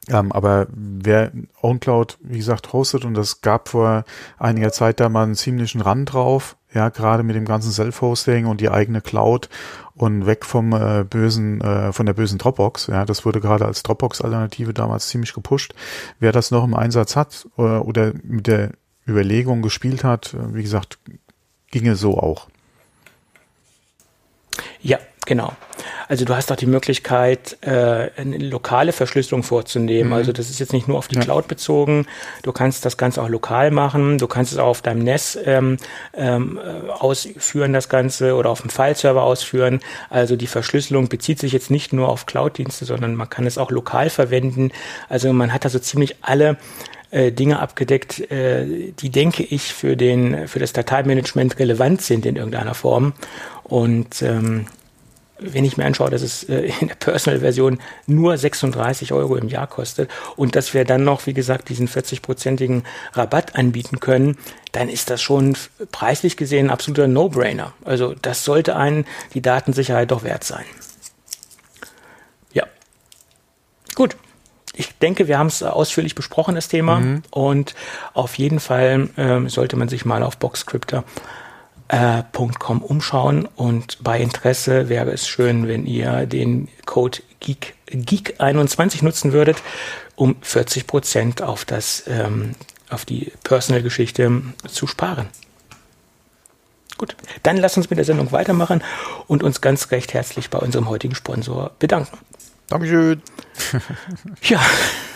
Ähm, 0.10 0.32
aber 0.32 0.68
wer 0.72 1.32
OwnCloud, 1.62 2.20
wie 2.22 2.38
gesagt, 2.38 2.74
hostet 2.74 3.06
und 3.06 3.14
das 3.14 3.42
gab 3.42 3.70
vor 3.70 4.04
einiger 4.40 4.72
Zeit 4.72 5.00
da 5.00 5.10
mal 5.10 5.24
einen 5.24 5.36
ziemlichen 5.36 5.82
Rand 5.82 6.14
drauf, 6.14 6.56
ja, 6.74 6.90
gerade 6.90 7.24
mit 7.24 7.36
dem 7.36 7.46
ganzen 7.46 7.72
Self-Hosting 7.72 8.46
und 8.46 8.62
die 8.62 8.70
eigene 8.70 9.02
Cloud 9.02 9.50
und 9.96 10.26
weg 10.26 10.46
vom 10.46 10.74
äh, 10.74 11.04
bösen, 11.04 11.62
äh, 11.62 11.92
von 11.92 12.06
der 12.06 12.14
bösen 12.14 12.38
Dropbox, 12.38 12.88
ja, 12.88 13.06
das 13.06 13.26
wurde 13.26 13.42
gerade 13.42 13.66
als 13.66 13.84
Dropbox-Alternative 13.84 14.74
damals 14.74 15.10
ziemlich 15.10 15.34
gepusht. 15.34 15.74
Wer 16.20 16.32
das 16.32 16.52
noch 16.52 16.64
im 16.64 16.74
Einsatz 16.74 17.16
hat 17.16 17.48
äh, 17.58 17.62
oder 17.62 18.14
mit 18.24 18.48
der 18.48 18.72
Überlegung 19.08 19.62
gespielt 19.62 20.04
hat, 20.04 20.34
äh, 20.34 20.56
wie 20.56 20.64
gesagt, 20.64 21.00
ginge 21.72 21.96
so 21.96 22.18
auch. 22.18 22.48
Ja, 24.82 24.98
genau. 25.26 25.54
Also 26.08 26.26
du 26.26 26.36
hast 26.36 26.52
auch 26.52 26.56
die 26.58 26.66
Möglichkeit, 26.66 27.58
äh, 27.62 28.10
eine 28.18 28.38
lokale 28.38 28.92
Verschlüsselung 28.92 29.44
vorzunehmen. 29.44 30.10
Mhm. 30.10 30.16
Also 30.16 30.32
das 30.32 30.50
ist 30.50 30.60
jetzt 30.60 30.74
nicht 30.74 30.88
nur 30.88 30.98
auf 30.98 31.08
die 31.08 31.16
ja. 31.16 31.22
Cloud 31.22 31.48
bezogen. 31.48 32.06
Du 32.44 32.52
kannst 32.52 32.86
das 32.86 32.98
Ganze 32.98 33.22
auch 33.22 33.30
lokal 33.30 33.72
machen. 33.72 34.18
Du 34.18 34.28
kannst 34.28 34.52
es 34.52 34.58
auch 34.58 34.68
auf 34.68 34.82
deinem 34.82 35.04
NES 35.04 35.40
ähm, 35.46 35.78
ähm, 36.14 36.60
ausführen, 36.90 37.74
das 37.74 37.90
Ganze, 37.90 38.36
oder 38.36 38.50
auf 38.50 38.62
dem 38.62 38.70
File-Server 38.70 39.24
ausführen. 39.24 39.80
Also 40.10 40.36
die 40.36 40.48
Verschlüsselung 40.48 41.08
bezieht 41.08 41.40
sich 41.40 41.54
jetzt 41.54 41.72
nicht 41.72 41.94
nur 41.94 42.10
auf 42.10 42.26
Cloud-Dienste, 42.26 42.86
sondern 42.86 43.16
man 43.16 43.30
kann 43.30 43.46
es 43.46 43.58
auch 43.58 43.72
lokal 43.72 44.10
verwenden. 44.10 44.72
Also 45.10 45.32
man 45.34 45.54
hat 45.54 45.66
da 45.66 45.70
so 45.70 45.80
ziemlich 45.80 46.18
alle 46.22 46.58
äh, 47.12 47.32
Dinge 47.32 47.60
abgedeckt, 47.60 48.32
äh, 48.32 48.94
die 48.98 49.10
denke 49.10 49.44
ich 49.44 49.74
für 49.74 49.98
den 49.98 50.48
für 50.48 50.60
das 50.60 50.74
Dateimanagement 50.74 51.60
relevant 51.60 52.02
sind 52.02 52.26
in 52.26 52.38
irgendeiner 52.38 52.74
Form. 52.74 53.14
Und 53.64 54.22
ähm, 54.22 54.68
wenn 55.42 55.66
ich 55.66 55.78
mir 55.78 55.86
anschaue, 55.86 56.10
dass 56.10 56.22
es 56.22 56.44
äh, 56.44 56.72
in 56.80 56.88
der 56.88 56.96
Personal-Version 56.96 57.80
nur 58.08 58.38
36 58.38 59.12
Euro 59.12 59.36
im 59.36 59.50
Jahr 59.50 59.68
kostet 59.68 60.10
und 60.36 60.56
dass 60.56 60.74
wir 60.74 60.86
dann 60.86 61.04
noch, 61.04 61.26
wie 61.26 61.34
gesagt, 61.34 61.70
diesen 61.70 61.88
40-prozentigen 61.88 62.84
Rabatt 63.14 63.56
anbieten 63.56 64.00
können, 64.00 64.38
dann 64.72 64.88
ist 64.88 65.10
das 65.10 65.22
schon 65.22 65.58
preislich 65.92 66.38
gesehen 66.38 66.68
ein 66.68 66.72
absoluter 66.72 67.08
No-Brainer. 67.08 67.74
Also 67.84 68.16
das 68.22 68.46
sollte 68.46 68.76
einen 68.76 69.06
die 69.34 69.42
Datensicherheit 69.42 70.12
doch 70.12 70.24
wert 70.24 70.44
sein. 70.44 70.66
Ja. 72.54 72.66
Gut 73.96 74.16
ich 74.74 74.98
denke, 75.00 75.28
wir 75.28 75.38
haben 75.38 75.48
es 75.48 75.62
ausführlich 75.62 76.16
besprochen, 76.16 76.56
das 76.56 76.70
Thema. 76.70 77.02
Mhm. 77.02 77.24
Und 77.30 77.76
auf 78.14 78.36
jeden 78.36 78.62
Fall 78.62 79.10
ähm, 79.18 79.50
sollte 79.50 79.76
man 79.76 79.90
sich 79.90 80.06
mal 80.06 80.24
auf 80.24 80.38
Boxscripter.com 80.38 81.04
äh, 81.92 82.24
umschauen. 82.34 83.48
Und 83.56 83.98
bei 84.02 84.20
Interesse 84.20 84.88
wäre 84.88 85.12
es 85.12 85.28
schön, 85.28 85.68
wenn 85.68 85.86
ihr 85.86 86.26
den 86.26 86.70
Code 86.86 87.20
Geek, 87.42 87.76
Geek21 87.90 89.04
nutzen 89.04 89.34
würdet, 89.34 89.62
um 90.16 90.38
40 90.42 90.88
Prozent 90.88 91.42
auf 91.42 91.66
das, 91.66 92.04
ähm, 92.08 92.56
auf 92.90 93.04
die 93.06 93.32
Personal-Geschichte 93.44 94.42
zu 94.68 94.88
sparen. 94.88 95.28
Gut, 96.98 97.16
dann 97.44 97.58
lasst 97.58 97.78
uns 97.78 97.90
mit 97.90 97.98
der 97.98 98.06
Sendung 98.06 98.32
weitermachen 98.32 98.84
und 99.28 99.44
uns 99.44 99.60
ganz 99.60 99.92
recht 99.92 100.14
herzlich 100.14 100.50
bei 100.50 100.60
unserem 100.60 100.88
heutigen 100.88 101.16
Sponsor 101.16 101.72
bedanken. 101.80 102.18
Dankeschön. 102.68 103.22
ja, 104.44 104.62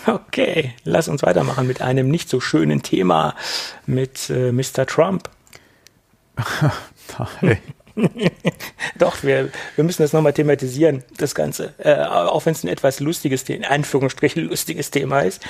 okay. 0.07 0.73
Lass 0.83 1.07
uns 1.07 1.23
weitermachen 1.23 1.67
mit 1.67 1.81
einem 1.81 2.09
nicht 2.09 2.27
so 2.27 2.41
schönen 2.41 2.81
Thema 2.81 3.33
mit 3.85 4.29
äh, 4.29 4.51
Mr. 4.51 4.85
Trump. 4.85 5.29
Nein. 7.41 7.61
Doch, 8.97 9.23
wir, 9.23 9.49
wir 9.75 9.83
müssen 9.83 10.01
das 10.01 10.13
nochmal 10.13 10.33
thematisieren, 10.33 11.03
das 11.17 11.35
Ganze. 11.35 11.73
Äh, 11.77 11.95
auch 11.95 12.45
wenn 12.45 12.53
es 12.53 12.63
ein 12.63 12.67
etwas 12.67 12.99
lustiges, 12.99 13.43
in 13.43 13.63
Anführungsstrichen 13.63 14.43
lustiges 14.43 14.91
Thema 14.91 15.21
ist. 15.21 15.41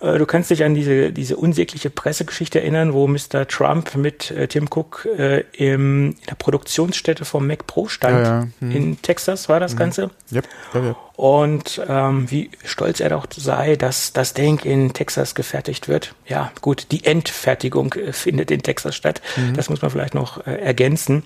Äh, 0.00 0.18
du 0.18 0.26
kannst 0.26 0.50
dich 0.50 0.64
an 0.64 0.74
diese, 0.74 1.12
diese 1.12 1.36
unsägliche 1.36 1.90
Pressegeschichte 1.90 2.60
erinnern, 2.60 2.92
wo 2.92 3.06
Mr. 3.06 3.46
Trump 3.48 3.94
mit 3.96 4.30
äh, 4.30 4.48
Tim 4.48 4.68
Cook 4.70 5.08
äh, 5.18 5.44
im, 5.52 6.12
in 6.12 6.26
der 6.28 6.34
Produktionsstätte 6.34 7.24
vom 7.24 7.46
Mac 7.46 7.66
Pro 7.66 7.88
stand. 7.88 8.26
Ja, 8.26 8.40
ja. 8.40 8.48
Hm. 8.60 8.70
In 8.70 9.02
Texas 9.02 9.48
war 9.48 9.60
das 9.60 9.72
hm. 9.72 9.78
Ganze. 9.78 10.10
Yep. 10.32 10.48
Ja. 10.74 10.96
Und 11.16 11.80
ähm, 11.88 12.30
wie 12.30 12.50
stolz 12.64 13.00
er 13.00 13.08
doch 13.08 13.26
sei, 13.34 13.76
dass 13.76 14.12
das 14.12 14.34
Ding 14.34 14.58
in 14.64 14.92
Texas 14.92 15.34
gefertigt 15.34 15.88
wird. 15.88 16.14
Ja, 16.26 16.52
gut, 16.60 16.88
die 16.90 17.06
Endfertigung 17.06 17.94
äh, 17.94 18.12
findet 18.12 18.50
in 18.50 18.62
Texas 18.62 18.94
statt. 18.94 19.22
Mhm. 19.36 19.54
Das 19.54 19.70
muss 19.70 19.80
man 19.80 19.90
vielleicht 19.90 20.14
noch 20.14 20.46
äh, 20.46 20.56
ergänzen. 20.56 21.24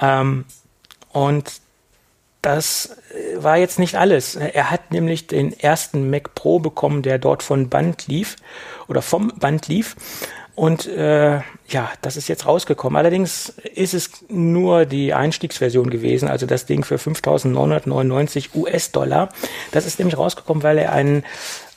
Ähm, 0.00 0.44
und 1.12 1.52
das 2.42 2.96
äh, 3.10 3.42
war 3.42 3.56
jetzt 3.56 3.78
nicht 3.78 3.96
alles. 3.96 4.36
Er 4.36 4.70
hat 4.70 4.92
nämlich 4.92 5.26
den 5.26 5.58
ersten 5.58 6.10
Mac 6.10 6.34
Pro 6.34 6.58
bekommen, 6.58 7.02
der 7.02 7.18
dort 7.18 7.42
von 7.42 7.68
Band 7.68 8.06
lief 8.06 8.36
oder 8.88 9.02
vom 9.02 9.28
Band 9.38 9.68
lief. 9.68 9.96
Und 10.54 10.86
äh, 10.86 11.40
ja, 11.68 11.90
das 12.02 12.16
ist 12.16 12.28
jetzt 12.28 12.46
rausgekommen. 12.46 12.96
Allerdings 12.96 13.48
ist 13.74 13.92
es 13.92 14.10
nur 14.28 14.86
die 14.86 15.12
Einstiegsversion 15.12 15.90
gewesen, 15.90 16.28
also 16.28 16.46
das 16.46 16.66
Ding 16.66 16.84
für 16.84 16.96
5.999 16.96 18.54
US-Dollar. 18.54 19.30
Das 19.72 19.84
ist 19.84 19.98
nämlich 19.98 20.16
rausgekommen, 20.16 20.62
weil 20.62 20.78
er 20.78 20.92
einen 20.92 21.24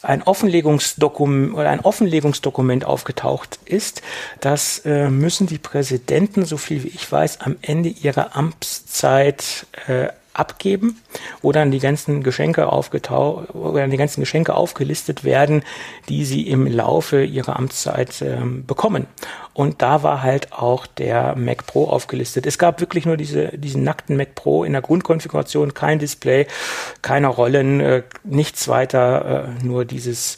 ein 0.07 0.23
Offenlegungsdokument 0.23 1.53
oder 1.53 1.69
ein 1.69 1.81
Offenlegungsdokument 1.81 2.85
aufgetaucht 2.85 3.59
ist. 3.65 4.01
Das 4.39 4.79
äh, 4.85 5.09
müssen 5.09 5.47
die 5.47 5.57
Präsidenten, 5.57 6.45
so 6.45 6.55
viel 6.55 6.84
wie 6.84 6.88
ich 6.88 7.11
weiß, 7.11 7.41
am 7.41 7.57
Ende 7.61 7.89
ihrer 7.89 8.35
Amtszeit 8.35 9.67
äh, 9.88 10.07
abgeben, 10.38 11.01
wo 11.41 11.51
dann 11.51 11.72
die 11.72 11.80
ganzen 11.80 12.23
Geschenke 12.23 12.72
aufgetaucht, 12.72 13.47
wo 13.53 13.72
dann 13.76 13.91
die 13.91 13.97
ganzen 13.97 14.22
Geschenke 14.22 14.55
aufgelistet 14.55 15.23
werden, 15.23 15.64
die 16.09 16.26
sie 16.26 16.47
im 16.47 16.68
Laufe 16.68 17.23
ihrer 17.23 17.57
Amtszeit 17.57 18.22
ähm, 18.22 18.65
bekommen. 18.65 19.07
Und 19.53 19.81
da 19.81 20.03
war 20.03 20.22
halt 20.22 20.53
auch 20.53 20.85
der 20.85 21.35
Mac 21.35 21.65
Pro 21.65 21.85
aufgelistet. 21.85 22.45
Es 22.45 22.59
gab 22.59 22.80
wirklich 22.80 23.05
nur 23.05 23.18
diese, 23.18 23.57
diesen 23.57 23.84
nackten 23.84 24.15
Mac 24.15 24.35
Pro 24.35 24.64
in 24.64 24.73
der 24.73 24.81
Grundkonfiguration, 24.81 25.73
kein 25.73 25.99
Display, 25.99 26.47
keine 27.01 27.27
Rollen, 27.27 27.80
äh, 27.80 28.03
nichts 28.23 28.68
weiter, 28.68 29.47
äh, 29.59 29.64
nur 29.64 29.85
dieses 29.85 30.38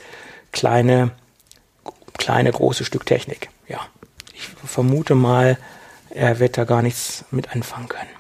kleine, 0.52 1.12
kleine, 2.18 2.52
große 2.52 2.86
Stück 2.86 3.06
Technik. 3.06 3.50
Ja. 3.68 3.80
Ich 4.34 4.48
vermute 4.64 5.16
mal, 5.16 5.58
er 6.12 6.40
wird 6.40 6.58
da 6.58 6.64
gar 6.64 6.82
nichts 6.82 7.26
mit 7.30 7.54
anfangen 7.54 7.90
können. 7.90 8.19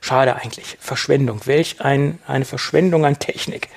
Schade 0.00 0.36
eigentlich. 0.36 0.76
Verschwendung. 0.80 1.40
Welch 1.44 1.80
ein, 1.80 2.18
eine 2.26 2.44
Verschwendung 2.44 3.04
an 3.04 3.18
Technik. 3.18 3.68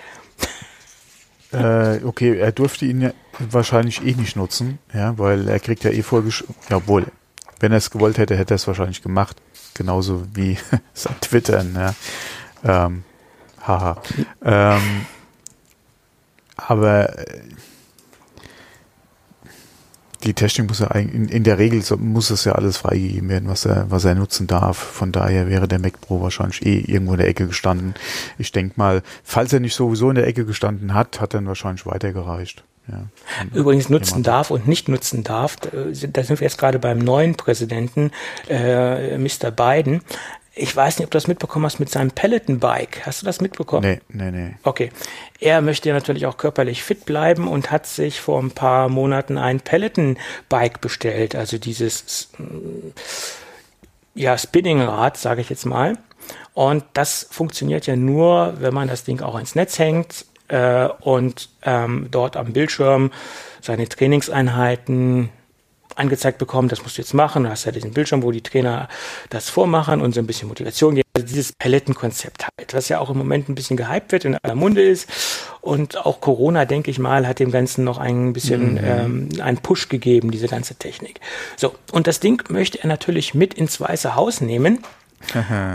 Äh, 1.52 2.04
okay, 2.04 2.38
er 2.38 2.52
durfte 2.52 2.86
ihn 2.86 3.02
ja 3.02 3.12
wahrscheinlich 3.40 4.06
eh 4.06 4.14
nicht 4.14 4.36
nutzen, 4.36 4.80
ja, 4.94 5.18
weil 5.18 5.48
er 5.48 5.60
kriegt 5.60 5.84
ja 5.84 5.92
eh 5.92 6.02
vorgeschrieben, 6.02 6.56
jawohl, 6.70 7.06
wenn 7.60 7.72
er 7.72 7.78
es 7.78 7.92
gewollt 7.92 8.18
hätte, 8.18 8.36
hätte 8.36 8.54
er 8.54 8.56
es 8.56 8.68
wahrscheinlich 8.68 9.02
gemacht. 9.02 9.38
Genauso 9.74 10.26
wie 10.34 10.58
sein 10.94 11.16
Twittern, 11.22 11.76
ja. 11.76 12.86
Ähm, 12.86 13.04
haha. 13.66 14.02
Ähm, 14.44 15.06
aber 16.58 17.20
äh, 17.20 17.42
die 20.26 20.34
Testing 20.34 20.66
muss 20.66 20.80
ja 20.80 20.88
in, 20.92 21.30
in 21.30 21.44
der 21.44 21.58
Regel 21.58 21.82
so, 21.82 21.98
muss 21.98 22.30
es 22.30 22.46
ja 22.46 22.54
alles 22.54 22.78
freigegeben 22.78 23.30
werden, 23.30 23.48
was 23.48 23.66
er, 23.66 23.90
was 23.90 24.06
er 24.06 24.16
nutzen 24.16 24.48
darf. 24.48 24.78
Von 24.78 25.12
daher 25.12 25.48
wäre 25.48 25.68
der 25.68 25.80
Mac 25.80 26.02
Pro 26.02 26.22
wahrscheinlich 26.22 26.66
eh 26.66 26.80
irgendwo 26.80 27.14
in 27.14 27.20
der 27.20 27.28
Ecke 27.28 27.48
gestanden. 27.48 27.94
Ich 28.38 28.52
denke 28.52 28.74
mal, 28.78 29.02
falls 29.24 29.54
er 29.54 29.60
nicht 29.60 29.76
sowieso 29.76 30.10
in 30.10 30.16
der 30.16 30.28
Ecke 30.28 30.46
gestanden 30.46 30.94
hat, 30.94 31.22
hat 31.22 31.34
er 31.34 31.42
ihn 31.42 31.48
wahrscheinlich 31.48 31.86
weitergereicht. 31.86 32.64
Ja. 32.88 33.06
Übrigens 33.54 33.90
nutzen 33.90 34.22
darf 34.22 34.52
und 34.52 34.68
nicht 34.68 34.90
nutzen 34.90 35.24
darf, 35.24 35.56
da 35.56 35.92
sind 35.92 36.40
wir 36.40 36.46
jetzt 36.46 36.60
gerade 36.60 36.78
beim 36.78 37.00
neuen 37.00 37.36
Präsidenten, 37.36 38.12
äh, 38.48 39.18
Mr. 39.18 39.50
Biden. 39.50 40.02
Ich 40.58 40.74
weiß 40.74 40.98
nicht, 40.98 41.06
ob 41.06 41.12
du 41.12 41.18
das 41.18 41.28
mitbekommen 41.28 41.66
hast 41.66 41.80
mit 41.80 41.90
seinem 41.90 42.12
Peloton-Bike. 42.12 43.06
Hast 43.06 43.22
du 43.22 43.26
das 43.26 43.42
mitbekommen? 43.42 44.00
Nee, 44.10 44.32
nee, 44.32 44.32
nee. 44.32 44.56
Okay. 44.64 44.90
Er 45.42 45.62
möchte 45.62 45.92
natürlich 45.92 46.26
auch 46.26 46.38
körperlich 46.38 46.82
fit 46.82 47.06
bleiben 47.06 47.50
und 47.50 47.72
hat 47.72 47.86
sich 47.86 48.22
vor 48.22 48.42
ein 48.42 48.52
paar 48.52 48.88
Monaten 48.88 49.38
ein 49.38 49.60
Peloton-Bike 49.60 50.80
bestellt. 50.80 51.36
Also 51.36 51.58
dieses, 51.58 52.30
ja, 54.14 54.38
Spinningrad, 54.38 55.18
sage 55.18 55.42
ich 55.42 55.50
jetzt 55.50 55.66
mal. 55.66 55.98
Und 56.54 56.86
das 56.94 57.28
funktioniert 57.30 57.86
ja 57.86 57.98
nur, 57.98 58.54
wenn 58.60 58.74
man 58.74 58.88
das 58.88 59.04
Ding 59.04 59.22
auch 59.22 59.38
ins 59.38 59.56
Netz 59.56 59.78
hängt 59.78 60.26
äh, 60.48 60.88
und 61.02 61.50
ähm, 61.64 62.08
dort 62.12 62.38
am 62.38 62.54
Bildschirm 62.54 63.12
seine 63.62 63.90
Trainingseinheiten 63.90 65.30
angezeigt 65.96 66.38
bekommen, 66.38 66.70
das 66.70 66.84
musst 66.84 66.98
du 66.98 67.02
jetzt 67.02 67.14
machen. 67.14 67.44
Du 67.44 67.50
hast 67.50 67.66
ja 67.66 67.72
diesen 67.72 67.92
Bildschirm, 67.92 68.24
wo 68.24 68.32
die 68.32 68.42
Trainer 68.42 68.88
das 69.30 69.50
vormachen 69.50 70.02
und 70.02 70.14
so 70.14 70.20
ein 70.20 70.28
bisschen 70.28 70.48
Motivation 70.48 70.96
geben. 70.96 71.08
Also 71.16 71.28
dieses 71.28 71.54
Palettenkonzept 71.54 72.46
halt, 72.58 72.74
was 72.74 72.90
ja 72.90 73.00
auch 73.00 73.10
im 73.10 73.18
Moment 73.18 73.50
ein 73.50 73.56
bisschen 73.56 73.78
gehypt 73.78 74.12
wird, 74.12 74.26
in 74.26 74.38
aller 74.44 74.56
Munde 74.56 74.82
ist. 74.82 75.10
Und 75.62 75.98
auch 76.06 76.22
Corona, 76.22 76.66
denke 76.66 76.92
ich 76.92 77.00
mal, 77.00 77.28
hat 77.28 77.40
dem 77.40 77.52
Ganzen 77.52 77.84
noch 77.84 77.98
ein 77.98 78.34
bisschen 78.34 78.74
mhm. 78.74 78.80
ähm, 78.84 79.30
einen 79.42 79.58
Push 79.58 79.90
gegeben, 79.90 80.32
diese 80.32 80.48
ganze 80.48 80.76
Technik. 80.76 81.20
So, 81.56 81.74
und 81.92 82.08
das 82.08 82.20
Ding 82.20 82.44
möchte 82.50 82.80
er 82.80 82.88
natürlich 82.88 83.34
mit 83.34 83.54
ins 83.54 83.80
Weiße 83.80 84.16
Haus 84.16 84.42
nehmen. 84.42 84.80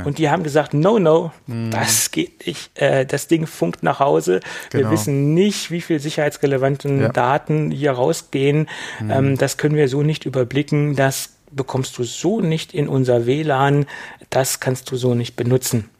Und 0.05 0.18
die 0.18 0.31
haben 0.31 0.43
gesagt, 0.43 0.74
no, 0.74 0.98
no, 0.98 1.32
mm. 1.47 1.70
das 1.70 2.10
geht 2.10 2.47
nicht. 2.47 2.70
Äh, 2.81 3.06
das 3.06 3.28
Ding 3.28 3.47
funkt 3.47 3.82
nach 3.82 4.01
Hause. 4.01 4.40
Genau. 4.70 4.85
Wir 4.85 4.90
wissen 4.90 5.35
nicht, 5.35 5.70
wie 5.70 5.81
viel 5.81 6.01
sicherheitsrelevanten 6.01 7.01
ja. 7.01 7.09
Daten 7.09 7.70
hier 7.70 7.93
rausgehen. 7.93 8.68
Mm. 9.01 9.10
Ähm, 9.10 9.39
das 9.39 9.56
können 9.56 9.74
wir 9.74 9.89
so 9.89 10.02
nicht 10.02 10.24
überblicken. 10.24 10.97
Das 10.97 11.31
bekommst 11.51 11.98
du 11.98 12.05
so 12.05 12.40
nicht 12.40 12.72
in 12.72 12.89
unser 12.89 13.27
WLAN. 13.27 13.86
Das 14.31 14.60
kannst 14.60 14.90
du 14.90 14.97
so 14.97 15.14
nicht 15.14 15.36
benutzen. 15.36 15.90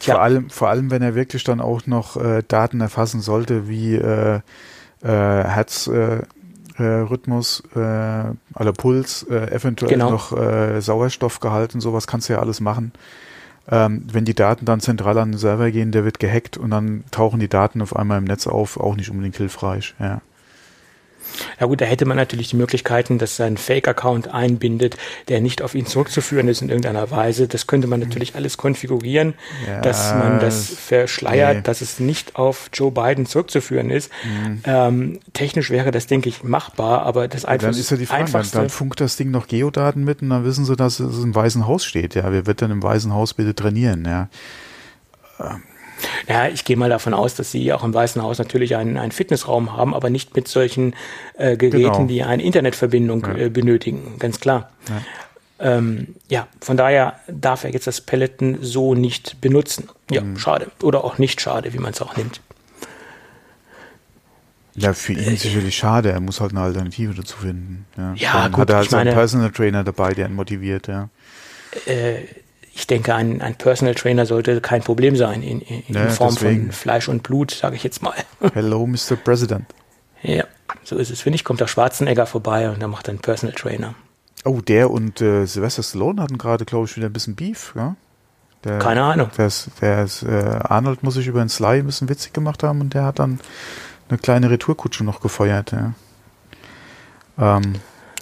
Tja. 0.00 0.14
Vor 0.14 0.22
allem, 0.22 0.50
vor 0.50 0.68
allem, 0.68 0.90
wenn 0.90 1.02
er 1.02 1.14
wirklich 1.14 1.44
dann 1.44 1.60
auch 1.60 1.86
noch 1.86 2.16
äh, 2.16 2.42
Daten 2.46 2.80
erfassen 2.80 3.20
sollte, 3.20 3.68
wie 3.68 3.94
äh, 3.94 4.36
äh, 4.36 4.40
Herz, 5.02 5.88
äh, 6.78 6.82
Rhythmus, 6.82 7.62
äh, 7.74 7.78
aller 7.78 8.72
Puls, 8.76 9.24
äh, 9.24 9.54
eventuell 9.54 9.92
genau. 9.92 10.10
noch 10.10 10.36
äh, 10.36 10.80
Sauerstoffgehalt 10.80 11.74
und 11.74 11.80
sowas 11.80 12.06
kannst 12.06 12.28
du 12.28 12.34
ja 12.34 12.38
alles 12.38 12.60
machen. 12.60 12.92
Ähm, 13.70 14.04
wenn 14.10 14.24
die 14.24 14.34
Daten 14.34 14.64
dann 14.64 14.80
zentral 14.80 15.16
an 15.18 15.32
den 15.32 15.38
Server 15.38 15.70
gehen, 15.70 15.92
der 15.92 16.04
wird 16.04 16.18
gehackt 16.18 16.56
und 16.56 16.70
dann 16.70 17.04
tauchen 17.10 17.38
die 17.38 17.48
Daten 17.48 17.80
auf 17.80 17.94
einmal 17.94 18.18
im 18.18 18.24
Netz 18.24 18.46
auf, 18.46 18.78
auch 18.78 18.96
nicht 18.96 19.10
unbedingt 19.10 19.36
hilfreich. 19.36 19.94
Ja. 20.00 20.20
Ja 21.60 21.66
gut, 21.66 21.80
da 21.80 21.84
hätte 21.84 22.04
man 22.04 22.16
natürlich 22.16 22.50
die 22.50 22.56
Möglichkeiten, 22.56 23.18
dass 23.18 23.38
er 23.38 23.46
einen 23.46 23.56
Fake-Account 23.56 24.32
einbindet, 24.32 24.96
der 25.28 25.40
nicht 25.40 25.62
auf 25.62 25.74
ihn 25.74 25.86
zurückzuführen 25.86 26.48
ist 26.48 26.62
in 26.62 26.68
irgendeiner 26.68 27.10
Weise. 27.10 27.48
Das 27.48 27.66
könnte 27.66 27.86
man 27.86 28.00
natürlich 28.00 28.34
alles 28.34 28.56
konfigurieren, 28.56 29.34
ja, 29.66 29.80
dass 29.80 30.14
man 30.14 30.40
das 30.40 30.68
verschleiert, 30.68 31.56
nee. 31.56 31.62
dass 31.62 31.80
es 31.80 32.00
nicht 32.00 32.36
auf 32.36 32.70
Joe 32.72 32.90
Biden 32.90 33.26
zurückzuführen 33.26 33.90
ist. 33.90 34.10
Mhm. 34.24 34.60
Ähm, 34.64 35.20
technisch 35.32 35.70
wäre 35.70 35.90
das, 35.90 36.06
denke 36.06 36.28
ich, 36.28 36.42
machbar, 36.42 37.02
aber 37.02 37.28
das 37.28 37.44
einfach 37.44 37.68
Dann 37.70 37.78
ist 37.78 37.90
ja 37.90 37.96
die 37.96 38.06
Frage, 38.06 38.30
dann, 38.30 38.46
dann 38.52 38.68
funkt 38.70 39.00
das 39.00 39.16
Ding 39.16 39.30
noch 39.30 39.46
Geodaten 39.46 40.04
mit 40.04 40.22
und 40.22 40.30
dann 40.30 40.44
wissen 40.44 40.64
sie, 40.64 40.76
dass 40.76 41.00
es 41.00 41.22
im 41.22 41.34
Weißen 41.34 41.66
Haus 41.66 41.84
steht. 41.84 42.14
Ja, 42.14 42.32
wer 42.32 42.46
wird 42.46 42.62
dann 42.62 42.70
im 42.70 42.82
Weißen 42.82 43.12
Haus 43.12 43.34
bitte 43.34 43.54
trainieren? 43.54 44.04
Ja. 44.04 44.28
Ähm 45.40 45.62
ja, 46.28 46.48
ich 46.48 46.64
gehe 46.64 46.76
mal 46.76 46.88
davon 46.88 47.14
aus, 47.14 47.34
dass 47.34 47.50
Sie 47.50 47.72
auch 47.72 47.84
im 47.84 47.94
Weißen 47.94 48.22
Haus 48.22 48.38
natürlich 48.38 48.76
einen, 48.76 48.96
einen 48.96 49.12
Fitnessraum 49.12 49.76
haben, 49.76 49.94
aber 49.94 50.10
nicht 50.10 50.36
mit 50.36 50.48
solchen 50.48 50.94
äh, 51.36 51.56
Geräten, 51.56 51.92
genau. 51.92 52.06
die 52.06 52.22
eine 52.22 52.42
Internetverbindung 52.42 53.24
ja. 53.26 53.36
äh, 53.36 53.48
benötigen, 53.48 54.16
ganz 54.18 54.40
klar. 54.40 54.70
Ja. 54.88 55.02
Ähm, 55.62 56.16
ja, 56.28 56.48
von 56.60 56.76
daher 56.76 57.20
darf 57.28 57.64
er 57.64 57.70
jetzt 57.70 57.86
das 57.86 58.00
Peloton 58.00 58.58
so 58.60 58.94
nicht 58.94 59.40
benutzen. 59.40 59.88
Ja, 60.10 60.22
mhm. 60.22 60.36
schade. 60.36 60.70
Oder 60.82 61.04
auch 61.04 61.18
nicht 61.18 61.40
schade, 61.40 61.72
wie 61.72 61.78
man 61.78 61.92
es 61.92 62.02
auch 62.02 62.16
nimmt. 62.16 62.40
Ja, 64.74 64.92
für 64.94 65.12
ihn 65.12 65.34
äh, 65.34 65.36
sicherlich 65.36 65.76
schade. 65.76 66.10
Er 66.10 66.20
muss 66.20 66.40
halt 66.40 66.52
eine 66.52 66.62
Alternative 66.62 67.14
dazu 67.14 67.36
finden. 67.36 67.86
Ja, 67.96 68.14
ja 68.14 68.48
gut, 68.48 68.58
hat 68.58 68.70
er 68.70 68.76
halt 68.76 68.90
so 68.90 68.96
einen 68.96 69.14
Personal 69.14 69.50
Trainer 69.50 69.84
dabei, 69.84 70.14
der 70.14 70.28
ihn 70.28 70.34
motiviert, 70.34 70.88
ja. 70.88 71.08
Äh, 71.86 72.22
ich 72.74 72.86
denke, 72.86 73.14
ein, 73.14 73.42
ein 73.42 73.54
Personal 73.54 73.94
Trainer 73.94 74.26
sollte 74.26 74.60
kein 74.60 74.82
Problem 74.82 75.16
sein 75.16 75.42
in, 75.42 75.60
in, 75.60 75.82
in 75.88 75.94
ja, 75.94 76.08
Form 76.08 76.34
deswegen. 76.34 76.62
von 76.64 76.72
Fleisch 76.72 77.08
und 77.08 77.22
Blut, 77.22 77.50
sage 77.50 77.76
ich 77.76 77.84
jetzt 77.84 78.02
mal. 78.02 78.14
Hello, 78.54 78.86
Mr. 78.86 79.16
President. 79.22 79.66
Ja, 80.22 80.44
so 80.84 80.96
ist 80.96 81.10
es. 81.10 81.20
Finde 81.20 81.36
ich, 81.36 81.44
kommt 81.44 81.60
der 81.60 81.66
Schwarzenegger 81.66 82.26
vorbei 82.26 82.70
und 82.70 82.80
dann 82.82 82.90
macht 82.90 83.08
einen 83.08 83.18
Personal 83.18 83.54
Trainer. 83.54 83.94
Oh, 84.44 84.60
der 84.60 84.90
und 84.90 85.20
äh, 85.20 85.46
Sylvester 85.46 85.82
Stallone 85.82 86.22
hatten 86.22 86.38
gerade, 86.38 86.64
glaube 86.64 86.86
ich, 86.86 86.96
wieder 86.96 87.06
ein 87.06 87.12
bisschen 87.12 87.36
Beef, 87.36 87.74
ja? 87.76 87.96
Der, 88.64 88.78
Keine 88.78 89.02
Ahnung. 89.02 89.30
Der, 89.36 89.50
der 89.80 90.06
äh, 90.22 90.64
Arnold 90.64 91.02
muss 91.02 91.14
sich 91.14 91.26
über 91.26 91.40
den 91.40 91.48
Sly 91.48 91.80
ein 91.80 91.86
bisschen 91.86 92.08
witzig 92.08 92.32
gemacht 92.32 92.62
haben 92.62 92.80
und 92.80 92.94
der 92.94 93.04
hat 93.04 93.18
dann 93.18 93.40
eine 94.08 94.18
kleine 94.18 94.50
Retourkutsche 94.50 95.04
noch 95.04 95.20
gefeuert, 95.20 95.72
ja. 95.72 95.94
Ähm, 97.38 97.74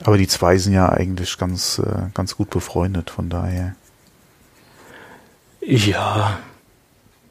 aber 0.05 0.17
die 0.17 0.29
zwei 0.29 0.57
sind 0.57 0.73
ja 0.73 0.89
eigentlich 0.89 1.37
ganz, 1.37 1.79
äh, 1.79 2.09
ganz 2.15 2.37
gut 2.37 2.51
befreundet, 2.51 3.11
von 3.11 3.29
daher. 3.29 3.75
Ja. 5.61 6.39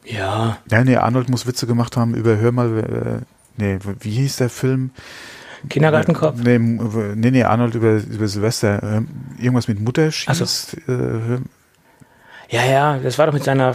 Ja. 0.04 0.58
Ja, 0.70 0.84
nee, 0.84 0.96
Arnold 0.96 1.28
muss 1.28 1.46
Witze 1.46 1.66
gemacht 1.66 1.96
haben 1.96 2.14
über 2.14 2.36
Hör 2.36 2.52
mal, 2.52 2.78
äh, 2.78 3.24
nee, 3.56 3.78
wie 4.00 4.10
hieß 4.10 4.36
der 4.36 4.50
Film? 4.50 4.90
Kindergartenkopf? 5.68 6.38
Nee, 6.42 6.58
nee, 6.58 7.30
nee, 7.30 7.42
Arnold 7.44 7.74
über, 7.74 7.96
über 7.96 8.28
Silvester. 8.28 8.82
Äh, 8.82 9.02
irgendwas 9.38 9.68
mit 9.68 9.80
Mutter 9.80 10.10
schießt. 10.10 10.76
So. 10.86 10.92
Äh, 10.92 11.40
ja, 12.48 12.64
ja, 12.64 12.98
das 12.98 13.18
war 13.18 13.26
doch 13.26 13.32
mit 13.32 13.44
seiner, 13.44 13.74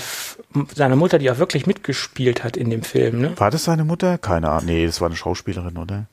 seiner 0.73 0.95
Mutter, 0.97 1.17
die 1.17 1.31
auch 1.31 1.37
wirklich 1.37 1.65
mitgespielt 1.65 2.43
hat 2.43 2.57
in 2.57 2.69
dem 2.69 2.83
Film, 2.83 3.21
ne? 3.21 3.33
War 3.37 3.51
das 3.51 3.65
seine 3.65 3.85
Mutter? 3.85 4.17
Keine 4.17 4.49
Ahnung. 4.49 4.65
Nee, 4.65 4.85
das 4.85 4.99
war 4.99 5.07
eine 5.07 5.15
Schauspielerin, 5.15 5.77
oder? 5.77 6.07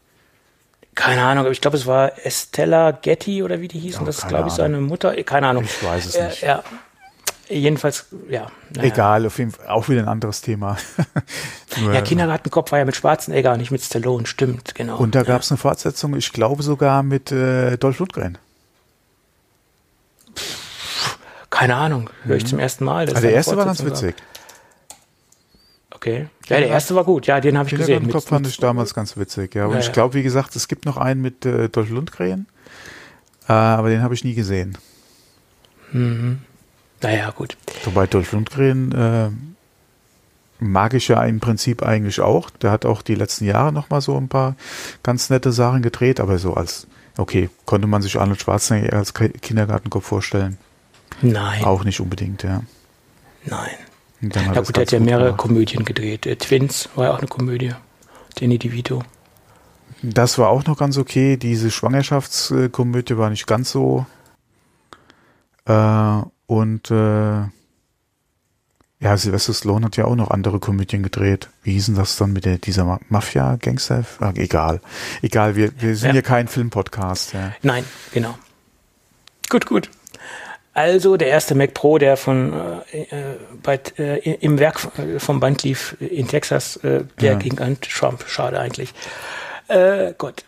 Keine 0.95 1.23
Ahnung, 1.23 1.45
aber 1.45 1.53
ich 1.53 1.61
glaube, 1.61 1.77
es 1.77 1.87
war 1.87 2.13
Estella 2.25 2.93
Getty 2.93 3.43
oder 3.43 3.61
wie 3.61 3.69
die 3.69 3.79
hieß. 3.79 3.97
Oh, 3.97 4.01
und 4.01 4.07
das 4.07 4.19
ist, 4.19 4.29
glaube 4.29 4.49
ich, 4.49 4.55
seine 4.55 4.81
Mutter. 4.81 5.21
Keine 5.25 5.49
Ahnung. 5.49 5.65
Ich 5.65 5.83
weiß 5.83 6.07
es 6.07 6.21
nicht. 6.21 6.43
Ja, 6.43 6.63
Jedenfalls, 7.53 8.07
ja. 8.29 8.51
Naja. 8.75 8.89
Egal, 8.89 9.27
auf 9.27 9.39
jeden 9.39 9.51
Fall 9.51 9.67
auch 9.69 9.89
wieder 9.89 10.01
ein 10.01 10.09
anderes 10.09 10.41
Thema. 10.41 10.79
ja, 11.93 12.01
Kindergartenkopf 12.01 12.73
war 12.73 12.79
ja 12.79 12.85
mit 12.85 12.97
Schwarzenegger, 12.97 13.57
nicht 13.57 13.71
mit 13.71 13.83
Stallone, 13.83 14.27
stimmt, 14.27 14.75
genau. 14.75 14.97
Und 14.97 15.15
da 15.15 15.23
gab 15.23 15.43
es 15.43 15.51
eine 15.51 15.59
Fortsetzung, 15.59 16.17
ich 16.17 16.33
glaube 16.33 16.63
sogar 16.63 17.03
mit 17.03 17.31
äh, 17.31 17.77
Dolph 17.77 17.99
Lundgren. 17.99 18.39
Keine 21.51 21.77
Ahnung, 21.77 22.09
höre 22.25 22.37
ich 22.37 22.45
mhm. 22.45 22.49
zum 22.49 22.59
ersten 22.59 22.85
Mal. 22.85 23.09
Also 23.09 23.21
der 23.21 23.33
erste 23.33 23.57
war 23.57 23.67
ganz 23.67 23.85
witzig. 23.85 24.17
Okay. 25.91 26.29
Ja, 26.49 26.59
der 26.59 26.69
erste 26.69 26.95
war 26.95 27.05
gut, 27.05 27.27
ja, 27.27 27.41
den 27.41 27.59
habe 27.59 27.69
ich 27.69 27.73
gesehen. 27.77 28.01
Kindergartenkopf 28.01 28.29
fand 28.29 28.47
ich 28.47 28.57
damals 28.57 28.95
ganz 28.95 29.17
witzig, 29.17 29.55
ja. 29.55 29.67
Und 29.67 29.75
ja, 29.75 29.81
ich 29.81 29.93
glaube, 29.93 30.15
wie 30.15 30.23
gesagt, 30.23 30.57
es 30.57 30.69
gibt 30.69 30.87
noch 30.87 30.97
einen 30.97 31.21
mit 31.21 31.45
äh, 31.45 31.69
Dolph 31.69 31.91
Lundgren, 31.91 32.47
äh, 33.49 33.53
aber 33.53 33.91
den 33.91 34.03
habe 34.03 34.15
ich 34.15 34.25
nie 34.25 34.35
gesehen. 34.35 34.79
Mhm. 35.93 36.41
Naja, 37.03 37.31
gut. 37.31 37.57
Wobei 37.85 38.07
Dolph 38.07 38.33
Lundgren 38.33 38.93
äh, 38.93 39.31
mag 40.63 40.95
ich 40.95 41.09
ja 41.09 41.23
im 41.25 41.41
Prinzip 41.41 41.83
eigentlich 41.83 42.21
auch. 42.21 42.49
Der 42.51 42.71
hat 42.71 42.87
auch 42.87 43.03
die 43.03 43.17
letzten 43.17 43.45
Jahre 43.45 43.73
noch 43.73 43.91
mal 43.91 44.01
so 44.01 44.17
ein 44.17 44.29
paar 44.29 44.57
ganz 45.03 45.29
nette 45.29 45.53
Sachen 45.53 45.83
gedreht, 45.83 46.21
aber 46.21 46.39
so 46.39 46.55
als, 46.55 46.87
okay, 47.19 47.51
konnte 47.67 47.89
man 47.89 48.03
sich 48.03 48.19
Arnold 48.19 48.41
Schwarzenegger 48.41 48.97
als 48.97 49.13
Kindergartenkopf 49.15 50.07
vorstellen? 50.07 50.59
Nein. 51.21 51.65
Auch 51.65 51.85
nicht 51.85 52.01
unbedingt, 52.01 52.43
ja. 52.45 52.63
Nein. 53.45 53.71
Na 54.21 54.61
gut, 54.61 54.77
er 54.77 54.83
hat 54.83 54.93
ja 54.93 55.01
mehrere 55.01 55.25
gemacht. 55.27 55.39
Komödien 55.41 55.85
gedreht. 55.85 56.27
Äh, 56.27 56.37
Twins 56.37 56.89
war 56.95 57.07
ja 57.07 57.13
auch 57.13 57.19
eine 57.19 57.27
Komödie. 57.27 57.73
Danny 58.39 58.57
DeVito. 58.57 59.03
Das 60.03 60.39
war 60.39 60.49
auch 60.49 60.65
noch 60.65 60.79
ganz 60.79 60.97
okay. 60.97 61.37
Diese 61.37 61.71
Schwangerschaftskomödie 61.71 63.19
war 63.19 63.31
nicht 63.31 63.47
ganz 63.49 63.73
so. 63.73 64.07
Äh, 65.65 66.23
und 66.53 66.91
äh, 66.91 67.45
ja, 69.01 69.17
Sylvester 69.17 69.55
Stallone 69.55 69.87
hat 69.87 69.97
ja 69.97 70.05
auch 70.05 70.15
noch 70.15 70.31
andere 70.31 70.61
Komödien 70.61 71.03
gedreht. 71.03 71.49
Wie 71.63 71.73
hießen 71.73 71.95
das 71.95 72.17
dann 72.17 72.35
mit 72.35 72.45
der, 72.45 72.59
dieser 72.59 73.01
Mafia-Gangster? 73.09 74.05
Ah, 74.21 74.33
egal. 74.37 74.81
Egal, 75.23 75.57
wir, 75.57 75.73
wir 75.81 75.97
sind 75.97 76.11
ja, 76.11 76.17
ja 76.17 76.23
kein 76.23 76.49
Filmpodcast. 76.49 77.33
Ja. 77.33 77.53
Nein, 77.63 77.85
genau. 78.13 78.37
Gut, 79.49 79.65
gut. 79.67 79.91
Also 80.75 81.17
der 81.17 81.29
erste 81.29 81.55
Mac 81.55 81.73
Pro, 81.73 81.97
der 81.97 82.17
von 82.19 82.53
äh, 82.93 83.01
äh 83.01 83.37
bei, 83.63 83.81
äh, 83.99 84.35
im 84.35 84.59
Werk 84.59 84.81
vom 85.19 85.41
Band 85.41 85.63
lief 85.63 85.97
in 86.01 86.29
Texas, 86.29 86.77
äh, 86.77 87.05
der 87.21 87.33
ja. 87.33 87.39
ging 87.39 87.59
an 87.61 87.79
Trump. 87.81 88.25
Schade 88.29 88.61
eigentlich. 88.61 88.93
Äh, 89.69 90.13
Gott. 90.19 90.45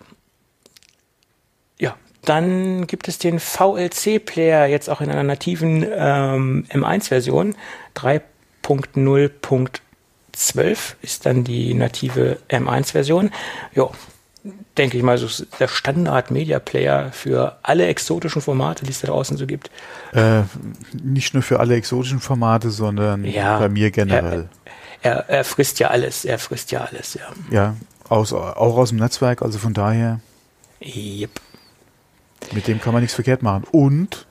Dann 2.24 2.86
gibt 2.86 3.08
es 3.08 3.18
den 3.18 3.40
VLC-Player 3.40 4.66
jetzt 4.66 4.88
auch 4.88 5.00
in 5.00 5.10
einer 5.10 5.22
nativen 5.22 5.86
ähm, 5.90 6.66
M1-Version. 6.70 7.54
3.0.12 7.96 10.94
ist 11.02 11.26
dann 11.26 11.44
die 11.44 11.74
native 11.74 12.38
M1-Version. 12.48 13.30
Ja, 13.74 13.90
denke 14.76 14.96
ich 14.96 15.02
mal, 15.02 15.18
so 15.18 15.44
der 15.58 15.68
Standard-Media-Player 15.68 17.12
für 17.12 17.56
alle 17.62 17.86
exotischen 17.86 18.42
Formate, 18.42 18.84
die 18.84 18.90
es 18.90 19.00
da 19.00 19.08
draußen 19.08 19.36
so 19.36 19.46
gibt. 19.46 19.70
Äh, 20.12 20.42
nicht 20.92 21.34
nur 21.34 21.42
für 21.42 21.60
alle 21.60 21.76
exotischen 21.76 22.20
Formate, 22.20 22.70
sondern 22.70 23.24
ja, 23.24 23.58
bei 23.58 23.68
mir 23.68 23.90
generell. 23.90 24.48
Er, 25.02 25.12
er, 25.12 25.28
er, 25.28 25.44
frisst 25.44 25.78
ja 25.78 25.88
alles, 25.88 26.24
er 26.24 26.38
frisst 26.38 26.72
ja 26.72 26.84
alles, 26.84 27.14
ja. 27.14 27.22
Ja, 27.50 27.76
aus, 28.08 28.32
auch 28.32 28.76
aus 28.76 28.90
dem 28.90 28.98
Netzwerk, 28.98 29.42
also 29.42 29.58
von 29.58 29.72
daher. 29.72 30.20
Yep. 30.82 31.40
Mit 32.52 32.68
dem 32.68 32.80
kann 32.80 32.92
man 32.92 33.02
nichts 33.02 33.14
verkehrt 33.14 33.42
machen. 33.42 33.64
Und 33.70 34.26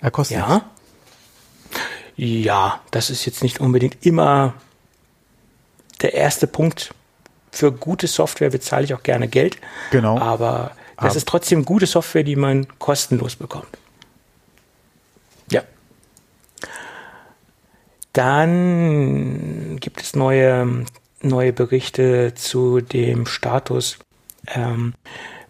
er 0.00 0.10
kostet 0.10 0.38
ja. 0.38 0.54
Nichts. 0.54 0.68
Ja, 2.16 2.80
das 2.90 3.10
ist 3.10 3.24
jetzt 3.24 3.42
nicht 3.42 3.60
unbedingt 3.60 4.06
immer 4.06 4.54
der 6.02 6.14
erste 6.14 6.46
Punkt. 6.46 6.94
Für 7.50 7.72
gute 7.72 8.06
Software 8.06 8.50
bezahle 8.50 8.84
ich 8.84 8.94
auch 8.94 9.02
gerne 9.02 9.28
Geld. 9.28 9.58
Genau. 9.90 10.18
Aber 10.18 10.72
das 10.96 11.06
aber 11.06 11.16
ist 11.16 11.28
trotzdem 11.28 11.64
gute 11.64 11.86
Software, 11.86 12.22
die 12.22 12.36
man 12.36 12.66
kostenlos 12.78 13.36
bekommt. 13.36 13.78
Ja. 15.50 15.62
Dann 18.12 19.78
gibt 19.80 20.02
es 20.02 20.14
neue, 20.14 20.84
neue 21.20 21.52
Berichte 21.52 22.34
zu 22.34 22.80
dem 22.80 23.26
Status 23.26 23.98
ähm, 24.46 24.94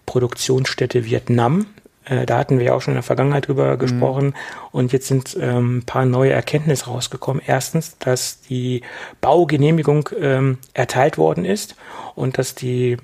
Produktionsstätte 0.07 1.05
Vietnam. 1.05 1.67
Äh, 2.05 2.27
da 2.27 2.39
hatten 2.39 2.59
wir 2.59 2.67
ja 2.67 2.75
auch 2.75 2.83
schon 2.83 2.93
in 2.93 2.97
der 2.97 3.03
Vergangenheit 3.03 3.49
drüber 3.49 3.75
mhm. 3.75 3.79
gesprochen. 3.79 4.35
Und 4.73 4.93
jetzt 4.93 5.09
sind 5.09 5.37
ähm, 5.41 5.79
ein 5.79 5.83
paar 5.85 6.05
neue 6.05 6.33
Erkenntnisse 6.33 6.87
rausgekommen. 6.87 7.43
Erstens, 7.45 7.97
dass 7.99 8.41
die 8.43 8.83
Baugenehmigung 9.21 10.11
ähm, 10.21 10.59
erteilt 10.73 11.19
worden 11.19 11.45
ist 11.45 11.77
und 12.15 12.39
dass 12.39 12.55
die 12.55 12.97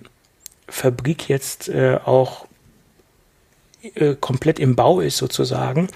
Fabrik 0.68 1.28
jetzt 1.28 1.68
äh, 1.68 1.98
auch 2.04 2.46
äh, 3.94 4.14
komplett 4.14 4.58
im 4.58 4.76
Bau 4.76 5.00
ist 5.00 5.16
sozusagen. 5.16 5.88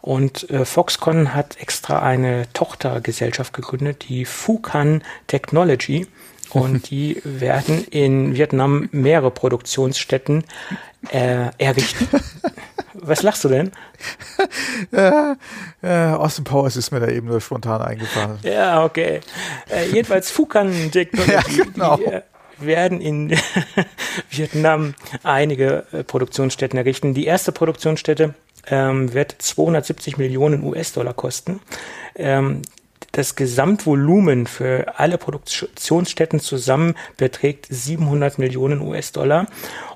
Und 0.00 0.48
äh, 0.50 0.64
Foxconn 0.64 1.34
hat 1.34 1.60
extra 1.60 2.00
eine 2.00 2.46
Tochtergesellschaft 2.52 3.52
gegründet, 3.52 4.06
die 4.08 4.24
Fukan 4.24 5.02
Technology. 5.26 6.06
Und 6.50 6.90
die 6.90 7.20
werden 7.24 7.84
in 7.90 8.34
Vietnam 8.34 8.88
mehrere 8.92 9.30
Produktionsstätten 9.30 10.44
äh, 11.10 11.48
errichten. 11.58 12.08
Was 12.94 13.22
lachst 13.22 13.44
du 13.44 13.48
denn? 13.48 13.72
ja, 14.92 15.36
ja, 15.80 16.16
Austin 16.16 16.44
Powers 16.44 16.76
ist 16.76 16.90
mir 16.90 17.00
da 17.00 17.08
eben 17.08 17.28
nur 17.28 17.40
spontan 17.40 17.80
eingefallen. 17.80 18.38
Ja, 18.42 18.84
okay. 18.84 19.20
Äh, 19.70 19.86
jedenfalls 19.86 20.30
Fukan 20.30 20.90
Technology. 20.90 21.32
ja, 21.32 21.64
genau. 21.64 21.96
Die, 21.96 22.04
äh, 22.04 22.22
werden 22.60 23.00
in 23.00 23.34
Vietnam 24.30 24.94
einige 25.22 25.86
äh, 25.92 26.04
Produktionsstätten 26.04 26.78
errichten. 26.78 27.14
Die 27.14 27.24
erste 27.24 27.52
Produktionsstätte 27.52 28.34
ähm, 28.66 29.12
wird 29.14 29.34
270 29.38 30.18
Millionen 30.18 30.62
US-Dollar 30.64 31.14
kosten. 31.14 31.60
Ähm, 32.14 32.62
das 33.12 33.34
Gesamtvolumen 33.34 34.46
für 34.46 34.98
alle 34.98 35.18
Produktionsstätten 35.18 36.40
zusammen 36.40 36.94
beträgt 37.16 37.66
700 37.68 38.38
Millionen 38.38 38.80
US-Dollar. 38.80 39.46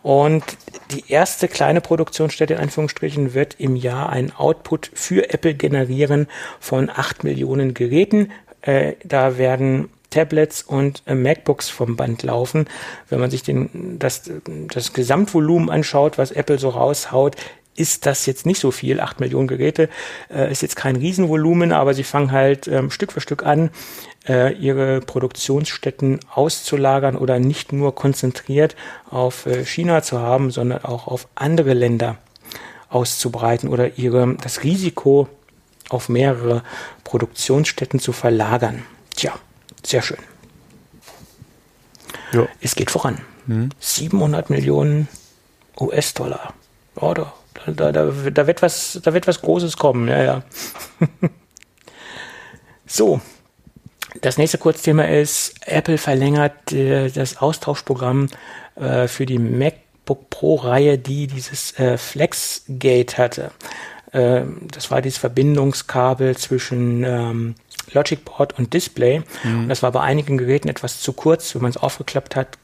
Und 0.03 0.43
die 0.91 1.05
erste 1.09 1.49
kleine 1.49 1.81
Produktionsstätte 1.81 2.55
in 2.55 2.61
Anführungsstrichen 2.61 3.35
wird 3.35 3.57
im 3.59 3.77
Jahr 3.77 4.11
ein 4.11 4.35
Output 4.35 4.91
für 4.95 5.33
Apple 5.33 5.55
generieren 5.55 6.27
von 6.61 6.91
8 6.91 7.25
Millionen 7.25 7.75
Geräten. 7.75 8.33
Äh, 8.63 8.95
da 9.05 9.39
werden 9.39 9.91
Tablets 10.11 10.63
und 10.63 11.03
äh, 11.07 11.15
MacBooks 11.15 11.69
vom 11.69 11.97
Band 11.97 12.23
laufen. 12.23 12.67
Wenn 13.09 13.21
man 13.21 13.31
sich 13.31 13.43
den, 13.43 13.99
das, 13.99 14.31
das 14.73 14.93
Gesamtvolumen 14.93 15.71
anschaut, 15.71 16.19
was 16.19 16.31
Apple 16.31 16.59
so 16.59 16.71
raushaut, 16.71 17.37
ist 17.77 18.07
das 18.07 18.27
jetzt 18.27 18.47
nicht 18.47 18.61
so 18.61 18.71
viel. 18.71 19.01
Acht 19.01 19.21
Millionen 19.21 19.49
Geräte 19.49 19.89
äh, 20.31 20.51
ist 20.51 20.63
jetzt 20.63 20.77
kein 20.77 20.97
Riesenvolumen, 20.97 21.73
aber 21.73 21.95
sie 21.95 22.05
fangen 22.05 22.33
halt 22.33 22.69
ähm, 22.69 22.91
Stück 22.91 23.13
für 23.13 23.21
Stück 23.21 23.45
an, 23.45 23.71
äh, 24.29 24.55
ihre 24.55 25.01
Produktionsstätten 25.01 26.21
auszulagern 26.33 27.17
oder 27.17 27.39
nicht 27.39 27.73
nur 27.73 27.95
konzentriert 27.95 28.77
auf 29.11 29.47
äh, 29.47 29.65
China 29.65 30.03
zu 30.03 30.21
haben, 30.21 30.51
sondern 30.51 30.85
auch 30.85 31.07
auf 31.07 31.29
andere 31.35 31.75
Länder 31.75 32.17
auszubreiten 32.89 33.69
oder 33.69 33.99
ihre, 33.99 34.37
das 34.41 34.63
Risiko 34.63 35.29
auf 35.91 36.09
mehrere 36.09 36.63
Produktionsstätten 37.03 37.99
zu 38.01 38.13
verlagern. 38.13 38.85
Tja, 39.15 39.35
sehr 39.85 40.03
schön. 40.03 40.19
Ja. 42.33 42.49
Es 42.61 42.75
geht 42.75 42.91
voran. 42.91 43.21
Mhm. 43.47 43.71
700 43.81 44.51
Millionen 44.51 45.09
US-Dollar. 45.79 46.55
Oh, 46.97 47.15
da, 47.67 47.93
da, 47.93 48.13
da, 48.13 48.47
wird 48.47 48.63
was, 48.63 49.01
da 49.03 49.15
wird 49.15 49.27
was 49.27 49.41
Großes 49.41 49.77
kommen. 49.77 50.09
Ja, 50.09 50.23
ja. 50.23 50.43
so. 52.87 53.21
Das 54.21 54.39
nächste 54.39 54.59
Kurzthema 54.59 55.05
ist, 55.05 55.55
Apple 55.67 55.99
verlängert 55.99 56.73
äh, 56.73 57.11
das 57.11 57.39
Austauschprogramm 57.39 58.29
äh, 58.77 59.09
für 59.09 59.27
die 59.27 59.41
MacBook 59.41 60.31
Pro-Reihe, 60.31 60.99
die 60.99 61.27
dieses 61.27 61.77
äh, 61.81 61.99
FlexGate 61.99 63.19
hatte. 63.19 63.51
Ähm, 64.13 64.69
das 64.71 64.91
war 64.93 65.03
dieses 65.03 65.19
Verbindungskabel 65.19 66.37
zwischen 66.37 67.03
ähm, 67.03 67.55
Logic 67.93 68.25
Board 68.25 68.57
und 68.59 68.73
Display. 68.73 69.23
Mhm. 69.43 69.65
Und 69.65 69.69
das 69.69 69.83
war 69.83 69.91
bei 69.93 70.01
einigen 70.01 70.39
Geräten 70.39 70.69
etwas 70.69 71.01
zu 71.01 71.13
kurz. 71.13 71.55
Wenn 71.55 71.63
man 71.63 71.71
es 71.71 71.77
aufgeklappt 71.77 72.37
hat, 72.37 72.57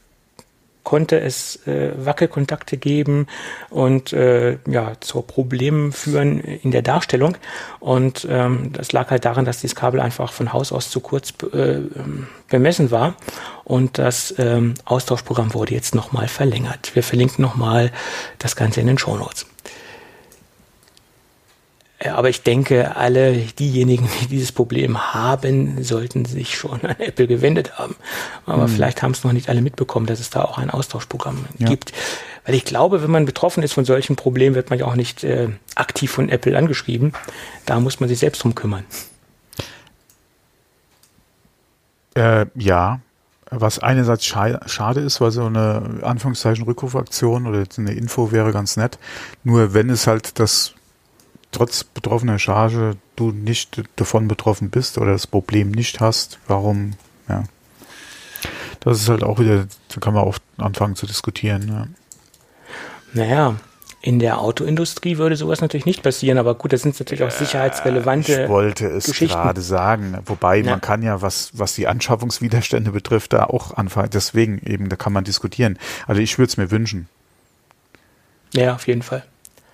konnte 0.83 1.19
es 1.19 1.67
äh, 1.67 1.91
Wackelkontakte 1.95 2.77
geben 2.77 3.27
und 3.69 4.13
äh, 4.13 4.57
ja 4.67 4.93
zu 4.99 5.21
Problemen 5.21 5.91
führen 5.91 6.39
in 6.39 6.71
der 6.71 6.81
Darstellung. 6.81 7.37
Und 7.79 8.27
ähm, 8.29 8.71
das 8.73 8.91
lag 8.91 9.11
halt 9.11 9.25
daran, 9.25 9.45
dass 9.45 9.61
dieses 9.61 9.75
Kabel 9.75 9.99
einfach 9.99 10.31
von 10.31 10.53
Haus 10.53 10.71
aus 10.71 10.89
zu 10.89 10.99
kurz 10.99 11.33
äh, 11.53 11.81
bemessen 12.49 12.91
war. 12.91 13.15
Und 13.63 13.97
das 13.97 14.33
ähm, 14.37 14.73
Austauschprogramm 14.85 15.53
wurde 15.53 15.73
jetzt 15.73 15.95
nochmal 15.95 16.27
verlängert. 16.27 16.95
Wir 16.95 17.03
verlinken 17.03 17.41
nochmal 17.41 17.91
das 18.39 18.55
Ganze 18.55 18.81
in 18.81 18.87
den 18.87 18.97
Show 18.97 19.15
Notes. 19.15 19.45
Aber 22.09 22.29
ich 22.29 22.41
denke, 22.41 22.95
alle 22.95 23.33
diejenigen, 23.33 24.09
die 24.21 24.27
dieses 24.27 24.51
Problem 24.51 25.13
haben, 25.13 25.83
sollten 25.83 26.25
sich 26.25 26.55
schon 26.55 26.81
an 26.81 26.95
Apple 26.99 27.27
gewendet 27.27 27.77
haben. 27.77 27.95
Aber 28.45 28.67
mhm. 28.67 28.71
vielleicht 28.71 29.03
haben 29.03 29.11
es 29.11 29.23
noch 29.23 29.33
nicht 29.33 29.49
alle 29.49 29.61
mitbekommen, 29.61 30.07
dass 30.07 30.19
es 30.19 30.29
da 30.29 30.43
auch 30.43 30.57
ein 30.57 30.69
Austauschprogramm 30.69 31.45
ja. 31.59 31.67
gibt. 31.67 31.93
Weil 32.45 32.55
ich 32.55 32.65
glaube, 32.65 33.03
wenn 33.03 33.11
man 33.11 33.25
betroffen 33.25 33.61
ist 33.61 33.73
von 33.73 33.85
solchen 33.85 34.15
Problemen, 34.15 34.55
wird 34.55 34.71
man 34.71 34.79
ja 34.79 34.85
auch 34.85 34.95
nicht 34.95 35.23
äh, 35.23 35.49
aktiv 35.75 36.11
von 36.11 36.29
Apple 36.29 36.57
angeschrieben. 36.57 37.13
Da 37.65 37.79
muss 37.79 37.99
man 37.99 38.09
sich 38.09 38.19
selbst 38.19 38.43
drum 38.43 38.55
kümmern. 38.55 38.83
Äh, 42.15 42.47
ja, 42.55 42.99
was 43.51 43.79
einerseits 43.79 44.25
schade 44.25 45.01
ist, 45.01 45.21
weil 45.21 45.31
so 45.31 45.45
eine 45.45 45.99
Anführungszeichen 46.01 46.63
Rückrufaktion 46.63 47.45
oder 47.45 47.63
eine 47.77 47.91
Info 47.93 48.31
wäre 48.31 48.51
ganz 48.51 48.75
nett. 48.75 48.97
Nur 49.43 49.73
wenn 49.73 49.89
es 49.89 50.07
halt 50.07 50.39
das 50.39 50.73
trotz 51.51 51.83
betroffener 51.83 52.39
Charge 52.39 52.97
du 53.15 53.31
nicht 53.31 53.83
davon 53.97 54.27
betroffen 54.27 54.69
bist 54.69 54.97
oder 54.97 55.11
das 55.11 55.27
Problem 55.27 55.71
nicht 55.71 55.99
hast, 55.99 56.39
warum, 56.47 56.93
ja. 57.29 57.43
Das 58.79 58.99
ist 58.99 59.09
halt 59.09 59.23
auch 59.23 59.37
wieder, 59.37 59.67
da 59.89 59.99
kann 59.99 60.15
man 60.15 60.23
auch 60.23 60.39
anfangen 60.57 60.95
zu 60.95 61.05
diskutieren. 61.05 61.67
Ja. 61.67 61.87
Naja, 63.13 63.55
in 64.01 64.17
der 64.17 64.39
Autoindustrie 64.39 65.19
würde 65.19 65.35
sowas 65.35 65.61
natürlich 65.61 65.85
nicht 65.85 66.01
passieren, 66.01 66.39
aber 66.39 66.55
gut, 66.55 66.73
das 66.73 66.81
sind 66.81 66.99
natürlich 66.99 67.23
auch 67.23 67.29
sicherheitsrelevante. 67.29 68.43
Ich 68.43 68.49
wollte 68.49 68.87
es 68.87 69.05
gerade 69.05 69.61
sagen. 69.61 70.17
Wobei 70.25 70.57
ja. 70.57 70.71
man 70.71 70.81
kann 70.81 71.03
ja, 71.03 71.21
was, 71.21 71.51
was 71.53 71.75
die 71.75 71.85
Anschaffungswiderstände 71.85 72.91
betrifft, 72.91 73.33
da 73.33 73.43
auch 73.43 73.75
anfangen. 73.75 74.09
Deswegen 74.11 74.59
eben, 74.65 74.89
da 74.89 74.95
kann 74.95 75.13
man 75.13 75.25
diskutieren. 75.25 75.77
Also 76.07 76.19
ich 76.19 76.39
würde 76.39 76.49
es 76.49 76.57
mir 76.57 76.71
wünschen. 76.71 77.07
Ja, 78.53 78.73
auf 78.73 78.87
jeden 78.87 79.03
Fall 79.03 79.23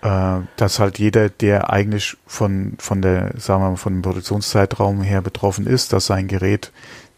äh, 0.01 0.39
dass 0.57 0.79
halt 0.79 0.99
jeder, 0.99 1.29
der 1.29 1.69
eigentlich 1.71 2.17
von, 2.25 2.73
von 2.79 3.01
der, 3.01 3.33
sagen 3.37 3.63
wir 3.63 3.69
mal, 3.71 3.77
von 3.77 3.93
dem 3.93 4.01
Produktionszeitraum 4.01 5.01
her 5.01 5.21
betroffen 5.21 5.65
ist, 5.65 5.93
dass 5.93 6.07
sein 6.07 6.27
Gerät 6.27 6.71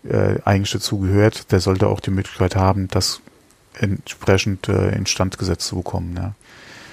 äh, 0.03 0.35
eigentlich 0.45 0.71
dazu 0.71 0.99
gehört, 0.99 1.51
der 1.51 1.59
sollte 1.59 1.87
auch 1.87 1.99
die 1.99 2.11
Möglichkeit 2.11 2.55
haben, 2.55 2.87
das 2.87 3.21
entsprechend 3.73 4.69
äh, 4.69 4.95
instand 4.95 5.37
gesetzt 5.37 5.67
zu 5.67 5.77
bekommen. 5.77 6.15
Ja. 6.17 6.33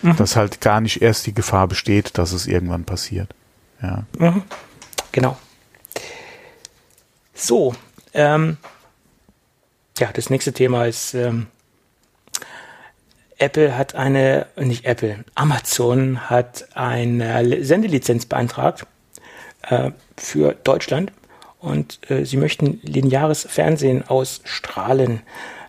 Mhm. 0.03 0.17
Dass 0.17 0.37
halt 0.37 0.61
gar 0.61 0.81
nicht 0.81 1.03
erst 1.03 1.27
die 1.27 1.35
Gefahr 1.35 1.69
besteht, 1.69 2.19
dass 2.19 2.33
es 2.33 2.47
irgendwann 2.47 2.85
passiert. 2.85 3.35
Ja. 3.83 4.05
Mhm. 4.19 4.43
Genau. 5.13 5.39
So, 7.35 7.75
ähm, 8.13 8.57
ja, 9.99 10.11
das 10.13 10.31
nächste 10.31 10.53
Thema 10.53 10.87
ist 10.87 11.15
ähm, 11.15 11.47
Apple 13.39 13.77
hat 13.77 13.95
eine, 13.95 14.47
nicht 14.57 14.85
Apple, 14.87 15.25
Amazon 15.35 16.31
hat 16.31 16.69
eine 16.75 17.65
Sendelizenz 17.65 18.27
beantragt 18.27 18.87
äh, 19.63 19.91
für 20.17 20.55
Deutschland 20.55 21.13
und 21.59 21.99
äh, 22.11 22.25
sie 22.25 22.37
möchten 22.37 22.81
lineares 22.83 23.47
Fernsehen 23.49 24.07
ausstrahlen. 24.07 25.23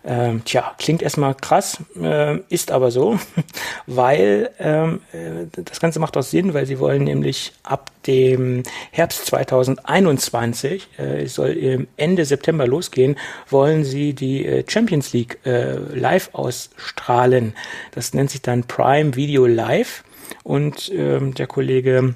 Ähm, 0.04 0.44
tja, 0.44 0.74
klingt 0.78 1.02
erstmal 1.02 1.34
krass, 1.34 1.78
äh, 2.00 2.38
ist 2.48 2.70
aber 2.70 2.90
so, 2.90 3.18
weil 3.86 4.50
ähm, 4.58 5.00
äh, 5.12 5.62
das 5.64 5.80
Ganze 5.80 5.98
macht 5.98 6.16
auch 6.16 6.22
Sinn, 6.22 6.54
weil 6.54 6.66
sie 6.66 6.78
wollen 6.78 7.04
nämlich 7.04 7.52
ab 7.62 7.90
dem 8.06 8.62
Herbst 8.90 9.26
2021, 9.26 10.88
äh, 10.98 11.26
soll 11.26 11.86
Ende 11.96 12.24
September 12.24 12.66
losgehen, 12.66 13.16
wollen 13.48 13.84
sie 13.84 14.14
die 14.14 14.46
äh, 14.46 14.64
Champions 14.66 15.12
League 15.12 15.38
äh, 15.44 15.76
live 15.76 16.30
ausstrahlen. 16.32 17.54
Das 17.92 18.14
nennt 18.14 18.30
sich 18.30 18.42
dann 18.42 18.64
Prime 18.64 19.16
Video 19.16 19.46
Live 19.46 20.04
und 20.44 20.90
ähm, 20.94 21.34
der 21.34 21.46
Kollege 21.46 22.14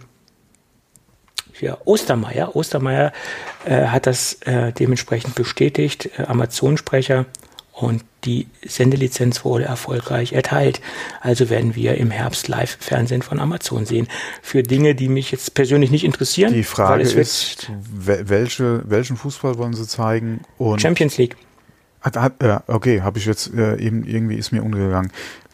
ja, 1.60 1.78
Ostermeier. 1.84 2.54
Ostermeier 2.56 3.12
äh, 3.64 3.86
hat 3.86 4.06
das 4.06 4.34
äh, 4.42 4.72
dementsprechend 4.72 5.34
bestätigt, 5.34 6.10
äh, 6.18 6.24
Amazon-Sprecher 6.24 7.26
und 7.72 8.04
die 8.24 8.46
Sendelizenz 8.64 9.44
wurde 9.44 9.64
erfolgreich 9.64 10.32
erteilt. 10.32 10.80
Also 11.20 11.50
werden 11.50 11.74
wir 11.74 11.96
im 11.96 12.10
Herbst 12.10 12.46
Live-Fernsehen 12.48 13.22
von 13.22 13.40
Amazon 13.40 13.86
sehen. 13.86 14.08
Für 14.42 14.62
Dinge, 14.62 14.94
die 14.94 15.08
mich 15.08 15.32
jetzt 15.32 15.54
persönlich 15.54 15.90
nicht 15.90 16.04
interessieren. 16.04 16.52
Die 16.52 16.62
Frage 16.62 17.02
ist, 17.02 17.70
welche, 17.96 18.82
welchen 18.88 19.16
Fußball 19.16 19.58
wollen 19.58 19.74
sie 19.74 19.86
zeigen? 19.86 20.42
Und 20.58 20.80
Champions 20.80 21.16
League. 21.18 21.36
Hat, 22.02 22.16
hat, 22.16 22.42
ja, 22.42 22.62
okay, 22.66 23.00
habe 23.00 23.18
ich 23.18 23.26
jetzt 23.26 23.52
äh, 23.54 23.76
eben 23.78 24.04
irgendwie 24.04 24.36
ist 24.36 24.52
mir 24.52 24.62
umgegangen. 24.62 25.10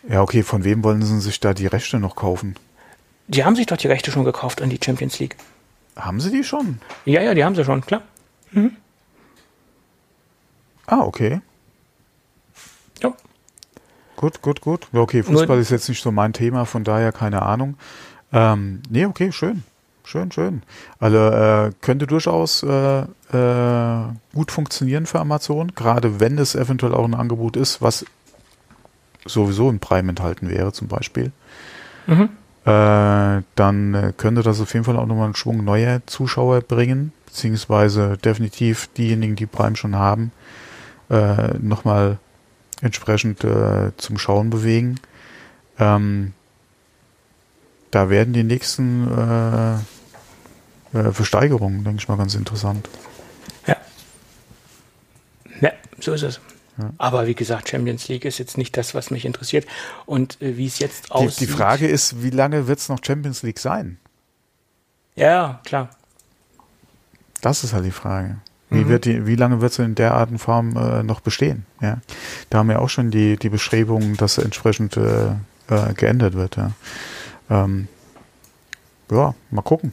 Ja, 0.08 0.22
okay, 0.22 0.42
von 0.42 0.64
wem 0.64 0.82
wollen 0.82 1.02
sie 1.02 1.20
sich 1.20 1.40
da 1.40 1.54
die 1.54 1.66
Rechte 1.66 1.98
noch 1.98 2.16
kaufen? 2.16 2.56
Die 3.28 3.44
haben 3.44 3.56
sich 3.56 3.66
doch 3.66 3.76
die 3.76 3.88
Rechte 3.88 4.10
schon 4.10 4.24
gekauft 4.24 4.62
an 4.62 4.70
die 4.70 4.80
Champions 4.82 5.18
League. 5.18 5.36
Haben 5.96 6.20
sie 6.20 6.30
die 6.30 6.44
schon? 6.44 6.80
Ja, 7.04 7.22
ja, 7.22 7.34
die 7.34 7.44
haben 7.44 7.54
sie 7.54 7.64
schon, 7.64 7.82
klar. 7.82 8.02
Mhm. 8.50 8.76
Ah, 10.86 11.00
okay. 11.00 11.40
Gut, 14.18 14.42
gut, 14.42 14.60
gut. 14.60 14.88
Okay, 14.92 15.22
Fußball 15.22 15.46
Nur, 15.46 15.58
ist 15.58 15.70
jetzt 15.70 15.88
nicht 15.88 16.02
so 16.02 16.10
mein 16.10 16.32
Thema, 16.32 16.64
von 16.64 16.82
daher 16.82 17.12
keine 17.12 17.42
Ahnung. 17.42 17.76
Ähm, 18.32 18.82
nee, 18.90 19.06
okay, 19.06 19.30
schön. 19.30 19.62
Schön, 20.02 20.32
schön. 20.32 20.62
Also 20.98 21.18
äh, 21.18 21.70
könnte 21.82 22.08
durchaus 22.08 22.64
äh, 22.64 23.02
äh, 23.02 24.04
gut 24.34 24.50
funktionieren 24.50 25.06
für 25.06 25.20
Amazon, 25.20 25.72
gerade 25.76 26.18
wenn 26.18 26.36
es 26.36 26.56
eventuell 26.56 26.94
auch 26.94 27.04
ein 27.04 27.14
Angebot 27.14 27.56
ist, 27.56 27.80
was 27.80 28.06
sowieso 29.24 29.70
im 29.70 29.78
Prime 29.78 30.08
enthalten 30.08 30.50
wäre, 30.50 30.72
zum 30.72 30.88
Beispiel. 30.88 31.30
Mhm. 32.08 32.30
Äh, 32.64 33.42
dann 33.54 33.94
äh, 33.94 34.12
könnte 34.16 34.42
das 34.42 34.60
auf 34.60 34.72
jeden 34.72 34.84
Fall 34.84 34.96
auch 34.96 35.06
nochmal 35.06 35.26
einen 35.26 35.36
Schwung 35.36 35.62
neuer 35.62 36.00
Zuschauer 36.06 36.62
bringen, 36.62 37.12
beziehungsweise 37.26 38.16
definitiv 38.16 38.88
diejenigen, 38.96 39.36
die 39.36 39.46
Prime 39.46 39.76
schon 39.76 39.94
haben, 39.94 40.32
äh, 41.08 41.56
nochmal 41.58 42.18
entsprechend 42.80 43.44
äh, 43.44 43.92
zum 43.96 44.18
Schauen 44.18 44.50
bewegen. 44.50 45.00
Ähm, 45.78 46.32
da 47.90 48.10
werden 48.10 48.34
die 48.34 48.44
nächsten 48.44 49.08
äh, 49.08 49.74
äh, 50.98 51.12
Versteigerungen, 51.12 51.84
denke 51.84 52.02
ich 52.02 52.08
mal, 52.08 52.16
ganz 52.16 52.34
interessant. 52.34 52.88
Ja. 53.66 53.76
Ja, 55.60 55.72
so 56.00 56.12
ist 56.12 56.22
es. 56.22 56.40
Ja. 56.78 56.92
Aber 56.98 57.26
wie 57.26 57.34
gesagt, 57.34 57.68
Champions 57.68 58.08
League 58.08 58.24
ist 58.24 58.38
jetzt 58.38 58.56
nicht 58.56 58.76
das, 58.76 58.94
was 58.94 59.10
mich 59.10 59.24
interessiert. 59.24 59.66
Und 60.06 60.40
äh, 60.40 60.56
wie 60.56 60.66
es 60.66 60.78
jetzt 60.78 61.10
aussieht. 61.10 61.40
Die, 61.40 61.46
die 61.46 61.52
Frage 61.52 61.88
ist, 61.88 62.22
wie 62.22 62.30
lange 62.30 62.68
wird 62.68 62.78
es 62.78 62.88
noch 62.88 63.00
Champions 63.04 63.42
League 63.42 63.58
sein? 63.58 63.98
Ja, 65.16 65.60
klar. 65.64 65.90
Das 67.40 67.64
ist 67.64 67.72
halt 67.72 67.84
die 67.84 67.90
Frage. 67.90 68.38
Wie, 68.70 68.84
mhm. 68.84 68.88
wird 68.88 69.04
die, 69.06 69.26
wie 69.26 69.36
lange 69.36 69.60
wird 69.60 69.72
sie 69.72 69.84
in 69.84 69.94
der 69.94 70.14
Art 70.14 70.30
und 70.30 70.38
Form 70.38 70.76
äh, 70.76 71.02
noch 71.02 71.20
bestehen? 71.20 71.64
Ja. 71.80 71.98
Da 72.50 72.58
haben 72.58 72.68
wir 72.68 72.80
auch 72.80 72.90
schon 72.90 73.10
die, 73.10 73.36
die 73.36 73.48
Bestrebungen, 73.48 74.16
dass 74.16 74.36
entsprechend 74.38 74.96
äh, 74.96 75.30
äh, 75.68 75.94
geändert 75.94 76.34
wird. 76.34 76.56
Ja. 76.56 76.72
Ähm, 77.48 77.88
ja, 79.10 79.34
mal 79.50 79.62
gucken. 79.62 79.92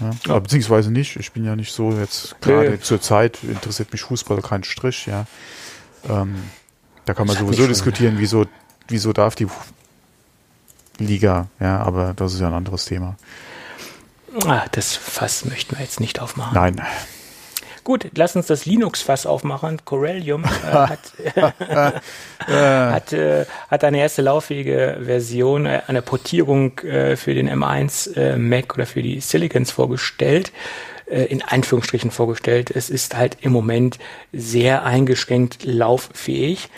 Ja. 0.00 0.10
ja. 0.26 0.38
beziehungsweise 0.38 0.92
nicht. 0.92 1.16
Ich 1.16 1.32
bin 1.32 1.44
ja 1.44 1.56
nicht 1.56 1.72
so 1.72 1.92
jetzt 1.92 2.40
gerade 2.40 2.68
okay. 2.68 2.80
zur 2.80 3.00
Zeit 3.00 3.42
interessiert 3.42 3.92
mich 3.92 4.02
Fußball 4.02 4.40
kein 4.42 4.62
Strich, 4.62 5.06
ja. 5.06 5.26
Ähm, 6.08 6.36
da 7.06 7.14
kann 7.14 7.26
man 7.26 7.36
sowieso 7.36 7.66
diskutieren, 7.66 8.16
wieso, 8.18 8.46
wieso 8.88 9.12
darf 9.12 9.34
die 9.34 9.46
Liga, 10.98 11.48
ja, 11.60 11.80
aber 11.80 12.14
das 12.14 12.34
ist 12.34 12.40
ja 12.40 12.48
ein 12.48 12.54
anderes 12.54 12.84
Thema. 12.84 13.16
Ah, 14.44 14.64
das 14.72 14.96
Fass 14.96 15.44
möchten 15.44 15.76
wir 15.76 15.82
jetzt 15.82 16.00
nicht 16.00 16.20
aufmachen. 16.20 16.54
Nein. 16.54 16.82
Gut, 17.86 18.08
lass 18.16 18.34
uns 18.34 18.48
das 18.48 18.66
Linux-Fass 18.66 19.26
aufmachen. 19.26 19.78
Corellium 19.84 20.42
äh, 20.42 20.48
hat, 20.72 21.12
hat, 22.48 23.12
äh, 23.12 23.46
hat 23.68 23.84
eine 23.84 24.00
erste 24.00 24.22
lauffähige 24.22 24.98
Version, 25.02 25.66
äh, 25.66 25.82
eine 25.86 26.02
Portierung 26.02 26.80
äh, 26.80 27.14
für 27.14 27.32
den 27.32 27.48
M1 27.48 28.16
äh, 28.16 28.36
Mac 28.38 28.74
oder 28.74 28.86
für 28.86 29.02
die 29.02 29.20
Silicons 29.20 29.70
vorgestellt 29.70 30.50
äh, 31.06 31.26
in 31.26 31.42
Anführungsstrichen 31.42 32.10
vorgestellt. 32.10 32.72
Es 32.72 32.90
ist 32.90 33.16
halt 33.16 33.36
im 33.42 33.52
Moment 33.52 34.00
sehr 34.32 34.84
eingeschränkt 34.84 35.62
lauffähig. 35.62 36.68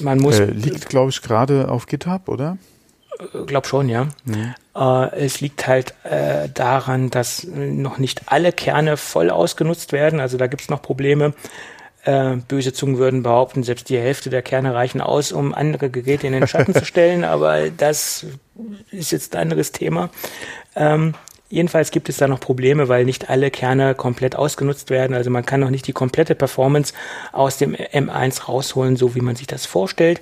Man 0.00 0.18
muss. 0.18 0.38
Äh, 0.38 0.50
liegt, 0.50 0.90
glaube 0.90 1.12
ich, 1.12 1.22
gerade 1.22 1.70
auf 1.70 1.86
GitHub, 1.86 2.28
oder? 2.28 2.58
Glaub 3.46 3.66
schon, 3.66 3.88
ja. 3.88 4.08
Mhm. 4.24 4.54
Äh, 4.74 5.16
es 5.16 5.40
liegt 5.40 5.66
halt 5.66 5.94
äh, 6.04 6.48
daran, 6.52 7.10
dass 7.10 7.44
noch 7.44 7.98
nicht 7.98 8.22
alle 8.26 8.52
Kerne 8.52 8.96
voll 8.96 9.30
ausgenutzt 9.30 9.92
werden. 9.92 10.20
Also 10.20 10.38
da 10.38 10.46
gibt 10.46 10.62
es 10.62 10.70
noch 10.70 10.82
Probleme. 10.82 11.34
Äh, 12.04 12.36
böse 12.36 12.72
Zungen 12.72 12.96
würden 12.96 13.22
behaupten, 13.22 13.62
selbst 13.62 13.90
die 13.90 13.98
Hälfte 13.98 14.30
der 14.30 14.40
Kerne 14.40 14.74
reichen 14.74 15.02
aus, 15.02 15.32
um 15.32 15.52
andere 15.52 15.90
Geräte 15.90 16.26
in 16.26 16.32
den 16.32 16.46
Schatten 16.46 16.72
zu 16.72 16.84
stellen, 16.86 17.24
aber 17.24 17.68
das 17.68 18.24
ist 18.90 19.12
jetzt 19.12 19.36
ein 19.36 19.42
anderes 19.42 19.72
Thema. 19.72 20.08
Ähm, 20.74 21.14
jedenfalls 21.50 21.90
gibt 21.90 22.08
es 22.08 22.16
da 22.16 22.28
noch 22.28 22.40
Probleme, 22.40 22.88
weil 22.88 23.04
nicht 23.04 23.28
alle 23.28 23.50
Kerne 23.50 23.94
komplett 23.94 24.36
ausgenutzt 24.36 24.88
werden. 24.88 25.14
Also 25.14 25.28
man 25.30 25.44
kann 25.44 25.60
noch 25.60 25.70
nicht 25.70 25.86
die 25.86 25.92
komplette 25.92 26.34
Performance 26.34 26.94
aus 27.32 27.58
dem 27.58 27.74
M1 27.74 28.44
rausholen, 28.44 28.96
so 28.96 29.14
wie 29.14 29.20
man 29.20 29.36
sich 29.36 29.46
das 29.46 29.66
vorstellt. 29.66 30.20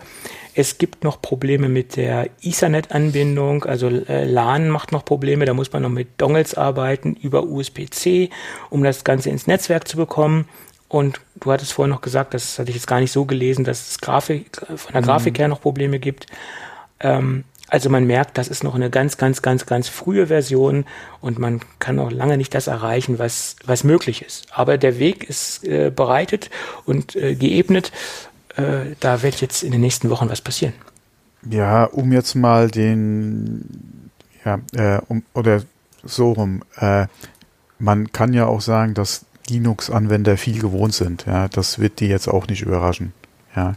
Es 0.55 0.79
gibt 0.79 1.05
noch 1.05 1.23
Probleme 1.23 1.69
mit 1.69 1.95
der 1.97 2.31
Ethernet-Anbindung, 2.43 3.65
also 3.65 3.89
äh, 3.89 4.25
LAN 4.25 4.71
macht 4.71 4.91
noch 4.91 5.05
Probleme, 5.05 5.45
da 5.45 5.55
muss 5.55 5.73
man 5.73 5.83
noch 5.83 5.91
mit 5.91 6.09
Dongles 6.21 6.55
arbeiten 6.55 7.15
über 7.15 7.45
USB-C, 7.45 8.31
um 8.69 8.83
das 8.83 9.05
Ganze 9.05 9.31
ins 9.31 9.47
Netzwerk 9.47 9.87
zu 9.87 9.97
bekommen. 9.97 10.49
Und 10.89 11.21
du 11.39 11.53
hattest 11.53 11.75
vorhin 11.75 11.91
noch 11.93 12.01
gesagt, 12.01 12.35
das 12.35 12.59
hatte 12.59 12.71
ich 12.71 12.77
jetzt 12.77 12.87
gar 12.87 12.99
nicht 12.99 13.13
so 13.13 13.27
gelesen, 13.27 13.65
dass 13.65 13.91
es 13.91 14.01
Grafik, 14.01 14.61
von 14.75 14.95
der 14.95 15.03
Grafik 15.03 15.35
mhm. 15.35 15.39
her 15.39 15.49
noch 15.49 15.61
Probleme 15.61 15.99
gibt. 15.99 16.27
Ähm, 16.99 17.45
also 17.69 17.91
man 17.91 18.07
merkt, 18.07 18.39
das 18.39 18.49
ist 18.49 18.65
noch 18.65 18.75
eine 18.75 18.91
ganz, 18.91 19.17
ganz, 19.17 19.43
ganz, 19.43 19.67
ganz 19.67 19.89
frühe 19.89 20.29
Version 20.29 20.87
und 21.21 21.39
man 21.39 21.61
kann 21.79 21.97
noch 21.97 22.11
lange 22.11 22.37
nicht 22.37 22.55
das 22.55 22.67
erreichen, 22.67 23.19
was, 23.19 23.57
was 23.65 23.85
möglich 23.85 24.23
ist. 24.23 24.47
Aber 24.53 24.79
der 24.79 24.99
Weg 24.99 25.29
ist 25.29 25.65
äh, 25.65 25.91
bereitet 25.95 26.51
und 26.85 27.15
äh, 27.15 27.35
geebnet 27.35 27.93
äh, 28.59 28.97
da 29.01 29.23
wird 29.23 29.41
jetzt 29.41 29.63
in 29.63 29.73
den 29.73 29.81
nächsten 29.81 30.11
Wochen 30.11 30.29
was 30.29 30.41
passieren. 30.41 30.75
Ja, 31.49 31.85
um 31.85 32.13
jetzt 32.13 32.35
mal 32.35 32.71
den, 32.71 34.11
ja, 34.45 34.59
äh, 34.75 35.01
um, 35.07 35.23
oder 35.33 35.63
so 36.03 36.33
rum, 36.33 36.63
äh, 36.77 37.07
man 37.79 38.13
kann 38.13 38.35
ja 38.35 38.47
auch 38.47 38.61
sagen, 38.61 38.95
dass 38.95 39.25
Linux-Anwender 39.49 40.37
viel 40.37 40.61
gewohnt 40.61 40.95
sind. 40.95 41.25
Ja, 41.27 41.49
das 41.49 41.79
wird 41.79 42.01
die 42.01 42.09
jetzt 42.09 42.29
auch 42.29 42.49
nicht 42.49 42.63
überraschen. 42.63 43.13
Ja. 43.55 43.75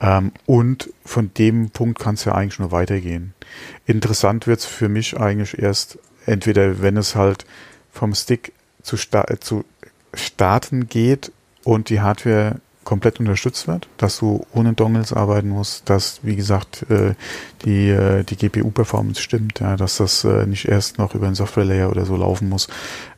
Ähm, 0.00 0.32
und 0.46 0.90
von 1.04 1.32
dem 1.34 1.70
Punkt 1.70 1.98
kann 1.98 2.14
es 2.14 2.24
ja 2.24 2.34
eigentlich 2.34 2.58
nur 2.58 2.72
weitergehen. 2.72 3.34
Interessant 3.86 4.46
wird 4.46 4.60
es 4.60 4.66
für 4.66 4.88
mich 4.88 5.18
eigentlich 5.18 5.58
erst, 5.58 5.98
entweder 6.26 6.82
wenn 6.82 6.96
es 6.96 7.14
halt 7.14 7.44
vom 7.92 8.14
Stick 8.14 8.52
zu, 8.82 8.96
sta 8.96 9.26
zu 9.40 9.64
starten 10.14 10.88
geht 10.88 11.32
und 11.64 11.90
die 11.90 12.00
Hardware 12.00 12.60
komplett 12.84 13.20
unterstützt 13.20 13.68
wird, 13.68 13.86
dass 13.98 14.18
du 14.18 14.46
ohne 14.54 14.72
Dongles 14.72 15.12
arbeiten 15.12 15.50
musst, 15.50 15.90
dass, 15.90 16.20
wie 16.22 16.36
gesagt, 16.36 16.86
äh, 16.90 17.14
die, 17.66 17.90
äh, 17.90 18.24
die 18.24 18.36
GPU-Performance 18.36 19.20
stimmt, 19.20 19.60
ja, 19.60 19.76
dass 19.76 19.98
das 19.98 20.24
äh, 20.24 20.46
nicht 20.46 20.66
erst 20.66 20.96
noch 20.96 21.14
über 21.14 21.26
einen 21.26 21.34
Software-Layer 21.34 21.90
oder 21.90 22.06
so 22.06 22.16
laufen 22.16 22.48
muss, 22.48 22.68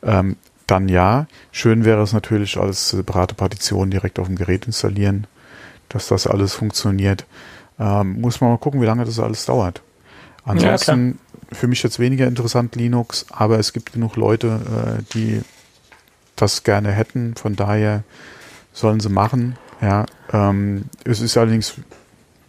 ähm, 0.03 0.35
dann 0.67 0.89
ja. 0.89 1.27
Schön 1.53 1.85
wäre 1.85 2.01
es 2.01 2.11
natürlich 2.11 2.57
als 2.57 2.89
separate 2.89 3.33
Partition 3.33 3.91
direkt 3.91 4.19
auf 4.19 4.27
dem 4.27 4.35
Gerät 4.35 4.65
installieren, 4.65 5.25
dass 5.91 6.07
das 6.07 6.27
alles 6.27 6.53
funktioniert. 6.53 7.25
Ähm, 7.79 8.21
muss 8.21 8.41
man 8.41 8.51
mal 8.51 8.57
gucken, 8.57 8.81
wie 8.81 8.85
lange 8.85 9.05
das 9.05 9.19
alles 9.19 9.45
dauert. 9.45 9.81
Ansonsten 10.43 11.19
ja, 11.51 11.55
für 11.55 11.67
mich 11.67 11.83
jetzt 11.83 11.99
weniger 11.99 12.27
interessant 12.27 12.75
Linux, 12.75 13.25
aber 13.29 13.59
es 13.59 13.73
gibt 13.73 13.93
genug 13.93 14.15
Leute, 14.15 14.99
äh, 14.99 15.03
die 15.13 15.41
das 16.35 16.63
gerne 16.63 16.91
hätten. 16.91 17.35
Von 17.35 17.55
daher 17.55 18.03
sollen 18.73 18.99
sie 18.99 19.09
machen. 19.09 19.57
Ja, 19.81 20.05
ähm, 20.31 20.85
es 21.03 21.21
ist 21.21 21.37
allerdings 21.37 21.75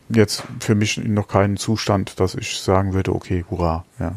jetzt 0.09 0.45
für 0.61 0.75
mich 0.75 0.99
noch 0.99 1.29
kein 1.29 1.57
Zustand, 1.57 2.21
dass 2.21 2.35
ich 2.35 2.59
sagen 2.59 2.95
würde, 2.95 3.15
okay, 3.15 3.45
hurra, 3.51 3.85
ja. 3.99 4.15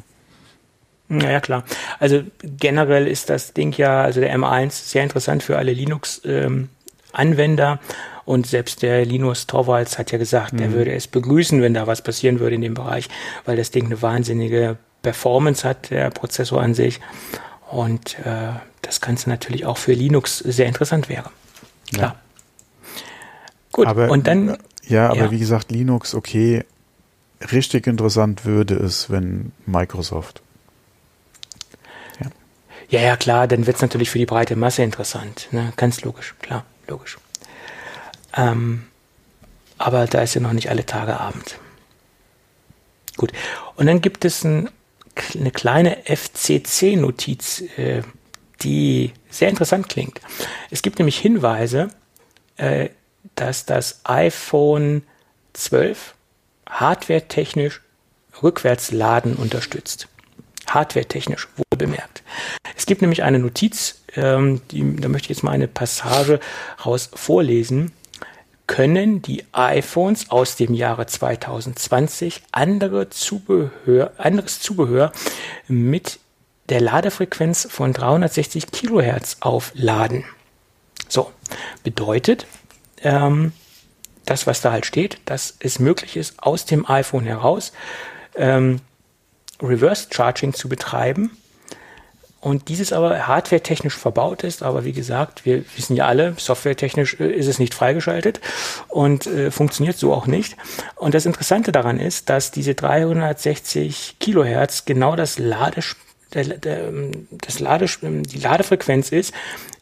Ja, 1.07 1.39
klar. 1.39 1.63
Also 1.99 2.23
generell 2.41 3.07
ist 3.07 3.29
das 3.29 3.53
Ding 3.53 3.71
ja, 3.73 4.01
also 4.01 4.21
der 4.21 4.35
M1 4.35 4.71
sehr 4.71 5.03
interessant 5.03 5.43
für 5.43 5.55
alle 5.55 5.71
Linux-Anwender. 5.71 7.71
Ähm, 7.71 7.79
und 8.25 8.47
selbst 8.47 8.81
der 8.81 9.05
Linus 9.05 9.45
Torvalds 9.45 9.99
hat 9.99 10.11
ja 10.11 10.17
gesagt, 10.17 10.53
mhm. 10.53 10.59
er 10.59 10.71
würde 10.73 10.93
es 10.93 11.07
begrüßen, 11.07 11.61
wenn 11.61 11.73
da 11.73 11.87
was 11.87 12.01
passieren 12.01 12.39
würde 12.39 12.55
in 12.55 12.61
dem 12.61 12.73
Bereich, 12.73 13.07
weil 13.45 13.55
das 13.55 13.71
Ding 13.71 13.85
eine 13.85 14.01
wahnsinnige 14.01 14.77
Performance 15.03 15.67
hat, 15.67 15.91
der 15.91 16.09
Prozessor 16.09 16.61
an 16.61 16.73
sich. 16.73 16.99
Und 17.69 18.17
äh, 18.19 18.53
das 18.81 19.01
Ganze 19.01 19.29
natürlich 19.29 19.65
auch 19.65 19.77
für 19.77 19.93
Linux 19.93 20.39
sehr 20.39 20.65
interessant 20.65 21.09
wäre. 21.09 21.29
Klar. 21.93 22.15
Ja. 22.15 22.21
Gut, 23.71 23.87
aber, 23.87 24.09
und 24.09 24.27
dann. 24.27 24.57
Ja, 24.87 25.09
aber 25.09 25.25
ja. 25.25 25.31
wie 25.31 25.39
gesagt, 25.39 25.71
Linux, 25.71 26.15
okay, 26.15 26.63
richtig 27.51 27.87
interessant 27.87 28.45
würde 28.45 28.75
es, 28.75 29.09
wenn 29.09 29.51
Microsoft. 29.65 30.41
Ja, 32.19 32.27
ja, 32.89 33.01
ja 33.01 33.17
klar, 33.17 33.47
dann 33.47 33.65
wird 33.67 33.75
es 33.75 33.81
natürlich 33.81 34.09
für 34.09 34.19
die 34.19 34.25
breite 34.25 34.55
Masse 34.55 34.83
interessant. 34.83 35.47
Ne? 35.51 35.73
Ganz 35.75 36.01
logisch, 36.01 36.35
klar, 36.39 36.65
logisch. 36.87 37.17
Ähm, 38.35 38.85
aber 39.77 40.05
da 40.07 40.21
ist 40.21 40.33
ja 40.33 40.41
noch 40.41 40.53
nicht 40.53 40.69
alle 40.69 40.85
Tage 40.85 41.19
Abend. 41.19 41.59
Gut. 43.17 43.31
Und 43.75 43.87
dann 43.87 44.01
gibt 44.01 44.25
es 44.25 44.43
ein, 44.43 44.69
eine 45.33 45.51
kleine 45.51 45.97
FCC-Notiz, 46.05 47.63
äh, 47.77 48.01
die 48.61 49.13
sehr 49.29 49.49
interessant 49.49 49.89
klingt. 49.89 50.19
Es 50.71 50.81
gibt 50.81 50.99
nämlich 50.99 51.17
Hinweise, 51.17 51.89
äh, 52.57 52.89
dass 53.35 53.65
das 53.65 54.01
iPhone 54.03 55.03
12 55.53 56.15
hardware-technisch 56.69 57.81
Rückwärtsladen 58.41 59.35
unterstützt. 59.35 60.07
Hardware-technisch, 60.67 61.47
wohl 61.55 61.77
bemerkt. 61.77 62.23
Es 62.75 62.85
gibt 62.85 63.01
nämlich 63.01 63.23
eine 63.23 63.39
Notiz, 63.39 64.01
ähm, 64.15 64.61
die, 64.71 64.95
da 64.97 65.07
möchte 65.07 65.25
ich 65.25 65.37
jetzt 65.37 65.43
mal 65.43 65.51
eine 65.51 65.67
Passage 65.67 66.39
raus 66.85 67.09
vorlesen. 67.13 67.91
Können 68.67 69.21
die 69.21 69.43
iPhones 69.51 70.31
aus 70.31 70.55
dem 70.55 70.73
Jahre 70.73 71.05
2020 71.05 72.41
andere 72.51 73.09
Zubehör, 73.09 74.13
anderes 74.17 74.59
Zubehör 74.59 75.11
mit 75.67 76.19
der 76.69 76.81
Ladefrequenz 76.81 77.67
von 77.69 77.93
360 77.93 78.71
Kilohertz 78.71 79.37
aufladen? 79.41 80.25
So, 81.07 81.31
bedeutet, 81.83 82.47
ähm, 83.03 83.53
das, 84.25 84.47
was 84.47 84.61
da 84.61 84.71
halt 84.71 84.85
steht, 84.85 85.19
dass 85.25 85.55
es 85.59 85.79
möglich 85.79 86.17
ist, 86.17 86.41
aus 86.41 86.65
dem 86.65 86.89
iPhone 86.89 87.25
heraus 87.25 87.71
ähm, 88.35 88.81
Reverse 89.61 90.07
Charging 90.11 90.53
zu 90.53 90.67
betreiben. 90.67 91.37
Und 92.45 92.69
dieses 92.69 92.93
aber 92.93 93.25
hardwaretechnisch 93.25 93.97
verbaut 93.97 94.43
ist, 94.43 94.61
aber 94.61 94.85
wie 94.85 94.91
gesagt, 94.91 95.45
wir 95.45 95.65
wissen 95.75 95.95
ja 95.95 96.05
alle, 96.05 96.35
softwaretechnisch 96.37 97.19
äh, 97.19 97.31
ist 97.31 97.47
es 97.47 97.57
nicht 97.57 97.73
freigeschaltet 97.73 98.39
und 98.87 99.25
äh, 99.25 99.49
funktioniert 99.49 99.97
so 99.97 100.13
auch 100.13 100.27
nicht. 100.27 100.55
Und 100.95 101.15
das 101.15 101.25
Interessante 101.25 101.71
daran 101.71 101.99
ist, 101.99 102.29
dass 102.29 102.51
diese 102.51 102.75
360 102.75 104.17
Kilohertz 104.19 104.85
genau 104.85 105.15
das 105.15 105.39
Lade, 105.39 105.81
der, 106.35 106.43
der, 106.43 106.91
das 107.31 107.59
Lade, 107.59 107.87
die 108.03 108.37
Ladefrequenz 108.37 109.11
ist, 109.11 109.33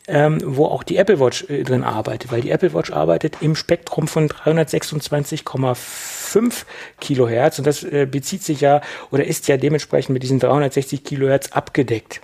ähm, 0.08 0.40
wo 0.44 0.66
auch 0.66 0.84
die 0.84 0.98
Apple 0.98 1.20
Watch 1.20 1.46
äh, 1.50 1.64
drin 1.64 1.84
arbeitet, 1.84 2.32
weil 2.32 2.42
die 2.42 2.52
Apple 2.52 2.74
Watch 2.74 2.92
arbeitet 2.92 3.38
im 3.42 3.56
Spektrum 3.56 4.08
von 4.08 4.30
326,5 4.30 6.66
Kilohertz 7.00 7.58
und 7.60 7.68
das 7.68 7.84
äh, 7.84 8.08
bezieht 8.10 8.42
sich 8.44 8.62
ja 8.62 8.82
oder 9.12 9.26
ist 9.26 9.48
ja 9.48 9.58
dementsprechend 9.58 10.14
mit 10.14 10.24
diesen 10.24 10.40
360 10.40 11.04
Kilohertz 11.04 11.52
abgedeckt. 11.52 12.22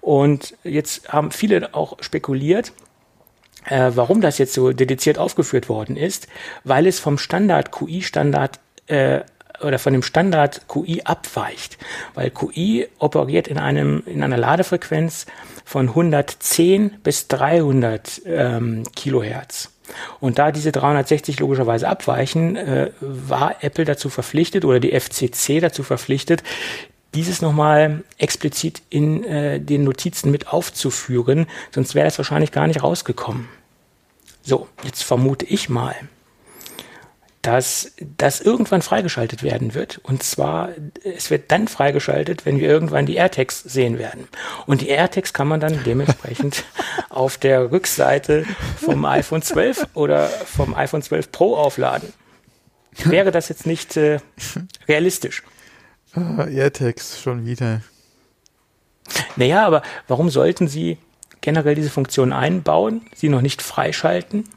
Und 0.00 0.54
jetzt 0.64 1.12
haben 1.12 1.30
viele 1.30 1.74
auch 1.74 2.02
spekuliert, 2.02 2.72
äh, 3.66 3.92
warum 3.94 4.20
das 4.20 4.38
jetzt 4.38 4.54
so 4.54 4.72
dediziert 4.72 5.18
aufgeführt 5.18 5.68
worden 5.68 5.96
ist, 5.96 6.26
weil 6.64 6.88
es 6.88 6.98
vom 6.98 7.18
Standard 7.18 7.70
QI-Standard 7.70 8.58
äh, 8.88 9.20
oder 9.62 9.78
von 9.78 9.92
dem 9.92 10.02
Standard 10.02 10.66
QI 10.66 11.02
abweicht, 11.04 11.78
weil 12.14 12.30
QI 12.30 12.88
operiert 12.98 13.46
in 13.46 13.58
einem 13.58 14.02
in 14.06 14.24
einer 14.24 14.36
Ladefrequenz 14.36 15.26
von 15.72 15.88
110 15.88 16.98
bis 17.02 17.28
300 17.28 18.20
ähm, 18.26 18.82
Kilohertz. 18.94 19.70
Und 20.20 20.38
da 20.38 20.52
diese 20.52 20.70
360 20.70 21.40
logischerweise 21.40 21.88
abweichen, 21.88 22.56
äh, 22.56 22.90
war 23.00 23.56
Apple 23.64 23.86
dazu 23.86 24.10
verpflichtet 24.10 24.66
oder 24.66 24.80
die 24.80 24.92
FCC 24.92 25.60
dazu 25.60 25.82
verpflichtet, 25.82 26.42
dieses 27.14 27.40
nochmal 27.40 28.04
explizit 28.18 28.82
in 28.90 29.24
äh, 29.24 29.60
den 29.60 29.84
Notizen 29.84 30.30
mit 30.30 30.48
aufzuführen, 30.48 31.46
sonst 31.74 31.94
wäre 31.94 32.04
das 32.04 32.18
wahrscheinlich 32.18 32.52
gar 32.52 32.66
nicht 32.66 32.82
rausgekommen. 32.82 33.48
So, 34.42 34.68
jetzt 34.84 35.02
vermute 35.02 35.46
ich 35.46 35.70
mal, 35.70 35.94
dass 37.42 37.92
das 38.18 38.40
irgendwann 38.40 38.82
freigeschaltet 38.82 39.42
werden 39.42 39.74
wird. 39.74 39.98
Und 40.04 40.22
zwar, 40.22 40.70
es 41.02 41.30
wird 41.30 41.50
dann 41.50 41.66
freigeschaltet, 41.66 42.46
wenn 42.46 42.60
wir 42.60 42.68
irgendwann 42.68 43.04
die 43.04 43.16
AirTags 43.16 43.60
sehen 43.64 43.98
werden. 43.98 44.28
Und 44.66 44.80
die 44.80 44.88
AirTags 44.88 45.32
kann 45.32 45.48
man 45.48 45.58
dann 45.58 45.82
dementsprechend 45.84 46.64
auf 47.10 47.38
der 47.38 47.72
Rückseite 47.72 48.46
vom 48.76 49.04
iPhone 49.04 49.42
12 49.42 49.88
oder 49.94 50.28
vom 50.28 50.74
iPhone 50.74 51.02
12 51.02 51.32
Pro 51.32 51.56
aufladen. 51.56 52.12
Wäre 53.04 53.32
das 53.32 53.48
jetzt 53.48 53.66
nicht 53.66 53.96
äh, 53.96 54.20
realistisch? 54.86 55.42
Ah, 56.14 56.44
AirTags 56.44 57.20
schon 57.20 57.44
wieder. 57.44 57.80
Naja, 59.34 59.66
aber 59.66 59.82
warum 60.06 60.30
sollten 60.30 60.68
Sie 60.68 60.98
generell 61.40 61.74
diese 61.74 61.90
Funktion 61.90 62.32
einbauen, 62.32 63.02
sie 63.14 63.28
noch 63.28 63.40
nicht 63.40 63.62
freischalten? 63.62 64.48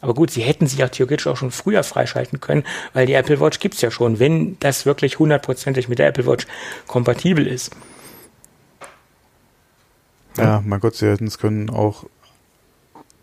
Aber 0.00 0.14
gut, 0.14 0.30
sie 0.30 0.42
hätten 0.42 0.66
sich 0.66 0.78
ja 0.78 0.88
theoretisch 0.88 1.26
auch 1.26 1.36
schon 1.36 1.50
früher 1.50 1.82
freischalten 1.82 2.40
können, 2.40 2.64
weil 2.92 3.06
die 3.06 3.14
Apple 3.14 3.40
Watch 3.40 3.60
gibt's 3.60 3.80
ja 3.80 3.90
schon, 3.90 4.18
wenn 4.18 4.56
das 4.60 4.86
wirklich 4.86 5.18
hundertprozentig 5.18 5.88
mit 5.88 5.98
der 5.98 6.08
Apple 6.08 6.26
Watch 6.26 6.46
kompatibel 6.86 7.46
ist. 7.46 7.70
Ja, 10.36 10.62
mein 10.64 10.80
Gott, 10.80 10.94
sie 10.94 11.06
hätten 11.06 11.26
es 11.26 11.38
können 11.38 11.70
auch 11.70 12.04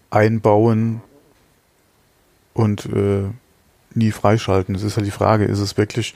einbauen 0.10 1.02
und 2.54 2.86
äh, 2.86 3.24
nie 3.94 4.12
freischalten. 4.12 4.74
Das 4.74 4.84
ist 4.84 4.98
halt 4.98 5.08
die 5.08 5.12
Frage, 5.12 5.46
ist 5.46 5.60
es 5.60 5.78
wirklich 5.78 6.14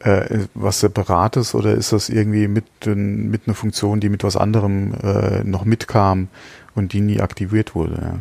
äh, 0.00 0.46
was 0.54 0.80
Separates 0.80 1.54
oder 1.54 1.74
ist 1.74 1.92
das 1.92 2.08
irgendwie 2.08 2.48
mit, 2.48 2.64
mit 2.86 3.42
einer 3.46 3.54
Funktion, 3.54 4.00
die 4.00 4.08
mit 4.08 4.24
was 4.24 4.36
anderem 4.36 4.94
äh, 5.02 5.42
noch 5.44 5.64
mitkam 5.64 6.28
und 6.74 6.92
die 6.92 7.00
nie 7.00 7.20
aktiviert 7.20 7.74
wurde? 7.74 7.98
Ja. 8.00 8.18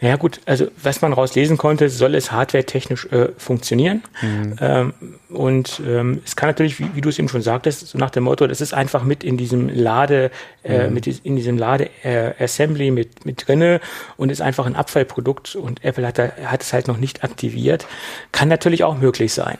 Ja 0.00 0.16
gut, 0.16 0.40
also 0.46 0.66
was 0.82 1.02
man 1.02 1.12
rauslesen 1.12 1.58
konnte, 1.58 1.90
soll 1.90 2.14
es 2.14 2.32
hardware-technisch 2.32 3.06
äh, 3.06 3.28
funktionieren. 3.36 4.02
Mhm. 4.22 4.56
Ähm, 4.60 4.94
und 5.28 5.82
ähm, 5.86 6.22
es 6.24 6.36
kann 6.36 6.48
natürlich, 6.48 6.78
wie, 6.80 6.94
wie 6.94 7.02
du 7.02 7.10
es 7.10 7.18
eben 7.18 7.28
schon 7.28 7.42
sagtest, 7.42 7.86
so 7.86 7.98
nach 7.98 8.10
dem 8.10 8.24
Motto, 8.24 8.46
das 8.46 8.62
ist 8.62 8.72
einfach 8.72 9.04
mit 9.04 9.22
in 9.22 9.36
diesem 9.36 9.68
Lade, 9.68 10.30
äh, 10.64 10.88
mhm. 10.88 10.94
mit 10.94 11.06
in 11.06 11.36
diesem 11.36 11.58
Lade-Assembly 11.58 12.88
äh, 12.88 12.90
mit, 12.90 13.26
mit 13.26 13.46
drinne 13.46 13.80
und 14.16 14.32
ist 14.32 14.40
einfach 14.40 14.64
ein 14.64 14.74
Abfallprodukt 14.74 15.54
und 15.54 15.84
Apple 15.84 16.06
hat, 16.06 16.18
da, 16.18 16.30
hat 16.46 16.62
es 16.62 16.72
halt 16.72 16.88
noch 16.88 16.96
nicht 16.96 17.22
aktiviert. 17.22 17.86
Kann 18.32 18.48
natürlich 18.48 18.84
auch 18.84 18.96
möglich 18.96 19.34
sein. 19.34 19.58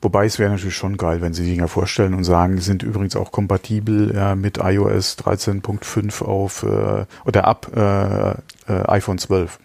Wobei 0.00 0.26
es 0.26 0.38
wäre 0.38 0.50
natürlich 0.50 0.76
schon 0.76 0.96
geil, 0.96 1.20
wenn 1.20 1.34
sie 1.34 1.44
sich 1.44 1.58
ja 1.58 1.66
vorstellen 1.66 2.14
und 2.14 2.24
sagen, 2.24 2.58
sind 2.60 2.82
übrigens 2.82 3.16
auch 3.16 3.32
kompatibel 3.32 4.14
äh, 4.16 4.34
mit 4.34 4.58
iOS 4.58 5.18
13.5 5.18 6.24
auf 6.24 6.62
äh, 6.62 7.06
oder 7.24 7.46
ab 7.46 7.70
äh, 7.74 8.30
äh 8.30 8.88
iPhone 8.88 9.18
12. 9.18 9.58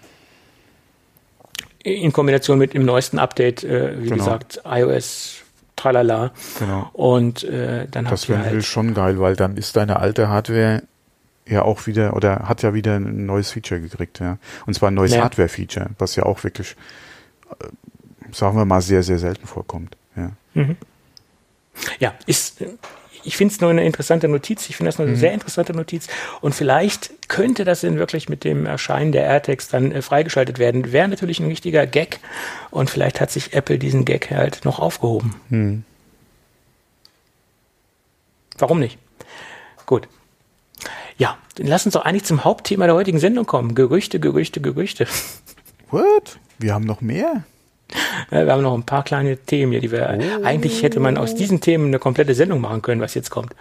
In 1.84 2.14
Kombination 2.14 2.58
mit 2.58 2.74
dem 2.74 2.86
neuesten 2.86 3.20
Update, 3.20 3.64
äh, 3.64 4.02
wie 4.02 4.10
genau. 4.10 4.18
gesagt, 4.18 4.62
iOS 4.66 5.44
tralala. 5.76 6.32
Genau. 6.60 6.90
Und 6.94 7.44
äh, 7.44 7.88
dann 7.90 8.06
Das 8.06 8.30
wäre 8.30 8.44
halt 8.44 8.64
schon 8.64 8.94
geil, 8.94 9.20
weil 9.20 9.36
dann 9.36 9.58
ist 9.58 9.76
deine 9.76 10.00
alte 10.00 10.30
Hardware 10.30 10.84
ja 11.46 11.64
auch 11.64 11.88
wieder 11.88 12.16
oder 12.16 12.48
hat 12.48 12.62
ja 12.64 12.74
wieder 12.74 12.96
ein 12.96 13.26
neues 13.26 13.52
Feature 13.52 13.82
gekriegt, 13.82 14.20
ja. 14.20 14.38
Und 14.66 14.74
zwar 14.76 14.92
ein 14.92 14.94
neues 14.94 15.14
ja. 15.14 15.24
Hardware-Feature, 15.24 15.90
was 15.98 16.16
ja 16.16 16.24
auch 16.24 16.44
wirklich 16.44 16.76
sagen 18.34 18.58
wir 18.58 18.66
mal, 18.66 18.82
sehr, 18.82 19.04
sehr 19.04 19.20
selten 19.20 19.48
vorkommt. 19.48 19.96
Ja, 20.16 20.32
mhm. 20.54 20.76
ja 22.00 22.14
ist, 22.26 22.64
ich 23.24 23.38
finde 23.38 23.54
es 23.54 23.62
nur 23.62 23.70
eine 23.70 23.86
interessante 23.86 24.28
Notiz. 24.28 24.70
Ich 24.70 24.76
finde 24.76 24.90
das 24.90 24.98
nur 24.98 25.08
eine 25.08 25.16
mhm. 25.16 25.20
sehr 25.20 25.34
interessante 25.34 25.74
Notiz. 25.74 26.08
Und 26.42 26.54
vielleicht 26.54 27.30
könnte 27.30 27.64
das 27.64 27.82
denn 27.82 27.98
wirklich 27.98 28.30
mit 28.30 28.44
dem 28.44 28.66
Erscheinen 28.66 29.12
der 29.12 29.24
AirTags 29.26 29.70
dann 29.70 29.92
äh, 29.92 30.02
freigeschaltet 30.02 30.60
werden. 30.60 30.92
Wäre 30.92 31.08
natürlich 31.08 31.40
ein 31.40 31.48
richtiger 31.48 31.88
Gag. 31.88 32.20
Und 32.72 32.90
vielleicht 32.90 33.22
hat 33.22 33.32
sich 33.32 33.54
Apple 33.54 33.80
diesen 33.80 34.06
Gag 34.06 34.30
halt 34.32 34.66
noch 34.66 34.80
aufgehoben. 34.80 35.36
Mhm. 35.50 35.84
Warum 38.58 38.80
nicht? 38.80 38.98
Gut. 39.86 40.08
Ja, 41.18 41.38
dann 41.56 41.68
lass 41.68 41.86
uns 41.86 41.94
doch 41.94 42.06
eigentlich 42.06 42.26
zum 42.26 42.44
Hauptthema 42.44 42.86
der 42.86 42.96
heutigen 42.96 43.20
Sendung 43.20 43.46
kommen. 43.46 43.76
Gerüchte, 43.76 44.20
Gerüchte, 44.20 44.62
Gerüchte. 44.62 45.08
What? 45.90 46.40
Wir 46.60 46.74
haben 46.74 46.86
noch 46.86 47.02
mehr? 47.02 47.44
Wir 48.30 48.52
haben 48.52 48.62
noch 48.62 48.74
ein 48.74 48.84
paar 48.84 49.04
kleine 49.04 49.38
Themen 49.38 49.72
hier, 49.72 49.82
die 49.82 49.92
wir. 49.92 50.18
Oh. 50.20 50.44
Eigentlich 50.44 50.84
hätte 50.84 51.00
man 51.00 51.18
aus 51.18 51.36
diesen 51.36 51.62
Themen 51.62 51.88
eine 51.88 52.00
komplette 52.00 52.34
Sendung 52.34 52.62
machen 52.62 52.82
können, 52.82 53.02
was 53.02 53.14
jetzt 53.14 53.30
kommt. 53.30 53.54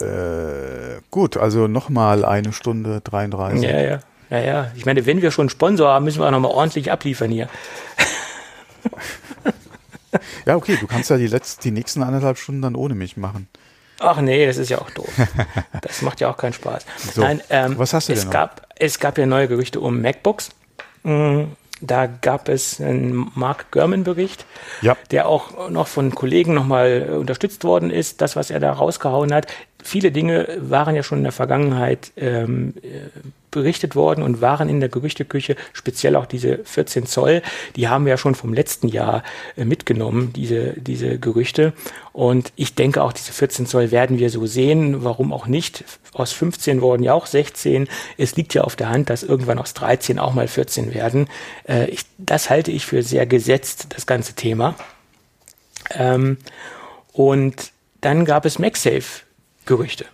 Äh, 0.00 1.00
gut, 1.10 1.36
also 1.36 1.68
nochmal 1.68 2.24
eine 2.24 2.52
Stunde 2.52 3.00
33. 3.02 3.62
Ja, 3.62 3.80
ja. 3.80 3.98
Ja, 4.30 4.38
ja. 4.38 4.70
Ich 4.74 4.84
meine, 4.86 5.06
wenn 5.06 5.22
wir 5.22 5.30
schon 5.30 5.44
einen 5.44 5.50
Sponsor 5.50 5.88
haben, 5.88 6.04
müssen 6.04 6.20
wir 6.20 6.26
auch 6.26 6.32
nochmal 6.32 6.50
ordentlich 6.50 6.90
abliefern 6.90 7.30
hier. 7.30 7.48
ja, 10.44 10.56
okay, 10.56 10.76
du 10.80 10.86
kannst 10.86 11.10
ja 11.10 11.16
die 11.16 11.28
letzten, 11.28 11.62
die 11.62 11.70
nächsten 11.70 12.02
anderthalb 12.02 12.38
Stunden 12.38 12.62
dann 12.62 12.74
ohne 12.74 12.94
mich 12.94 13.16
machen. 13.16 13.48
Ach 13.98 14.20
nee, 14.20 14.44
das 14.46 14.58
ist 14.58 14.68
ja 14.68 14.78
auch 14.78 14.90
doof. 14.90 15.08
Das 15.80 16.02
macht 16.02 16.20
ja 16.20 16.28
auch 16.28 16.36
keinen 16.36 16.52
Spaß. 16.52 16.84
So, 17.14 17.20
Nein, 17.20 17.40
ähm, 17.48 17.78
was 17.78 17.94
hast 17.94 18.08
du 18.08 18.12
es 18.12 18.20
denn 18.20 18.28
noch? 18.28 18.32
Gab, 18.32 18.66
es 18.74 18.98
gab 18.98 19.18
ja 19.18 19.26
neue 19.26 19.46
Gerüchte 19.46 19.80
um 19.80 20.00
MacBooks. 20.00 20.50
Mhm. 21.04 21.52
Da 21.80 22.06
gab 22.06 22.48
es 22.48 22.80
einen 22.80 23.30
Mark 23.34 23.70
Gurman-Bericht, 23.70 24.46
ja. 24.80 24.96
der 25.10 25.28
auch 25.28 25.68
noch 25.68 25.86
von 25.86 26.14
Kollegen 26.14 26.54
nochmal 26.54 27.16
unterstützt 27.18 27.64
worden 27.64 27.90
ist. 27.90 28.20
Das, 28.22 28.34
was 28.34 28.50
er 28.50 28.60
da 28.60 28.72
rausgehauen 28.72 29.32
hat. 29.34 29.48
Viele 29.86 30.10
Dinge 30.10 30.48
waren 30.60 30.96
ja 30.96 31.04
schon 31.04 31.18
in 31.18 31.24
der 31.24 31.32
Vergangenheit 31.32 32.10
ähm, 32.16 32.74
berichtet 33.52 33.94
worden 33.94 34.22
und 34.22 34.40
waren 34.40 34.68
in 34.68 34.80
der 34.80 34.88
Gerüchteküche, 34.88 35.54
speziell 35.72 36.16
auch 36.16 36.26
diese 36.26 36.58
14 36.64 37.06
Zoll, 37.06 37.40
die 37.76 37.88
haben 37.88 38.04
wir 38.04 38.10
ja 38.10 38.16
schon 38.18 38.34
vom 38.34 38.52
letzten 38.52 38.88
Jahr 38.88 39.22
äh, 39.56 39.64
mitgenommen, 39.64 40.32
diese, 40.34 40.72
diese 40.72 41.20
Gerüchte. 41.20 41.72
Und 42.12 42.52
ich 42.56 42.74
denke 42.74 43.00
auch, 43.02 43.12
diese 43.12 43.32
14 43.32 43.66
Zoll 43.66 43.92
werden 43.92 44.18
wir 44.18 44.28
so 44.28 44.44
sehen. 44.44 45.04
Warum 45.04 45.32
auch 45.32 45.46
nicht? 45.46 45.84
Aus 46.12 46.32
15 46.32 46.82
wurden 46.82 47.04
ja 47.04 47.14
auch 47.14 47.26
16. 47.26 47.88
Es 48.18 48.34
liegt 48.34 48.54
ja 48.54 48.62
auf 48.62 48.74
der 48.74 48.88
Hand, 48.88 49.08
dass 49.08 49.22
irgendwann 49.22 49.58
aus 49.58 49.72
13 49.72 50.18
auch 50.18 50.34
mal 50.34 50.48
14 50.48 50.92
werden. 50.92 51.28
Äh, 51.68 51.90
ich, 51.90 52.00
das 52.18 52.50
halte 52.50 52.72
ich 52.72 52.86
für 52.86 53.04
sehr 53.04 53.24
gesetzt, 53.24 53.86
das 53.90 54.06
ganze 54.06 54.34
Thema. 54.34 54.74
Ähm, 55.94 56.38
und 57.12 57.70
dann 58.00 58.24
gab 58.24 58.44
es 58.44 58.58
MagSafe-Gerüchte. 59.66 60.06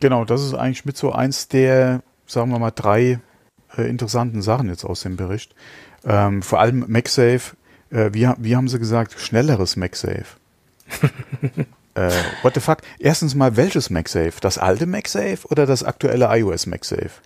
Genau, 0.00 0.24
das 0.24 0.42
ist 0.42 0.54
eigentlich 0.54 0.84
mit 0.84 0.96
so 0.96 1.12
eins 1.12 1.48
der, 1.48 2.02
sagen 2.26 2.50
wir 2.50 2.58
mal, 2.58 2.72
drei 2.72 3.20
äh, 3.76 3.88
interessanten 3.88 4.42
Sachen 4.42 4.68
jetzt 4.68 4.84
aus 4.84 5.02
dem 5.02 5.16
Bericht. 5.16 5.54
Ähm, 6.04 6.42
vor 6.42 6.58
allem 6.60 6.84
MagSafe, 6.88 7.56
äh, 7.90 8.10
wie, 8.12 8.28
wie 8.38 8.56
haben 8.56 8.68
sie 8.68 8.78
gesagt, 8.78 9.14
schnelleres 9.18 9.76
MagSafe. 9.76 10.36
äh, 11.94 12.10
what 12.42 12.54
the 12.54 12.60
fuck? 12.60 12.78
Erstens 12.98 13.34
mal, 13.34 13.56
welches 13.56 13.90
MagSafe? 13.90 14.40
Das 14.40 14.58
alte 14.58 14.86
MagSafe 14.86 15.46
oder 15.48 15.66
das 15.66 15.84
aktuelle 15.84 16.26
iOS 16.36 16.66
MagSafe? 16.66 17.20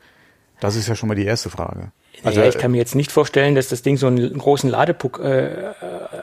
Das 0.60 0.76
ist 0.76 0.88
ja 0.88 0.94
schon 0.94 1.08
mal 1.08 1.14
die 1.14 1.24
erste 1.24 1.48
Frage. 1.48 1.92
Also 2.26 2.40
ja, 2.40 2.48
ich 2.48 2.58
kann 2.58 2.72
mir 2.72 2.78
jetzt 2.78 2.94
nicht 2.94 3.12
vorstellen, 3.12 3.54
dass 3.54 3.68
das 3.68 3.82
Ding 3.82 3.96
so 3.96 4.06
einen 4.06 4.36
großen 4.36 4.68
Ladepuck 4.68 5.20
äh, 5.20 5.72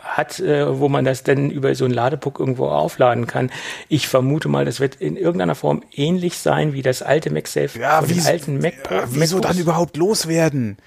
hat, 0.04 0.40
äh, 0.40 0.80
wo 0.80 0.90
man 0.90 1.06
das 1.06 1.24
dann 1.24 1.50
über 1.50 1.74
so 1.76 1.86
einen 1.86 1.94
Ladepuck 1.94 2.40
irgendwo 2.40 2.68
aufladen 2.68 3.26
kann. 3.26 3.52
Ich 3.90 4.08
vermute 4.08 4.50
mal, 4.50 4.66
das 4.66 4.80
wird 4.80 4.96
in 4.96 5.18
irgendeiner 5.18 5.56
Form 5.56 5.84
ähnlich 5.94 6.38
sein 6.38 6.74
wie 6.74 6.82
das 6.82 7.02
alte 7.02 7.32
MagSafe 7.32 7.80
ja, 7.80 8.02
von 8.02 8.10
den 8.10 8.26
alten 8.26 8.60
Mac 8.60 8.74
ja, 8.90 9.04
Wieso 9.10 9.40
dann 9.40 9.58
überhaupt 9.58 9.98
loswerden? 9.98 10.78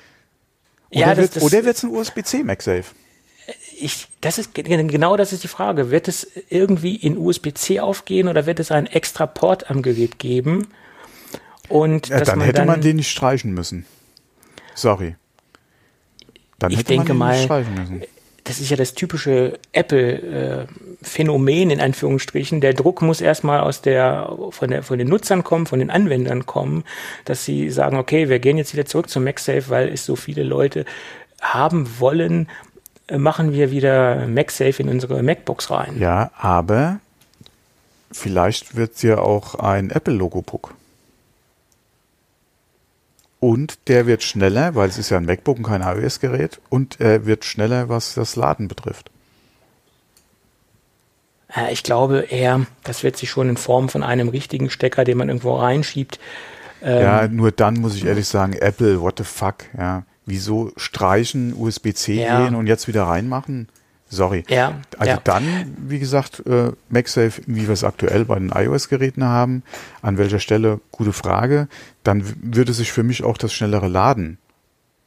Oder 0.91 1.01
ja, 1.01 1.17
wird, 1.17 1.43
oder 1.43 1.65
wird 1.65 1.77
es 1.77 1.83
ein 1.83 1.91
USB-C 1.91 2.45
MagSafe? 2.45 2.95
Ich, 3.79 4.09
das 4.21 4.39
ist 4.39 4.55
genau 4.55 5.17
das 5.17 5.33
ist 5.33 5.45
die 5.45 5.49
Frage. 5.49 5.91
Wird 5.91 6.09
es 6.09 6.27
irgendwie 6.49 6.97
in 6.97 7.17
USB-C 7.17 7.81
aufgehen 7.81 8.29
oder 8.29 8.47
wird 8.47 8.61
es 8.61 8.71
einen 8.71 8.87
extra 8.87 9.27
Port 9.27 9.71
am 9.71 9.83
Gerät 9.83 10.19
geben? 10.19 10.69
Und 11.69 12.09
ja, 12.09 12.21
dann 12.21 12.41
hätte 12.41 12.55
dann, 12.55 12.67
man 12.67 12.81
den 12.81 12.97
nicht 12.97 13.11
streichen 13.11 13.53
müssen. 13.53 13.87
Sorry. 14.77 15.17
Dann 16.61 16.71
ich 16.71 16.85
denke 16.85 17.13
mal, 17.15 17.49
das 18.45 18.61
ist 18.61 18.71
ja 18.71 18.77
das 18.77 18.95
typische 18.95 19.59
Apple-Phänomen 19.73 21.71
in 21.71 21.81
Anführungsstrichen. 21.81 22.61
Der 22.61 22.75
Druck 22.75 23.03
muss 23.03 23.21
erstmal 23.21 23.61
aus 23.61 23.83
der 23.83 24.33
von, 24.51 24.71
der 24.71 24.85
von 24.85 24.99
den 24.99 25.09
Nutzern 25.09 25.43
kommen, 25.43 25.67
von 25.67 25.81
den 25.81 25.91
Anwendern 25.91 26.47
kommen, 26.47 26.85
dass 27.25 27.45
sie 27.45 27.71
sagen, 27.71 27.97
okay, 27.97 28.29
wir 28.29 28.39
gehen 28.39 28.57
jetzt 28.57 28.73
wieder 28.73 28.87
zurück 28.87 29.11
zum 29.11 29.25
MagSafe, 29.25 29.69
weil 29.69 29.89
es 29.89 30.07
so 30.07 30.15
viele 30.15 30.45
Leute 30.45 30.85
haben 31.41 31.99
wollen, 31.99 32.49
machen 33.11 33.53
wir 33.53 33.71
wieder 33.73 34.29
MagSafe 34.29 34.83
in 34.83 34.89
unsere 34.89 35.23
MacBooks 35.23 35.71
rein. 35.71 35.99
Ja, 35.99 36.31
aber 36.37 37.01
vielleicht 38.13 38.77
wird 38.77 38.95
es 38.95 39.03
ja 39.03 39.19
auch 39.19 39.57
ein 39.57 39.91
Apple-Logo-Puck. 39.91 40.75
Und 43.47 43.79
der 43.87 44.09
wird 44.09 44.25
schneller, 44.25 44.75
weil 44.75 44.89
es 44.89 44.99
ist 44.99 45.11
ja 45.11 45.19
ein 45.19 45.25
MacBook 45.25 45.59
und 45.59 45.63
kein 45.63 45.81
iOS-Gerät, 45.81 46.61
und 46.69 47.01
er 47.01 47.27
wird 47.27 47.45
schneller, 47.45 47.89
was 47.89 48.15
das 48.15 48.35
Laden 48.35 48.67
betrifft. 48.67 49.09
Ich 51.71 51.85
glaube 51.85 52.27
eher, 52.29 52.67
das 52.83 53.05
wird 53.05 53.17
sich 53.17 53.31
schon 53.31 53.49
in 53.49 53.57
Form 53.57 53.89
von 53.89 54.03
einem 54.03 54.31
richtigen 54.31 54.69
Stecker, 54.69 55.05
den 55.05 55.17
man 55.17 55.29
irgendwo 55.29 55.55
reinschiebt. 55.55 56.19
Ähm 56.83 57.03
ja, 57.03 57.29
nur 57.29 57.53
dann 57.53 57.75
muss 57.75 57.95
ich 57.95 58.05
ehrlich 58.05 58.27
sagen, 58.27 58.55
Apple, 58.55 59.01
what 59.01 59.19
the 59.19 59.25
fuck, 59.25 59.59
ja. 59.79 60.03
Wieso 60.25 60.73
streichen, 60.77 61.55
USB-C 61.55 62.25
ja. 62.25 62.43
gehen 62.43 62.57
und 62.57 62.67
jetzt 62.67 62.89
wieder 62.89 63.05
reinmachen? 63.05 63.69
Sorry. 64.09 64.45
Ja, 64.49 64.81
also 64.99 65.13
ja. 65.13 65.21
dann, 65.25 65.77
wie 65.79 65.99
gesagt, 65.99 66.43
äh, 66.47 66.71
MagSafe, 66.89 67.43
wie 67.47 67.67
wir 67.67 67.75
es 67.75 67.83
aktuell 67.83 68.25
bei 68.25 68.39
den 68.39 68.51
iOS-Geräten 68.51 69.25
haben, 69.25 69.65
an 70.01 70.17
welcher 70.17 70.39
Stelle, 70.39 70.81
gute 70.93 71.13
Frage, 71.13 71.69
dann 72.05 72.25
würde 72.41 72.73
sich 72.73 72.93
für 72.93 73.03
mich 73.03 73.25
auch 73.25 73.37
das 73.37 73.53
schnellere 73.53 73.89
Laden 73.89 74.39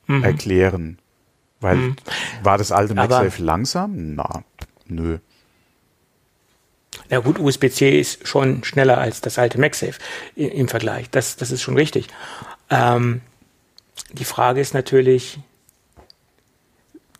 mhm. 0.07 0.23
erklären. 0.23 0.97
Weil 1.61 1.75
mhm. 1.77 1.95
war 2.43 2.57
das 2.57 2.71
alte 2.71 2.93
MagSafe 2.93 3.41
langsam? 3.41 4.15
Na, 4.15 4.43
nö. 4.87 5.19
Na 7.09 7.19
gut, 7.19 7.39
USB-C 7.39 7.99
ist 7.99 8.27
schon 8.27 8.63
schneller 8.63 8.97
als 8.97 9.21
das 9.21 9.39
alte 9.39 9.59
MagSafe 9.59 9.99
im 10.35 10.67
Vergleich. 10.67 11.09
Das, 11.09 11.37
das 11.37 11.51
ist 11.51 11.61
schon 11.61 11.75
richtig. 11.75 12.07
Ähm, 12.69 13.21
die 14.11 14.25
Frage 14.25 14.59
ist 14.61 14.73
natürlich, 14.73 15.39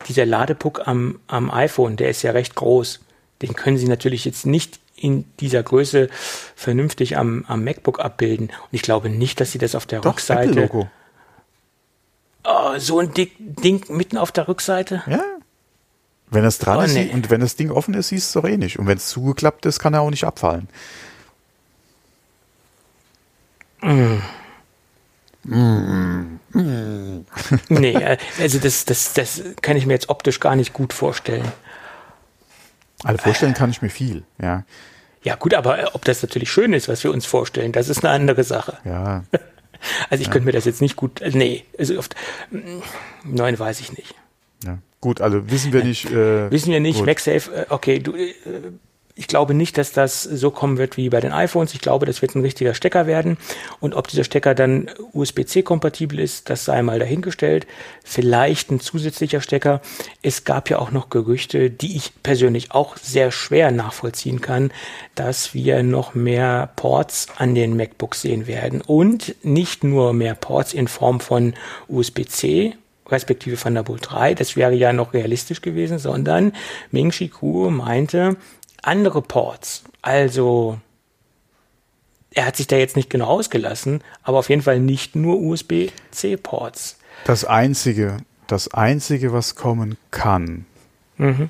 dieser 0.08 0.26
Ladepuck 0.26 0.88
am, 0.88 1.20
am 1.28 1.52
iPhone, 1.52 1.98
der 1.98 2.10
ist 2.10 2.22
ja 2.22 2.32
recht 2.32 2.56
groß. 2.56 3.00
Den 3.42 3.54
können 3.54 3.78
Sie 3.78 3.88
natürlich 3.88 4.26
jetzt 4.26 4.46
nicht 4.46 4.80
in 4.96 5.26
dieser 5.40 5.64
Größe 5.64 6.10
vernünftig 6.56 7.18
am, 7.18 7.46
am 7.48 7.64
MacBook 7.64 8.00
abbilden. 8.00 8.48
Und 8.48 8.70
ich 8.72 8.82
glaube 8.82 9.10
nicht, 9.10 9.40
dass 9.40 9.52
Sie 9.52 9.58
das 9.58 9.76
auf 9.76 9.86
der 9.86 10.02
Doch, 10.02 10.12
Rückseite. 10.12 10.70
Oh, 12.44 12.78
so 12.78 13.00
ein 13.00 13.14
Dick, 13.14 13.34
Ding 13.40 13.86
mitten 13.90 14.18
auf 14.18 14.32
der 14.32 14.48
Rückseite? 14.48 15.04
Ja. 15.08 15.24
Wenn 16.32 16.46
es 16.46 16.60
dran 16.60 16.78
oh, 16.78 16.82
ist 16.82 16.94
nee. 16.94 17.10
und 17.12 17.30
wenn 17.30 17.42
das 17.42 17.56
Ding 17.56 17.72
offen 17.72 17.94
ist, 17.94 18.10
siehst 18.10 18.36
du 18.36 18.40
es 18.40 18.44
doch 18.44 18.50
eh 18.50 18.58
nicht. 18.58 18.78
Und 18.78 18.88
wenn 18.88 18.98
es 18.98 19.08
zugeklappt 19.08 19.66
ist, 19.66 19.80
kann 19.80 19.94
er 19.94 20.02
auch 20.02 20.12
nicht 20.12 20.26
abfallen. 20.26 20.70
Mm. 23.82 24.20
Mm. 25.44 26.40
nee, 27.70 27.94
äh, 27.94 28.18
also 28.40 28.60
das, 28.60 28.86
das, 28.86 29.14
das 29.14 29.42
kann 29.62 29.78
ich 29.78 29.86
mir 29.86 29.94
jetzt 29.94 30.10
optisch 30.10 30.40
gar 30.40 30.56
nicht 30.56 30.74
gut 30.74 30.94
vorstellen. 30.94 31.50
Also 33.04 33.24
vorstellen 33.24 33.54
kann 33.54 33.70
ich 33.70 33.82
mir 33.82 33.90
viel, 33.90 34.24
ja. 34.42 34.66
Ja, 35.24 35.36
gut, 35.36 35.54
aber 35.54 35.80
äh, 35.80 35.86
ob 35.94 36.06
das 36.06 36.22
natürlich 36.22 36.52
schön 36.52 36.74
ist, 36.74 36.88
was 36.88 37.04
wir 37.04 37.12
uns 37.12 37.26
vorstellen, 37.26 37.72
das 37.72 37.90
ist 37.90 38.04
eine 38.04 38.14
andere 38.14 38.44
Sache. 38.44 38.78
Ja. 38.84 39.24
Also 40.10 40.20
ich 40.20 40.28
ja. 40.28 40.34
könnte 40.34 40.46
mir 40.46 40.52
das 40.52 40.66
jetzt 40.66 40.82
nicht 40.82 40.98
gut, 40.98 41.22
äh, 41.22 41.30
nee, 41.34 41.64
also 41.78 41.98
oft, 41.98 42.14
mm, 42.52 42.82
nein, 43.24 43.58
weiß 43.58 43.80
ich 43.80 43.96
nicht. 43.96 44.14
Ja. 44.66 44.80
Gut, 45.00 45.22
also 45.22 45.50
wissen 45.50 45.72
wir 45.72 45.86
nicht. 45.86 46.12
Äh, 46.12 46.52
wissen 46.52 46.74
wir 46.74 46.82
nicht, 46.82 47.06
MagSafe, 47.06 47.68
okay, 47.70 48.00
du, 48.00 48.14
äh, 48.14 48.34
ich 49.20 49.28
glaube 49.28 49.54
nicht, 49.54 49.78
dass 49.78 49.92
das 49.92 50.24
so 50.24 50.50
kommen 50.50 50.78
wird 50.78 50.96
wie 50.96 51.10
bei 51.10 51.20
den 51.20 51.34
iPhones. 51.34 51.74
Ich 51.74 51.82
glaube, 51.82 52.06
das 52.06 52.22
wird 52.22 52.36
ein 52.36 52.42
richtiger 52.42 52.74
Stecker 52.74 53.06
werden. 53.06 53.36
Und 53.82 53.94
ob 53.94 54.08
dieser 54.08 54.24
Stecker 54.24 54.56
dann 54.56 54.90
USB-C 55.12 55.62
kompatibel 55.62 56.20
ist, 56.20 56.50
das 56.50 56.64
sei 56.64 56.82
mal 56.82 57.00
dahingestellt. 57.00 57.68
Vielleicht 58.06 58.72
ein 58.72 58.80
zusätzlicher 58.80 59.42
Stecker. 59.42 59.82
Es 60.22 60.46
gab 60.46 60.70
ja 60.70 60.80
auch 60.80 60.92
noch 60.92 61.10
Gerüchte, 61.10 61.70
die 61.70 61.98
ich 61.98 62.14
persönlich 62.24 62.72
auch 62.72 62.96
sehr 62.96 63.32
schwer 63.32 63.72
nachvollziehen 63.72 64.40
kann, 64.40 64.72
dass 65.16 65.54
wir 65.54 65.84
noch 65.84 66.16
mehr 66.16 66.70
Ports 66.78 67.28
an 67.36 67.56
den 67.56 67.76
MacBooks 67.76 68.22
sehen 68.22 68.48
werden. 68.48 68.80
Und 68.80 69.36
nicht 69.44 69.84
nur 69.84 70.14
mehr 70.14 70.34
Ports 70.34 70.74
in 70.74 70.88
Form 70.88 71.20
von 71.20 71.56
USB-C, 71.90 72.78
respektive 73.10 73.58
Thunderbolt 73.58 74.10
3, 74.10 74.34
das 74.34 74.56
wäre 74.56 74.76
ja 74.76 74.94
noch 74.94 75.14
realistisch 75.14 75.62
gewesen, 75.62 76.00
sondern 76.00 76.54
Ming 76.92 77.10
Chi 77.10 77.28
Kuo 77.28 77.70
meinte, 77.70 78.38
andere 78.82 79.22
Ports. 79.22 79.84
Also 80.02 80.80
er 82.34 82.46
hat 82.46 82.56
sich 82.56 82.68
da 82.68 82.78
jetzt 82.78 82.96
nicht 82.96 83.10
genau 83.10 83.26
ausgelassen, 83.26 84.02
aber 84.24 84.40
auf 84.40 84.50
jeden 84.50 84.62
Fall 84.62 84.80
nicht 84.80 85.16
nur 85.16 85.40
USB-C-Ports. 85.40 86.98
Das 87.26 87.46
einzige, 87.46 88.18
das 88.48 88.74
einzige, 88.74 89.34
was 89.34 89.56
kommen 89.56 89.98
kann, 90.12 90.66
mhm. 91.18 91.50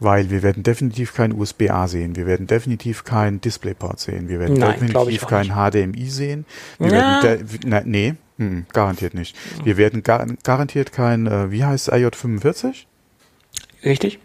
weil 0.00 0.30
wir 0.30 0.42
werden 0.42 0.62
definitiv 0.62 1.14
kein 1.14 1.32
USB-A 1.32 1.88
sehen, 1.88 2.16
wir 2.16 2.26
werden 2.26 2.46
definitiv 2.46 3.04
kein 3.04 3.40
DisplayPort 3.40 4.00
sehen, 4.00 4.28
wir 4.28 4.40
werden 4.40 4.58
Nein, 4.58 4.78
definitiv 4.80 5.26
kein 5.26 5.46
nicht. 5.46 5.54
HDMI 5.54 6.10
sehen, 6.10 6.44
wir 6.78 6.92
ja. 6.92 7.22
werden 7.22 7.48
na, 7.64 7.82
nee, 7.84 8.14
mh, 8.36 8.64
garantiert 8.72 9.14
nicht. 9.14 9.36
Wir 9.64 9.76
werden 9.76 10.02
gar, 10.02 10.26
garantiert 10.42 10.92
kein, 10.92 11.26
äh, 11.26 11.50
wie 11.50 11.64
heißt 11.64 11.92
IJ45? 11.92 12.84
Richtig. 13.84 14.18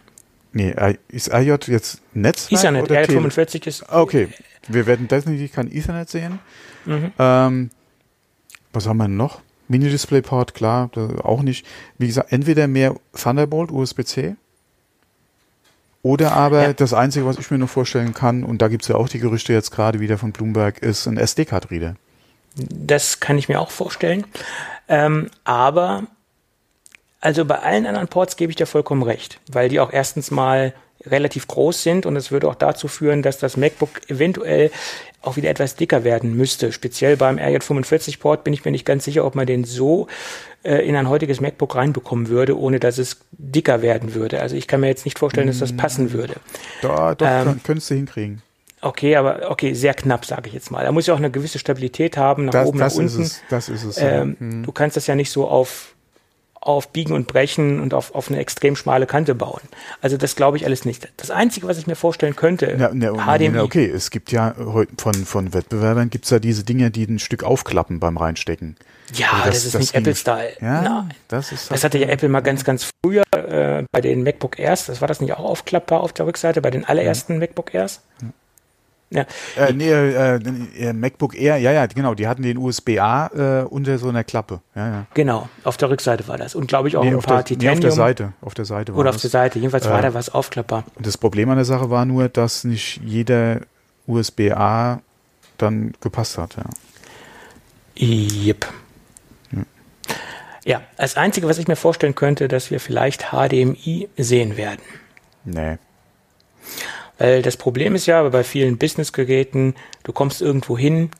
Nee, 0.51 0.73
ist 1.09 1.31
IJ 1.31 1.55
jetzt 1.67 2.01
Netzwerk 2.13 2.59
Ethernet, 2.59 2.83
oder 2.83 3.01
R45 3.01 3.67
ist. 3.67 3.89
Okay, 3.89 4.29
wir 4.67 4.85
werden 4.87 5.07
definitiv 5.07 5.53
kein 5.53 5.71
Ethernet 5.71 6.09
sehen. 6.09 6.39
Mhm. 6.85 7.11
Ähm, 7.19 7.69
was 8.73 8.87
haben 8.87 8.97
wir 8.97 9.07
noch? 9.07 9.41
Mini-Display-Port, 9.67 10.55
klar, 10.55 10.89
auch 11.23 11.43
nicht. 11.43 11.65
Wie 11.99 12.07
gesagt, 12.07 12.31
entweder 12.31 12.67
mehr 12.67 12.95
Thunderbolt, 13.13 13.71
USB-C, 13.71 14.35
oder 16.01 16.31
aber 16.31 16.63
ja. 16.63 16.73
das 16.73 16.93
Einzige, 16.93 17.25
was 17.25 17.37
ich 17.37 17.51
mir 17.51 17.57
noch 17.57 17.69
vorstellen 17.69 18.13
kann, 18.13 18.43
und 18.43 18.61
da 18.61 18.69
gibt 18.69 18.83
es 18.83 18.87
ja 18.87 18.95
auch 18.95 19.09
die 19.09 19.19
Gerüchte 19.19 19.53
jetzt 19.53 19.71
gerade 19.71 19.99
wieder 19.99 20.17
von 20.17 20.31
Bloomberg, 20.31 20.79
ist 20.79 21.07
ein 21.07 21.17
SD-Card-Reader. 21.17 21.95
Das 22.55 23.19
kann 23.19 23.37
ich 23.37 23.49
mir 23.49 23.59
auch 23.59 23.69
vorstellen. 23.69 24.25
Ähm, 24.87 25.29
aber 25.43 26.03
also 27.21 27.45
bei 27.45 27.59
allen 27.59 27.85
anderen 27.85 28.07
Ports 28.07 28.35
gebe 28.35 28.51
ich 28.51 28.55
dir 28.55 28.65
vollkommen 28.65 29.03
recht, 29.03 29.39
weil 29.51 29.69
die 29.69 29.79
auch 29.79 29.91
erstens 29.91 30.31
mal 30.31 30.73
relativ 31.05 31.47
groß 31.47 31.83
sind 31.83 32.05
und 32.05 32.15
es 32.15 32.31
würde 32.31 32.47
auch 32.47 32.55
dazu 32.55 32.87
führen, 32.87 33.21
dass 33.21 33.37
das 33.37 33.55
MacBook 33.57 34.09
eventuell 34.09 34.71
auch 35.21 35.37
wieder 35.37 35.49
etwas 35.49 35.75
dicker 35.75 36.03
werden 36.03 36.35
müsste. 36.35 36.71
Speziell 36.71 37.17
beim 37.17 37.37
RJ45 37.37 38.19
Port 38.19 38.43
bin 38.43 38.53
ich 38.53 38.63
mir 38.65 38.71
nicht 38.71 38.85
ganz 38.85 39.05
sicher, 39.05 39.25
ob 39.25 39.35
man 39.35 39.45
den 39.45 39.63
so 39.63 40.07
äh, 40.63 40.85
in 40.87 40.95
ein 40.95 41.09
heutiges 41.09 41.41
MacBook 41.41 41.75
reinbekommen 41.75 42.27
würde, 42.27 42.57
ohne 42.57 42.79
dass 42.79 42.97
es 42.97 43.17
dicker 43.31 43.81
werden 43.81 44.13
würde. 44.13 44.41
Also 44.41 44.55
ich 44.55 44.67
kann 44.67 44.81
mir 44.81 44.87
jetzt 44.87 45.05
nicht 45.05 45.19
vorstellen, 45.19 45.47
dass 45.47 45.59
das 45.59 45.75
passen 45.75 46.11
würde. 46.11 46.35
Da, 46.81 47.15
doch, 47.15 47.27
ähm, 47.27 47.61
könntest 47.63 47.89
du 47.89 47.95
hinkriegen. 47.95 48.41
Okay, 48.81 49.17
aber 49.17 49.51
okay, 49.51 49.73
sehr 49.73 49.93
knapp, 49.93 50.25
sage 50.25 50.47
ich 50.47 50.53
jetzt 50.53 50.71
mal. 50.71 50.85
Da 50.85 50.91
muss 50.93 51.05
ja 51.05 51.13
auch 51.13 51.17
eine 51.17 51.31
gewisse 51.31 51.59
Stabilität 51.59 52.15
haben, 52.15 52.45
nach 52.45 52.53
das, 52.53 52.67
oben, 52.67 52.79
das 52.79 52.93
nach 52.93 53.03
unten. 53.03 53.21
Ist 53.21 53.27
es, 53.33 53.41
das 53.49 53.67
ist 53.67 53.83
es. 53.83 53.97
Ähm, 53.97 54.37
ja. 54.39 54.47
hm. 54.47 54.63
Du 54.63 54.71
kannst 54.71 54.95
das 54.95 55.07
ja 55.07 55.15
nicht 55.15 55.31
so 55.31 55.47
auf 55.47 55.95
auf 56.61 56.89
Biegen 56.89 57.13
und 57.13 57.27
Brechen 57.27 57.79
und 57.79 57.93
auf, 57.93 58.13
auf 58.13 58.29
eine 58.29 58.39
extrem 58.39 58.75
schmale 58.75 59.05
Kante 59.05 59.35
bauen. 59.35 59.61
Also 60.01 60.17
das 60.17 60.35
glaube 60.35 60.57
ich 60.57 60.65
alles 60.65 60.85
nicht. 60.85 61.09
Das 61.17 61.31
Einzige, 61.31 61.67
was 61.67 61.77
ich 61.77 61.87
mir 61.87 61.95
vorstellen 61.95 62.35
könnte, 62.35 62.75
ja, 62.77 62.93
ja, 62.93 63.13
HDMI. 63.13 63.55
Ja, 63.55 63.63
okay, 63.63 63.85
es 63.85 64.11
gibt 64.11 64.31
ja 64.31 64.55
von, 64.97 65.13
von 65.13 65.53
Wettbewerbern 65.53 66.09
gibt's 66.09 66.29
ja 66.29 66.39
diese 66.39 66.63
Dinge, 66.63 66.91
die 66.91 67.05
ein 67.05 67.19
Stück 67.19 67.43
aufklappen 67.43 67.99
beim 67.99 68.17
Reinstecken. 68.17 68.75
Ja, 69.13 69.27
also 69.31 69.45
das, 69.45 69.53
das, 69.53 69.65
ist 69.65 69.73
das 69.73 69.81
nicht 69.81 69.95
Apple-Style. 69.95 70.51
Ja, 70.61 70.81
Nein. 70.81 71.13
Das, 71.27 71.51
ist 71.51 71.69
halt 71.69 71.77
das 71.77 71.83
hatte 71.83 71.97
ja 71.97 72.07
Apple 72.07 72.29
mal 72.29 72.41
ganz, 72.41 72.63
ganz 72.63 72.91
früher 73.03 73.23
äh, 73.31 73.83
bei 73.91 74.01
den 74.01 74.23
MacBook 74.23 74.59
Airs. 74.59 74.85
Das 74.85 75.01
war 75.01 75.07
das 75.07 75.21
nicht 75.21 75.33
auch 75.33 75.39
aufklappbar 75.43 76.01
auf 76.01 76.13
der 76.13 76.25
Rückseite 76.25 76.61
bei 76.61 76.69
den 76.69 76.85
allerersten 76.85 77.33
ja. 77.33 77.39
MacBook 77.39 77.73
Airs? 77.73 78.01
Ja. 78.21 78.27
Ja. 79.11 79.25
Äh, 79.57 79.73
nee, 79.73 79.89
äh, 79.89 80.35
äh, 80.35 80.93
MacBook 80.93 81.35
Air, 81.35 81.57
ja, 81.57 81.71
ja, 81.71 81.87
genau, 81.87 82.13
die 82.13 82.27
hatten 82.27 82.43
den 82.43 82.57
USB-A 82.57 83.61
äh, 83.61 83.63
unter 83.63 83.97
so 83.97 84.09
einer 84.09 84.23
Klappe. 84.23 84.61
Ja, 84.75 84.87
ja. 84.87 85.05
Genau, 85.15 85.49
auf 85.63 85.77
der 85.77 85.89
Rückseite 85.89 86.27
war 86.27 86.37
das. 86.37 86.53
Und 86.53 86.67
glaube 86.67 86.89
ich 86.89 86.97
auch 86.97 87.03
nee, 87.03 87.09
ein 87.09 87.19
paar 87.19 87.37
der, 87.37 87.45
Titanium. 87.45 87.71
Nee, 87.71 87.77
auf 87.77 87.79
der 87.79 87.91
Seite, 87.91 88.33
auf 88.41 88.53
der 88.53 88.65
Seite 88.65 88.93
Oder 88.93 89.05
das. 89.05 89.15
auf 89.15 89.21
der 89.21 89.31
Seite, 89.31 89.57
jedenfalls 89.57 89.89
war 89.89 90.01
da 90.01 90.13
was 90.13 90.29
aufklappbar. 90.29 90.83
Das 90.99 91.17
Problem 91.17 91.49
an 91.49 91.55
der 91.55 91.65
Sache 91.65 91.89
war 91.89 92.05
nur, 92.05 92.29
dass 92.29 92.63
nicht 92.63 93.01
jeder 93.03 93.61
USB-A 94.05 95.01
dann 95.57 95.93
gepasst 96.01 96.37
hat, 96.37 96.55
ja. 96.55 96.65
Yep. 98.01 98.67
Ja, 100.65 100.81
als 100.97 101.17
Einzige, 101.17 101.47
was 101.47 101.57
ich 101.57 101.67
mir 101.67 101.75
vorstellen 101.75 102.15
könnte, 102.15 102.47
dass 102.47 102.69
wir 102.69 102.79
vielleicht 102.79 103.31
HDMI 103.31 104.07
sehen 104.17 104.55
werden. 104.55 104.81
Nee. 105.43 105.77
Weil 107.19 107.41
das 107.41 107.57
Problem 107.57 107.93
ist 107.93 108.05
ja, 108.07 108.27
bei 108.29 108.43
vielen 108.43 108.77
Business-Geräten, 108.77 109.75
du 110.03 110.13
kommst 110.13 110.41
irgendwo 110.41 110.77
hin, 110.77 111.11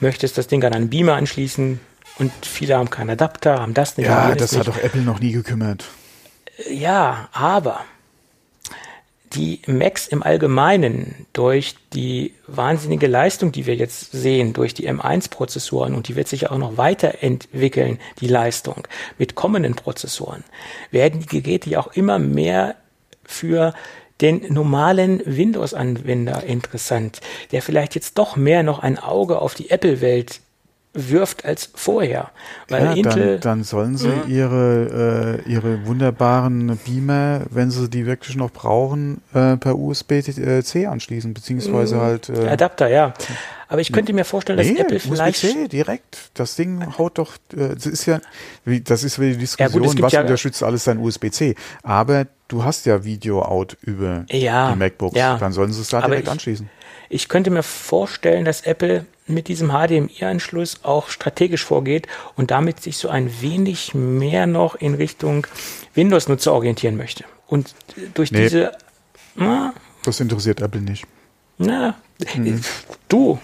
möchtest 0.00 0.38
das 0.38 0.46
Ding 0.46 0.64
an 0.64 0.72
einen 0.72 0.88
Beamer 0.88 1.14
anschließen 1.14 1.80
und 2.18 2.32
viele 2.46 2.76
haben 2.76 2.88
keinen 2.88 3.10
Adapter, 3.10 3.60
haben 3.60 3.74
das 3.74 3.96
nicht. 3.96 4.06
Ja, 4.06 4.34
das 4.34 4.56
hat 4.56 4.68
doch 4.68 4.78
Apple 4.78 5.02
noch 5.02 5.20
nie 5.20 5.32
gekümmert. 5.32 5.84
Ja, 6.70 7.28
aber 7.32 7.84
die 9.32 9.60
Macs 9.66 10.06
im 10.06 10.22
Allgemeinen 10.22 11.26
durch 11.32 11.74
die 11.92 12.34
wahnsinnige 12.46 13.08
Leistung, 13.08 13.50
die 13.50 13.66
wir 13.66 13.74
jetzt 13.74 14.12
sehen, 14.12 14.52
durch 14.52 14.74
die 14.74 14.88
M1-Prozessoren 14.88 15.94
und 15.94 16.06
die 16.06 16.14
wird 16.14 16.28
sich 16.28 16.50
auch 16.50 16.58
noch 16.58 16.76
weiterentwickeln, 16.76 17.98
die 18.20 18.28
Leistung 18.28 18.86
mit 19.18 19.34
kommenden 19.34 19.74
Prozessoren, 19.74 20.44
werden 20.92 21.20
die 21.20 21.40
Geräte 21.42 21.70
ja 21.70 21.80
auch 21.80 21.92
immer 21.94 22.20
mehr 22.20 22.76
für 23.24 23.74
den 24.20 24.52
normalen 24.52 25.20
Windows-Anwender 25.24 26.44
interessant, 26.44 27.20
der 27.52 27.62
vielleicht 27.62 27.94
jetzt 27.94 28.18
doch 28.18 28.36
mehr 28.36 28.62
noch 28.62 28.78
ein 28.78 28.98
Auge 28.98 29.40
auf 29.40 29.54
die 29.54 29.70
Apple-Welt 29.70 30.40
wirft 30.94 31.44
als 31.44 31.68
vorher. 31.74 32.30
Weil 32.68 32.84
ja, 32.84 32.92
Intel, 32.92 33.38
dann, 33.38 33.58
dann 33.58 33.64
sollen 33.64 33.96
sie 33.96 34.08
mh. 34.08 34.26
ihre, 34.28 35.42
äh, 35.46 35.50
ihre 35.50 35.86
wunderbaren 35.86 36.78
Beamer, 36.84 37.42
wenn 37.50 37.70
sie 37.70 37.90
die 37.90 38.06
wirklich 38.06 38.36
noch 38.36 38.50
brauchen, 38.50 39.20
äh, 39.34 39.56
per 39.56 39.76
USB-C 39.76 40.86
anschließen, 40.86 41.34
beziehungsweise 41.34 42.00
halt 42.00 42.28
äh, 42.28 42.48
Adapter, 42.48 42.88
ja. 42.88 43.12
Aber 43.68 43.80
ich 43.80 43.92
könnte 43.92 44.12
mir 44.12 44.24
vorstellen, 44.24 44.56
dass 44.56 44.68
nee, 44.68 44.78
Apple 44.78 45.00
vielleicht 45.00 45.42
USB-C 45.42 45.68
direkt. 45.68 46.30
Das 46.34 46.54
Ding 46.54 46.96
haut 46.96 47.18
doch. 47.18 47.34
Äh, 47.52 47.74
das 47.74 47.86
ist 47.86 48.06
ja, 48.06 48.20
wie, 48.64 48.80
das 48.80 49.02
ist 49.02 49.18
wieder 49.18 49.32
die 49.32 49.38
Diskussion, 49.38 49.82
ja, 49.82 49.88
gut, 49.88 50.02
was 50.02 50.12
ja, 50.12 50.20
unterstützt 50.20 50.62
alles 50.62 50.84
dein 50.84 50.98
USB-C. 50.98 51.56
Aber 51.82 52.26
du 52.46 52.62
hast 52.62 52.86
ja 52.86 53.04
Video-Out 53.04 53.76
über 53.82 54.26
ja, 54.30 54.72
die 54.72 54.78
MacBooks. 54.78 55.16
Ja, 55.16 55.38
dann 55.38 55.52
sollen 55.52 55.72
sie 55.72 55.80
es 55.80 55.88
da 55.88 56.02
direkt 56.02 56.24
ich, 56.24 56.30
anschließen. 56.30 56.70
Ich 57.08 57.28
könnte 57.28 57.50
mir 57.50 57.62
vorstellen, 57.64 58.44
dass 58.44 58.60
Apple 58.60 59.06
mit 59.26 59.48
diesem 59.48 59.70
HDMI-Anschluss 59.70 60.80
auch 60.82 61.08
strategisch 61.08 61.64
vorgeht 61.64 62.06
und 62.36 62.50
damit 62.50 62.82
sich 62.82 62.98
so 62.98 63.08
ein 63.08 63.40
wenig 63.40 63.94
mehr 63.94 64.46
noch 64.46 64.74
in 64.74 64.94
Richtung 64.94 65.46
Windows-Nutzer 65.94 66.52
orientieren 66.52 66.96
möchte. 66.96 67.24
Und 67.46 67.74
durch 68.14 68.32
nee, 68.32 68.42
diese. 68.42 68.72
Na, 69.34 69.72
das 70.04 70.20
interessiert 70.20 70.60
Apple 70.60 70.80
nicht. 70.80 71.06
Na, 71.58 71.96
mhm. 72.34 72.60
du. 73.08 73.38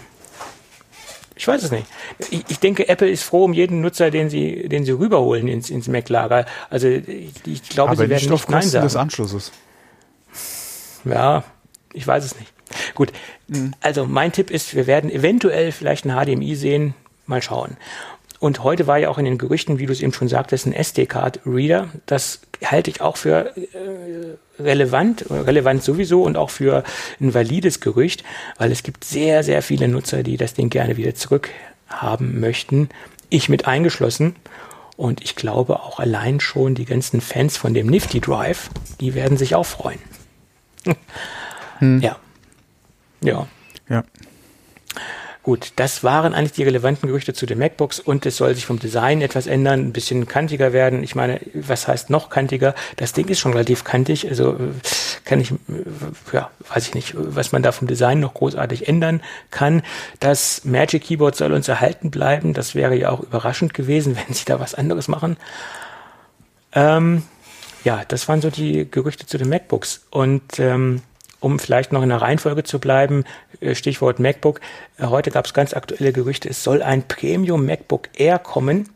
Ich 1.36 1.48
weiß 1.48 1.62
es 1.62 1.70
nicht. 1.70 1.86
Ich, 2.30 2.44
ich, 2.48 2.58
denke, 2.58 2.86
Apple 2.86 3.08
ist 3.08 3.22
froh 3.22 3.44
um 3.44 3.54
jeden 3.54 3.80
Nutzer, 3.80 4.10
den 4.10 4.28
sie, 4.28 4.68
den 4.68 4.84
sie 4.84 4.90
rüberholen 4.90 5.48
ins, 5.48 5.70
ins 5.70 5.88
Mac-Lager. 5.88 6.44
Also 6.68 6.86
ich, 6.86 7.32
ich 7.46 7.68
glaube, 7.70 7.92
Aber 7.92 8.02
sie 8.02 8.10
werden 8.10 8.20
nicht, 8.20 8.30
nicht 8.30 8.50
Nein 8.50 8.62
sagen. 8.62 8.84
des 8.84 8.96
Anschlusses. 8.96 9.50
Ja, 11.06 11.44
ich 11.94 12.06
weiß 12.06 12.24
es 12.24 12.38
nicht. 12.38 12.52
Gut, 12.94 13.12
also 13.80 14.06
mein 14.06 14.32
Tipp 14.32 14.50
ist, 14.50 14.74
wir 14.74 14.86
werden 14.86 15.10
eventuell 15.10 15.72
vielleicht 15.72 16.04
ein 16.04 16.12
HDMI 16.12 16.54
sehen. 16.54 16.94
Mal 17.26 17.42
schauen. 17.42 17.76
Und 18.40 18.64
heute 18.64 18.86
war 18.86 18.98
ja 18.98 19.10
auch 19.10 19.18
in 19.18 19.26
den 19.26 19.36
Gerüchten, 19.36 19.78
wie 19.78 19.86
du 19.86 19.92
es 19.92 20.00
eben 20.00 20.14
schon 20.14 20.28
sagtest, 20.28 20.66
ein 20.66 20.72
SD-Card-Reader. 20.72 21.90
Das 22.06 22.40
halte 22.64 22.90
ich 22.90 23.02
auch 23.02 23.18
für 23.18 23.54
äh, 23.54 24.62
relevant, 24.62 25.26
relevant 25.30 25.82
sowieso 25.82 26.22
und 26.22 26.38
auch 26.38 26.48
für 26.48 26.82
ein 27.20 27.34
valides 27.34 27.80
Gerücht, 27.80 28.24
weil 28.56 28.72
es 28.72 28.82
gibt 28.82 29.04
sehr, 29.04 29.42
sehr 29.42 29.62
viele 29.62 29.88
Nutzer, 29.88 30.22
die 30.22 30.38
das 30.38 30.54
Ding 30.54 30.70
gerne 30.70 30.96
wieder 30.96 31.14
zurückhaben 31.14 32.40
möchten. 32.40 32.88
Ich 33.28 33.50
mit 33.50 33.66
eingeschlossen. 33.66 34.36
Und 34.96 35.22
ich 35.22 35.34
glaube 35.34 35.80
auch 35.80 35.98
allein 35.98 36.40
schon 36.40 36.74
die 36.74 36.84
ganzen 36.84 37.22
Fans 37.22 37.56
von 37.56 37.72
dem 37.72 37.86
Nifty 37.86 38.20
Drive, 38.20 38.68
die 39.00 39.14
werden 39.14 39.38
sich 39.38 39.54
auch 39.54 39.64
freuen. 39.64 39.98
Hm. 41.78 42.02
Ja. 42.02 42.16
Ja. 43.20 43.46
Ja. 43.88 44.04
Gut, 45.42 45.72
das 45.76 46.04
waren 46.04 46.34
eigentlich 46.34 46.52
die 46.52 46.64
relevanten 46.64 47.08
Gerüchte 47.08 47.32
zu 47.32 47.46
den 47.46 47.58
MacBooks 47.58 47.98
und 47.98 48.26
es 48.26 48.36
soll 48.36 48.54
sich 48.54 48.66
vom 48.66 48.78
Design 48.78 49.22
etwas 49.22 49.46
ändern, 49.46 49.80
ein 49.80 49.92
bisschen 49.92 50.28
kantiger 50.28 50.74
werden. 50.74 51.02
Ich 51.02 51.14
meine, 51.14 51.40
was 51.54 51.88
heißt 51.88 52.10
noch 52.10 52.28
kantiger? 52.28 52.74
Das 52.96 53.14
Ding 53.14 53.26
ist 53.28 53.40
schon 53.40 53.52
relativ 53.52 53.82
kantig, 53.82 54.28
also 54.28 54.58
kann 55.24 55.40
ich, 55.40 55.54
ja, 56.32 56.50
weiß 56.68 56.88
ich 56.88 56.94
nicht, 56.94 57.14
was 57.16 57.52
man 57.52 57.62
da 57.62 57.72
vom 57.72 57.88
Design 57.88 58.20
noch 58.20 58.34
großartig 58.34 58.86
ändern 58.86 59.22
kann. 59.50 59.82
Das 60.18 60.64
Magic 60.66 61.04
Keyboard 61.04 61.36
soll 61.36 61.52
uns 61.52 61.68
erhalten 61.68 62.10
bleiben. 62.10 62.52
Das 62.52 62.74
wäre 62.74 62.94
ja 62.94 63.08
auch 63.08 63.20
überraschend 63.20 63.72
gewesen, 63.72 64.16
wenn 64.26 64.34
sie 64.34 64.44
da 64.44 64.60
was 64.60 64.74
anderes 64.74 65.08
machen. 65.08 65.38
Ähm, 66.74 67.22
ja, 67.82 68.02
das 68.06 68.28
waren 68.28 68.42
so 68.42 68.50
die 68.50 68.90
Gerüchte 68.90 69.26
zu 69.26 69.38
den 69.38 69.48
MacBooks 69.48 70.06
und 70.10 70.58
ähm, 70.58 71.00
um 71.40 71.58
vielleicht 71.58 71.92
noch 71.92 72.02
in 72.02 72.10
der 72.10 72.22
Reihenfolge 72.22 72.64
zu 72.64 72.78
bleiben, 72.78 73.24
äh, 73.60 73.74
Stichwort 73.74 74.18
MacBook. 74.20 74.60
Äh, 74.98 75.06
heute 75.06 75.30
gab 75.30 75.46
es 75.46 75.54
ganz 75.54 75.74
aktuelle 75.74 76.12
Gerüchte, 76.12 76.48
es 76.48 76.62
soll 76.62 76.82
ein 76.82 77.06
Premium 77.08 77.66
MacBook 77.66 78.08
Air 78.16 78.38
kommen, 78.38 78.88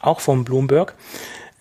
auch 0.00 0.20
vom 0.20 0.44
Bloomberg, 0.44 0.94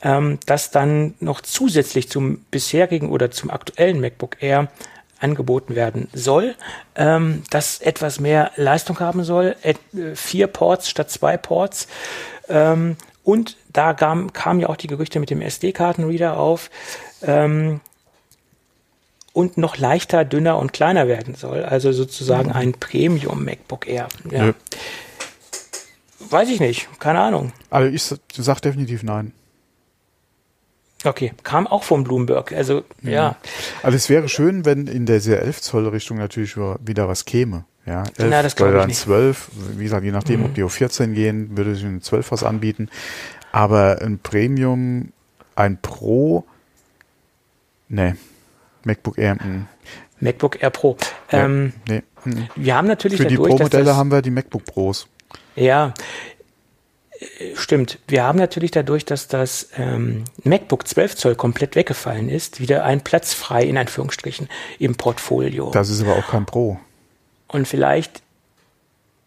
ähm, 0.01 0.39
das 0.45 0.71
dann 0.71 1.13
noch 1.19 1.41
zusätzlich 1.41 2.09
zum 2.09 2.39
bisherigen 2.51 3.09
oder 3.09 3.31
zum 3.31 3.49
aktuellen 3.49 4.01
MacBook 4.01 4.37
Air 4.41 4.67
angeboten 5.19 5.75
werden 5.75 6.07
soll, 6.13 6.55
ähm, 6.95 7.43
das 7.51 7.79
etwas 7.79 8.19
mehr 8.19 8.51
Leistung 8.55 8.99
haben 8.99 9.23
soll, 9.23 9.55
äh, 9.61 9.75
vier 10.15 10.47
Ports 10.47 10.89
statt 10.89 11.11
zwei 11.11 11.37
Ports. 11.37 11.87
Ähm, 12.49 12.97
und 13.23 13.57
da 13.71 13.93
kamen 13.93 14.33
kam 14.33 14.59
ja 14.59 14.69
auch 14.69 14.75
die 14.75 14.87
Gerüchte 14.87 15.19
mit 15.19 15.29
dem 15.29 15.41
SD-Kartenreader 15.41 16.37
auf. 16.37 16.71
Ähm, 17.21 17.81
und 19.33 19.57
noch 19.57 19.77
leichter, 19.77 20.25
dünner 20.25 20.57
und 20.57 20.73
kleiner 20.73 21.07
werden 21.07 21.35
soll. 21.35 21.63
Also 21.63 21.91
sozusagen 21.91 22.49
mhm. 22.49 22.55
ein 22.55 22.71
Premium 22.73 23.43
MacBook 23.43 23.87
Air. 23.87 24.07
Ja. 24.29 24.53
Weiß 26.29 26.49
ich 26.49 26.59
nicht, 26.59 26.87
keine 26.99 27.19
Ahnung. 27.19 27.51
Also 27.69 27.89
ich 27.89 28.03
sag 28.33 28.59
definitiv 28.61 29.03
nein. 29.03 29.33
Okay, 31.03 31.33
kam 31.43 31.65
auch 31.65 31.83
vom 31.83 32.03
Bloomberg. 32.03 32.51
Also 32.51 32.83
ja. 33.01 33.11
ja. 33.11 33.35
Also 33.81 33.95
es 33.95 34.09
wäre 34.09 34.29
schön, 34.29 34.65
wenn 34.65 34.87
in 34.87 35.05
der 35.05 35.19
sehr 35.19 35.41
11 35.41 35.61
Zoll 35.61 35.87
Richtung 35.87 36.17
natürlich 36.17 36.55
wieder 36.57 37.07
was 37.07 37.25
käme. 37.25 37.65
Ja, 37.85 38.03
11 38.03 38.29
Na, 38.29 38.43
das 38.43 38.59
oder 38.59 38.73
dann 38.73 38.87
nicht. 38.87 38.99
12, 38.99 39.49
wie 39.77 39.83
gesagt, 39.83 40.03
je 40.03 40.11
nachdem, 40.11 40.41
mhm. 40.41 40.45
ob 40.47 40.53
die 40.53 40.63
auf 40.63 40.73
14 40.73 41.13
gehen, 41.13 41.57
würde 41.57 41.71
ich 41.71 41.83
ein 41.83 42.01
12 42.01 42.31
was 42.31 42.43
anbieten. 42.43 42.89
Aber 43.51 43.99
ein 44.01 44.19
Premium, 44.19 45.11
ein 45.55 45.81
Pro, 45.81 46.45
nee, 47.89 48.13
MacBook 48.85 49.17
Air. 49.17 49.35
Mh. 49.35 49.65
MacBook 50.19 50.61
Air 50.61 50.69
Pro. 50.69 50.97
Ähm, 51.31 51.73
nee. 51.87 52.03
Wir 52.55 52.75
haben 52.75 52.87
natürlich 52.87 53.17
Für 53.17 53.25
die 53.25 53.35
Pro-Modelle 53.35 53.95
haben 53.95 54.11
wir 54.11 54.21
die 54.21 54.29
MacBook 54.29 54.65
Pros. 54.65 55.07
Ja. 55.55 55.93
äh, 57.19 57.55
stimmt. 57.55 57.99
Wir 58.07 58.23
haben 58.23 58.37
natürlich 58.37 58.71
dadurch, 58.71 59.05
dass 59.05 59.27
das 59.27 59.69
ähm, 59.77 60.25
MacBook 60.43 60.87
12 60.87 61.15
Zoll 61.15 61.35
komplett 61.35 61.75
weggefallen 61.75 62.29
ist, 62.29 62.59
wieder 62.59 62.85
einen 62.85 63.01
Platz 63.01 63.33
frei, 63.33 63.63
in 63.63 63.77
Anführungsstrichen, 63.77 64.47
im 64.79 64.95
Portfolio. 64.95 65.71
Das 65.71 65.89
ist 65.89 66.01
aber 66.01 66.15
auch 66.15 66.27
kein 66.27 66.45
Pro. 66.45 66.79
Und 67.47 67.67
vielleicht, 67.67 68.21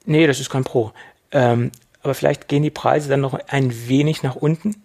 nee, 0.06 0.26
das 0.26 0.40
ist 0.40 0.50
kein 0.50 0.64
Pro. 0.64 0.92
Ähm, 1.32 1.72
aber 2.02 2.14
vielleicht 2.14 2.48
gehen 2.48 2.62
die 2.62 2.70
Preise 2.70 3.08
dann 3.08 3.20
noch 3.20 3.34
ein 3.48 3.88
wenig 3.88 4.22
nach 4.22 4.36
unten 4.36 4.76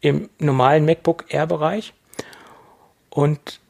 im 0.00 0.28
normalen 0.38 0.84
MacBook 0.84 1.26
Air 1.28 1.46
Bereich. 1.46 1.92
Und 3.10 3.60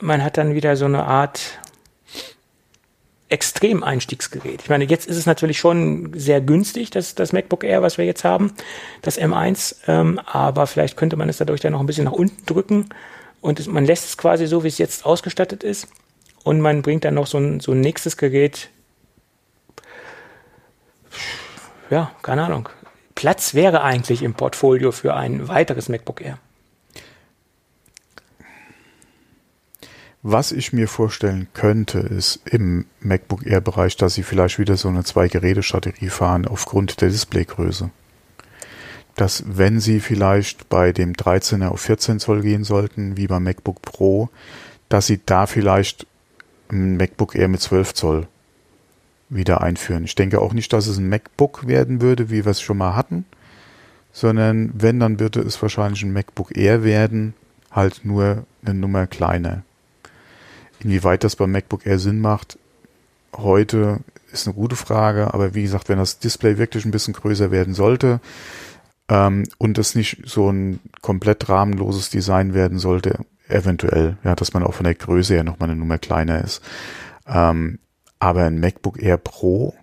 man 0.00 0.22
hat 0.22 0.36
dann 0.36 0.54
wieder 0.54 0.76
so 0.76 0.84
eine 0.84 1.04
Art 1.04 1.58
Extrem-Einstiegsgerät. 3.28 4.62
Ich 4.62 4.68
meine, 4.68 4.84
jetzt 4.84 5.08
ist 5.08 5.16
es 5.16 5.26
natürlich 5.26 5.58
schon 5.58 6.12
sehr 6.14 6.40
günstig, 6.40 6.90
das, 6.90 7.16
das 7.16 7.32
MacBook 7.32 7.64
Air, 7.64 7.82
was 7.82 7.98
wir 7.98 8.04
jetzt 8.04 8.22
haben, 8.22 8.52
das 9.02 9.18
M1, 9.18 9.76
ähm, 9.88 10.20
aber 10.26 10.68
vielleicht 10.68 10.96
könnte 10.96 11.16
man 11.16 11.28
es 11.28 11.38
dadurch 11.38 11.60
dann 11.60 11.72
noch 11.72 11.80
ein 11.80 11.86
bisschen 11.86 12.04
nach 12.04 12.12
unten 12.12 12.46
drücken 12.46 12.88
und 13.40 13.58
es, 13.58 13.66
man 13.66 13.84
lässt 13.84 14.04
es 14.04 14.16
quasi 14.16 14.46
so, 14.46 14.62
wie 14.62 14.68
es 14.68 14.78
jetzt 14.78 15.04
ausgestattet 15.04 15.64
ist 15.64 15.88
und 16.44 16.60
man 16.60 16.82
bringt 16.82 17.04
dann 17.04 17.14
noch 17.14 17.26
so 17.26 17.38
ein, 17.38 17.58
so 17.58 17.72
ein 17.72 17.80
nächstes 17.80 18.16
Gerät, 18.16 18.70
ja, 21.90 22.12
keine 22.22 22.44
Ahnung. 22.44 22.68
Platz 23.16 23.54
wäre 23.54 23.82
eigentlich 23.82 24.22
im 24.22 24.34
Portfolio 24.34 24.92
für 24.92 25.14
ein 25.14 25.48
weiteres 25.48 25.88
MacBook 25.88 26.20
Air. 26.20 26.38
Was 30.28 30.50
ich 30.50 30.72
mir 30.72 30.88
vorstellen 30.88 31.46
könnte, 31.54 32.00
ist 32.00 32.40
im 32.46 32.86
MacBook 32.98 33.46
Air 33.46 33.60
Bereich, 33.60 33.96
dass 33.96 34.14
sie 34.14 34.24
vielleicht 34.24 34.58
wieder 34.58 34.76
so 34.76 34.88
eine 34.88 35.04
Zwei-Geräte-Strategie 35.04 36.08
fahren 36.08 36.48
aufgrund 36.48 37.00
der 37.00 37.10
Displaygröße. 37.10 37.90
Dass 39.14 39.44
wenn 39.46 39.78
sie 39.78 40.00
vielleicht 40.00 40.68
bei 40.68 40.90
dem 40.90 41.12
13er 41.12 41.68
auf 41.68 41.80
14 41.82 42.18
Zoll 42.18 42.40
gehen 42.40 42.64
sollten, 42.64 43.16
wie 43.16 43.28
beim 43.28 43.44
MacBook 43.44 43.82
Pro, 43.82 44.28
dass 44.88 45.06
sie 45.06 45.20
da 45.24 45.46
vielleicht 45.46 46.08
ein 46.72 46.96
MacBook 46.96 47.36
Air 47.36 47.46
mit 47.46 47.60
12 47.60 47.94
Zoll 47.94 48.26
wieder 49.28 49.60
einführen. 49.60 50.02
Ich 50.02 50.16
denke 50.16 50.40
auch 50.40 50.54
nicht, 50.54 50.72
dass 50.72 50.88
es 50.88 50.98
ein 50.98 51.08
MacBook 51.08 51.68
werden 51.68 52.00
würde, 52.00 52.30
wie 52.30 52.44
wir 52.44 52.50
es 52.50 52.60
schon 52.60 52.78
mal 52.78 52.96
hatten, 52.96 53.26
sondern 54.10 54.72
wenn, 54.74 54.98
dann 54.98 55.20
würde 55.20 55.38
es 55.42 55.62
wahrscheinlich 55.62 56.02
ein 56.02 56.12
MacBook 56.12 56.56
Air 56.56 56.82
werden, 56.82 57.34
halt 57.70 58.00
nur 58.02 58.44
eine 58.64 58.74
Nummer 58.74 59.06
kleiner. 59.06 59.62
Inwieweit 60.86 61.24
das 61.24 61.34
beim 61.34 61.50
MacBook 61.50 61.84
Air 61.84 61.98
Sinn 61.98 62.20
macht, 62.20 62.60
heute 63.34 63.98
ist 64.30 64.46
eine 64.46 64.54
gute 64.54 64.76
Frage, 64.76 65.34
aber 65.34 65.52
wie 65.52 65.62
gesagt, 65.62 65.88
wenn 65.88 65.98
das 65.98 66.20
Display 66.20 66.58
wirklich 66.58 66.84
ein 66.84 66.92
bisschen 66.92 67.12
größer 67.12 67.50
werden 67.50 67.74
sollte 67.74 68.20
ähm, 69.08 69.48
und 69.58 69.78
es 69.78 69.96
nicht 69.96 70.18
so 70.26 70.48
ein 70.48 70.78
komplett 71.02 71.48
rahmenloses 71.48 72.10
Design 72.10 72.54
werden 72.54 72.78
sollte, 72.78 73.18
eventuell, 73.48 74.16
ja, 74.22 74.36
dass 74.36 74.54
man 74.54 74.62
auch 74.62 74.74
von 74.74 74.84
der 74.84 74.94
Größe 74.94 75.34
her 75.34 75.42
nochmal 75.42 75.70
eine 75.70 75.80
Nummer 75.80 75.98
kleiner 75.98 76.44
ist. 76.44 76.62
Ähm, 77.26 77.80
aber 78.20 78.44
ein 78.44 78.60
MacBook 78.60 79.02
Air 79.02 79.16
Pro, 79.16 79.74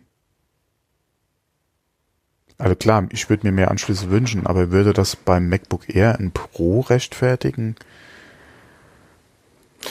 also 2.57 2.75
klar, 2.77 3.07
ich 3.11 3.29
würde 3.29 3.45
mir 3.45 3.51
mehr 3.51 3.71
Anschlüsse 3.71 4.09
wünschen, 4.09 4.47
aber 4.47 4.71
würde 4.71 4.93
das 4.93 5.17
beim 5.17 5.49
MacBook 5.49 5.93
Air 5.93 6.17
ein 6.17 6.31
Pro 6.31 6.79
rechtfertigen? 6.79 7.75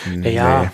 Nee. 0.08 0.34
Ja, 0.34 0.72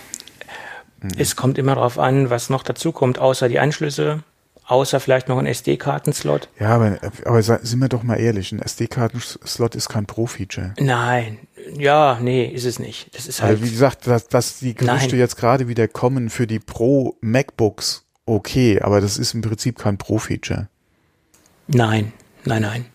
Mhm. 1.01 1.09
Es 1.17 1.35
kommt 1.35 1.57
immer 1.57 1.75
darauf 1.75 1.99
an, 1.99 2.29
was 2.29 2.49
noch 2.49 2.63
dazu 2.63 2.91
kommt, 2.91 3.19
außer 3.19 3.49
die 3.49 3.59
Anschlüsse, 3.59 4.23
außer 4.65 4.99
vielleicht 4.99 5.27
noch 5.27 5.37
ein 5.37 5.45
SD-Kartenslot. 5.45 6.49
Ja, 6.59 6.69
aber, 6.69 6.99
aber 7.25 7.41
sind 7.41 7.79
wir 7.79 7.89
doch 7.89 8.03
mal 8.03 8.15
ehrlich, 8.15 8.51
ein 8.51 8.59
SD-Kartenslot 8.59 9.75
ist 9.75 9.89
kein 9.89 10.05
Pro-Feature. 10.05 10.73
Nein, 10.79 11.39
ja, 11.77 12.19
nee, 12.21 12.45
ist 12.45 12.65
es 12.65 12.79
nicht. 12.79 13.15
Das 13.15 13.27
ist 13.27 13.41
halt. 13.41 13.51
Also 13.51 13.63
wie 13.63 13.71
gesagt, 13.71 14.07
dass, 14.07 14.27
dass 14.27 14.59
die 14.59 14.75
Gerüchte 14.75 15.09
Nein. 15.09 15.19
jetzt 15.19 15.37
gerade 15.37 15.67
wieder 15.67 15.87
kommen 15.87 16.29
für 16.29 16.47
die 16.47 16.59
Pro-MacBooks, 16.59 18.05
okay, 18.25 18.81
aber 18.81 19.01
das 19.01 19.17
ist 19.17 19.33
im 19.33 19.41
Prinzip 19.41 19.77
kein 19.77 19.97
Pro-Feature. 19.97 20.69
Nein, 21.67 22.13
nein, 22.45 22.61
nein. 22.61 22.85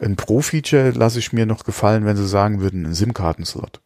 Ein 0.00 0.16
Pro-Feature 0.16 0.90
lasse 0.90 1.20
ich 1.20 1.32
mir 1.32 1.46
noch 1.46 1.62
gefallen, 1.62 2.04
wenn 2.04 2.16
sie 2.16 2.26
sagen 2.26 2.60
würden, 2.60 2.86
ein 2.86 2.94
SIM-Kartenslot 2.94 3.81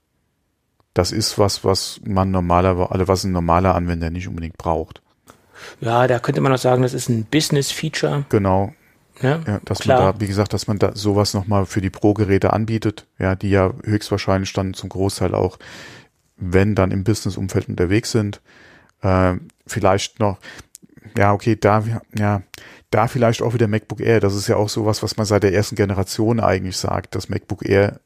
das 0.96 1.12
ist 1.12 1.38
was, 1.38 1.62
was 1.62 2.00
man 2.06 2.30
normaler, 2.30 2.90
also 2.90 3.06
was 3.06 3.24
ein 3.24 3.32
normaler 3.32 3.74
Anwender 3.74 4.08
nicht 4.08 4.28
unbedingt 4.28 4.56
braucht. 4.56 5.02
Ja, 5.80 6.06
da 6.06 6.18
könnte 6.18 6.40
man 6.40 6.52
auch 6.52 6.58
sagen, 6.58 6.82
das 6.82 6.94
ist 6.94 7.10
ein 7.10 7.26
Business-Feature. 7.26 8.24
Genau. 8.30 8.72
Ja, 9.20 9.40
ja 9.46 9.60
dass 9.66 9.80
klar. 9.80 10.02
man 10.02 10.14
da, 10.14 10.20
wie 10.20 10.26
gesagt, 10.26 10.54
dass 10.54 10.66
man 10.66 10.78
da 10.78 10.96
sowas 10.96 11.34
nochmal 11.34 11.66
für 11.66 11.82
die 11.82 11.90
Pro-Geräte 11.90 12.54
anbietet, 12.54 13.06
ja, 13.18 13.34
die 13.34 13.50
ja 13.50 13.74
höchstwahrscheinlich 13.84 14.54
dann 14.54 14.72
zum 14.72 14.88
Großteil 14.88 15.34
auch, 15.34 15.58
wenn 16.38 16.74
dann 16.74 16.92
im 16.92 17.04
Business-Umfeld 17.04 17.68
unterwegs 17.68 18.12
sind, 18.12 18.40
äh, 19.02 19.34
vielleicht 19.66 20.18
noch, 20.18 20.38
ja, 21.16 21.34
okay, 21.34 21.56
da, 21.56 21.84
ja, 22.18 22.42
da 22.90 23.06
vielleicht 23.06 23.42
auch 23.42 23.52
wieder 23.52 23.68
MacBook 23.68 24.00
Air. 24.00 24.20
Das 24.20 24.34
ist 24.34 24.48
ja 24.48 24.56
auch 24.56 24.70
sowas, 24.70 25.02
was 25.02 25.18
man 25.18 25.26
seit 25.26 25.42
der 25.42 25.52
ersten 25.52 25.76
Generation 25.76 26.40
eigentlich 26.40 26.78
sagt, 26.78 27.14
dass 27.14 27.28
MacBook 27.28 27.68
Air 27.68 28.00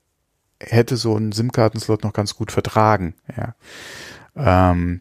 hätte 0.60 0.96
so 0.96 1.16
einen 1.16 1.32
SIM-Kartenslot 1.32 2.04
noch 2.04 2.12
ganz 2.12 2.36
gut 2.36 2.52
vertragen. 2.52 3.14
Ja. 3.36 3.54
Ähm, 4.36 5.00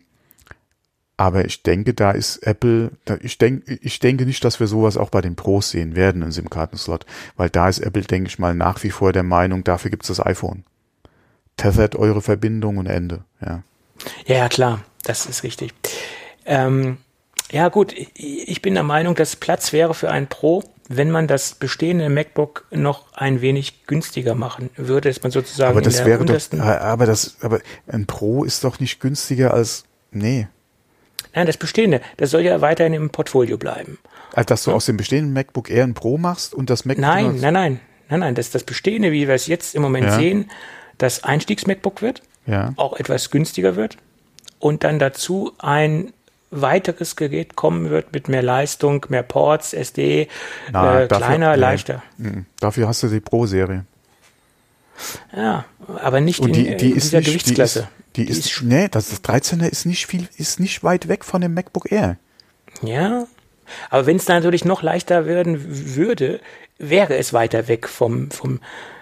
aber 1.18 1.44
ich 1.44 1.64
denke, 1.64 1.94
da 1.94 2.12
ist 2.12 2.38
Apple, 2.38 2.92
da, 3.04 3.18
ich 3.22 3.38
denke, 3.38 3.78
ich 3.82 4.00
denke 4.00 4.26
nicht, 4.26 4.44
dass 4.46 4.62
wir 4.62 4.68
sowas 4.68 4.96
auch 4.96 5.10
bei 5.10 5.20
den 5.20 5.36
Pros 5.36 5.70
sehen 5.70 5.96
werden, 5.96 6.24
einen 6.24 6.32
SIM-Kartenslot, 6.32 7.06
weil 7.36 7.50
da 7.50 7.68
ist 7.68 7.80
Apple, 7.80 8.04
denke 8.04 8.30
ich 8.30 8.40
mal, 8.40 8.56
nach 8.56 8.82
wie 8.84 8.90
vor 8.90 9.12
der 9.12 9.24
Meinung, 9.24 9.66
dafür 9.66 9.92
gibt 9.92 10.04
es 10.04 10.08
das 10.08 10.26
iPhone. 10.26 10.64
Tethert 11.58 11.98
eure 11.98 12.22
Verbindung 12.22 12.78
und 12.78 12.86
Ende, 12.86 13.26
ja. 13.42 13.64
Ja, 14.26 14.38
ja 14.38 14.50
klar, 14.50 14.82
das 15.04 15.26
ist 15.26 15.44
richtig. 15.44 15.74
Ähm, 16.46 16.98
ja, 17.52 17.68
gut, 17.68 17.94
ich 17.94 18.62
bin 18.62 18.76
der 18.76 18.84
Meinung, 18.84 19.14
dass 19.16 19.36
Platz 19.36 19.74
wäre 19.74 19.94
für 19.94 20.10
einen 20.10 20.28
Pro 20.28 20.64
wenn 20.90 21.12
man 21.12 21.28
das 21.28 21.54
bestehende 21.54 22.10
MacBook 22.10 22.66
noch 22.72 23.14
ein 23.14 23.42
wenig 23.42 23.86
günstiger 23.86 24.34
machen 24.34 24.72
würde, 24.76 25.10
dass 25.10 25.22
man 25.22 25.32
sozusagen 25.32 25.70
aber 25.70 25.82
das 25.82 26.04
wäre 26.04 26.26
doch, 26.26 26.60
aber 26.60 27.06
das, 27.06 27.38
aber 27.42 27.62
ein 27.88 28.08
Pro 28.08 28.44
ist 28.44 28.64
doch 28.64 28.80
nicht 28.80 29.00
günstiger 29.00 29.54
als, 29.54 29.84
nee. 30.12 30.48
Nein, 31.36 31.46
das 31.46 31.58
bestehende, 31.58 32.02
das 32.18 32.32
soll 32.32 32.42
ja 32.42 32.60
weiterhin 32.62 32.94
im 32.94 33.12
Portfolio 33.12 33.58
bleiben. 33.58 34.00
Also, 34.34 34.48
dass 34.48 34.64
du 34.64 34.72
ja. 34.72 34.76
aus 34.76 34.88
dem 34.88 34.98
bestehenden 34.98 35.32
MacBook 35.32 35.70
Air 35.70 35.84
ein 35.84 35.94
Pro 35.94 36.18
machst 36.18 36.56
und 36.56 36.72
das 36.72 36.86
MacBook 36.86 37.02
Nein, 37.02 37.40
nein, 37.40 37.54
nein, 37.54 37.80
nein, 38.10 38.20
nein, 38.22 38.36
das 38.36 38.50
das 38.50 38.64
bestehende, 38.64 39.12
wie 39.12 39.28
wir 39.28 39.36
es 39.36 39.46
jetzt 39.46 39.76
im 39.76 39.84
Moment 39.84 40.08
ja. 40.08 40.16
sehen, 40.16 40.50
das 40.98 41.24
Einstiegs-MacBook 41.24 42.02
wird, 42.02 42.24
ja. 42.48 42.74
auch 42.78 43.00
etwas 43.00 43.30
günstiger 43.30 43.76
wird 43.76 43.98
und 44.58 44.84
dann 44.84 44.98
dazu 44.98 45.54
ein 45.60 46.14
weiteres 46.52 47.16
Gerät 47.16 47.56
kommen 47.56 47.90
wird 47.90 48.14
mit 48.14 48.28
mehr 48.28 48.42
Leistung, 48.42 49.06
mehr 49.10 49.24
Ports, 49.24 49.74
SD, 49.74 50.28
Na, 50.72 51.02
äh, 51.02 51.08
dafür, 51.08 51.28
kleiner, 51.28 51.52
nee. 51.52 51.60
leichter. 51.60 52.04
Mhm. 52.18 52.46
Dafür 52.60 52.88
hast 52.88 53.04
du 53.04 53.08
die 53.08 53.20
Pro-Serie. 53.20 53.86
Ja, 55.36 55.66
aber 56.02 56.20
nicht 56.22 56.40
Und 56.40 56.56
die, 56.56 56.68
in, 56.68 56.78
die 56.78 56.88
in 56.90 56.94
dieser 56.96 57.20
nicht, 57.20 57.28
Gewichtsklasse. 57.28 57.88
Die 58.16 58.24
ist, 58.24 58.28
die, 58.30 58.34
die 58.34 58.40
ist, 58.40 58.46
ist, 58.46 58.64
nee, 58.64 58.88
das, 58.90 59.10
das 59.10 59.24
13er 59.24 59.68
ist 59.68 59.86
nicht 59.86 60.08
viel, 60.08 60.28
ist 60.38 60.60
nicht 60.60 60.84
weit 60.84 61.08
weg 61.08 61.24
von 61.24 61.42
dem 61.42 61.54
MacBook 61.54 61.92
Air. 61.92 62.18
Ja, 62.82 63.28
aber 63.90 64.06
wenn 64.06 64.18
es 64.18 64.28
natürlich 64.28 64.66
noch 64.66 64.82
leichter 64.82 65.26
werden 65.26 65.96
würde, 65.96 66.40
wäre 66.78 67.18
es 67.18 67.34
weiter 67.34 67.68
weg 67.68 67.88
vom, 67.88 68.32
vom, 68.32 68.60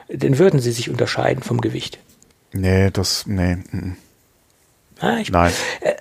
dann 0.10 0.38
würden 0.38 0.60
sie 0.60 0.72
sich 0.72 0.90
unterscheiden 0.90 1.44
vom 1.44 1.62
Gewicht. 1.62 2.00
Nee, 2.54 2.90
das, 2.92 3.26
nee. 3.28 3.58
Ah, 5.00 5.18
ich, 5.20 5.32
Nein. 5.32 5.52
Äh, 5.82 5.94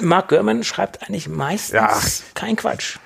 Mark 0.00 0.28
Gurman 0.28 0.64
schreibt 0.64 1.02
eigentlich 1.02 1.28
meistens 1.28 1.74
ja. 1.74 1.98
kein 2.34 2.56
Quatsch. 2.56 2.98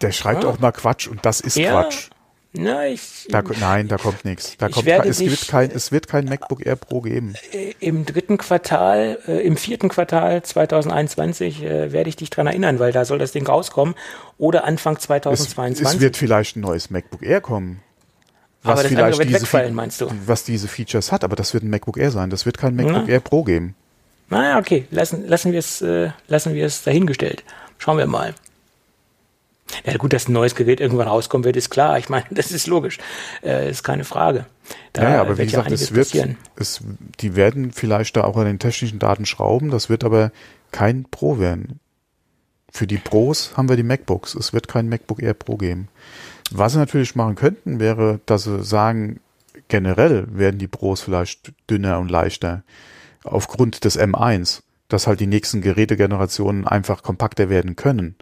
Der 0.00 0.12
schreibt 0.12 0.44
ja. 0.44 0.50
auch 0.50 0.58
mal 0.58 0.72
Quatsch 0.72 1.08
und 1.08 1.24
das 1.24 1.40
ist 1.40 1.56
ja. 1.56 1.82
Quatsch. 1.82 2.10
Na, 2.58 2.86
ich, 2.86 3.26
da, 3.28 3.42
nein, 3.60 3.86
da 3.88 3.98
kommt 3.98 4.24
nichts. 4.24 4.56
Da 4.56 4.68
kommt, 4.68 4.88
es, 4.88 5.20
wird 5.20 5.46
kein, 5.48 5.70
es 5.70 5.92
wird 5.92 6.08
kein 6.08 6.24
MacBook 6.24 6.64
Air 6.64 6.76
Pro 6.76 7.02
geben. 7.02 7.34
Äh, 7.52 7.74
Im 7.80 8.06
dritten 8.06 8.38
Quartal, 8.38 9.18
äh, 9.28 9.46
im 9.46 9.58
vierten 9.58 9.90
Quartal 9.90 10.42
2021 10.42 11.62
äh, 11.62 11.92
werde 11.92 12.08
ich 12.08 12.16
dich 12.16 12.30
dran 12.30 12.46
erinnern, 12.46 12.78
weil 12.78 12.92
da 12.92 13.04
soll 13.04 13.18
das 13.18 13.32
Ding 13.32 13.46
rauskommen. 13.46 13.94
Oder 14.38 14.64
Anfang 14.64 14.98
2022. 14.98 15.86
Es, 15.86 15.94
es 15.94 16.00
wird 16.00 16.16
vielleicht 16.16 16.56
ein 16.56 16.60
neues 16.60 16.88
MacBook 16.88 17.22
Air 17.22 17.42
kommen. 17.42 17.82
Was 18.62 18.72
aber 18.72 18.82
das 18.82 18.92
vielleicht 18.92 19.22
diese, 19.22 19.42
wegfallen, 19.42 19.74
meinst 19.74 20.00
du? 20.00 20.10
Was 20.24 20.44
diese 20.44 20.66
Features 20.66 21.12
hat, 21.12 21.24
aber 21.24 21.36
das 21.36 21.52
wird 21.52 21.62
ein 21.62 21.70
MacBook 21.70 21.98
Air 21.98 22.10
sein. 22.10 22.30
Das 22.30 22.46
wird 22.46 22.58
kein 22.58 22.74
MacBook 22.74 23.04
Na? 23.06 23.08
Air 23.08 23.20
Pro 23.20 23.44
geben. 23.44 23.74
Naja, 24.28 24.58
okay, 24.58 24.86
lassen, 24.90 25.26
lassen 25.26 25.52
wir 25.52 25.58
es, 25.58 25.82
äh, 25.82 26.10
lassen 26.28 26.54
wir 26.54 26.66
es 26.66 26.82
dahingestellt. 26.82 27.44
Schauen 27.78 27.98
wir 27.98 28.06
mal. 28.06 28.34
Ja, 29.84 29.96
gut, 29.96 30.12
dass 30.12 30.28
ein 30.28 30.32
neues 30.32 30.54
Gerät 30.54 30.80
irgendwann 30.80 31.08
rauskommen 31.08 31.44
wird, 31.44 31.56
ist 31.56 31.70
klar. 31.70 31.98
Ich 31.98 32.08
meine, 32.08 32.24
das 32.30 32.52
ist 32.52 32.66
logisch. 32.66 32.98
Äh, 33.42 33.70
ist 33.70 33.82
keine 33.82 34.04
Frage. 34.04 34.46
Da 34.92 35.02
ja, 35.02 35.10
ja, 35.10 35.20
aber 35.20 35.38
wie 35.38 35.44
gesagt, 35.44 35.70
es 35.70 35.94
wird, 35.94 36.36
es, 36.56 36.80
die 37.20 37.36
werden 37.36 37.72
vielleicht 37.72 38.16
da 38.16 38.24
auch 38.24 38.36
an 38.36 38.46
den 38.46 38.58
technischen 38.58 38.98
Daten 38.98 39.26
schrauben. 39.26 39.70
Das 39.70 39.88
wird 39.88 40.04
aber 40.04 40.32
kein 40.72 41.04
Pro 41.04 41.38
werden. 41.38 41.80
Für 42.70 42.86
die 42.86 42.98
Pros 42.98 43.56
haben 43.56 43.68
wir 43.68 43.76
die 43.76 43.82
MacBooks. 43.82 44.34
Es 44.34 44.52
wird 44.52 44.68
kein 44.68 44.88
MacBook 44.88 45.22
Air 45.22 45.34
Pro 45.34 45.56
geben. 45.56 45.88
Was 46.50 46.72
sie 46.72 46.78
natürlich 46.78 47.14
machen 47.14 47.34
könnten, 47.34 47.80
wäre, 47.80 48.20
dass 48.26 48.44
sie 48.44 48.62
sagen, 48.62 49.20
generell 49.68 50.26
werden 50.30 50.58
die 50.58 50.68
Pros 50.68 51.00
vielleicht 51.00 51.52
dünner 51.70 51.98
und 51.98 52.10
leichter 52.10 52.62
aufgrund 53.32 53.84
des 53.84 53.98
M1, 53.98 54.62
dass 54.88 55.06
halt 55.06 55.20
die 55.20 55.26
nächsten 55.26 55.60
Gerätegenerationen 55.60 56.66
einfach 56.66 57.02
kompakter 57.02 57.48
werden 57.48 57.76
können. 57.76 58.16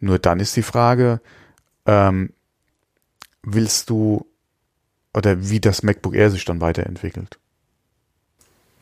Nur 0.00 0.18
dann 0.18 0.40
ist 0.40 0.56
die 0.56 0.62
Frage, 0.62 1.20
ähm, 1.86 2.32
willst 3.42 3.90
du 3.90 4.26
oder 5.12 5.48
wie 5.48 5.60
das 5.60 5.82
MacBook 5.82 6.14
Air 6.14 6.30
sich 6.30 6.44
dann 6.44 6.60
weiterentwickelt. 6.60 7.38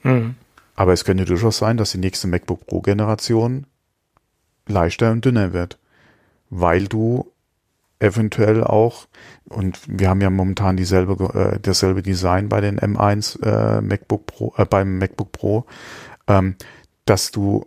Mhm. 0.02 0.34
Aber 0.76 0.92
es 0.92 1.04
könnte 1.04 1.24
durchaus 1.24 1.58
sein, 1.58 1.76
dass 1.76 1.92
die 1.92 1.98
nächste 1.98 2.28
MacBook 2.28 2.66
Pro 2.66 2.80
Generation 2.80 3.66
leichter 4.66 5.10
und 5.10 5.24
dünner 5.24 5.52
wird, 5.52 5.78
weil 6.50 6.86
du 6.86 7.32
eventuell 7.98 8.62
auch, 8.62 9.08
und 9.48 9.80
wir 9.86 10.08
haben 10.08 10.20
ja 10.20 10.30
momentan 10.30 10.76
dieselbe, 10.76 11.24
äh, 11.34 11.58
dasselbe 11.60 12.02
Design 12.02 12.48
bei 12.48 12.60
den 12.60 12.78
M1 12.78 13.42
äh, 13.42 13.80
MacBook 13.80 14.26
Pro, 14.26 14.54
äh, 14.56 14.64
beim 14.64 14.98
MacBook 14.98 15.32
Pro, 15.32 15.66
ähm, 16.26 16.56
dass 17.04 17.30
du 17.30 17.66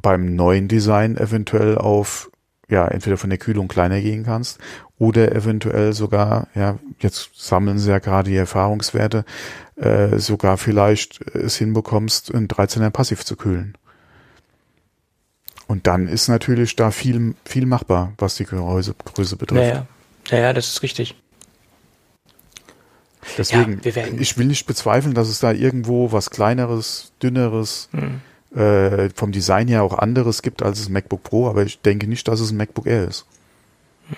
beim 0.00 0.34
neuen 0.34 0.68
Design 0.68 1.16
eventuell 1.16 1.78
auf 1.78 2.30
ja 2.68 2.88
entweder 2.88 3.16
von 3.16 3.30
der 3.30 3.38
Kühlung 3.38 3.68
kleiner 3.68 4.00
gehen 4.00 4.24
kannst 4.24 4.58
oder 4.98 5.32
eventuell 5.32 5.92
sogar, 5.92 6.48
ja, 6.54 6.78
jetzt 6.98 7.30
sammeln 7.34 7.78
sie 7.78 7.90
ja 7.90 7.98
gerade 7.98 8.30
die 8.30 8.36
Erfahrungswerte, 8.36 9.24
äh, 9.76 10.18
sogar 10.18 10.58
vielleicht 10.58 11.20
es 11.34 11.56
hinbekommst, 11.56 12.34
ein 12.34 12.48
13er 12.48 12.90
Passiv 12.90 13.24
zu 13.24 13.36
kühlen. 13.36 13.76
Und 15.66 15.86
dann 15.86 16.08
ist 16.08 16.28
natürlich 16.28 16.76
da 16.76 16.90
viel, 16.90 17.34
viel 17.44 17.66
machbar, 17.66 18.12
was 18.18 18.36
die 18.36 18.44
Gehäusegröße 18.44 19.36
betrifft. 19.36 19.60
Naja, 19.60 19.86
naja, 20.30 20.52
das 20.52 20.68
ist 20.68 20.82
richtig. 20.82 21.14
Deswegen, 23.38 23.80
ja, 23.84 24.06
ich 24.18 24.36
will 24.36 24.46
nicht 24.46 24.66
bezweifeln, 24.66 25.14
dass 25.14 25.28
es 25.28 25.38
da 25.38 25.52
irgendwo 25.52 26.12
was 26.12 26.30
kleineres, 26.30 27.12
dünneres, 27.22 27.88
hm. 27.92 28.20
äh, 28.58 29.10
vom 29.14 29.32
Design 29.32 29.68
her 29.68 29.82
auch 29.84 29.96
anderes 29.96 30.42
gibt 30.42 30.62
als 30.62 30.80
das 30.80 30.88
MacBook 30.88 31.22
Pro, 31.22 31.48
aber 31.48 31.62
ich 31.62 31.80
denke 31.80 32.08
nicht, 32.08 32.26
dass 32.26 32.40
es 32.40 32.50
ein 32.50 32.56
MacBook 32.56 32.86
Air 32.86 33.08
ist. 33.08 33.26
Hm. 34.08 34.16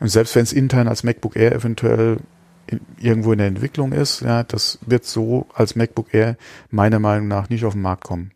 Und 0.00 0.08
selbst 0.08 0.34
wenn 0.34 0.42
es 0.42 0.52
intern 0.52 0.88
als 0.88 1.04
MacBook 1.04 1.36
Air 1.36 1.52
eventuell 1.52 2.18
in, 2.66 2.80
irgendwo 2.98 3.32
in 3.32 3.38
der 3.38 3.46
Entwicklung 3.46 3.92
ist, 3.92 4.20
ja, 4.20 4.42
das 4.42 4.78
wird 4.84 5.04
so 5.04 5.46
als 5.54 5.76
MacBook 5.76 6.12
Air 6.12 6.36
meiner 6.70 6.98
Meinung 6.98 7.28
nach 7.28 7.48
nicht 7.48 7.64
auf 7.64 7.74
den 7.74 7.82
Markt 7.82 8.04
kommen. 8.04 8.32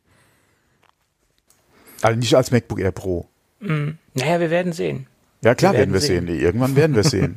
Also 2.03 2.19
nicht 2.19 2.35
als 2.35 2.51
MacBook 2.51 2.81
Air 2.81 2.93
Pro. 2.93 3.29
Mm, 3.61 3.91
naja, 4.15 4.41
wir 4.41 4.51
werden 4.51 4.73
sehen. 4.73 5.07
Ja, 5.43 5.55
klar 5.55 5.73
wir 5.73 5.79
werden, 5.79 5.93
wir 5.93 6.01
sehen. 6.01 6.27
sehen. 6.27 6.41
Irgendwann 6.41 6.77
werden 6.77 6.95
wir 6.95 7.05
sehen. 7.05 7.37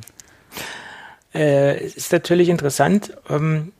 äh, 1.34 1.84
ist 1.84 2.12
natürlich 2.12 2.48
interessant, 2.48 3.16
ähm, 3.28 3.72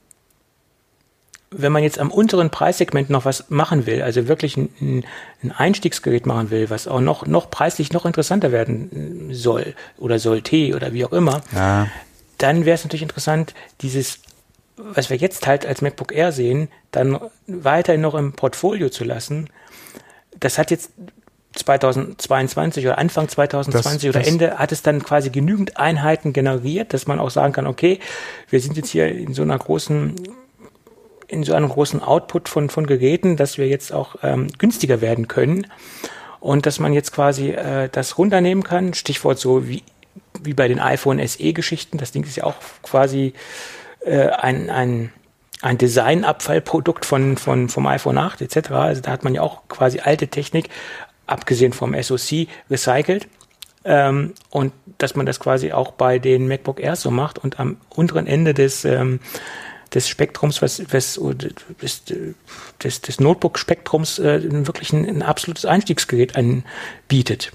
wenn 1.56 1.72
man 1.72 1.82
jetzt 1.82 1.98
am 1.98 2.10
unteren 2.10 2.50
Preissegment 2.50 3.10
noch 3.10 3.24
was 3.24 3.50
machen 3.50 3.86
will, 3.86 4.02
also 4.02 4.28
wirklich 4.28 4.56
ein, 4.56 5.04
ein, 5.42 5.52
Einstiegsgerät 5.52 6.26
machen 6.26 6.50
will, 6.50 6.70
was 6.70 6.88
auch 6.88 7.00
noch, 7.00 7.26
noch 7.26 7.50
preislich 7.50 7.92
noch 7.92 8.06
interessanter 8.06 8.50
werden 8.52 9.28
soll 9.32 9.74
oder 9.96 10.18
sollte 10.18 10.74
oder 10.74 10.92
wie 10.92 11.04
auch 11.04 11.12
immer, 11.12 11.42
ja. 11.54 11.86
dann 12.38 12.64
wäre 12.64 12.74
es 12.74 12.84
natürlich 12.84 13.02
interessant, 13.02 13.54
dieses, 13.82 14.18
was 14.76 15.10
wir 15.10 15.16
jetzt 15.16 15.46
halt 15.46 15.64
als 15.64 15.80
MacBook 15.80 16.12
Air 16.12 16.32
sehen, 16.32 16.68
dann 16.90 17.20
weiterhin 17.46 18.00
noch 18.00 18.14
im 18.14 18.32
Portfolio 18.32 18.88
zu 18.88 19.04
lassen. 19.04 19.48
Das 20.38 20.58
hat 20.58 20.70
jetzt 20.70 20.90
2022 21.54 22.86
oder 22.86 22.98
Anfang 22.98 23.28
2020 23.28 24.02
das, 24.02 24.16
oder 24.16 24.26
Ende 24.26 24.58
hat 24.58 24.72
es 24.72 24.82
dann 24.82 25.02
quasi 25.02 25.30
genügend 25.30 25.76
Einheiten 25.76 26.32
generiert, 26.32 26.92
dass 26.92 27.06
man 27.06 27.20
auch 27.20 27.30
sagen 27.30 27.52
kann, 27.52 27.66
okay, 27.66 28.00
wir 28.50 28.60
sind 28.60 28.76
jetzt 28.76 28.90
hier 28.90 29.08
in 29.08 29.34
so 29.34 29.42
einer 29.42 29.58
großen 29.58 30.14
in 31.26 31.42
so 31.42 31.54
einem 31.54 31.68
großen 31.68 32.02
Output 32.02 32.48
von, 32.48 32.68
von 32.68 32.86
Geräten, 32.86 33.36
dass 33.36 33.58
wir 33.58 33.66
jetzt 33.66 33.92
auch 33.92 34.16
ähm, 34.22 34.48
günstiger 34.58 35.00
werden 35.00 35.26
können 35.26 35.66
und 36.40 36.66
dass 36.66 36.78
man 36.78 36.92
jetzt 36.92 37.12
quasi 37.12 37.50
äh, 37.50 37.88
das 37.90 38.18
runternehmen 38.18 38.62
kann. 38.62 38.94
Stichwort 38.94 39.38
so 39.38 39.66
wie, 39.66 39.82
wie 40.42 40.54
bei 40.54 40.68
den 40.68 40.80
iPhone 40.80 41.26
SE-Geschichten. 41.26 41.98
Das 41.98 42.12
Ding 42.12 42.24
ist 42.24 42.36
ja 42.36 42.44
auch 42.44 42.56
quasi 42.82 43.32
äh, 44.04 44.28
ein, 44.28 44.68
ein, 44.70 45.12
ein 45.62 45.78
Designabfallprodukt 45.78 47.06
von, 47.06 47.38
von, 47.38 47.68
vom 47.68 47.86
iPhone 47.86 48.18
8 48.18 48.42
etc. 48.42 48.70
Also 48.72 49.00
da 49.00 49.10
hat 49.10 49.24
man 49.24 49.34
ja 49.34 49.40
auch 49.40 49.62
quasi 49.68 50.00
alte 50.00 50.28
Technik, 50.28 50.68
abgesehen 51.26 51.72
vom 51.72 51.94
SoC, 52.00 52.48
recycelt. 52.70 53.28
Ähm, 53.86 54.32
und 54.50 54.72
dass 54.98 55.14
man 55.14 55.26
das 55.26 55.40
quasi 55.40 55.72
auch 55.72 55.92
bei 55.92 56.18
den 56.18 56.48
MacBook 56.48 56.80
Air 56.80 56.96
so 56.96 57.10
macht 57.10 57.38
und 57.38 57.60
am 57.60 57.76
unteren 57.90 58.26
Ende 58.26 58.54
des 58.54 58.84
ähm, 58.84 59.20
des 59.94 60.08
Spektrums, 60.08 60.60
was, 60.60 60.82
was 60.92 61.20
des, 61.80 62.02
des, 62.82 63.00
des 63.00 63.20
Notebook-Spektrums 63.20 64.18
äh, 64.18 64.66
wirklich 64.66 64.92
ein, 64.92 65.06
ein 65.06 65.22
absolutes 65.22 65.64
Einstiegsgerät 65.64 66.36
anbietet. 66.36 67.52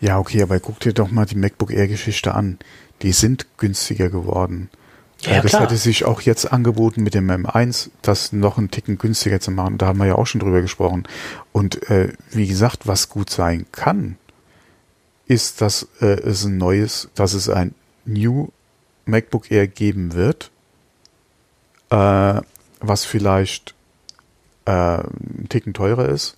Ja, 0.00 0.18
okay, 0.18 0.42
aber 0.42 0.58
guck 0.60 0.80
dir 0.80 0.92
doch 0.92 1.10
mal 1.10 1.26
die 1.26 1.36
MacBook 1.36 1.72
Air-Geschichte 1.72 2.34
an. 2.34 2.58
Die 3.02 3.12
sind 3.12 3.46
günstiger 3.58 4.08
geworden. 4.08 4.70
Ja, 5.26 5.42
das 5.42 5.50
klar. 5.50 5.62
hätte 5.62 5.76
sich 5.76 6.04
auch 6.04 6.20
jetzt 6.20 6.52
angeboten 6.52 7.02
mit 7.02 7.14
dem 7.14 7.30
M1, 7.30 7.90
das 8.02 8.32
noch 8.32 8.58
einen 8.58 8.70
Ticken 8.70 8.98
günstiger 8.98 9.40
zu 9.40 9.50
machen. 9.50 9.78
Da 9.78 9.86
haben 9.86 9.98
wir 9.98 10.06
ja 10.06 10.14
auch 10.14 10.26
schon 10.26 10.40
drüber 10.40 10.62
gesprochen. 10.62 11.04
Und 11.52 11.90
äh, 11.90 12.12
wie 12.30 12.46
gesagt, 12.46 12.86
was 12.86 13.08
gut 13.08 13.30
sein 13.30 13.66
kann, 13.72 14.16
ist, 15.26 15.60
dass 15.60 15.88
äh, 16.00 16.06
es 16.20 16.44
ein 16.44 16.56
neues, 16.56 17.08
dass 17.14 17.34
es 17.34 17.48
ein 17.48 17.74
New 18.04 18.48
MacBook 19.04 19.50
Air 19.50 19.66
geben 19.66 20.14
wird, 20.14 20.50
äh, 21.90 22.40
was 22.80 23.04
vielleicht 23.04 23.74
äh, 24.66 24.70
einen 24.70 25.46
Ticken 25.48 25.74
teurer 25.74 26.08
ist 26.08 26.36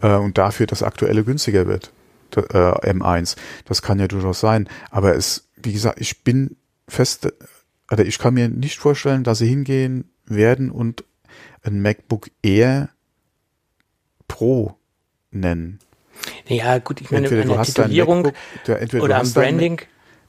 äh, 0.00 0.14
und 0.14 0.38
dafür 0.38 0.66
das 0.66 0.82
aktuelle 0.82 1.24
günstiger 1.24 1.66
wird. 1.66 1.92
äh, 2.36 2.40
M1. 2.42 3.36
Das 3.64 3.82
kann 3.82 4.00
ja 4.00 4.08
durchaus 4.08 4.40
sein. 4.40 4.68
Aber 4.90 5.14
es, 5.14 5.48
wie 5.56 5.72
gesagt, 5.72 6.00
ich 6.00 6.24
bin 6.24 6.56
fest, 6.88 7.32
oder 7.94 8.04
ich 8.04 8.18
kann 8.18 8.34
mir 8.34 8.48
nicht 8.48 8.78
vorstellen, 8.78 9.22
dass 9.22 9.38
sie 9.38 9.46
hingehen 9.46 10.10
werden 10.26 10.70
und 10.72 11.04
ein 11.62 11.80
MacBook 11.80 12.28
Air 12.42 12.88
Pro 14.26 14.74
nennen. 15.30 15.78
Ja, 16.48 16.78
gut, 16.78 17.00
ich 17.00 17.12
meine, 17.12 17.26
entweder 17.26 17.44
du 17.44 17.56
hast 17.56 17.74
Titulierung 17.74 18.22
MacBook, 18.22 18.88
der, 18.90 19.02
oder 19.02 19.18
am 19.20 19.32
Branding. 19.32 19.80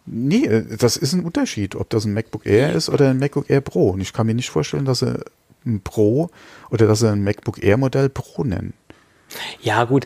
Nee, 0.05 0.45
äh, 0.45 0.77
das 0.77 0.95
ist 0.95 1.13
ein 1.13 1.23
Unterschied, 1.23 1.75
ob 1.75 1.89
das 1.89 2.05
ein 2.05 2.13
MacBook 2.13 2.45
Air 2.45 2.73
ist 2.73 2.87
oder 2.89 3.09
ein 3.09 3.17
MacBook 3.17 3.49
Air 3.49 3.61
Pro. 3.61 3.89
Und 3.89 4.01
ich 4.01 4.13
kann 4.13 4.27
mir 4.27 4.35
nicht 4.35 4.51
vorstellen, 4.51 4.85
dass 4.85 4.99
sie 4.99 5.25
ein 5.65 5.81
Pro 5.81 6.29
oder 6.69 6.85
dass 6.85 6.99
sie 6.99 7.09
ein 7.09 7.23
MacBook 7.23 7.63
Air 7.63 7.77
Modell 7.77 8.09
Pro 8.09 8.43
nennen. 8.43 8.73
Ja, 9.59 9.85
gut. 9.85 10.05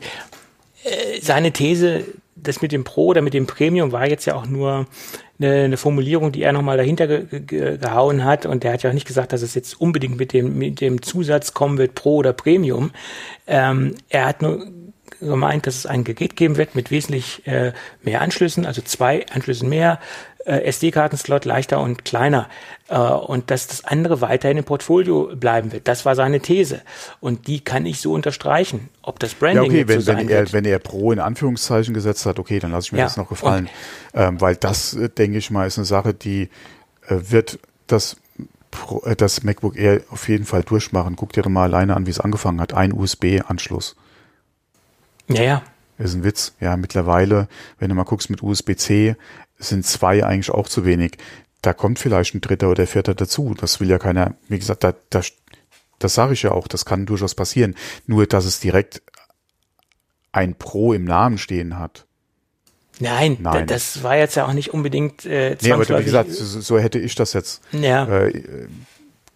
Äh, 0.85 1.19
seine 1.21 1.51
These, 1.51 2.05
das 2.37 2.61
mit 2.61 2.71
dem 2.71 2.85
Pro 2.85 3.07
oder 3.07 3.21
mit 3.21 3.33
dem 3.33 3.47
Premium 3.47 3.91
war 3.91 4.07
jetzt 4.07 4.23
ja 4.25 4.35
auch 4.35 4.45
nur 4.45 4.87
eine, 5.39 5.63
eine 5.63 5.77
Formulierung, 5.77 6.31
die 6.31 6.43
er 6.43 6.51
nochmal 6.51 6.77
dahinter 6.77 7.07
ge 7.07 7.39
ge 7.39 7.77
gehauen 7.77 8.23
hat. 8.23 8.45
Und 8.45 8.63
der 8.63 8.73
hat 8.73 8.83
ja 8.83 8.89
auch 8.89 8.93
nicht 8.93 9.07
gesagt, 9.07 9.33
dass 9.33 9.41
es 9.41 9.55
jetzt 9.55 9.79
unbedingt 9.79 10.17
mit 10.17 10.33
dem, 10.33 10.57
mit 10.57 10.81
dem 10.81 11.01
Zusatz 11.01 11.53
kommen 11.53 11.77
wird, 11.77 11.95
Pro 11.95 12.17
oder 12.17 12.33
Premium. 12.33 12.91
Ähm, 13.47 13.95
er 14.09 14.25
hat 14.25 14.41
nur 14.41 14.65
gemeint, 15.19 15.67
dass 15.67 15.75
es 15.75 15.85
ein 15.85 16.03
Gerät 16.03 16.35
geben 16.35 16.57
wird 16.57 16.75
mit 16.75 16.91
wesentlich 16.91 17.45
äh, 17.47 17.73
mehr 18.03 18.21
Anschlüssen, 18.21 18.65
also 18.65 18.81
zwei 18.81 19.25
Anschlüssen 19.33 19.69
mehr, 19.69 19.99
äh, 20.45 20.63
SD-Kartenslot 20.63 21.45
leichter 21.45 21.79
und 21.81 22.05
kleiner 22.05 22.49
äh, 22.87 22.97
und 22.97 23.51
dass 23.51 23.67
das 23.67 23.85
andere 23.85 24.21
weiterhin 24.21 24.57
im 24.57 24.63
Portfolio 24.63 25.35
bleiben 25.35 25.71
wird. 25.71 25.87
Das 25.87 26.05
war 26.05 26.15
seine 26.15 26.39
These 26.39 26.81
und 27.19 27.47
die 27.47 27.59
kann 27.59 27.85
ich 27.85 28.01
so 28.01 28.13
unterstreichen. 28.13 28.89
Ob 29.01 29.19
das 29.19 29.33
Branding 29.33 29.71
ja, 29.71 29.81
okay, 29.81 29.87
wenn, 29.87 30.01
so 30.01 30.07
wenn 30.07 30.29
er, 30.29 30.39
wird. 30.39 30.53
wenn 30.53 30.65
er 30.65 30.79
Pro 30.79 31.11
in 31.11 31.19
Anführungszeichen 31.19 31.93
gesetzt 31.93 32.25
hat, 32.25 32.39
okay, 32.39 32.59
dann 32.59 32.71
lasse 32.71 32.87
ich 32.87 32.91
mir 32.93 32.99
ja. 32.99 33.05
das 33.05 33.17
noch 33.17 33.29
gefallen, 33.29 33.69
ähm, 34.13 34.39
weil 34.41 34.55
das 34.55 34.93
äh, 34.93 35.09
denke 35.09 35.37
ich 35.37 35.51
mal 35.51 35.67
ist 35.67 35.77
eine 35.77 35.85
Sache, 35.85 36.13
die 36.13 36.49
äh, 37.07 37.15
wird 37.29 37.59
das 37.87 38.17
äh, 39.03 39.15
das 39.15 39.43
MacBook 39.43 39.77
Air 39.77 40.01
auf 40.09 40.27
jeden 40.29 40.45
Fall 40.45 40.63
durchmachen. 40.63 41.15
Guck 41.15 41.33
dir 41.33 41.47
mal 41.49 41.63
alleine 41.63 41.95
an, 41.95 42.05
wie 42.05 42.11
es 42.11 42.19
angefangen 42.19 42.61
hat. 42.61 42.73
Ein 42.73 42.93
USB-Anschluss. 42.93 43.95
Ja, 45.29 45.43
ja. 45.43 45.63
Ist 45.97 46.13
ein 46.13 46.23
Witz. 46.23 46.53
Ja, 46.59 46.77
mittlerweile, 46.77 47.47
wenn 47.77 47.89
du 47.89 47.95
mal 47.95 48.03
guckst 48.03 48.29
mit 48.29 48.41
USB-C, 48.41 49.15
sind 49.57 49.85
zwei 49.85 50.25
eigentlich 50.25 50.51
auch 50.51 50.69
zu 50.69 50.85
wenig. 50.85 51.17
Da 51.61 51.73
kommt 51.73 51.99
vielleicht 51.99 52.33
ein 52.35 52.41
dritter 52.41 52.69
oder 52.69 52.87
vierter 52.87 53.13
dazu. 53.13 53.53
Das 53.57 53.79
will 53.79 53.89
ja 53.89 53.99
keiner, 53.99 54.35
wie 54.47 54.59
gesagt, 54.59 54.83
da, 54.83 54.93
da, 55.09 55.21
das 55.99 56.13
sage 56.13 56.33
ich 56.33 56.43
ja 56.43 56.51
auch, 56.51 56.67
das 56.67 56.85
kann 56.85 57.05
durchaus 57.05 57.35
passieren. 57.35 57.75
Nur, 58.07 58.25
dass 58.27 58.45
es 58.45 58.59
direkt 58.61 59.01
ein 60.31 60.55
Pro 60.55 60.93
im 60.93 61.03
Namen 61.03 61.37
stehen 61.37 61.77
hat. 61.77 62.05
Nein, 62.99 63.37
Nein. 63.39 63.67
das 63.67 64.03
war 64.03 64.17
jetzt 64.17 64.35
ja 64.35 64.45
auch 64.45 64.53
nicht 64.53 64.73
unbedingt 64.73 65.25
äh, 65.25 65.55
Nee, 65.61 65.71
aber 65.71 65.87
wie 65.87 66.03
gesagt, 66.03 66.31
so, 66.31 66.59
so 66.59 66.79
hätte 66.79 66.99
ich 66.99 67.15
das 67.15 67.33
jetzt 67.33 67.61
ja. 67.71 68.05
äh, 68.05 68.67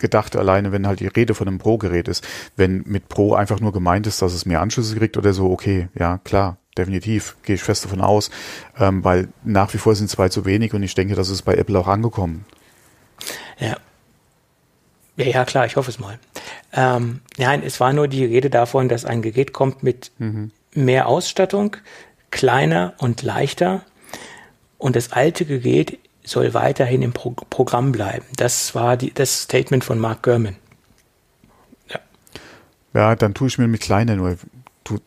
gedacht, 0.04 0.36
alleine 0.36 0.72
wenn 0.72 0.86
halt 0.86 1.00
die 1.00 1.08
Rede 1.08 1.34
von 1.34 1.48
einem 1.48 1.58
Pro-Gerät 1.58 2.08
ist. 2.08 2.28
Wenn 2.56 2.84
mit 2.86 3.10
Pro 3.10 3.34
einfach 3.34 3.60
nur 3.62 3.72
gemeint 3.72 4.06
ist, 4.06 4.22
dass 4.22 4.34
es 4.34 4.46
mehr 4.46 4.62
Anschlüsse 4.62 4.96
kriegt 4.96 5.18
oder 5.18 5.34
so, 5.34 5.50
okay, 5.50 5.88
ja, 5.98 6.20
klar. 6.20 6.58
definitiv, 6.78 7.38
gehe 7.44 7.56
ich 7.56 7.64
fest 7.64 7.86
davon 7.86 8.02
aus, 8.02 8.30
ähm, 8.78 9.04
weil 9.04 9.30
nach 9.44 9.74
wie 9.74 9.78
vor 9.78 9.96
sind 9.96 10.10
zwei 10.10 10.30
zu 10.30 10.44
wenig 10.46 10.74
und 10.74 10.84
ich 10.84 10.94
denke, 10.94 11.16
das 11.16 11.30
ist 11.30 11.44
bei 11.44 11.56
Apple 11.56 11.80
auch 11.80 11.88
angekommen. 11.88 12.46
Ja. 13.60 13.78
Ja, 15.16 15.26
ja 15.26 15.46
klar, 15.46 15.66
ich 15.66 15.76
hoffe 15.76 15.92
es 15.92 16.00
mal. 16.00 16.20
Ähm, 16.74 17.22
nein, 17.38 17.64
es 17.64 17.80
war 17.80 17.94
nur 17.94 18.08
die 18.08 18.26
Rede 18.26 18.50
davon, 18.50 18.90
dass 18.90 19.06
ein 19.06 19.22
Gerät 19.22 19.54
kommt 19.54 19.84
mit 19.84 20.12
mhm. 20.18 20.52
mehr 20.74 21.08
Ausstattung, 21.08 21.78
kleiner 22.32 22.94
und 22.98 23.22
leichter 23.22 23.86
und 24.80 24.96
das 24.96 25.12
alte 25.12 25.46
Gerät 25.46 26.00
soll 26.24 26.54
weiterhin 26.54 27.02
im 27.02 27.14
Pro 27.14 27.32
Programm 27.32 27.92
bleiben. 27.92 28.26
Das 28.36 28.76
war 28.76 28.98
die, 28.98 29.14
das 29.14 29.44
Statement 29.44 29.84
von 29.84 30.00
Mark 30.00 30.24
Gurman. 30.24 30.56
Ja. 31.90 32.00
ja, 32.94 33.16
dann 33.16 33.34
tue 33.34 33.48
ich 33.48 33.58
mir 33.58 33.68
mit 33.68 33.82
kleiner 33.82 34.16
nur 34.16 34.38
tu, 34.84 35.00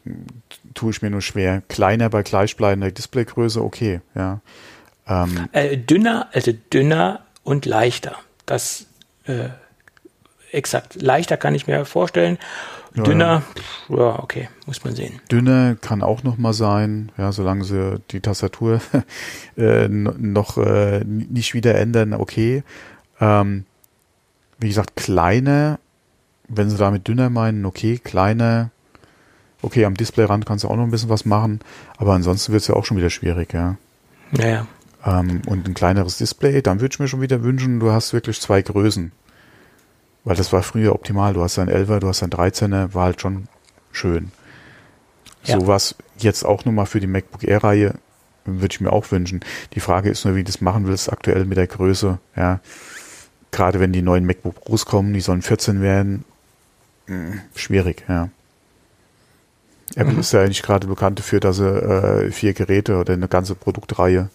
tue 0.75 0.91
ich 0.91 1.03
mir 1.03 1.11
nur 1.11 1.23
schwer. 1.23 1.63
Kleiner 1.69 2.09
bei 2.11 2.23
gleichbleibender 2.23 2.91
Displaygröße, 2.91 3.63
okay, 3.63 4.01
ja. 4.15 4.41
Ähm, 5.09 5.49
äh, 5.53 5.77
dünner, 5.77 6.29
also 6.33 6.53
dünner 6.73 7.21
und 7.45 7.65
leichter. 7.65 8.17
Das 8.45 8.87
äh, 9.27 9.49
exakt. 10.51 11.01
Leichter 11.01 11.37
kann 11.37 11.55
ich 11.55 11.67
mir 11.67 11.85
vorstellen. 11.85 12.39
Dünner, 13.05 13.43
ja, 13.89 13.97
ja, 13.97 14.23
okay, 14.23 14.49
muss 14.67 14.83
man 14.85 14.95
sehen. 14.95 15.21
Dünner 15.31 15.77
kann 15.81 16.03
auch 16.03 16.23
noch 16.23 16.39
mal 16.39 16.53
sein, 16.53 17.13
ja, 17.19 17.31
solange 17.33 17.65
sie 17.65 18.01
die 18.11 18.21
Tastatur 18.21 18.81
äh, 19.57 19.89
noch 19.89 20.57
äh, 20.59 21.05
nicht 21.05 21.55
wieder 21.55 21.75
ändern, 21.75 22.15
okay. 22.15 22.63
Ähm, 23.21 23.65
wie 24.59 24.69
gesagt, 24.69 24.97
kleiner, 24.97 25.79
wenn 26.49 26.71
sie 26.71 26.77
damit 26.77 27.07
dünner 27.09 27.29
meinen, 27.29 27.67
okay, 27.67 27.99
kleiner, 27.99 28.71
okay, 29.63 29.85
am 29.85 29.95
Displayrand 29.95 30.47
kannst 30.47 30.65
du 30.65 30.69
auch 30.69 30.77
noch 30.77 30.85
ein 30.85 30.91
bisschen 30.91 31.11
was 31.11 31.25
machen, 31.25 31.61
aber 31.99 32.15
ansonsten 32.15 32.53
wird 32.53 32.63
es 32.63 32.69
ja 32.69 32.75
auch 32.75 32.85
schon 32.85 32.97
wieder 32.97 33.11
schwierig, 33.11 33.53
ja. 33.53 33.77
Ja, 34.33 34.47
ja. 34.47 34.67
Ähm, 35.05 35.43
und 35.47 35.69
ein 35.69 35.75
kleineres 35.75 36.19
Display, 36.19 36.63
dann 36.63 36.81
würde 36.81 36.95
ich 36.95 36.99
mir 36.99 37.09
schon 37.09 37.21
wieder 37.21 37.43
wünschen, 37.43 37.79
du 37.79 37.93
hast 37.93 38.13
wirklich 38.13 38.41
zwei 38.41 38.63
Größen. 38.63 39.13
Weil 40.27 40.35
das 40.35 40.53
war 40.53 40.65
früher 40.65 40.93
optimal. 40.93 41.35
Du 41.35 41.43
hast 41.43 41.57
ein 41.61 41.71
11er, 41.71 42.01
du 42.01 42.09
hast 42.09 42.21
ein 42.25 42.31
13er, 42.31 42.93
war 42.95 43.05
halt 43.05 43.21
schon 43.21 43.47
schön. 43.93 44.33
Ja. 45.45 45.61
So 45.61 45.69
was 45.69 45.95
jetzt 46.19 46.45
auch 46.45 46.65
nochmal 46.65 46.87
für 46.87 46.99
die 46.99 47.07
MacBook 47.07 47.45
Air-Reihe 47.45 47.95
würde 48.45 48.73
ich 48.73 48.81
mir 48.81 48.93
auch 48.93 49.09
wünschen. 49.13 49.41
Die 49.75 49.81
Frage 49.81 50.11
ist 50.11 50.25
nur, 50.25 50.35
wie 50.35 50.43
du 50.43 50.51
das 50.51 50.61
machen 50.61 50.89
willst, 50.89 51.13
aktuell 51.13 51.45
mit 51.45 51.57
der 51.57 51.69
Größe, 51.69 52.19
ja. 52.37 52.61
Gerade 53.53 53.79
wenn 53.79 53.93
die 53.93 54.03
neuen 54.03 54.27
MacBook 54.27 54.65
Pros 54.65 54.85
kommen, 54.85 55.13
die 55.15 55.21
sollen 55.21 55.43
14 55.43 55.81
werden, 55.81 56.25
hm, 57.07 57.41
schwierig, 57.55 58.05
ja. 58.09 58.29
Apple 59.95 60.15
mhm. 60.15 60.21
ist 60.21 60.33
ja 60.33 60.43
eigentlich 60.43 60.63
gerade 60.63 60.89
bekannt 60.89 61.21
dafür, 61.21 61.39
dass 61.39 61.59
sie 61.59 61.69
äh, 61.69 62.33
vier 62.33 62.53
Geräte 62.53 62.99
oder 62.99 63.13
eine 63.13 63.29
ganze 63.29 63.55
Produktreihe 63.55 64.29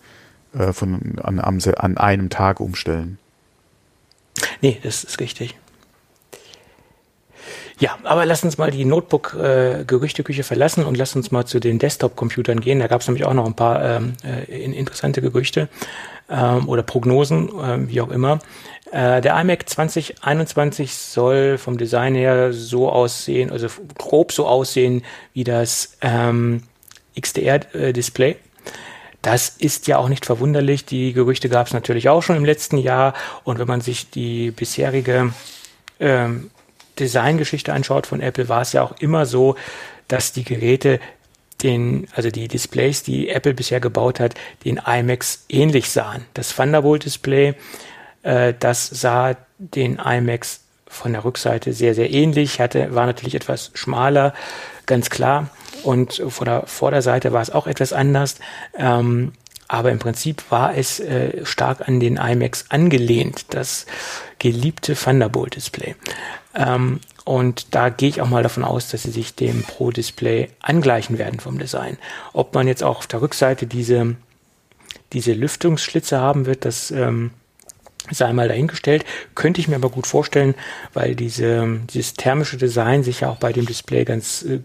äh, 0.53 0.72
von, 0.72 1.19
an, 1.22 1.39
an 1.39 1.97
einem 1.97 2.30
Tag 2.30 2.61
umstellen. 2.61 3.18
Nee, 4.61 4.80
das 4.81 5.03
ist 5.03 5.19
richtig. 5.19 5.57
Ja, 7.81 7.97
aber 8.03 8.27
lass 8.27 8.43
uns 8.43 8.59
mal 8.59 8.69
die 8.69 8.85
Notebook-Gerüchteküche 8.85 10.43
verlassen 10.43 10.85
und 10.85 10.97
lass 10.97 11.15
uns 11.15 11.31
mal 11.31 11.45
zu 11.45 11.59
den 11.59 11.79
Desktop-Computern 11.79 12.61
gehen. 12.61 12.77
Da 12.77 12.85
gab 12.85 13.01
es 13.01 13.07
nämlich 13.07 13.25
auch 13.25 13.33
noch 13.33 13.47
ein 13.47 13.55
paar 13.55 13.83
ähm, 13.83 14.13
äh, 14.23 14.63
interessante 14.63 15.19
Gerüchte 15.19 15.67
ähm, 16.29 16.69
oder 16.69 16.83
Prognosen, 16.83 17.49
äh, 17.49 17.89
wie 17.89 17.99
auch 18.01 18.11
immer. 18.11 18.37
Äh, 18.91 19.21
der 19.21 19.35
iMac 19.41 19.67
2021 19.67 20.93
soll 20.93 21.57
vom 21.57 21.79
Design 21.79 22.13
her 22.13 22.53
so 22.53 22.87
aussehen, 22.87 23.49
also 23.49 23.67
grob 23.97 24.31
so 24.31 24.45
aussehen 24.45 25.03
wie 25.33 25.43
das 25.43 25.97
ähm, 26.01 26.61
XDR-Display. 27.19 28.35
Das 29.23 29.49
ist 29.57 29.87
ja 29.87 29.97
auch 29.97 30.07
nicht 30.07 30.27
verwunderlich. 30.27 30.85
Die 30.85 31.13
Gerüchte 31.13 31.49
gab 31.49 31.65
es 31.65 31.73
natürlich 31.73 32.09
auch 32.09 32.21
schon 32.21 32.35
im 32.35 32.45
letzten 32.45 32.77
Jahr. 32.77 33.15
Und 33.43 33.57
wenn 33.57 33.67
man 33.67 33.81
sich 33.81 34.11
die 34.11 34.51
bisherige 34.51 35.33
ähm, 35.99 36.51
Designgeschichte 36.99 37.73
anschaut 37.73 38.07
von 38.07 38.22
Apple, 38.22 38.49
war 38.49 38.61
es 38.61 38.73
ja 38.73 38.84
auch 38.84 38.93
immer 38.99 39.26
so, 39.26 39.55
dass 40.07 40.34
die 40.34 40.43
Geräte 40.43 40.99
den, 41.63 42.07
also 42.15 42.30
die 42.30 42.47
Displays, 42.47 43.03
die 43.03 43.30
Apple 43.30 43.53
bisher 43.53 43.80
gebaut 43.80 44.19
hat, 44.19 44.35
den 44.65 44.81
iMacs 44.85 45.45
ähnlich 45.49 45.89
sahen. 45.89 46.26
Das 46.34 46.55
Thunderbolt-Display, 46.55 47.53
äh, 48.23 48.53
das 48.59 48.88
sah 48.88 49.35
den 49.57 49.99
iMacs 50.03 50.61
von 50.88 51.13
der 51.13 51.23
Rückseite 51.23 51.73
sehr, 51.73 51.95
sehr 51.95 52.11
ähnlich, 52.11 52.59
hatte, 52.59 52.93
war 52.93 53.05
natürlich 53.05 53.35
etwas 53.35 53.72
schmaler, 53.73 54.34
ganz 54.85 55.09
klar. 55.09 55.49
Und 55.84 56.22
von 56.27 56.45
der 56.45 56.68
Vorderseite 56.68 57.31
war 57.31 57.41
es 57.41 57.49
auch 57.49 57.65
etwas 57.65 57.93
anders. 57.93 58.35
Ähm, 58.77 59.34
aber 59.72 59.89
im 59.89 59.99
Prinzip 59.99 60.43
war 60.52 60.76
es 60.76 60.99
äh, 60.99 61.45
stark 61.45 61.88
an 61.88 62.02
den 62.02 62.18
iMacs 62.18 62.65
angelehnt, 62.68 63.45
das 63.52 63.85
geliebte 64.38 64.95
Thunderbolt-Display. 64.95 65.95
Ähm, 66.56 66.99
und 67.23 67.73
da 67.73 67.88
gehe 67.88 68.10
ich 68.10 68.19
auch 68.19 68.27
mal 68.27 68.43
davon 68.43 68.65
aus, 68.65 68.89
dass 68.89 69.03
sie 69.03 69.11
sich 69.11 69.34
dem 69.34 69.64
Pro-Display 69.64 70.49
angleichen 70.60 71.18
werden 71.18 71.39
vom 71.39 71.57
Design. 71.57 71.98
Ob 72.34 72.53
man 72.53 72.68
jetzt 72.68 72.84
auch 72.84 72.98
auf 72.98 73.07
der 73.07 73.22
Rückseite 73.22 73.65
diese, 73.65 74.18
diese 75.14 75.31
Lüftungsschlitze 75.31 76.19
haben 76.19 76.48
wird, 76.48 76.65
das 76.65 76.91
ähm, 76.91 77.31
sei 78.11 78.34
mal 78.34 78.49
dahingestellt. 78.49 79.06
Könnte 79.35 79.61
ich 79.61 79.69
mir 79.69 79.77
aber 79.77 79.89
gut 79.89 80.06
vorstellen, 80.06 80.53
weil 80.93 81.15
diese, 81.15 81.80
dieses 81.93 82.15
thermische 82.15 82.57
Design 82.57 83.03
sich 83.03 83.22
ja 83.22 83.30
auch 83.30 83.38
bei 83.38 83.53
dem 83.53 83.65
Display 83.65 84.03
ganz 84.03 84.41
äh, 84.43 84.60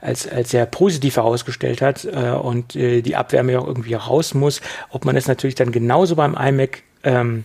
als, 0.00 0.28
als 0.28 0.50
sehr 0.50 0.66
positiv 0.66 1.16
herausgestellt 1.16 1.82
hat 1.82 2.04
äh, 2.04 2.30
und 2.30 2.76
äh, 2.76 3.02
die 3.02 3.16
Abwärme 3.16 3.58
auch 3.58 3.66
irgendwie 3.66 3.94
raus 3.94 4.34
muss. 4.34 4.60
Ob 4.90 5.04
man 5.04 5.14
das 5.14 5.26
natürlich 5.26 5.54
dann 5.54 5.72
genauso 5.72 6.16
beim 6.16 6.34
iMac 6.34 6.82
ähm, 7.04 7.44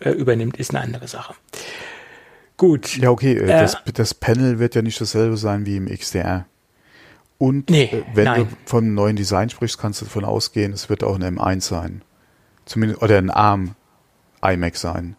äh, 0.00 0.10
übernimmt, 0.10 0.56
ist 0.56 0.70
eine 0.70 0.82
andere 0.82 1.08
Sache. 1.08 1.34
Gut. 2.56 2.96
Ja, 2.96 3.10
okay, 3.10 3.36
äh, 3.36 3.46
das, 3.46 3.74
äh, 3.74 3.92
das 3.92 4.14
Panel 4.14 4.58
wird 4.58 4.74
ja 4.74 4.82
nicht 4.82 5.00
dasselbe 5.00 5.36
sein 5.36 5.66
wie 5.66 5.76
im 5.76 5.86
XDR. 5.86 6.46
Und 7.38 7.70
nee, 7.70 7.84
äh, 7.84 8.02
wenn 8.14 8.24
nein. 8.24 8.48
du 8.48 8.56
vom 8.66 8.94
neuen 8.94 9.16
Design 9.16 9.48
sprichst, 9.48 9.78
kannst 9.78 10.00
du 10.00 10.04
davon 10.04 10.24
ausgehen, 10.24 10.72
es 10.72 10.88
wird 10.90 11.04
auch 11.04 11.14
ein 11.14 11.38
M1 11.38 11.60
sein. 11.62 12.02
Zumindest, 12.66 13.00
oder 13.00 13.16
ein 13.18 13.30
ARM 13.30 13.76
iMac 14.42 14.76
sein. 14.76 15.16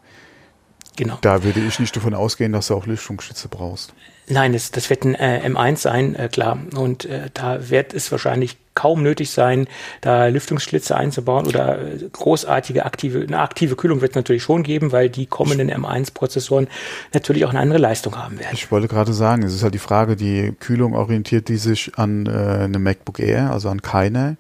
Genau. 0.98 1.18
Da 1.22 1.44
würde 1.44 1.62
ich 1.62 1.80
nicht 1.80 1.96
davon 1.96 2.14
ausgehen, 2.14 2.52
dass 2.52 2.68
du 2.68 2.76
auch 2.76 2.86
Lüftungsschütze 2.86 3.48
brauchst. 3.48 3.94
Nein, 4.30 4.54
das, 4.54 4.70
das 4.72 4.90
wird 4.92 5.06
ein 5.06 5.16
äh, 5.16 5.42
M1 5.44 5.78
sein, 5.78 6.16
äh, 6.16 6.30
klar. 6.30 6.60
Und 6.76 7.06
äh, 7.06 7.30
da 7.34 7.70
wird 7.70 7.94
es 7.96 8.12
wahrscheinlich 8.12 8.58
kaum 8.76 9.02
nötig 9.02 9.32
sein, 9.32 9.68
da 10.02 10.28
Lüftungsschlitze 10.28 10.96
einzubauen 10.96 11.48
oder 11.48 11.80
äh, 11.80 11.98
großartige 12.12 12.86
aktive, 12.86 13.22
eine 13.22 13.40
aktive 13.40 13.76
Kühlung 13.76 14.02
wird 14.02 14.12
es 14.12 14.16
natürlich 14.16 14.44
schon 14.44 14.62
geben, 14.64 14.92
weil 14.92 15.10
die 15.10 15.26
kommenden 15.26 15.72
M1-Prozessoren 15.72 16.68
natürlich 17.12 17.44
auch 17.46 17.50
eine 17.50 17.60
andere 17.60 17.80
Leistung 17.80 18.16
haben 18.18 18.40
werden. 18.40 18.52
Ich 18.54 18.72
wollte 18.72 18.88
gerade 18.88 19.14
sagen, 19.14 19.44
es 19.44 19.54
ist 19.54 19.64
halt 19.64 19.74
die 19.74 19.80
Frage, 19.80 20.16
die 20.16 20.54
Kühlung 20.60 20.94
orientiert 20.94 21.50
die 21.50 21.58
sich 21.58 21.98
an 21.98 22.28
äh, 22.28 22.30
einem 22.30 22.84
MacBook 22.84 23.20
Air, 23.20 23.52
also 23.52 23.70
an 23.70 23.82
keiner, 23.82 24.38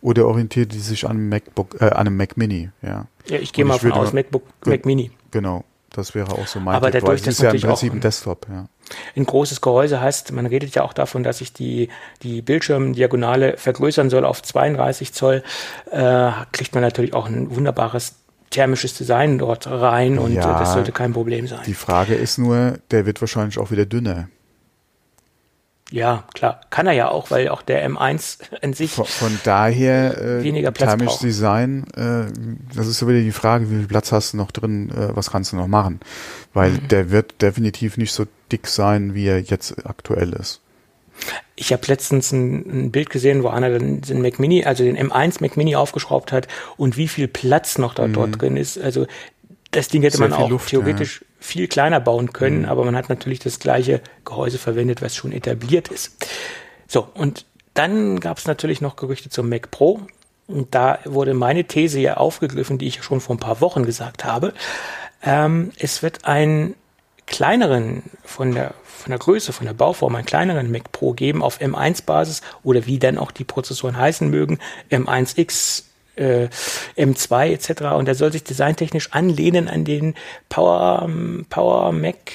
oder 0.00 0.26
orientiert 0.26 0.72
die 0.72 0.78
sich 0.78 1.04
an 1.04 1.12
einem 1.12 1.28
MacBook, 1.28 1.80
äh, 1.80 1.86
an 1.86 2.06
einem 2.06 2.16
Mac 2.16 2.36
Mini, 2.36 2.70
ja. 2.82 3.06
Ja, 3.26 3.38
ich 3.38 3.52
gehe 3.52 3.64
mal 3.64 3.78
von 3.78 3.92
aus, 3.92 4.12
MacBook, 4.12 4.44
Mac 4.64 4.86
Mini. 4.86 5.10
Genau. 5.30 5.64
Das 5.96 6.14
wäre 6.14 6.32
auch 6.32 6.46
so 6.46 6.58
mein 6.58 6.74
Aber 6.74 6.90
dadurch, 6.90 7.22
dass 7.22 7.34
ist 7.34 7.42
ja 7.42 7.50
im 7.50 7.60
Prinzip 7.60 7.92
ein 7.92 8.00
Desktop, 8.00 8.46
ja. 8.50 8.66
Ein 9.16 9.24
großes 9.24 9.60
Gehäuse 9.60 10.00
heißt, 10.00 10.32
man 10.32 10.46
redet 10.46 10.74
ja 10.74 10.82
auch 10.82 10.92
davon, 10.92 11.22
dass 11.22 11.38
sich 11.38 11.52
die, 11.52 11.88
die 12.22 12.42
Bildschirmdiagonale 12.42 13.56
vergrößern 13.56 14.10
soll 14.10 14.24
auf 14.24 14.42
32 14.42 15.12
Zoll, 15.12 15.42
äh, 15.90 16.30
kriegt 16.52 16.74
man 16.74 16.82
natürlich 16.82 17.14
auch 17.14 17.26
ein 17.26 17.54
wunderbares 17.54 18.16
thermisches 18.50 18.94
Design 18.94 19.38
dort 19.38 19.66
rein 19.66 20.18
und 20.18 20.32
ja, 20.32 20.58
das 20.58 20.72
sollte 20.72 20.92
kein 20.92 21.12
Problem 21.12 21.46
sein. 21.46 21.60
Die 21.66 21.74
Frage 21.74 22.14
ist 22.14 22.38
nur, 22.38 22.78
der 22.90 23.06
wird 23.06 23.20
wahrscheinlich 23.20 23.58
auch 23.58 23.70
wieder 23.70 23.86
dünner. 23.86 24.28
Ja, 25.94 26.24
klar. 26.34 26.60
Kann 26.70 26.88
er 26.88 26.92
ja 26.92 27.08
auch, 27.08 27.30
weil 27.30 27.48
auch 27.48 27.62
der 27.62 27.88
M1 27.88 28.38
an 28.62 28.72
sich 28.72 28.90
von, 28.90 29.04
von 29.04 29.38
daher 29.44 30.20
äh, 30.20 30.42
weniger 30.42 30.72
Platz 30.72 30.90
thermisch. 30.90 31.18
Design, 31.18 31.84
äh, 31.94 32.32
das 32.74 32.88
ist 32.88 32.98
so 32.98 33.06
wieder 33.06 33.20
die 33.20 33.30
Frage, 33.30 33.70
wie 33.70 33.76
viel 33.76 33.86
Platz 33.86 34.10
hast 34.10 34.32
du 34.32 34.38
noch 34.38 34.50
drin, 34.50 34.90
äh, 34.90 35.14
was 35.14 35.30
kannst 35.30 35.52
du 35.52 35.56
noch 35.56 35.68
machen? 35.68 36.00
Weil 36.52 36.72
mhm. 36.72 36.88
der 36.88 37.10
wird 37.12 37.40
definitiv 37.40 37.96
nicht 37.96 38.10
so 38.10 38.26
dick 38.50 38.66
sein, 38.66 39.14
wie 39.14 39.28
er 39.28 39.38
jetzt 39.38 39.86
aktuell 39.86 40.32
ist. 40.32 40.60
Ich 41.54 41.72
habe 41.72 41.86
letztens 41.86 42.32
ein, 42.32 42.86
ein, 42.86 42.90
Bild 42.90 43.08
gesehen, 43.08 43.44
wo 43.44 43.48
einer 43.48 43.70
dann 43.70 44.00
den 44.00 44.20
Mac 44.20 44.40
Mini, 44.40 44.64
also 44.64 44.82
den 44.82 44.98
M1 44.98 45.40
Mac 45.42 45.56
Mini 45.56 45.76
aufgeschraubt 45.76 46.32
hat 46.32 46.48
und 46.76 46.96
wie 46.96 47.06
viel 47.06 47.28
Platz 47.28 47.78
noch 47.78 47.94
da 47.94 48.08
mhm. 48.08 48.14
dort 48.14 48.42
drin 48.42 48.56
ist. 48.56 48.78
Also 48.78 49.06
das 49.74 49.88
Ding 49.88 50.02
hätte 50.02 50.18
Sehr 50.18 50.28
man 50.28 50.38
auch 50.38 50.48
Luft, 50.48 50.68
theoretisch 50.70 51.20
ja. 51.20 51.26
viel 51.40 51.68
kleiner 51.68 52.00
bauen 52.00 52.32
können, 52.32 52.60
mhm. 52.60 52.64
aber 52.66 52.84
man 52.84 52.96
hat 52.96 53.08
natürlich 53.08 53.38
das 53.38 53.58
gleiche 53.58 54.00
Gehäuse 54.24 54.58
verwendet, 54.58 55.02
was 55.02 55.14
schon 55.16 55.32
etabliert 55.32 55.88
ist. 55.88 56.26
So, 56.86 57.08
und 57.14 57.46
dann 57.74 58.20
gab 58.20 58.38
es 58.38 58.46
natürlich 58.46 58.80
noch 58.80 58.96
Gerüchte 58.96 59.30
zum 59.30 59.48
Mac 59.48 59.70
Pro. 59.70 60.00
Und 60.46 60.74
da 60.74 60.98
wurde 61.04 61.34
meine 61.34 61.64
These 61.64 62.00
ja 62.00 62.18
aufgegriffen, 62.18 62.78
die 62.78 62.86
ich 62.86 63.02
schon 63.02 63.20
vor 63.20 63.34
ein 63.34 63.40
paar 63.40 63.60
Wochen 63.60 63.84
gesagt 63.84 64.24
habe. 64.24 64.52
Ähm, 65.22 65.72
es 65.78 66.02
wird 66.02 66.26
ein 66.26 66.74
kleineren, 67.26 68.02
von 68.22 68.52
der, 68.52 68.74
von 68.84 69.10
der 69.10 69.18
Größe, 69.18 69.52
von 69.52 69.66
der 69.66 69.72
Bauform, 69.72 70.14
einen 70.14 70.26
kleineren 70.26 70.70
Mac 70.70 70.92
Pro 70.92 71.14
geben 71.14 71.42
auf 71.42 71.60
M1-Basis 71.60 72.42
oder 72.62 72.86
wie 72.86 72.98
dann 72.98 73.18
auch 73.18 73.30
die 73.30 73.44
Prozessoren 73.44 73.96
heißen 73.96 74.28
mögen, 74.28 74.58
M1X, 74.90 75.84
äh, 76.16 76.48
M2 76.96 77.52
etc. 77.52 77.82
Und 77.96 78.06
der 78.06 78.14
soll 78.14 78.32
sich 78.32 78.44
designtechnisch 78.44 79.12
anlehnen 79.12 79.68
an 79.68 79.84
den 79.84 80.14
Power, 80.48 81.08
Power 81.50 81.92
Mac 81.92 82.32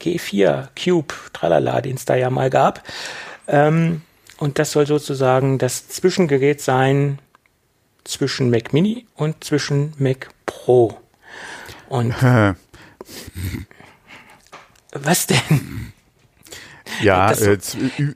G4 0.00 0.68
Cube, 0.80 1.14
tralala, 1.32 1.80
den 1.80 1.96
es 1.96 2.04
da 2.04 2.14
ja 2.14 2.30
mal 2.30 2.50
gab. 2.50 2.82
Ähm, 3.46 4.02
und 4.38 4.58
das 4.58 4.72
soll 4.72 4.86
sozusagen 4.86 5.58
das 5.58 5.88
Zwischengerät 5.88 6.60
sein 6.60 7.18
zwischen 8.04 8.50
Mac 8.50 8.72
Mini 8.72 9.06
und 9.16 9.42
zwischen 9.44 9.92
Mac 9.98 10.28
Pro. 10.46 10.98
Und 11.88 12.14
was 14.92 15.26
denn? 15.26 15.92
Ja, 17.02 17.32
äh, 17.32 17.58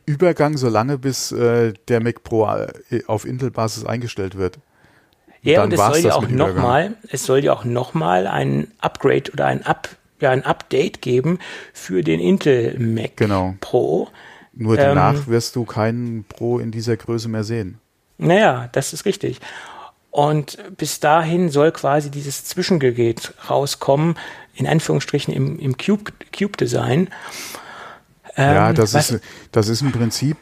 Übergang 0.07 0.57
so 0.57 0.69
lange, 0.69 0.99
bis 0.99 1.33
äh, 1.33 1.73
der 1.89 2.01
Mac 2.01 2.23
Pro 2.23 2.47
äh, 2.47 3.05
auf 3.07 3.25
Intel-Basis 3.25 3.85
eingestellt 3.85 4.37
wird. 4.37 4.59
Ja, 5.43 5.65
und 5.65 5.73
es 5.73 5.81
soll 5.81 5.99
ja 5.99 6.15
auch 6.15 6.29
nochmal, 6.29 6.95
es 7.11 7.25
soll 7.25 7.45
ja 7.45 7.53
auch 7.53 7.65
nochmal 7.65 8.27
ein 8.27 8.69
Upgrade 8.79 9.33
oder 9.33 9.47
ein 9.47 9.67
Up, 9.67 9.89
ja, 10.21 10.31
ein 10.31 10.45
Update 10.45 11.03
geben 11.03 11.41
für 11.73 12.03
den 12.03 12.21
Intel 12.21 12.79
Mac 12.79 13.17
genau. 13.17 13.55
Pro. 13.61 14.09
Nur 14.55 14.77
danach 14.77 15.15
ähm, 15.15 15.27
wirst 15.27 15.57
du 15.57 15.65
keinen 15.65 16.25
Pro 16.25 16.59
in 16.59 16.71
dieser 16.71 16.97
Größe 16.97 17.29
mehr 17.29 17.43
sehen. 17.43 17.79
Naja, 18.19 18.69
das 18.73 18.93
ist 18.93 19.05
richtig. 19.05 19.41
Und 20.11 20.59
bis 20.77 21.01
dahin 21.01 21.49
soll 21.49 21.73
quasi 21.73 22.11
dieses 22.11 22.45
Zwischengerät 22.45 23.33
rauskommen, 23.49 24.17
in 24.55 24.67
Anführungsstrichen 24.67 25.33
im, 25.33 25.59
im 25.59 25.77
Cube, 25.77 26.13
Cube 26.37 26.57
Design. 26.57 27.09
Ähm, 28.37 28.55
ja, 28.55 28.73
das 28.75 28.95
ist, 28.95 29.21
das 29.51 29.69
ist 29.69 29.81
im 29.81 29.91
Prinzip, 29.91 30.37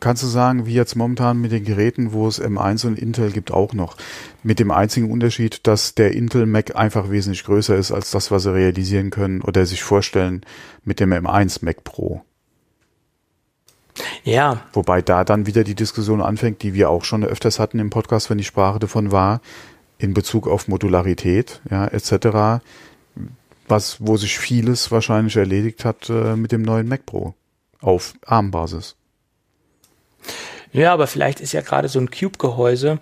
kannst 0.00 0.22
du 0.22 0.26
sagen, 0.26 0.66
wie 0.66 0.74
jetzt 0.74 0.96
momentan 0.96 1.40
mit 1.40 1.52
den 1.52 1.64
Geräten, 1.64 2.12
wo 2.12 2.26
es 2.26 2.40
M1 2.40 2.86
und 2.86 2.98
Intel 2.98 3.30
gibt, 3.30 3.50
auch 3.50 3.74
noch. 3.74 3.96
Mit 4.42 4.58
dem 4.58 4.70
einzigen 4.70 5.10
Unterschied, 5.10 5.66
dass 5.66 5.94
der 5.94 6.12
Intel 6.12 6.46
Mac 6.46 6.74
einfach 6.74 7.10
wesentlich 7.10 7.44
größer 7.44 7.76
ist 7.76 7.92
als 7.92 8.10
das, 8.10 8.30
was 8.30 8.42
sie 8.42 8.52
realisieren 8.52 9.10
können 9.10 9.40
oder 9.40 9.66
sich 9.66 9.82
vorstellen 9.82 10.44
mit 10.84 10.98
dem 10.98 11.12
M1 11.12 11.64
Mac 11.64 11.84
Pro. 11.84 12.22
Ja. 14.24 14.62
Wobei 14.72 15.02
da 15.02 15.24
dann 15.24 15.46
wieder 15.46 15.64
die 15.64 15.74
Diskussion 15.74 16.20
anfängt, 16.20 16.62
die 16.62 16.74
wir 16.74 16.90
auch 16.90 17.04
schon 17.04 17.24
öfters 17.24 17.58
hatten 17.58 17.78
im 17.78 17.90
Podcast, 17.90 18.30
wenn 18.30 18.38
die 18.38 18.44
Sprache 18.44 18.78
davon 18.78 19.12
war, 19.12 19.40
in 19.98 20.14
Bezug 20.14 20.48
auf 20.48 20.68
Modularität, 20.68 21.60
ja, 21.70 21.86
etc., 21.86 22.62
was, 23.68 23.98
wo 24.00 24.16
sich 24.16 24.38
vieles 24.38 24.90
wahrscheinlich 24.90 25.36
erledigt 25.36 25.84
hat 25.84 26.10
äh, 26.10 26.36
mit 26.36 26.52
dem 26.52 26.62
neuen 26.62 26.88
Mac 26.88 27.06
Pro 27.06 27.34
auf 27.80 28.14
ARM-Basis. 28.26 28.96
Ja, 30.72 30.92
aber 30.92 31.06
vielleicht 31.06 31.40
ist 31.40 31.52
ja 31.52 31.60
gerade 31.60 31.88
so 31.88 31.98
ein 31.98 32.10
Cube-Gehäuse 32.10 32.98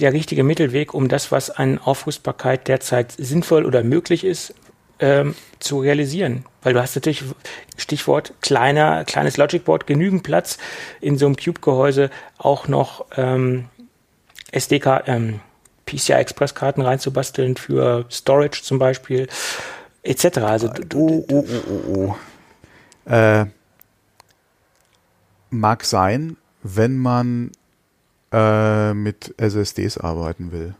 der 0.00 0.12
richtige 0.12 0.42
Mittelweg, 0.42 0.94
um 0.94 1.08
das, 1.08 1.30
was 1.30 1.50
an 1.50 1.78
Aufrüstbarkeit 1.78 2.68
derzeit 2.68 3.12
sinnvoll 3.12 3.64
oder 3.64 3.82
möglich 3.82 4.24
ist, 4.24 4.54
ähm, 4.98 5.34
zu 5.58 5.80
realisieren. 5.80 6.44
Weil 6.62 6.74
du 6.74 6.80
hast 6.80 6.94
natürlich, 6.94 7.24
Stichwort 7.76 8.34
kleiner, 8.42 9.04
kleines 9.04 9.36
Logic 9.36 9.64
Board, 9.64 9.86
genügend 9.86 10.22
Platz 10.22 10.58
in 11.00 11.16
so 11.16 11.26
einem 11.26 11.36
Cube-Gehäuse 11.36 12.10
auch 12.38 12.68
noch 12.68 13.06
ähm, 13.16 13.68
SDK, 14.52 15.04
ähm, 15.06 15.40
PCI-Express-Karten 15.86 16.82
reinzubasteln 16.82 17.56
für 17.56 18.04
Storage 18.10 18.62
zum 18.62 18.78
Beispiel, 18.78 19.28
etc. 20.02 20.38
Also, 20.38 20.70
oh, 20.94 21.24
oh, 21.30 21.44
oh, 21.48 21.62
oh, 21.68 22.16
oh. 23.06 23.10
Äh, 23.10 23.46
mag 25.50 25.84
sein, 25.84 26.36
wenn 26.62 26.98
man 26.98 27.52
äh, 28.32 28.94
mit 28.94 29.34
SSDs 29.38 29.98
arbeiten 29.98 30.52
will. 30.52 30.74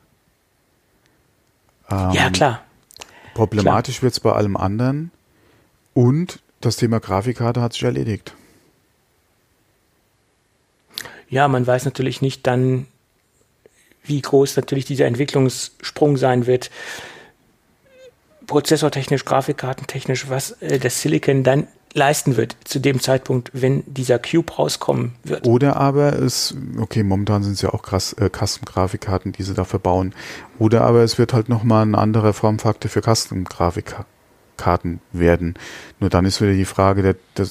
Ähm, 1.90 2.10
ja, 2.12 2.30
klar. 2.30 2.62
Problematisch 3.34 4.02
wird 4.02 4.12
es 4.12 4.20
bei 4.20 4.32
allem 4.32 4.56
anderen. 4.56 5.10
Und 5.94 6.40
das 6.60 6.76
Thema 6.76 7.00
Grafikkarte 7.00 7.60
hat 7.60 7.72
sich 7.72 7.82
erledigt. 7.82 8.34
Ja, 11.28 11.48
man 11.48 11.66
weiß 11.66 11.84
natürlich 11.84 12.22
nicht 12.22 12.46
dann, 12.46 12.86
wie 14.02 14.20
groß 14.20 14.56
natürlich 14.56 14.84
dieser 14.84 15.06
Entwicklungssprung 15.06 16.16
sein 16.16 16.46
wird. 16.46 16.70
Prozessortechnisch, 18.46 19.24
grafikkartentechnisch, 19.24 20.28
was 20.28 20.52
äh, 20.60 20.78
das 20.78 21.00
Silicon 21.00 21.44
dann 21.44 21.68
leisten 21.94 22.36
wird 22.36 22.56
zu 22.64 22.78
dem 22.78 23.00
Zeitpunkt, 23.00 23.50
wenn 23.52 23.82
dieser 23.86 24.18
Cube 24.18 24.52
rauskommen 24.52 25.12
wird. 25.24 25.46
Oder 25.46 25.76
aber 25.76 26.18
es, 26.18 26.54
okay, 26.78 27.02
momentan 27.02 27.42
sind 27.42 27.54
es 27.54 27.62
ja 27.62 27.70
auch 27.70 27.82
krass 27.82 28.12
äh, 28.14 28.30
Custom-Grafikkarten, 28.30 29.32
die 29.32 29.42
sie 29.42 29.54
da 29.54 29.64
verbauen. 29.64 30.14
Oder 30.58 30.82
aber 30.82 31.02
es 31.02 31.18
wird 31.18 31.32
halt 31.32 31.48
nochmal 31.48 31.84
ein 31.84 31.94
anderer 31.94 32.32
Formfaktor 32.32 32.90
für 32.90 33.02
Custom-Grafikkarten 33.02 35.00
werden. 35.12 35.54
Nur 35.98 36.10
dann 36.10 36.26
ist 36.26 36.40
wieder 36.40 36.52
die 36.52 36.64
Frage 36.64 37.02
der, 37.02 37.16
der 37.36 37.48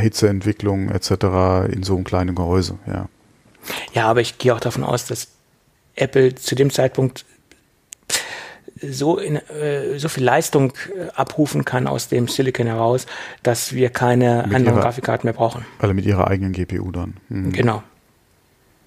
Hitzeentwicklung 0.00 0.90
etc. 0.90 1.70
in 1.72 1.82
so 1.82 1.94
einem 1.94 2.04
kleinen 2.04 2.34
Gehäuse, 2.34 2.78
ja. 2.86 3.08
Ja, 3.92 4.08
aber 4.08 4.20
ich 4.20 4.38
gehe 4.38 4.54
auch 4.54 4.60
davon 4.60 4.82
aus, 4.82 5.06
dass 5.06 5.28
Apple 5.94 6.34
zu 6.34 6.54
dem 6.54 6.70
Zeitpunkt 6.70 7.26
so, 8.82 9.18
in, 9.18 9.36
äh, 9.36 9.98
so 9.98 10.08
viel 10.08 10.24
Leistung 10.24 10.72
äh, 10.72 11.10
abrufen 11.14 11.64
kann 11.64 11.86
aus 11.86 12.08
dem 12.08 12.28
Silicon 12.28 12.66
heraus, 12.66 13.06
dass 13.42 13.72
wir 13.72 13.90
keine 13.90 14.44
mit 14.46 14.56
anderen 14.56 14.76
ihrer, 14.76 14.84
Grafikkarten 14.84 15.26
mehr 15.26 15.34
brauchen. 15.34 15.64
Alle 15.78 15.94
mit 15.94 16.06
ihrer 16.06 16.28
eigenen 16.28 16.52
GPU 16.52 16.90
dann. 16.90 17.14
Mhm. 17.28 17.52
Genau. 17.52 17.82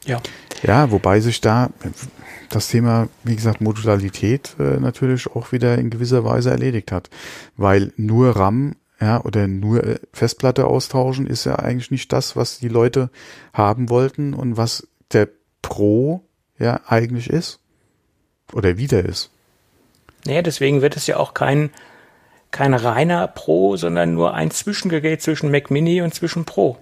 Ja. 0.06 0.20
Ja, 0.64 0.92
wobei 0.92 1.20
sich 1.20 1.42
da 1.42 1.70
das 2.50 2.68
Thema, 2.68 3.08
wie 3.24 3.36
gesagt, 3.36 3.62
Modularität 3.62 4.56
äh, 4.60 4.80
natürlich 4.80 5.28
auch 5.28 5.52
wieder 5.52 5.78
in 5.78 5.90
gewisser 5.90 6.24
Weise 6.24 6.52
erledigt 6.52 6.92
hat. 6.92 7.10
Weil 7.56 7.94
nur 7.98 8.36
RAM 8.36 8.76
ja, 9.00 9.24
oder 9.24 9.48
nur 9.48 9.84
äh, 9.84 10.00
Festplatte 10.14 10.66
austauschen 10.68 11.26
ist 11.26 11.46
ja 11.46 11.58
eigentlich 11.58 11.90
nicht 11.90 12.14
das, 12.14 12.36
was 12.36 12.60
die 12.60 12.68
Leute 12.68 13.10
haben 13.54 13.90
wollten 13.90 14.34
und 14.34 14.58
was 14.58 14.88
der 15.12 15.28
Pro 15.62 16.24
ja 16.60 16.82
eigentlich 16.86 17.30
ist. 17.30 17.60
Oder 18.54 18.78
wieder 18.78 19.04
ist. 19.04 19.32
Naja, 20.26 20.42
deswegen 20.42 20.82
wird 20.82 20.98
es 20.98 21.08
ja 21.08 21.18
auch 21.18 21.34
kein, 21.34 21.72
kein 22.52 22.74
reiner 22.74 23.28
Pro, 23.28 23.78
sondern 23.78 24.14
nur 24.14 24.34
ein 24.34 24.52
Zwischengerät 24.52 25.22
zwischen 25.22 25.52
Mac 25.52 25.72
Mini 25.72 26.02
und 26.02 26.14
zwischen 26.14 26.46
Pro. 26.46 26.78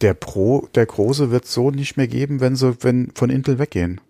Der 0.00 0.14
Pro, 0.14 0.68
der 0.74 0.86
große 0.86 1.30
wird 1.30 1.46
so 1.46 1.70
nicht 1.70 1.96
mehr 1.96 2.08
geben, 2.08 2.40
wenn 2.40 2.56
sie 2.56 2.76
wenn 2.80 3.12
von 3.14 3.30
Intel 3.30 3.58
weggehen. 3.58 4.00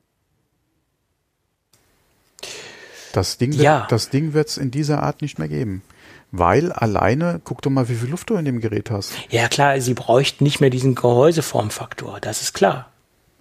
Das 3.13 3.37
Ding, 3.37 3.53
wird, 3.53 3.63
ja. 3.63 3.87
das 3.91 4.09
Ding 4.09 4.33
wird 4.33 4.49
es 4.49 4.57
in 4.57 4.71
dieser 4.71 5.03
Art 5.03 5.21
nicht 5.21 5.39
mehr 5.39 5.49
geben. 5.49 5.83
Weil 6.31 6.73
alleine, 6.73 7.43
guck 7.45 7.61
doch 7.61 7.71
mal, 7.71 7.91
wie 7.91 7.95
viel 7.95 8.09
Luft 8.09 8.31
du 8.31 8.37
in 8.37 8.47
dem 8.47 8.61
Gerät 8.61 8.91
hast. 8.91 9.13
Ja 9.29 9.49
klar, 9.49 9.79
sie 9.83 9.93
bräuchten 9.93 10.45
nicht 10.45 10.63
mehr 10.63 10.71
diesen 10.71 10.95
Gehäuseformfaktor, 10.95 12.21
das 12.21 12.41
ist 12.41 12.55
klar. 12.55 12.91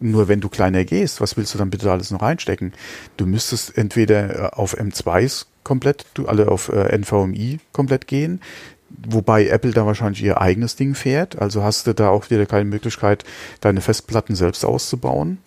Nur 0.02 0.28
wenn 0.28 0.42
du 0.42 0.50
kleiner 0.50 0.84
gehst, 0.84 1.22
was 1.22 1.38
willst 1.38 1.54
du 1.54 1.60
dann 1.60 1.70
bitte 1.70 1.92
alles 1.92 2.10
noch 2.10 2.24
reinstecken? 2.24 2.74
Du 3.18 3.28
müsstest 3.28 3.78
entweder 3.78 4.36
äh, 4.36 4.50
auf 4.54 4.78
M2s 4.78 5.46
komplett, 5.64 6.06
du 6.16 6.28
alle 6.28 6.50
auf 6.50 6.70
äh, 6.70 6.98
NVMi 6.98 7.60
komplett 7.72 8.08
gehen, 8.08 8.42
wobei 8.90 9.48
Apple 9.48 9.72
da 9.72 9.86
wahrscheinlich 9.86 10.24
ihr 10.24 10.42
eigenes 10.42 10.76
Ding 10.76 10.96
fährt. 10.96 11.40
Also 11.40 11.64
hast 11.64 11.86
du 11.86 11.94
da 11.94 12.10
auch 12.10 12.30
wieder 12.32 12.48
keine 12.48 12.66
Möglichkeit, 12.66 13.24
deine 13.62 13.80
Festplatten 13.80 14.36
selbst 14.36 14.66
auszubauen. 14.66 15.38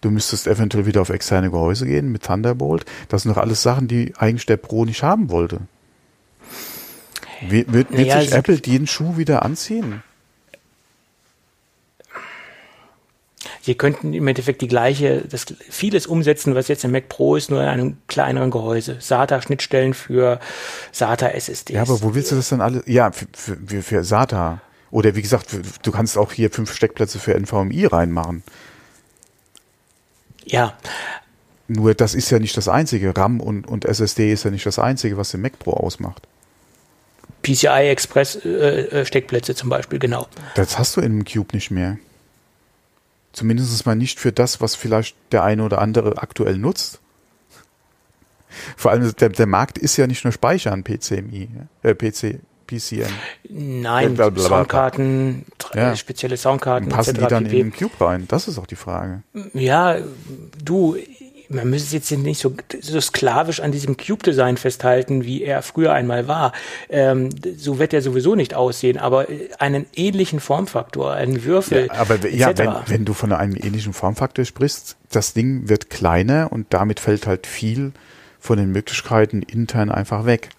Du 0.00 0.10
müsstest 0.10 0.48
eventuell 0.48 0.84
wieder 0.84 1.00
auf 1.00 1.08
externe 1.08 1.50
Gehäuse 1.50 1.86
gehen 1.86 2.10
mit 2.10 2.24
Thunderbolt. 2.24 2.84
Das 3.08 3.22
sind 3.22 3.34
doch 3.34 3.40
alles 3.40 3.62
Sachen, 3.62 3.86
die 3.86 4.12
eigentlich 4.18 4.46
der 4.46 4.56
Pro 4.56 4.84
nicht 4.84 5.04
haben 5.04 5.30
wollte. 5.30 5.60
Wird, 7.40 7.72
wird, 7.72 7.90
wird 7.92 8.08
naja, 8.08 8.20
sich 8.20 8.32
Apple 8.32 8.58
den 8.58 8.86
Schuh 8.88 9.16
wieder 9.16 9.44
anziehen? 9.44 10.02
Sie 13.64 13.74
könnten 13.74 14.12
im 14.12 14.28
Endeffekt 14.28 14.60
die 14.60 14.68
gleiche, 14.68 15.22
das 15.26 15.46
vieles 15.70 16.06
umsetzen, 16.06 16.54
was 16.54 16.68
jetzt 16.68 16.84
im 16.84 16.90
Mac 16.90 17.08
Pro 17.08 17.34
ist, 17.34 17.50
nur 17.50 17.62
in 17.62 17.68
einem 17.68 17.96
kleineren 18.08 18.50
Gehäuse. 18.50 18.98
SATA-Schnittstellen 19.00 19.94
für 19.94 20.38
SATA-SSDs. 20.92 21.72
Ja, 21.72 21.80
aber 21.80 22.02
wo 22.02 22.14
willst 22.14 22.30
du 22.30 22.36
das 22.36 22.50
dann 22.50 22.60
alle? 22.60 22.82
Ja, 22.84 23.10
für, 23.10 23.26
für, 23.32 23.82
für 23.82 24.04
SATA. 24.04 24.60
Oder 24.90 25.14
wie 25.16 25.22
gesagt, 25.22 25.46
für, 25.46 25.62
du 25.82 25.92
kannst 25.92 26.18
auch 26.18 26.32
hier 26.32 26.50
fünf 26.50 26.74
Steckplätze 26.74 27.18
für 27.18 27.32
NVMi 27.32 27.86
reinmachen. 27.86 28.42
Ja. 30.44 30.76
Nur 31.66 31.94
das 31.94 32.14
ist 32.14 32.28
ja 32.28 32.38
nicht 32.38 32.58
das 32.58 32.68
Einzige. 32.68 33.16
RAM 33.16 33.40
und, 33.40 33.66
und 33.66 33.86
SSD 33.86 34.30
ist 34.30 34.44
ja 34.44 34.50
nicht 34.50 34.66
das 34.66 34.78
Einzige, 34.78 35.16
was 35.16 35.30
den 35.30 35.40
Mac 35.40 35.58
Pro 35.58 35.70
ausmacht. 35.70 36.28
PCI 37.40 37.88
Express 37.88 38.36
äh, 38.44 38.48
äh, 38.48 39.06
Steckplätze 39.06 39.54
zum 39.54 39.70
Beispiel, 39.70 39.98
genau. 39.98 40.26
Das 40.54 40.78
hast 40.78 40.98
du 40.98 41.00
in 41.00 41.12
einem 41.12 41.24
Cube 41.24 41.54
nicht 41.54 41.70
mehr. 41.70 41.96
Zumindest 43.34 43.84
mal 43.84 43.96
nicht 43.96 44.20
für 44.20 44.32
das, 44.32 44.60
was 44.60 44.76
vielleicht 44.76 45.16
der 45.32 45.42
eine 45.42 45.64
oder 45.64 45.80
andere 45.80 46.18
aktuell 46.18 46.56
nutzt. 46.56 47.00
Vor 48.76 48.92
allem 48.92 49.12
der, 49.16 49.28
der 49.28 49.46
Markt 49.46 49.76
ist 49.76 49.96
ja 49.96 50.06
nicht 50.06 50.22
nur 50.22 50.32
Speichern, 50.32 50.84
PCMI, 50.84 51.48
äh, 51.82 51.94
PC, 51.96 52.38
PCM. 52.68 53.12
Nein, 53.48 54.14
Blablabla. 54.14 54.48
Soundkarten, 54.48 55.44
ja. 55.74 55.96
spezielle 55.96 56.36
Soundkarten. 56.36 56.88
Und 56.88 56.94
passen 56.94 57.14
die 57.14 57.26
dann 57.26 57.44
pp. 57.44 57.58
in 57.58 57.70
den 57.70 57.76
Cube 57.76 58.00
rein? 58.00 58.26
Das 58.28 58.46
ist 58.46 58.56
auch 58.56 58.66
die 58.66 58.76
Frage. 58.76 59.24
Ja, 59.52 59.96
du, 60.64 60.96
man 61.54 61.70
müsste 61.70 61.96
jetzt 61.96 62.10
nicht 62.10 62.40
so, 62.40 62.54
so 62.80 63.00
sklavisch 63.00 63.60
an 63.60 63.72
diesem 63.72 63.96
Cube-Design 63.96 64.56
festhalten, 64.56 65.24
wie 65.24 65.42
er 65.42 65.62
früher 65.62 65.92
einmal 65.92 66.28
war. 66.28 66.52
Ähm, 66.88 67.30
so 67.56 67.78
wird 67.78 67.92
er 67.92 68.02
sowieso 68.02 68.34
nicht 68.34 68.54
aussehen, 68.54 68.98
aber 68.98 69.26
einen 69.58 69.86
ähnlichen 69.94 70.40
Formfaktor, 70.40 71.12
einen 71.12 71.44
Würfel. 71.44 71.86
Ja, 71.86 71.94
aber 71.94 72.28
ja, 72.28 72.56
wenn, 72.56 72.74
wenn 72.86 73.04
du 73.04 73.14
von 73.14 73.32
einem 73.32 73.56
ähnlichen 73.56 73.92
Formfaktor 73.92 74.44
sprichst, 74.44 74.96
das 75.10 75.32
Ding 75.32 75.68
wird 75.68 75.90
kleiner 75.90 76.48
und 76.50 76.66
damit 76.70 77.00
fällt 77.00 77.26
halt 77.26 77.46
viel 77.46 77.92
von 78.40 78.58
den 78.58 78.72
Möglichkeiten 78.72 79.42
intern 79.42 79.90
einfach 79.90 80.26
weg. 80.26 80.50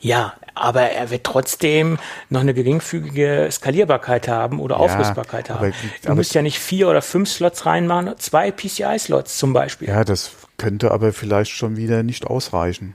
Ja, 0.00 0.34
aber 0.60 0.82
er 0.82 1.10
wird 1.10 1.24
trotzdem 1.24 1.98
noch 2.28 2.40
eine 2.40 2.54
geringfügige 2.54 3.48
Skalierbarkeit 3.50 4.28
haben 4.28 4.60
oder 4.60 4.76
ja, 4.76 4.82
Aufrüstbarkeit 4.82 5.50
haben. 5.50 5.58
Aber, 5.66 5.72
du 6.04 6.14
musst 6.14 6.34
ja 6.34 6.42
nicht 6.42 6.58
vier 6.58 6.88
oder 6.88 7.02
fünf 7.02 7.28
Slots 7.28 7.66
reinmachen, 7.66 8.14
zwei 8.18 8.50
PCI-Slots 8.50 9.38
zum 9.38 9.52
Beispiel. 9.52 9.88
Ja, 9.88 10.04
das 10.04 10.32
könnte 10.58 10.90
aber 10.90 11.12
vielleicht 11.12 11.52
schon 11.52 11.76
wieder 11.76 12.02
nicht 12.02 12.26
ausreichen. 12.26 12.94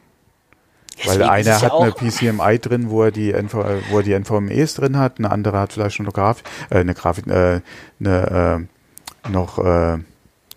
Deswegen 0.97 1.21
Weil 1.21 1.29
einer 1.29 1.55
hat 1.55 1.61
ja 1.61 1.77
eine 1.77 1.91
PCMI 1.91 2.59
drin, 2.59 2.89
wo 2.89 3.03
er 3.03 3.11
die 3.11 3.33
NV, 3.33 3.53
wo 3.89 3.97
er 3.97 4.03
die 4.03 4.17
NVMEs 4.17 4.75
drin 4.75 4.97
hat, 4.97 5.17
eine 5.17 5.29
andere 5.29 5.59
hat 5.59 5.73
vielleicht 5.73 5.99
noch 5.99 6.05
eine 6.05 6.13
Grafik, 6.13 6.45
äh, 6.69 6.75
eine 6.75 6.93
Grafik, 6.93 7.27
äh, 7.27 7.61
eine, 7.99 8.67
äh, 9.25 9.29
noch 9.29 9.59
äh, 9.59 9.97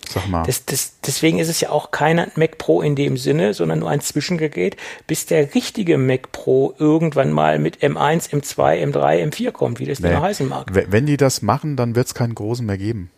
Sag 0.09 0.27
mal. 0.27 0.43
Das, 0.43 0.65
das, 0.65 0.93
deswegen 1.05 1.37
ist 1.37 1.49
es 1.49 1.61
ja 1.61 1.69
auch 1.69 1.91
kein 1.91 2.31
Mac 2.35 2.57
Pro 2.57 2.81
in 2.81 2.95
dem 2.95 3.15
Sinne, 3.15 3.53
sondern 3.53 3.79
nur 3.79 3.91
ein 3.91 4.01
Zwischengerät, 4.01 4.75
bis 5.05 5.27
der 5.27 5.53
richtige 5.53 5.99
Mac 5.99 6.31
Pro 6.31 6.73
irgendwann 6.79 7.31
mal 7.31 7.59
mit 7.59 7.83
M1, 7.83 8.31
M2, 8.31 8.83
M3, 8.91 9.29
M4 9.29 9.51
kommt, 9.51 9.79
wie 9.79 9.85
das 9.85 9.99
nee. 9.99 10.09
denn 10.09 10.19
heißen 10.19 10.47
mag. 10.47 10.71
Wenn 10.73 11.05
die 11.05 11.17
das 11.17 11.43
machen, 11.43 11.75
dann 11.75 11.93
wird 11.93 12.07
es 12.07 12.15
keinen 12.15 12.33
großen 12.33 12.65
mehr 12.65 12.79
geben. 12.79 13.11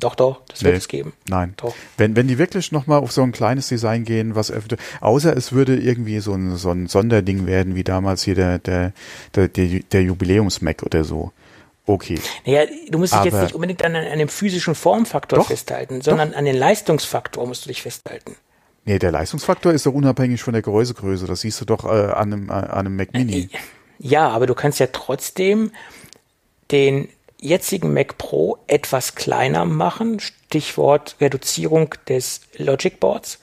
Doch, 0.00 0.16
doch, 0.16 0.40
das 0.48 0.62
nee. 0.62 0.70
wird 0.70 0.78
es 0.78 0.88
geben. 0.88 1.12
Nein. 1.28 1.54
Doch. 1.56 1.72
Wenn, 1.96 2.16
wenn 2.16 2.26
die 2.26 2.36
wirklich 2.36 2.72
nochmal 2.72 2.98
auf 2.98 3.12
so 3.12 3.22
ein 3.22 3.30
kleines 3.30 3.68
Design 3.68 4.04
gehen, 4.04 4.34
was 4.34 4.52
außer 5.00 5.36
es 5.36 5.52
würde 5.52 5.76
irgendwie 5.76 6.18
so 6.18 6.32
ein, 6.32 6.56
so 6.56 6.72
ein 6.72 6.88
Sonderding 6.88 7.46
werden, 7.46 7.76
wie 7.76 7.84
damals 7.84 8.24
hier 8.24 8.34
der, 8.34 8.58
der, 8.58 8.92
der, 9.36 9.46
der, 9.46 9.80
der 9.92 10.02
Jubiläums-Mac 10.02 10.82
oder 10.82 11.04
so. 11.04 11.32
Okay. 11.86 12.18
Naja, 12.46 12.66
du 12.88 12.98
musst 12.98 13.14
dich 13.14 13.24
jetzt 13.24 13.42
nicht 13.42 13.54
unbedingt 13.54 13.84
an, 13.84 13.94
an 13.94 14.18
dem 14.18 14.28
physischen 14.28 14.74
Formfaktor 14.74 15.40
doch, 15.40 15.48
festhalten, 15.48 16.00
sondern 16.00 16.30
doch. 16.30 16.38
an 16.38 16.44
den 16.46 16.56
Leistungsfaktor 16.56 17.46
musst 17.46 17.64
du 17.64 17.68
dich 17.68 17.82
festhalten. 17.82 18.36
Nee, 18.86 18.98
der 18.98 19.12
Leistungsfaktor 19.12 19.72
ist 19.72 19.86
doch 19.86 19.92
unabhängig 19.92 20.42
von 20.42 20.52
der 20.52 20.62
Gehäusegröße. 20.62 21.26
Das 21.26 21.40
siehst 21.40 21.60
du 21.60 21.64
doch 21.64 21.84
äh, 21.84 21.88
an, 21.88 22.32
einem, 22.32 22.48
äh, 22.48 22.52
an 22.52 22.86
einem 22.86 22.96
Mac 22.96 23.12
Mini. 23.12 23.48
Äh, 23.52 23.58
ja, 23.98 24.28
aber 24.28 24.46
du 24.46 24.54
kannst 24.54 24.80
ja 24.80 24.88
trotzdem 24.92 25.70
den 26.70 27.08
jetzigen 27.38 27.92
Mac 27.92 28.16
Pro 28.18 28.58
etwas 28.66 29.14
kleiner 29.14 29.64
machen, 29.66 30.20
Stichwort 30.20 31.16
Reduzierung 31.20 31.94
des 32.08 32.40
Logic 32.56 32.98
Boards 32.98 33.40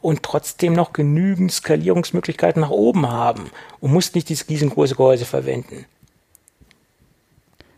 und 0.00 0.22
trotzdem 0.22 0.72
noch 0.72 0.92
genügend 0.92 1.52
Skalierungsmöglichkeiten 1.52 2.60
nach 2.60 2.70
oben 2.70 3.10
haben 3.10 3.50
und 3.80 3.92
musst 3.92 4.14
nicht 4.14 4.28
dieses 4.28 4.48
riesengroße 4.48 4.96
Gehäuse 4.96 5.24
verwenden. 5.24 5.86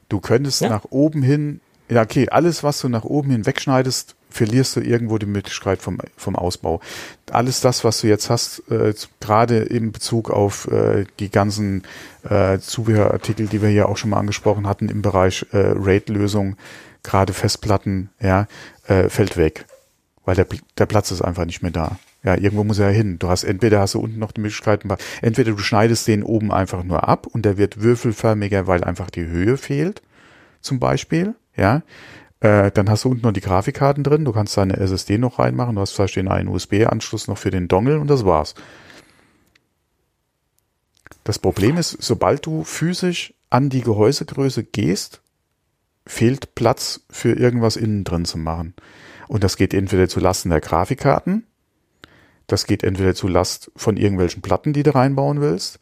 Du 0.08 0.20
könntest 0.20 0.60
ja? 0.60 0.68
nach 0.68 0.84
oben 0.90 1.22
hin, 1.22 1.60
ja, 1.88 2.02
okay, 2.02 2.28
alles, 2.28 2.62
was 2.62 2.80
du 2.80 2.88
nach 2.88 3.04
oben 3.04 3.30
hin 3.30 3.46
wegschneidest, 3.46 4.16
verlierst 4.30 4.76
du 4.76 4.80
irgendwo 4.80 5.18
die 5.18 5.26
Möglichkeit 5.26 5.80
vom, 5.80 5.98
vom 6.16 6.36
Ausbau. 6.36 6.80
Alles 7.30 7.60
das, 7.60 7.84
was 7.84 8.00
du 8.00 8.08
jetzt 8.08 8.28
hast, 8.28 8.62
äh, 8.70 8.92
gerade 9.20 9.58
in 9.58 9.92
Bezug 9.92 10.30
auf 10.30 10.68
äh, 10.68 11.06
die 11.18 11.30
ganzen 11.30 11.84
äh, 12.28 12.58
Zubehörartikel, 12.58 13.46
die 13.46 13.62
wir 13.62 13.68
hier 13.68 13.88
auch 13.88 13.96
schon 13.96 14.10
mal 14.10 14.18
angesprochen 14.18 14.66
hatten 14.66 14.88
im 14.88 15.02
Bereich 15.02 15.46
äh, 15.52 15.72
RAID-Lösung, 15.74 16.56
gerade 17.02 17.32
Festplatten, 17.32 18.10
ja, 18.20 18.46
äh, 18.86 19.08
fällt 19.08 19.36
weg. 19.36 19.66
Weil 20.24 20.34
der, 20.34 20.46
der 20.76 20.86
Platz 20.86 21.10
ist 21.10 21.22
einfach 21.22 21.44
nicht 21.44 21.62
mehr 21.62 21.70
da. 21.70 21.98
Ja, 22.26 22.34
irgendwo 22.34 22.64
muss 22.64 22.80
er 22.80 22.90
hin. 22.90 23.20
Du 23.20 23.28
hast 23.28 23.44
entweder 23.44 23.78
hast 23.78 23.94
du 23.94 24.00
unten 24.00 24.18
noch 24.18 24.32
die 24.32 24.40
Möglichkeiten, 24.40 24.92
entweder 25.22 25.52
du 25.52 25.58
schneidest 25.58 26.08
den 26.08 26.24
oben 26.24 26.52
einfach 26.52 26.82
nur 26.82 27.08
ab 27.08 27.28
und 27.28 27.44
der 27.44 27.56
wird 27.56 27.80
würfelförmiger, 27.82 28.66
weil 28.66 28.82
einfach 28.82 29.10
die 29.10 29.26
Höhe 29.26 29.56
fehlt, 29.56 30.02
zum 30.60 30.80
Beispiel. 30.80 31.36
Ja, 31.56 31.82
äh, 32.40 32.72
dann 32.72 32.90
hast 32.90 33.04
du 33.04 33.10
unten 33.10 33.22
noch 33.22 33.32
die 33.32 33.40
Grafikkarten 33.40 34.02
drin. 34.02 34.24
Du 34.24 34.32
kannst 34.32 34.56
deine 34.56 34.76
SSD 34.76 35.18
noch 35.18 35.38
reinmachen. 35.38 35.76
Du 35.76 35.80
hast 35.80 35.92
vielleicht 35.92 36.16
den 36.16 36.26
einen 36.26 36.48
USB-Anschluss 36.48 37.28
noch 37.28 37.38
für 37.38 37.52
den 37.52 37.68
Dongle 37.68 38.00
und 38.00 38.08
das 38.08 38.24
war's. 38.24 38.56
Das 41.22 41.38
Problem 41.38 41.76
ist, 41.76 41.96
sobald 42.02 42.44
du 42.44 42.64
physisch 42.64 43.34
an 43.50 43.68
die 43.70 43.82
Gehäusegröße 43.82 44.64
gehst, 44.64 45.20
fehlt 46.04 46.56
Platz 46.56 47.02
für 47.08 47.34
irgendwas 47.34 47.76
innen 47.76 48.02
drin 48.02 48.24
zu 48.24 48.36
machen. 48.36 48.74
Und 49.28 49.44
das 49.44 49.56
geht 49.56 49.74
entweder 49.74 50.08
zu 50.08 50.18
Lasten 50.18 50.50
der 50.50 50.60
Grafikkarten, 50.60 51.46
das 52.46 52.66
geht 52.66 52.84
entweder 52.84 53.14
zu 53.14 53.28
Last 53.28 53.70
von 53.76 53.96
irgendwelchen 53.96 54.42
Platten, 54.42 54.72
die 54.72 54.82
du 54.82 54.94
reinbauen 54.94 55.40
willst, 55.40 55.78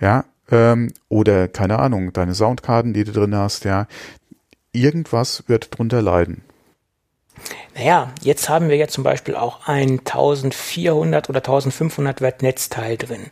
ja, 0.00 0.24
ähm, 0.50 0.92
oder 1.08 1.48
keine 1.48 1.78
Ahnung, 1.78 2.12
deine 2.12 2.34
Soundkarten, 2.34 2.92
die 2.92 3.04
du 3.04 3.12
drin 3.12 3.34
hast, 3.34 3.64
ja. 3.64 3.86
Irgendwas 4.72 5.44
wird 5.48 5.76
drunter 5.76 6.02
leiden. 6.02 6.42
Naja, 7.74 8.12
jetzt 8.22 8.48
haben 8.48 8.68
wir 8.68 8.76
ja 8.76 8.88
zum 8.88 9.04
Beispiel 9.04 9.34
auch 9.34 9.66
ein 9.66 10.00
1400 10.00 11.30
oder 11.30 11.38
1500 11.38 12.20
Watt 12.20 12.42
Netzteil 12.42 12.96
drin. 12.96 13.26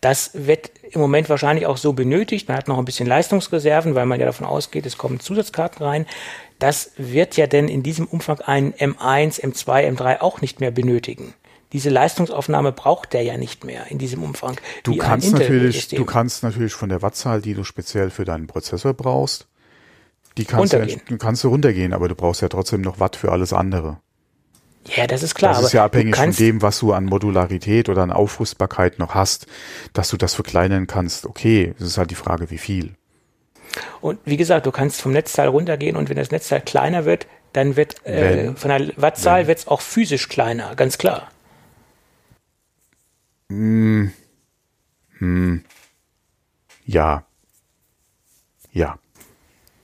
Das 0.00 0.30
wird 0.34 0.70
im 0.90 1.00
Moment 1.00 1.28
wahrscheinlich 1.28 1.66
auch 1.66 1.76
so 1.76 1.92
benötigt. 1.92 2.48
Man 2.48 2.56
hat 2.56 2.68
noch 2.68 2.78
ein 2.78 2.84
bisschen 2.84 3.08
Leistungsreserven, 3.08 3.94
weil 3.94 4.06
man 4.06 4.20
ja 4.20 4.26
davon 4.26 4.46
ausgeht, 4.46 4.86
es 4.86 4.98
kommen 4.98 5.18
Zusatzkarten 5.18 5.84
rein. 5.84 6.06
Das 6.58 6.92
wird 6.96 7.36
ja 7.36 7.46
denn 7.46 7.68
in 7.68 7.82
diesem 7.82 8.06
Umfang 8.06 8.40
ein 8.40 8.72
M1, 8.74 9.40
M2, 9.42 9.88
M3 9.96 10.20
auch 10.20 10.40
nicht 10.40 10.60
mehr 10.60 10.70
benötigen 10.70 11.34
diese 11.72 11.90
Leistungsaufnahme 11.90 12.72
braucht 12.72 13.12
der 13.12 13.22
ja 13.22 13.36
nicht 13.36 13.64
mehr 13.64 13.90
in 13.90 13.98
diesem 13.98 14.22
Umfang. 14.22 14.58
Du 14.84 14.96
kannst 14.96 15.32
natürlich, 15.32 15.88
du 15.88 16.04
kannst 16.04 16.42
natürlich 16.42 16.72
von 16.72 16.88
der 16.88 17.02
Wattzahl, 17.02 17.42
die 17.42 17.54
du 17.54 17.64
speziell 17.64 18.10
für 18.10 18.24
deinen 18.24 18.46
Prozessor 18.46 18.94
brauchst, 18.94 19.48
die 20.38 20.44
kannst 20.44 20.72
du, 20.72 21.18
kannst 21.18 21.44
du 21.44 21.48
runtergehen, 21.48 21.92
aber 21.92 22.08
du 22.08 22.14
brauchst 22.14 22.42
ja 22.42 22.48
trotzdem 22.48 22.80
noch 22.80 23.00
Watt 23.00 23.16
für 23.16 23.32
alles 23.32 23.52
andere. 23.52 23.98
Ja, 24.96 25.06
das 25.06 25.22
ist 25.22 25.34
klar. 25.34 25.52
Das 25.54 25.64
ist 25.64 25.72
ja 25.72 25.84
abhängig 25.84 26.16
von 26.16 26.32
dem, 26.32 26.62
was 26.62 26.78
du 26.78 26.92
an 26.92 27.04
Modularität 27.04 27.88
oder 27.88 28.02
an 28.02 28.12
Aufrüstbarkeit 28.12 28.98
noch 28.98 29.14
hast, 29.14 29.46
dass 29.92 30.08
du 30.08 30.16
das 30.16 30.34
verkleinern 30.34 30.86
kannst. 30.86 31.26
Okay, 31.26 31.74
es 31.78 31.84
ist 31.84 31.98
halt 31.98 32.10
die 32.10 32.14
Frage, 32.14 32.50
wie 32.50 32.58
viel. 32.58 32.94
Und 34.00 34.18
wie 34.24 34.36
gesagt, 34.36 34.64
du 34.64 34.70
kannst 34.70 35.02
vom 35.02 35.12
Netzteil 35.12 35.48
runtergehen 35.48 35.96
und 35.96 36.08
wenn 36.08 36.16
das 36.16 36.30
Netzteil 36.30 36.62
kleiner 36.62 37.04
wird, 37.04 37.26
dann 37.52 37.76
wird 37.76 38.04
äh, 38.06 38.54
von 38.54 38.70
der 38.70 38.92
Wattzahl 38.96 39.46
wird 39.46 39.58
es 39.58 39.68
auch 39.68 39.80
physisch 39.80 40.28
kleiner, 40.28 40.74
ganz 40.74 40.96
klar. 40.96 41.28
Hm. 43.50 44.12
Hm. 45.18 45.64
Ja. 46.84 47.24
Ja. 48.72 48.98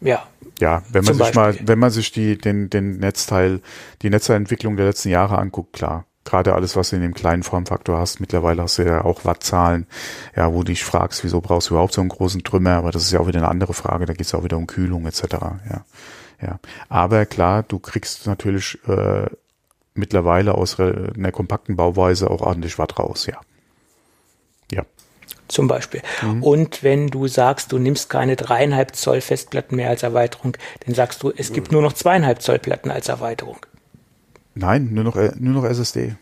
Ja. 0.00 0.26
Ja, 0.60 0.82
wenn 0.90 1.04
man 1.04 1.14
sich 1.14 1.18
Beispiel. 1.18 1.42
mal, 1.42 1.58
wenn 1.62 1.78
man 1.78 1.90
sich 1.90 2.12
die, 2.12 2.38
den, 2.38 2.70
den 2.70 2.98
Netzteil, 2.98 3.60
die 4.02 4.10
Netzteilentwicklung 4.10 4.76
der 4.76 4.86
letzten 4.86 5.08
Jahre 5.08 5.38
anguckt, 5.38 5.72
klar. 5.72 6.06
Gerade 6.24 6.54
alles, 6.54 6.74
was 6.74 6.88
du 6.88 6.96
in 6.96 7.02
dem 7.02 7.12
kleinen 7.12 7.42
Formfaktor 7.42 7.98
hast. 7.98 8.18
Mittlerweile 8.18 8.62
hast 8.62 8.78
du 8.78 8.82
ja 8.82 9.04
auch 9.04 9.26
Wattzahlen, 9.26 9.86
ja, 10.34 10.52
wo 10.54 10.58
du 10.58 10.72
dich 10.72 10.82
fragst, 10.82 11.22
wieso 11.22 11.42
brauchst 11.42 11.68
du 11.68 11.74
überhaupt 11.74 11.92
so 11.92 12.00
einen 12.00 12.08
großen 12.08 12.42
Trümmer? 12.44 12.76
Aber 12.76 12.92
das 12.92 13.02
ist 13.02 13.12
ja 13.12 13.20
auch 13.20 13.26
wieder 13.26 13.40
eine 13.40 13.48
andere 13.48 13.74
Frage. 13.74 14.06
Da 14.06 14.14
geht 14.14 14.24
es 14.24 14.34
auch 14.34 14.44
wieder 14.44 14.56
um 14.56 14.66
Kühlung 14.66 15.06
etc. 15.06 15.24
Ja, 15.68 15.84
ja. 16.40 16.58
Aber 16.88 17.26
klar, 17.26 17.62
du 17.62 17.78
kriegst 17.78 18.26
natürlich 18.26 18.78
äh, 18.88 19.26
mittlerweile 19.92 20.54
aus 20.54 20.80
einer 20.80 21.32
kompakten 21.32 21.76
Bauweise 21.76 22.30
auch 22.30 22.40
ordentlich 22.40 22.78
Watt 22.78 22.98
raus. 22.98 23.26
Ja. 23.26 23.38
Zum 25.48 25.68
Beispiel. 25.68 26.00
Mhm. 26.22 26.42
Und 26.42 26.82
wenn 26.82 27.08
du 27.08 27.28
sagst, 27.28 27.70
du 27.72 27.78
nimmst 27.78 28.08
keine 28.08 28.34
dreieinhalb 28.34 28.96
Zoll 28.96 29.20
Festplatten 29.20 29.76
mehr 29.76 29.90
als 29.90 30.02
Erweiterung, 30.02 30.56
dann 30.86 30.94
sagst 30.94 31.22
du, 31.22 31.32
es 31.36 31.52
gibt 31.52 31.70
nur 31.70 31.82
noch 31.82 31.92
zweieinhalb 31.92 32.40
Zoll 32.40 32.58
Platten 32.58 32.90
als 32.90 33.08
Erweiterung. 33.08 33.58
Nein, 34.54 34.90
nur 34.92 35.04
noch, 35.04 35.16
nur 35.16 35.54
noch 35.54 35.64
SSD. 35.64 36.14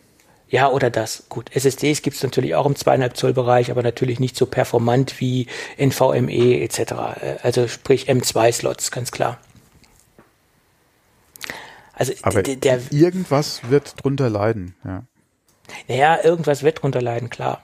Ja, 0.48 0.70
oder 0.70 0.90
das. 0.90 1.24
Gut, 1.28 1.54
SSDs 1.54 2.02
gibt 2.02 2.16
es 2.16 2.22
natürlich 2.22 2.54
auch 2.54 2.66
im 2.66 2.76
zweieinhalb 2.76 3.16
Zoll 3.16 3.32
Bereich, 3.32 3.70
aber 3.70 3.82
natürlich 3.82 4.20
nicht 4.20 4.36
so 4.36 4.44
performant 4.44 5.18
wie 5.20 5.46
NVMe 5.78 6.60
etc. 6.60 6.92
Also 7.42 7.68
sprich 7.68 8.10
M2-Slots, 8.10 8.90
ganz 8.90 9.12
klar. 9.12 9.38
Also 11.94 12.12
aber 12.22 12.42
der, 12.42 12.80
irgendwas 12.90 13.70
wird 13.70 14.02
drunter 14.02 14.28
leiden, 14.28 14.74
ja. 14.84 15.04
Naja, 15.88 16.18
irgendwas 16.22 16.62
wird 16.62 16.82
drunter 16.82 17.00
leiden, 17.00 17.30
klar. 17.30 17.62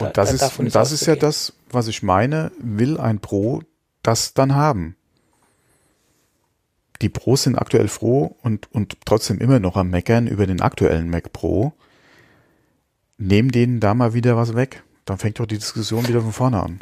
Und 0.00 0.16
das 0.16 0.32
ist, 0.32 0.42
ist 0.42 0.74
das 0.74 0.92
ist 0.92 1.06
ja 1.06 1.16
das, 1.16 1.52
was 1.70 1.88
ich 1.88 2.02
meine, 2.02 2.50
will 2.58 2.98
ein 2.98 3.20
Pro 3.20 3.62
das 4.02 4.34
dann 4.34 4.54
haben. 4.54 4.96
Die 7.02 7.08
Pros 7.08 7.42
sind 7.42 7.56
aktuell 7.56 7.88
froh 7.88 8.36
und, 8.42 8.72
und 8.72 8.96
trotzdem 9.04 9.38
immer 9.38 9.58
noch 9.58 9.76
am 9.76 9.90
Meckern 9.90 10.26
über 10.26 10.46
den 10.46 10.60
aktuellen 10.60 11.10
Mac 11.10 11.32
Pro. 11.32 11.72
nehmen 13.18 13.50
denen 13.50 13.80
da 13.80 13.94
mal 13.94 14.14
wieder 14.14 14.36
was 14.36 14.54
weg. 14.54 14.84
Dann 15.04 15.18
fängt 15.18 15.40
doch 15.40 15.46
die 15.46 15.58
Diskussion 15.58 16.06
wieder 16.08 16.20
von 16.20 16.32
vorne 16.32 16.62
an. 16.62 16.80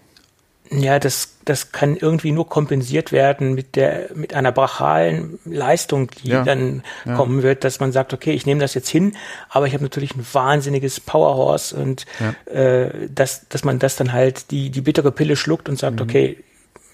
Ja, 0.75 0.99
das, 0.99 1.37
das 1.45 1.73
kann 1.73 1.97
irgendwie 1.97 2.33
nur 2.33 2.49
kompensiert 2.49 3.13
werden 3.13 3.55
mit 3.55 3.77
der, 3.77 4.11
mit 4.15 4.33
einer 4.33 4.53
brachalen 4.53 5.39
Leistung, 5.45 6.11
die 6.23 6.29
ja, 6.29 6.45
dann 6.45 6.83
ja. 7.05 7.15
kommen 7.15 7.43
wird, 7.43 7.65
dass 7.65 7.79
man 7.79 7.93
sagt, 7.93 8.15
okay, 8.15 8.33
ich 8.33 8.47
nehme 8.47 8.61
das 8.61 8.75
jetzt 8.75 8.89
hin, 8.89 9.17
aber 9.51 9.67
ich 9.67 9.75
habe 9.75 9.83
natürlich 9.83 10.15
ein 10.15 10.27
wahnsinniges 10.33 11.01
Powerhorse 11.01 11.77
und 11.77 12.07
ja. 12.21 12.53
äh, 12.53 13.09
dass, 13.11 13.49
dass 13.49 13.65
man 13.65 13.79
das 13.79 13.97
dann 13.97 14.13
halt 14.13 14.51
die, 14.51 14.71
die 14.71 14.81
bittere 14.81 15.13
Pille 15.13 15.37
schluckt 15.37 15.69
und 15.69 15.79
sagt, 15.79 15.97
mhm. 15.97 16.03
okay, 16.03 16.45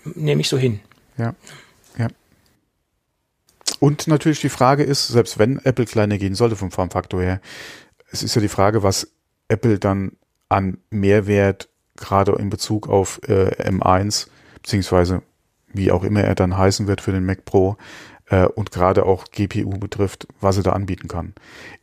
nehme 0.05 0.41
ich 0.41 0.49
so 0.49 0.59
hin. 0.59 0.81
Ja. 1.17 1.35
Ja. 1.99 2.09
Und 3.81 4.09
natürlich 4.09 4.41
die 4.41 4.49
Frage 4.49 4.83
ist, 4.83 5.09
selbst 5.09 5.39
wenn 5.39 5.59
Apple 5.65 5.85
kleiner 5.85 6.19
gehen 6.19 6.35
sollte 6.35 6.57
vom 6.57 6.71
Formfaktor 6.71 7.23
her, 7.23 7.41
es 8.11 8.23
ist 8.23 8.35
ja 8.35 8.41
die 8.41 8.49
Frage, 8.49 8.83
was 8.83 9.09
Apple 9.49 9.79
dann 9.79 10.13
an 10.49 10.79
Mehrwert 10.91 11.68
gerade 11.99 12.33
in 12.33 12.51
Bezug 12.51 12.89
auf 12.89 13.21
äh, 13.29 13.51
M1 13.69 14.29
beziehungsweise 14.55 15.23
wie 15.73 15.93
auch 15.93 16.03
immer 16.03 16.23
er 16.23 16.35
dann 16.35 16.57
heißen 16.57 16.87
wird 16.87 17.01
für 17.01 17.13
den 17.13 17.25
Mac 17.25 17.45
Pro 17.45 17.77
äh, 18.27 18.47
und 18.47 18.71
gerade 18.71 19.05
auch 19.05 19.25
GPU 19.31 19.79
betrifft, 19.79 20.27
was 20.41 20.57
er 20.57 20.63
da 20.63 20.73
anbieten 20.73 21.09
kann. 21.09 21.35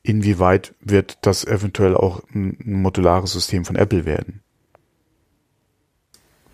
Inwieweit 0.03 0.73
wird 0.79 1.17
das 1.21 1.45
eventuell 1.45 1.95
auch 1.95 2.21
ein, 2.33 2.57
ein 2.65 2.81
modulares 2.81 3.31
System 3.31 3.65
von 3.65 3.75
Apple 3.75 4.05
werden? 4.05 4.41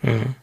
Mhm. 0.02 0.34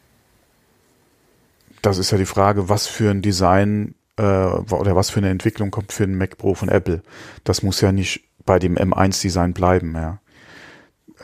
Das 1.81 1.97
ist 1.97 2.11
ja 2.11 2.17
die 2.17 2.25
Frage, 2.25 2.69
was 2.69 2.87
für 2.87 3.09
ein 3.09 3.21
Design 3.21 3.95
äh, 4.17 4.21
oder 4.21 4.95
was 4.95 5.09
für 5.09 5.19
eine 5.19 5.29
Entwicklung 5.29 5.71
kommt 5.71 5.91
für 5.93 6.05
den 6.05 6.17
Mac 6.17 6.37
Pro 6.37 6.53
von 6.55 6.69
Apple. 6.69 7.01
Das 7.43 7.63
muss 7.63 7.81
ja 7.81 7.91
nicht 7.91 8.21
bei 8.45 8.59
dem 8.59 8.75
M1-Design 8.77 9.53
bleiben, 9.53 9.93
ja. 9.95 10.19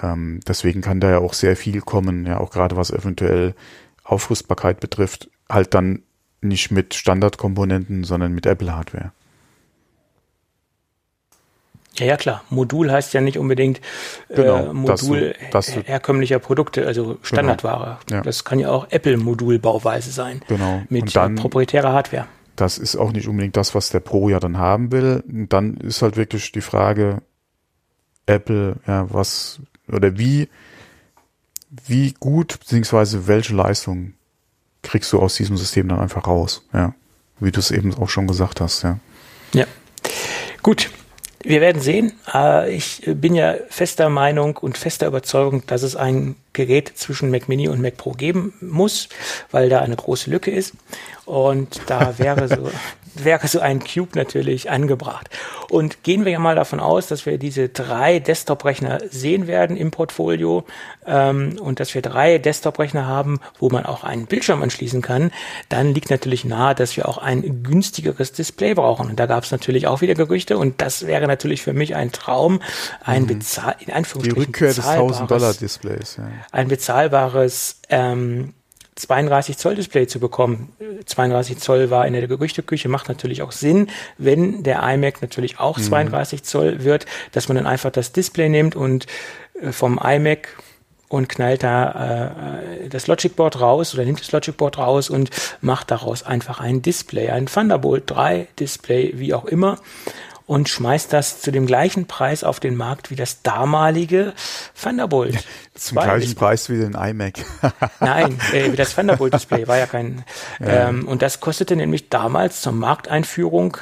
Ähm, 0.02 0.40
deswegen 0.48 0.82
kann 0.82 1.00
da 1.00 1.10
ja 1.10 1.18
auch 1.20 1.34
sehr 1.34 1.56
viel 1.56 1.82
kommen, 1.82 2.26
ja, 2.26 2.40
auch 2.40 2.52
gerade 2.52 2.76
was 2.76 2.92
eventuell 2.92 3.56
Aufrüstbarkeit 4.04 4.80
betrifft, 4.80 5.30
halt 5.50 5.74
dann 5.74 6.04
nicht 6.42 6.72
mit 6.72 6.94
Standardkomponenten, 6.94 8.04
sondern 8.04 8.34
mit 8.34 8.46
Apple-Hardware. 8.46 9.12
Ja, 11.98 12.06
ja, 12.06 12.18
klar. 12.18 12.44
Modul 12.50 12.92
heißt 12.92 13.14
ja 13.14 13.22
nicht 13.22 13.38
unbedingt 13.38 13.80
äh, 14.28 14.36
genau, 14.36 14.74
Modul 14.74 15.34
das, 15.52 15.68
das, 15.68 15.88
herkömmlicher 15.88 16.40
Produkte, 16.40 16.86
also 16.86 17.04
genau. 17.04 17.20
Standardware. 17.22 18.00
Genau, 18.06 18.18
ja. 18.18 18.22
Das 18.22 18.44
kann 18.44 18.60
ja 18.60 18.70
auch 18.70 18.88
Apple-Modulbauweise 18.90 20.12
sein. 20.12 20.42
Genau. 20.48 20.84
Mit 20.90 21.16
dann, 21.16 21.36
proprietärer 21.36 21.94
Hardware. 21.94 22.28
Das 22.58 22.78
ist 22.78 22.96
auch 22.96 23.12
nicht 23.12 23.28
unbedingt 23.28 23.56
das, 23.56 23.76
was 23.76 23.90
der 23.90 24.02
Pro 24.02 24.30
ja 24.30 24.40
dann 24.40 24.58
haben 24.58 24.92
will. 24.92 25.24
Und 25.28 25.54
dann 25.54 25.78
ist 25.78 26.02
halt 26.02 26.18
wirklich 26.18 26.52
die 26.52 26.62
Frage, 26.62 27.22
Apple, 28.26 28.78
ja, 28.88 29.08
was 29.12 29.62
oder 29.88 30.18
wie, 30.18 30.50
wie 31.88 32.14
gut, 32.20 32.60
beziehungsweise 32.60 33.28
welche 33.28 33.56
Leistung 33.56 34.14
kriegst 34.82 35.12
du 35.14 35.20
aus 35.20 35.36
diesem 35.36 35.58
System 35.58 35.88
dann 35.88 36.00
einfach 36.00 36.28
raus, 36.28 36.66
ja. 36.74 36.94
Wie 37.40 37.52
du 37.52 37.60
es 37.60 37.70
eben 37.72 37.94
auch 37.96 38.08
schon 38.08 38.28
gesagt 38.28 38.62
hast, 38.62 38.84
ja. 38.84 39.00
Ja. 39.54 39.66
Gut. 40.64 40.90
Wir 41.44 41.62
werden 41.62 41.82
sehen. 41.82 42.14
Äh, 42.34 42.74
ich 42.74 43.02
bin 43.06 43.36
ja 43.36 43.56
fester 43.70 44.10
Meinung 44.10 44.58
und 44.58 44.78
fester 44.78 45.06
Überzeugung, 45.08 45.66
dass 45.68 45.84
es 45.84 45.96
ein 45.96 46.36
Gerät 46.56 46.94
zwischen 46.96 47.30
Mac 47.30 47.48
Mini 47.48 47.68
und 47.68 47.82
Mac 47.82 47.98
Pro 47.98 48.12
geben 48.12 48.54
muss, 48.62 49.10
weil 49.52 49.70
da 49.70 49.82
eine 49.82 49.96
große 49.96 50.32
Lücke 50.32 50.50
ist. 50.50 50.74
Und 51.26 51.82
da 51.88 52.18
wäre 52.18 52.48
so, 52.48 52.72
wäre 53.16 53.48
so 53.48 53.60
ein 53.60 53.80
Cube 53.84 54.12
natürlich 54.16 54.70
angebracht. 54.70 55.30
Und 55.70 56.04
gehen 56.04 56.26
wir 56.26 56.32
ja 56.32 56.40
mal 56.40 56.56
davon 56.56 56.80
aus, 56.80 57.08
dass 57.08 57.26
wir 57.26 57.38
diese 57.38 57.70
drei 57.70 58.20
Desktop-Rechner 58.20 59.00
sehen 59.10 59.48
werden 59.48 59.78
im 59.78 59.92
Portfolio 59.92 60.64
ähm, 61.06 61.58
und 61.60 61.80
dass 61.80 61.94
wir 61.96 62.02
drei 62.02 62.38
Desktop-Rechner 62.38 63.08
haben, 63.08 63.40
wo 63.60 63.70
man 63.70 63.86
auch 63.86 64.04
einen 64.04 64.28
Bildschirm 64.28 64.62
anschließen 64.62 65.02
kann, 65.02 65.32
dann 65.70 65.94
liegt 65.94 66.10
natürlich 66.10 66.46
nahe, 66.46 66.76
dass 66.76 66.96
wir 66.98 67.08
auch 67.08 67.18
ein 67.18 67.64
günstigeres 67.64 68.32
Display 68.32 68.74
brauchen. 68.74 69.10
Und 69.10 69.20
da 69.20 69.26
gab 69.26 69.44
es 69.44 69.52
natürlich 69.52 69.88
auch 69.88 70.02
wieder 70.02 70.14
Gerüchte 70.14 70.58
und 70.58 70.82
das 70.82 71.08
wäre 71.08 71.28
natürlich 71.28 71.62
für 71.62 71.74
mich 71.74 71.96
ein 71.96 72.12
Traum, 72.12 72.62
ein 73.04 73.24
mhm. 73.24 73.28
bezahl 73.28 73.76
in 73.80 73.92
Anführungsstrichen 73.92 74.36
Die 74.36 74.46
Rückkehr 74.46 74.74
des 74.74 74.86
1000 74.86 75.32
Dollar 75.32 75.54
Displays. 75.54 76.18
Ja. 76.18 76.30
Ein 76.52 76.68
bezahlbares 76.68 77.82
ähm, 77.90 78.54
32 78.96 79.58
Zoll 79.58 79.76
Display 79.76 80.08
zu 80.08 80.20
bekommen. 80.20 80.72
32 81.06 81.58
Zoll 81.58 81.90
war 81.90 82.08
in 82.08 82.14
der 82.14 82.28
Gerüchteküche, 82.28 82.88
macht 82.88 83.10
natürlich 83.10 83.42
auch 83.42 83.52
Sinn, 83.52 83.90
wenn 84.18 84.64
der 84.64 84.82
iMac 84.84 85.22
natürlich 85.22 85.60
auch 85.60 85.80
32 85.80 86.40
mhm. 86.40 86.44
Zoll 86.46 86.84
wird, 86.84 87.06
dass 87.34 87.50
man 87.50 87.58
dann 87.58 87.68
einfach 87.68 87.92
das 87.92 88.14
Display 88.14 88.48
nimmt 88.48 88.76
und 88.76 89.06
äh, 89.62 89.72
vom 89.72 90.00
iMac 90.02 90.48
und 91.10 91.28
knallt 91.28 91.64
da 91.64 92.62
äh, 92.62 92.90
das 92.90 93.08
Logic 93.08 93.36
Board 93.36 93.60
raus 93.60 93.94
oder 93.94 94.06
nimmt 94.06 94.22
das 94.22 94.32
Logic 94.32 94.56
Board 94.56 94.78
raus 94.78 95.10
und 95.10 95.30
macht 95.62 95.92
daraus 95.92 96.24
einfach 96.24 96.60
ein 96.62 96.82
Display, 96.82 97.30
ein 97.30 97.48
Thunderbolt 97.48 98.04
3 98.08 98.48
Display, 98.60 99.14
wie 99.16 99.34
auch 99.34 99.46
immer 99.46 99.78
und 100.48 100.70
schmeißt 100.70 101.12
das 101.12 101.42
zu 101.42 101.52
dem 101.52 101.66
gleichen 101.66 102.06
Preis 102.06 102.44
auf 102.44 102.60
den 102.60 102.76
Markt 102.76 103.10
wie 103.10 103.16
das 103.16 103.42
damalige 103.42 104.34
Thunderbolt. 104.80 105.34
Ja, 105.34 105.42
zum 105.74 105.98
gleichen 105.98 106.22
Display. 106.22 106.40
Preis 106.40 106.70
wie 106.70 106.78
den 106.78 106.94
iMac. 106.94 107.34
Nein, 108.00 108.40
äh, 108.54 108.72
wie 108.72 108.76
das 108.76 108.96
Thunderbolt 108.96 109.34
Display 109.34 109.68
war 109.68 109.78
ja 109.78 109.88
kein. 109.88 110.24
Ja. 110.60 110.90
Ähm, 110.90 111.08
und 111.08 111.22
das 111.22 111.40
kostete 111.40 111.76
nämlich 111.76 112.10
damals 112.10 112.62
zur 112.62 112.74
Markteinführung 112.74 113.78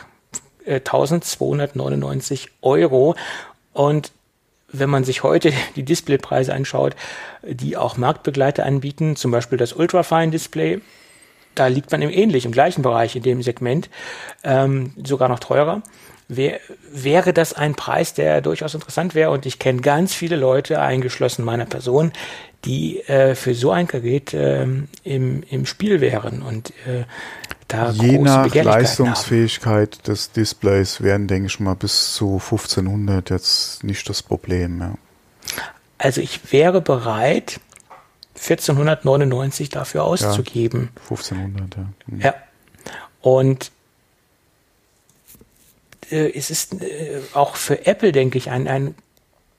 äh, 0.66 0.76
1299 0.76 2.52
Euro. 2.62 3.16
Und 3.74 4.12
wenn 4.70 4.90
man 4.90 5.04
sich 5.04 5.24
heute 5.24 5.52
die 5.76 5.84
Displaypreise 5.84 6.54
anschaut, 6.54 6.96
die 7.44 7.76
auch 7.76 7.98
Marktbegleiter 7.98 8.66
anbieten, 8.66 9.18
zum 9.18 9.32
Beispiel 9.32 9.58
das 9.58 9.74
Ultrafine 9.74 10.32
Display, 10.32 10.80
da 11.56 11.68
liegt 11.68 11.92
man 11.92 12.02
im 12.02 12.10
ähnlich, 12.10 12.46
im 12.46 12.52
gleichen 12.52 12.82
Bereich 12.82 13.16
in 13.16 13.22
dem 13.22 13.44
Segment, 13.44 13.90
ähm, 14.44 14.94
sogar 15.04 15.30
noch 15.30 15.40
teurer 15.40 15.84
wär, 16.36 16.60
wäre 16.92 17.34
das 17.34 17.54
ein 17.54 17.76
Preis, 17.76 18.14
der 18.14 18.42
durchaus 18.42 18.74
interessant 18.74 19.16
wäre. 19.16 19.32
Und 19.32 19.46
ich 19.46 19.60
kenne 19.60 19.82
ganz 19.82 20.14
viele 20.14 20.36
Leute, 20.36 20.80
eingeschlossen 20.80 21.44
meiner 21.46 21.66
Person, 21.66 22.12
die 22.66 23.02
äh, 23.02 23.36
für 23.36 23.54
so 23.54 23.72
ein 23.72 23.88
Gerät 23.88 24.34
äh, 24.34 24.64
im, 24.64 25.44
im 25.50 25.66
Spiel 25.66 26.02
wären 26.02 26.42
und 26.42 26.70
äh, 26.88 27.04
da 27.68 27.90
Je 27.92 28.20
nach 28.20 28.54
Leistungsfähigkeit 28.54 29.96
haben. 29.96 30.04
des 30.06 30.32
Displays 30.32 31.02
wären, 31.02 31.28
denke 31.28 31.48
ich 31.48 31.60
mal, 31.60 31.76
bis 31.76 32.14
zu 32.14 32.34
1500 32.36 33.30
jetzt 33.30 33.84
nicht 33.84 34.08
das 34.10 34.22
Problem. 34.22 34.80
Ja. 34.80 34.94
Also 35.98 36.22
ich 36.22 36.52
wäre 36.52 36.82
bereit, 36.82 37.60
1499 38.36 39.70
dafür 39.70 40.04
auszugeben. 40.04 40.90
Ja, 40.96 41.02
1500, 41.02 41.76
ja. 41.76 41.86
Mhm. 42.08 42.22
Ja. 42.22 42.34
Und 43.22 43.72
äh, 46.12 46.32
es 46.34 46.50
ist 46.50 46.82
äh, 46.82 47.20
auch 47.34 47.56
für 47.56 47.86
Apple, 47.86 48.12
denke 48.12 48.38
ich, 48.38 48.50
ein, 48.50 48.68
ein 48.68 48.96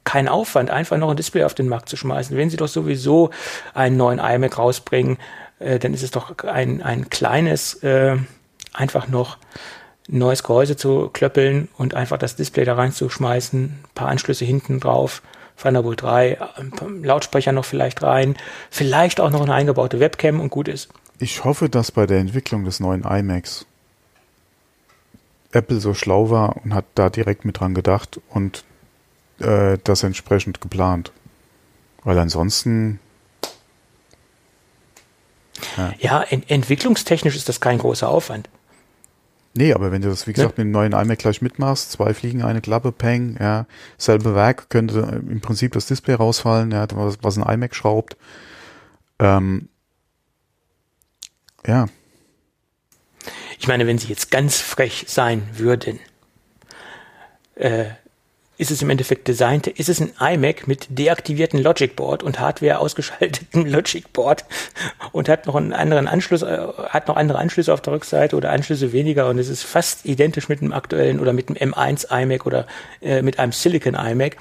kein 0.04 0.28
Aufwand, 0.28 0.70
einfach 0.70 0.98
noch 0.98 1.10
ein 1.10 1.16
Display 1.16 1.44
auf 1.44 1.54
den 1.54 1.68
Markt 1.68 1.88
zu 1.88 1.96
schmeißen. 1.96 2.36
Wenn 2.36 2.50
sie 2.50 2.58
doch 2.58 2.68
sowieso 2.68 3.30
einen 3.72 3.96
neuen 3.96 4.18
iMac 4.18 4.58
rausbringen, 4.58 5.18
äh, 5.58 5.78
dann 5.78 5.94
ist 5.94 6.02
es 6.02 6.10
doch 6.10 6.38
ein, 6.44 6.82
ein 6.82 7.08
kleines, 7.10 7.82
äh, 7.82 8.16
einfach 8.72 9.08
noch 9.08 9.38
ein 10.08 10.18
neues 10.18 10.42
Gehäuse 10.42 10.76
zu 10.76 11.08
klöppeln 11.12 11.68
und 11.78 11.94
einfach 11.94 12.18
das 12.18 12.36
Display 12.36 12.64
da 12.64 12.74
reinzuschmeißen, 12.74 13.64
ein 13.64 13.84
paar 13.94 14.08
Anschlüsse 14.08 14.44
hinten 14.44 14.78
drauf, 14.78 15.22
Thunderbolt 15.56 16.02
3, 16.02 16.38
Lautsprecher 17.02 17.52
noch 17.52 17.64
vielleicht 17.64 18.02
rein, 18.02 18.36
vielleicht 18.70 19.20
auch 19.20 19.30
noch 19.30 19.42
eine 19.42 19.54
eingebaute 19.54 20.00
Webcam 20.00 20.40
und 20.40 20.50
gut 20.50 20.68
ist. 20.68 20.90
Ich 21.18 21.44
hoffe, 21.44 21.68
dass 21.68 21.92
bei 21.92 22.06
der 22.06 22.18
Entwicklung 22.18 22.64
des 22.64 22.80
neuen 22.80 23.04
iMacs 23.04 23.66
Apple 25.54 25.80
so 25.80 25.94
schlau 25.94 26.30
war 26.30 26.56
und 26.64 26.74
hat 26.74 26.84
da 26.94 27.10
direkt 27.10 27.44
mit 27.44 27.60
dran 27.60 27.74
gedacht 27.74 28.20
und 28.30 28.64
äh, 29.38 29.78
das 29.84 30.02
entsprechend 30.02 30.60
geplant. 30.60 31.12
Weil 32.02 32.18
ansonsten. 32.18 33.00
Ja, 35.76 35.94
ja 35.98 36.22
ent 36.22 36.50
entwicklungstechnisch 36.50 37.36
ist 37.36 37.48
das 37.48 37.60
kein 37.60 37.78
großer 37.78 38.08
Aufwand. 38.08 38.48
Nee, 39.56 39.72
aber 39.72 39.92
wenn 39.92 40.02
du 40.02 40.08
das, 40.08 40.26
wie 40.26 40.32
gesagt, 40.32 40.58
ja. 40.58 40.64
mit 40.64 40.66
dem 40.66 40.72
neuen 40.72 40.92
iMac 40.92 41.18
gleich 41.18 41.40
mitmachst, 41.40 41.92
zwei 41.92 42.12
Fliegen, 42.12 42.42
eine 42.42 42.60
Klappe, 42.60 42.90
Peng, 42.90 43.36
ja, 43.38 43.66
selbe 43.98 44.34
Werk, 44.34 44.68
könnte 44.68 45.22
im 45.28 45.40
Prinzip 45.40 45.72
das 45.72 45.86
Display 45.86 46.14
rausfallen, 46.14 46.72
ja, 46.72 46.86
was, 46.92 47.18
was 47.22 47.38
ein 47.38 47.48
iMac 47.48 47.76
schraubt. 47.76 48.16
Ähm, 49.20 49.68
ja, 51.64 51.86
ich 53.64 53.68
meine, 53.68 53.86
wenn 53.86 53.96
sie 53.96 54.08
jetzt 54.08 54.30
ganz 54.30 54.60
frech 54.60 55.06
sein 55.08 55.48
würden, 55.54 55.98
äh, 57.54 57.86
ist 58.56 58.70
es 58.70 58.82
im 58.82 58.90
Endeffekt 58.90 59.26
designt, 59.26 59.66
ist 59.66 59.88
es 59.88 60.00
ein 60.00 60.12
iMac 60.20 60.68
mit 60.68 60.86
deaktiviertem 60.88 61.60
Logic 61.60 61.96
Board 61.96 62.22
und 62.22 62.38
Hardware 62.38 62.78
ausgeschaltetem 62.78 63.66
Logic 63.72 64.12
Board 64.12 64.44
und 65.10 65.28
hat 65.28 65.46
noch 65.46 65.56
einen 65.56 65.72
anderen 65.72 66.06
Anschluss, 66.06 66.42
äh, 66.42 66.58
hat 66.88 67.08
noch 67.08 67.16
andere 67.16 67.38
Anschlüsse 67.38 67.72
auf 67.72 67.80
der 67.80 67.94
Rückseite 67.94 68.36
oder 68.36 68.50
Anschlüsse 68.50 68.92
weniger 68.92 69.28
und 69.28 69.38
es 69.38 69.48
ist 69.48 69.64
fast 69.64 70.04
identisch 70.06 70.48
mit 70.48 70.60
dem 70.60 70.72
aktuellen 70.72 71.18
oder 71.18 71.32
mit 71.32 71.48
dem 71.48 71.56
M1 71.56 72.06
iMac 72.10 72.46
oder 72.46 72.66
äh, 73.02 73.22
mit 73.22 73.40
einem 73.40 73.50
Silicon 73.50 73.94
iMac. 73.94 74.36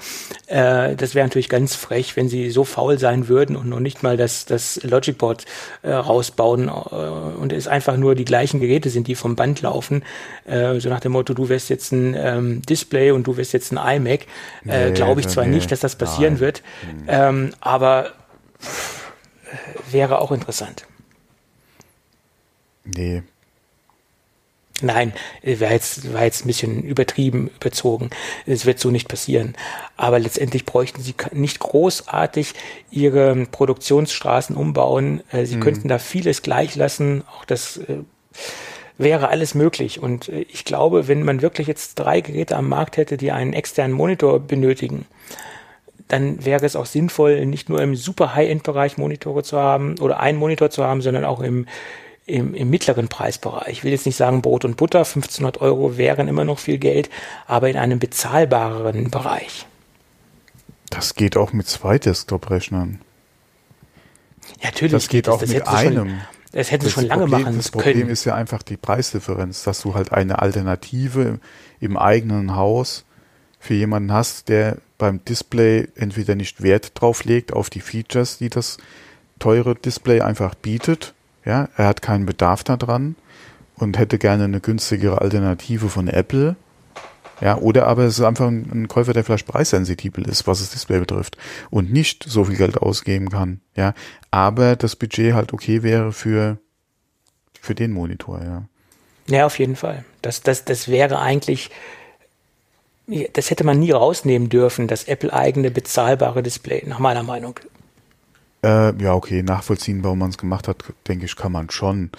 Äh, 0.46 0.94
das 0.94 1.16
wäre 1.16 1.26
natürlich 1.26 1.48
ganz 1.48 1.74
frech, 1.74 2.14
wenn 2.16 2.28
sie 2.28 2.50
so 2.50 2.62
faul 2.62 3.00
sein 3.00 3.26
würden 3.26 3.56
und 3.56 3.68
noch 3.68 3.80
nicht 3.80 4.04
mal 4.04 4.16
das, 4.16 4.44
das 4.44 4.80
Logic 4.84 5.18
Board 5.18 5.44
äh, 5.82 5.90
rausbauen 5.90 6.68
äh, 6.68 6.70
und 6.70 7.52
es 7.52 7.66
einfach 7.66 7.96
nur 7.96 8.14
die 8.14 8.24
gleichen 8.24 8.60
Geräte 8.60 8.90
sind, 8.90 9.08
die 9.08 9.16
vom 9.16 9.34
Band 9.34 9.60
laufen. 9.62 10.04
Äh, 10.44 10.78
so 10.78 10.88
nach 10.88 11.00
dem 11.00 11.12
Motto, 11.12 11.34
du 11.34 11.48
wärst 11.48 11.68
jetzt 11.68 11.90
ein 11.90 12.14
ähm, 12.16 12.62
Display 12.62 13.10
und 13.10 13.26
du 13.26 13.36
wärst 13.36 13.52
jetzt 13.52 13.72
ein 13.72 13.78
iMac 13.78 14.03
iMac. 14.06 14.26
Äh, 14.66 14.92
Glaube 14.92 15.20
ich 15.20 15.28
zwar 15.28 15.44
nee, 15.44 15.56
nicht, 15.56 15.72
dass 15.72 15.80
das 15.80 15.96
passieren 15.96 16.34
nein. 16.34 16.40
wird, 16.40 16.62
hm. 16.80 17.04
ähm, 17.08 17.54
aber 17.60 18.12
pff, 18.60 19.12
wäre 19.90 20.20
auch 20.20 20.32
interessant. 20.32 20.86
Nee. 22.84 23.22
Nein, 24.82 25.12
war 25.42 25.70
jetzt, 25.70 26.12
war 26.12 26.24
jetzt 26.24 26.44
ein 26.44 26.48
bisschen 26.48 26.82
übertrieben, 26.82 27.48
überzogen. 27.60 28.10
Es 28.44 28.66
wird 28.66 28.80
so 28.80 28.90
nicht 28.90 29.08
passieren. 29.08 29.54
Aber 29.96 30.18
letztendlich 30.18 30.66
bräuchten 30.66 31.00
sie 31.00 31.14
nicht 31.32 31.60
großartig 31.60 32.54
ihre 32.90 33.46
Produktionsstraßen 33.46 34.56
umbauen. 34.56 35.22
Äh, 35.30 35.46
sie 35.46 35.54
hm. 35.54 35.60
könnten 35.60 35.88
da 35.88 35.98
vieles 35.98 36.42
gleich 36.42 36.74
lassen. 36.74 37.22
Auch 37.36 37.44
das 37.44 37.76
äh, 37.76 37.98
wäre 38.98 39.28
alles 39.28 39.54
möglich. 39.54 40.00
Und 40.00 40.28
äh, 40.28 40.46
ich 40.48 40.64
glaube, 40.64 41.08
wenn 41.08 41.22
man 41.22 41.42
wirklich 41.42 41.66
jetzt 41.66 41.96
drei 41.96 42.20
Geräte 42.20 42.56
am 42.56 42.68
Markt 42.68 42.96
hätte, 42.96 43.16
die 43.16 43.32
einen 43.32 43.52
externen 43.52 43.96
Monitor 43.96 44.40
benötigen, 44.40 45.06
dann 46.08 46.44
wäre 46.44 46.64
es 46.66 46.76
auch 46.76 46.86
sinnvoll, 46.86 47.44
nicht 47.46 47.68
nur 47.68 47.80
im 47.80 47.96
super 47.96 48.34
High-End-Bereich 48.34 48.98
Monitore 48.98 49.42
zu 49.42 49.58
haben 49.58 49.98
oder 49.98 50.20
einen 50.20 50.38
Monitor 50.38 50.70
zu 50.70 50.84
haben, 50.84 51.00
sondern 51.00 51.24
auch 51.24 51.40
im, 51.40 51.66
im, 52.26 52.54
im 52.54 52.70
mittleren 52.70 53.08
Preisbereich. 53.08 53.68
Ich 53.68 53.84
will 53.84 53.92
jetzt 53.92 54.06
nicht 54.06 54.16
sagen 54.16 54.42
Brot 54.42 54.64
und 54.64 54.76
Butter, 54.76 55.00
1500 55.00 55.60
Euro 55.60 55.96
wären 55.96 56.28
immer 56.28 56.44
noch 56.44 56.58
viel 56.58 56.78
Geld, 56.78 57.10
aber 57.46 57.70
in 57.70 57.76
einem 57.76 57.98
bezahlbareren 57.98 59.10
Bereich. 59.10 59.66
Das 60.90 61.14
geht 61.14 61.36
auch 61.36 61.52
mit 61.52 61.66
zwei 61.66 61.98
Desktop-Rechnern. 61.98 63.00
Ja, 64.60 64.68
natürlich. 64.68 64.92
Das 64.92 65.08
geht, 65.08 65.24
geht 65.24 65.28
auch 65.28 65.40
das, 65.40 65.50
das 65.50 65.58
mit 65.58 65.68
einem. 65.68 66.20
Das 66.54 66.70
hätten 66.70 66.84
sie 66.84 66.90
schon 66.92 67.06
lange 67.06 67.22
Problem, 67.22 67.40
machen 67.40 67.44
können. 67.46 67.56
Das 67.58 67.70
Problem 67.70 68.08
ist 68.08 68.24
ja 68.24 68.34
einfach 68.36 68.62
die 68.62 68.76
Preisdifferenz, 68.76 69.64
dass 69.64 69.82
du 69.82 69.94
halt 69.94 70.12
eine 70.12 70.40
Alternative 70.40 71.40
im 71.80 71.96
eigenen 71.96 72.54
Haus 72.54 73.04
für 73.58 73.74
jemanden 73.74 74.12
hast, 74.12 74.48
der 74.48 74.78
beim 74.96 75.24
Display 75.24 75.88
entweder 75.96 76.36
nicht 76.36 76.62
Wert 76.62 76.92
drauf 76.94 77.24
legt 77.24 77.52
auf 77.52 77.70
die 77.70 77.80
Features, 77.80 78.38
die 78.38 78.50
das 78.50 78.78
teure 79.40 79.74
Display 79.74 80.20
einfach 80.20 80.54
bietet. 80.54 81.12
Ja, 81.44 81.68
er 81.76 81.88
hat 81.88 82.02
keinen 82.02 82.24
Bedarf 82.24 82.62
daran 82.62 83.16
und 83.74 83.98
hätte 83.98 84.18
gerne 84.18 84.44
eine 84.44 84.60
günstigere 84.60 85.20
Alternative 85.20 85.88
von 85.88 86.06
Apple. 86.06 86.54
Ja, 87.40 87.58
oder 87.58 87.86
aber 87.86 88.04
es 88.04 88.18
ist 88.18 88.24
einfach 88.24 88.46
ein, 88.46 88.70
ein 88.72 88.88
Käufer, 88.88 89.12
der 89.12 89.24
vielleicht 89.24 89.46
preissensibel 89.46 90.26
ist, 90.28 90.46
was 90.46 90.60
das 90.60 90.70
Display 90.70 91.00
betrifft 91.00 91.36
und 91.70 91.92
nicht 91.92 92.24
so 92.26 92.44
viel 92.44 92.56
Geld 92.56 92.78
ausgeben 92.78 93.30
kann. 93.30 93.60
Ja, 93.76 93.94
aber 94.30 94.76
das 94.76 94.96
Budget 94.96 95.34
halt 95.34 95.52
okay 95.52 95.82
wäre 95.82 96.12
für, 96.12 96.58
für 97.60 97.74
den 97.74 97.92
Monitor, 97.92 98.40
ja. 98.42 98.64
Ja, 99.26 99.46
auf 99.46 99.58
jeden 99.58 99.76
Fall. 99.76 100.04
Das, 100.22 100.42
das, 100.42 100.64
das 100.64 100.88
wäre 100.88 101.18
eigentlich, 101.18 101.70
das 103.32 103.50
hätte 103.50 103.64
man 103.64 103.78
nie 103.78 103.90
rausnehmen 103.90 104.48
dürfen, 104.48 104.86
das 104.86 105.04
Apple-eigene 105.04 105.70
bezahlbare 105.70 106.42
Display, 106.42 106.84
nach 106.86 106.98
meiner 106.98 107.22
Meinung. 107.22 107.58
Äh, 108.62 108.94
ja, 109.02 109.14
okay, 109.14 109.42
nachvollziehen, 109.42 110.04
warum 110.04 110.18
man 110.18 110.30
es 110.30 110.38
gemacht 110.38 110.68
hat, 110.68 110.84
denke 111.08 111.24
ich, 111.24 111.36
kann 111.36 111.52
man 111.52 111.70
schon. 111.70 112.10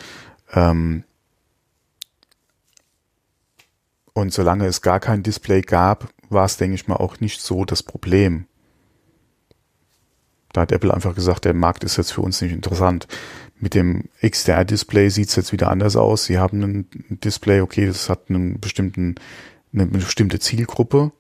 Ähm, 0.54 1.04
Und 4.16 4.34
solange 4.34 4.66
es 4.66 4.82
gar 4.82 5.02
kein 5.02 5.24
Display 5.24 5.62
gab, 5.62 6.08
war 6.30 6.46
es, 6.46 6.56
denke 6.56 6.76
ich 6.76 6.88
mal, 6.88 6.96
auch 6.96 7.20
nicht 7.20 7.42
so 7.42 7.66
das 7.66 7.84
Problem. 7.84 8.48
Da 10.54 10.62
hat 10.62 10.72
Apple 10.72 10.94
einfach 10.94 11.14
gesagt, 11.14 11.44
der 11.44 11.54
Markt 11.54 11.84
ist 11.84 11.98
jetzt 11.98 12.14
für 12.14 12.22
uns 12.22 12.42
nicht 12.42 12.54
interessant. 12.54 13.10
Mit 13.60 13.74
dem 13.74 14.06
XDR-Display 14.22 15.10
sieht 15.10 15.28
es 15.28 15.36
jetzt 15.36 15.52
wieder 15.52 15.70
anders 15.70 15.98
aus. 15.98 16.24
Sie 16.24 16.40
haben 16.40 16.64
ein 16.64 16.88
Display, 17.10 17.60
okay, 17.60 17.88
das 17.88 18.10
hat 18.10 18.30
einen 18.30 18.62
bestimmten, 18.62 19.16
eine 19.74 19.86
bestimmte 19.86 20.40
Zielgruppe. 20.40 21.12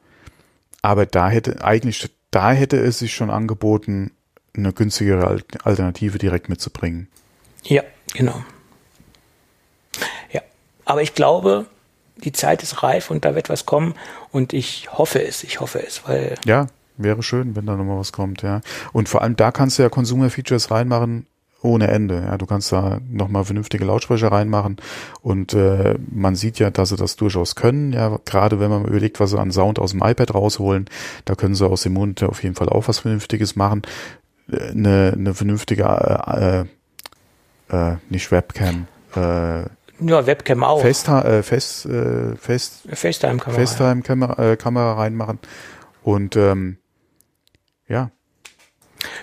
Aber 0.81 1.05
da 1.05 1.29
hätte, 1.29 1.65
eigentlich, 1.65 2.09
da 2.31 2.53
hätte 2.53 2.77
es 2.77 2.99
sich 2.99 3.13
schon 3.13 3.29
angeboten, 3.29 4.11
eine 4.55 4.71
günstigere 4.71 5.43
Alternative 5.63 6.17
direkt 6.17 6.47
mitzubringen. 6.47 7.09
Ja, 7.63 7.83
genau. 8.13 8.41
Ja, 10.31 10.41
aber 10.85 11.01
ich 11.01 11.13
glaube, 11.13 11.65
die 12.23 12.31
Zeit 12.31 12.63
ist 12.63 12.83
reif 12.83 13.11
und 13.11 13.25
da 13.25 13.35
wird 13.35 13.49
was 13.49 13.65
kommen 13.65 13.95
und 14.31 14.53
ich 14.53 14.89
hoffe 14.91 15.25
es, 15.25 15.43
ich 15.43 15.59
hoffe 15.59 15.85
es, 15.85 16.07
weil. 16.07 16.35
Ja, 16.45 16.67
wäre 16.97 17.23
schön, 17.23 17.55
wenn 17.55 17.65
da 17.65 17.75
nochmal 17.75 17.99
was 17.99 18.11
kommt, 18.11 18.41
ja. 18.41 18.61
Und 18.93 19.09
vor 19.09 19.21
allem 19.21 19.35
da 19.35 19.51
kannst 19.51 19.77
du 19.77 19.83
ja 19.83 19.89
Consumer-Features 19.89 20.71
reinmachen 20.71 21.27
ohne 21.65 21.87
Ende. 21.87 22.23
Ja, 22.25 22.37
du 22.37 22.45
kannst 22.45 22.71
da 22.71 22.99
nochmal 23.09 23.43
vernünftige 23.43 23.85
Lautsprecher 23.85 24.31
reinmachen 24.31 24.77
und 25.21 25.53
äh, 25.53 25.95
man 26.09 26.35
sieht 26.35 26.59
ja, 26.59 26.69
dass 26.69 26.89
sie 26.89 26.95
das 26.95 27.15
durchaus 27.15 27.55
können. 27.55 27.91
Ja, 27.91 28.19
gerade 28.23 28.59
wenn 28.59 28.69
man 28.69 28.85
überlegt, 28.85 29.19
was 29.19 29.31
sie 29.31 29.39
an 29.39 29.51
Sound 29.51 29.79
aus 29.79 29.91
dem 29.91 30.01
iPad 30.01 30.33
rausholen, 30.33 30.85
da 31.25 31.35
können 31.35 31.55
sie 31.55 31.67
aus 31.67 31.81
dem 31.81 31.93
Monitor 31.93 32.29
auf 32.29 32.43
jeden 32.43 32.55
Fall 32.55 32.69
auch 32.69 32.87
was 32.87 32.99
Vernünftiges 32.99 33.55
machen. 33.55 33.81
Äh, 34.49 34.69
eine, 34.69 35.13
eine 35.15 35.33
vernünftige, 35.33 35.83
äh, 35.83 36.61
äh, 36.61 37.91
äh, 37.91 37.97
nicht 38.09 38.31
Webcam, 38.31 38.87
äh, 39.15 39.63
ja, 39.99 40.25
Webcam 40.25 40.63
auch. 40.63 40.81
FaceTime, 40.81 41.23
äh, 41.23 41.43
Fest, 41.43 41.85
äh, 41.85 42.35
Fest, 42.35 42.81
FaceTime-Kamera 42.91 43.59
FaceTime 43.59 44.01
-Kamera, 44.01 44.51
äh, 44.51 44.57
Kamera 44.57 44.93
reinmachen. 44.93 45.39
Und 46.03 46.35
ähm, 46.35 46.77
ja. 47.87 48.11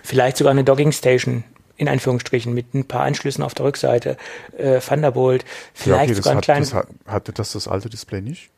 Vielleicht 0.03 0.37
sogar 0.37 0.53
eine 0.53 0.65
Dogging 0.65 0.93
Station 0.93 1.45
in 1.77 1.89
Anführungsstrichen 1.89 2.55
mit 2.55 2.75
ein 2.75 2.85
paar 2.85 3.03
Anschlüssen 3.03 3.43
auf 3.43 3.55
der 3.55 3.67
Rückseite, 3.67 4.17
äh, 4.57 4.79
Thunderbolt, 4.81 5.45
vielleicht 5.75 5.99
ja, 5.99 6.13
okay, 6.13 6.15
sogar 6.15 6.33
ein 6.35 6.41
kleines. 6.41 6.75
hatte 7.07 7.33
das 7.33 7.53
das 7.53 7.67
alte 7.67 7.89
Display 7.89 8.21
nicht? 8.21 8.51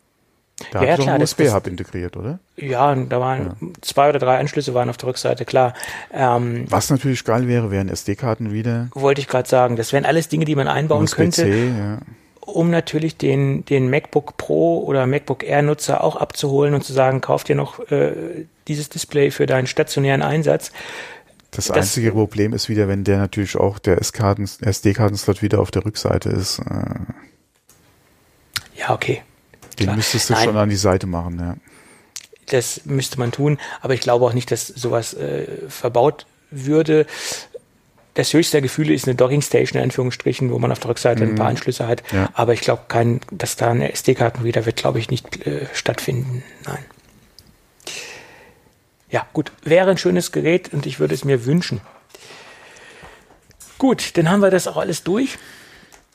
Da 0.70 0.83
ja, 0.83 0.91
ja 0.91 0.97
klar, 0.97 1.20
USB-Hub 1.20 1.66
integriert, 1.66 2.16
oder? 2.16 2.39
Ja, 2.57 2.94
da 2.94 3.20
waren 3.20 3.57
ja. 3.60 3.68
zwei 3.81 4.08
oder 4.08 4.20
drei 4.20 4.39
Anschlüsse 4.39 4.73
waren 4.73 4.89
auf 4.89 4.97
der 4.97 5.08
Rückseite, 5.08 5.44
klar. 5.44 5.74
Ähm, 6.12 6.66
Was 6.68 6.91
natürlich 6.91 7.24
geil 7.24 7.49
wäre, 7.49 7.70
wären 7.73 7.89
SD-Karten 7.89 8.52
wieder. 8.52 8.89
Wollte 8.94 9.20
ich 9.20 9.26
gerade 9.26 9.49
sagen. 9.49 9.74
Das 9.76 9.92
wären 9.92 10.05
alles 10.05 10.28
Dinge, 10.28 10.44
die 10.44 10.55
man 10.55 10.68
einbauen 10.68 11.07
könnte. 11.07 11.49
Ja. 11.49 11.99
Um 12.41 12.70
natürlich 12.70 13.16
den, 13.16 13.65
den 13.65 13.91
MacBook 13.91 14.36
Pro 14.36 14.84
oder 14.84 15.07
MacBook 15.07 15.42
Air 15.42 15.62
Nutzer 15.62 16.05
auch 16.05 16.16
abzuholen 16.16 16.74
und 16.74 16.84
zu 16.84 16.92
sagen, 16.92 17.20
kauf 17.20 17.42
dir 17.42 17.57
noch 17.57 17.81
äh, 17.91 18.47
dieses 18.68 18.89
Display 18.89 19.31
für 19.31 19.47
deinen 19.47 19.66
stationären 19.66 20.23
Einsatz. 20.23 20.70
Das, 21.50 21.66
das 21.66 21.76
einzige 21.76 22.12
Problem 22.12 22.52
ist 22.52 22.68
wieder, 22.68 22.86
wenn 22.86 23.02
der 23.02 23.18
natürlich 23.18 23.57
auch 23.57 23.78
der 23.78 23.99
SD-Kartenslot 23.99 25.42
wieder 25.42 25.60
auf 25.60 25.70
der 25.70 25.84
Rückseite 25.84 26.28
ist. 26.28 26.58
Äh. 26.60 26.94
Ja, 28.76 28.91
okay. 28.91 29.23
Den 29.78 29.86
Klar. 29.86 29.97
müsstest 29.97 30.31
du 30.31 30.35
Nein. 30.35 30.44
schon 30.44 30.57
an 30.57 30.69
die 30.69 30.77
Seite 30.77 31.07
machen, 31.07 31.39
ja. 31.39 31.57
Das 32.47 32.83
müsste 32.85 33.19
man 33.19 33.33
tun, 33.33 33.59
aber 33.81 33.94
ich 33.94 34.01
glaube 34.01 34.27
auch 34.27 34.35
nicht, 34.35 34.51
dass 34.51 34.67
sowas 34.67 35.15
äh, 35.15 35.47
verbaut 35.69 36.27
würde. 36.51 37.07
Das 38.12 38.33
höchste 38.33 38.53
der 38.53 38.62
Gefühle 38.62 38.94
ist 38.94 39.07
eine 39.07 39.17
Docking 39.17 39.43
Station 39.43 39.78
in 39.78 39.85
Anführungsstrichen, 39.85 40.51
wo 40.51 40.59
man 40.59 40.70
auf 40.70 40.78
der 40.78 40.91
Rückseite 40.91 41.25
mhm. 41.25 41.33
ein 41.33 41.35
paar 41.36 41.49
Anschlüsse 41.49 41.89
hat. 41.89 42.03
Ja. 42.12 42.28
Aber 42.35 42.53
ich 42.53 42.61
glaube 42.61 42.83
kein, 42.89 43.20
dass 43.31 43.57
da 43.57 43.70
eine 43.70 43.93
SD-Kartenreader 43.93 44.67
wird, 44.67 44.77
glaube 44.77 44.99
ich, 44.99 45.11
nicht 45.11 45.47
äh, 45.47 45.67
stattfinden. 45.73 46.44
Nein. 46.65 46.85
Ja, 49.11 49.27
gut. 49.33 49.53
Wäre 49.62 49.91
ein 49.91 49.99
schönes 49.99 50.33
Gerät 50.33 50.73
und 50.73 50.86
ich 50.86 51.01
würde 51.01 51.15
es 51.15 51.25
mir 51.25 51.44
wünschen. 51.44 51.81
Gut, 53.78 54.17
dann 54.17 54.31
haben 54.31 54.41
wir 54.41 54.51
das 54.51 54.69
auch 54.69 54.77
alles 54.77 55.03
durch. 55.03 55.39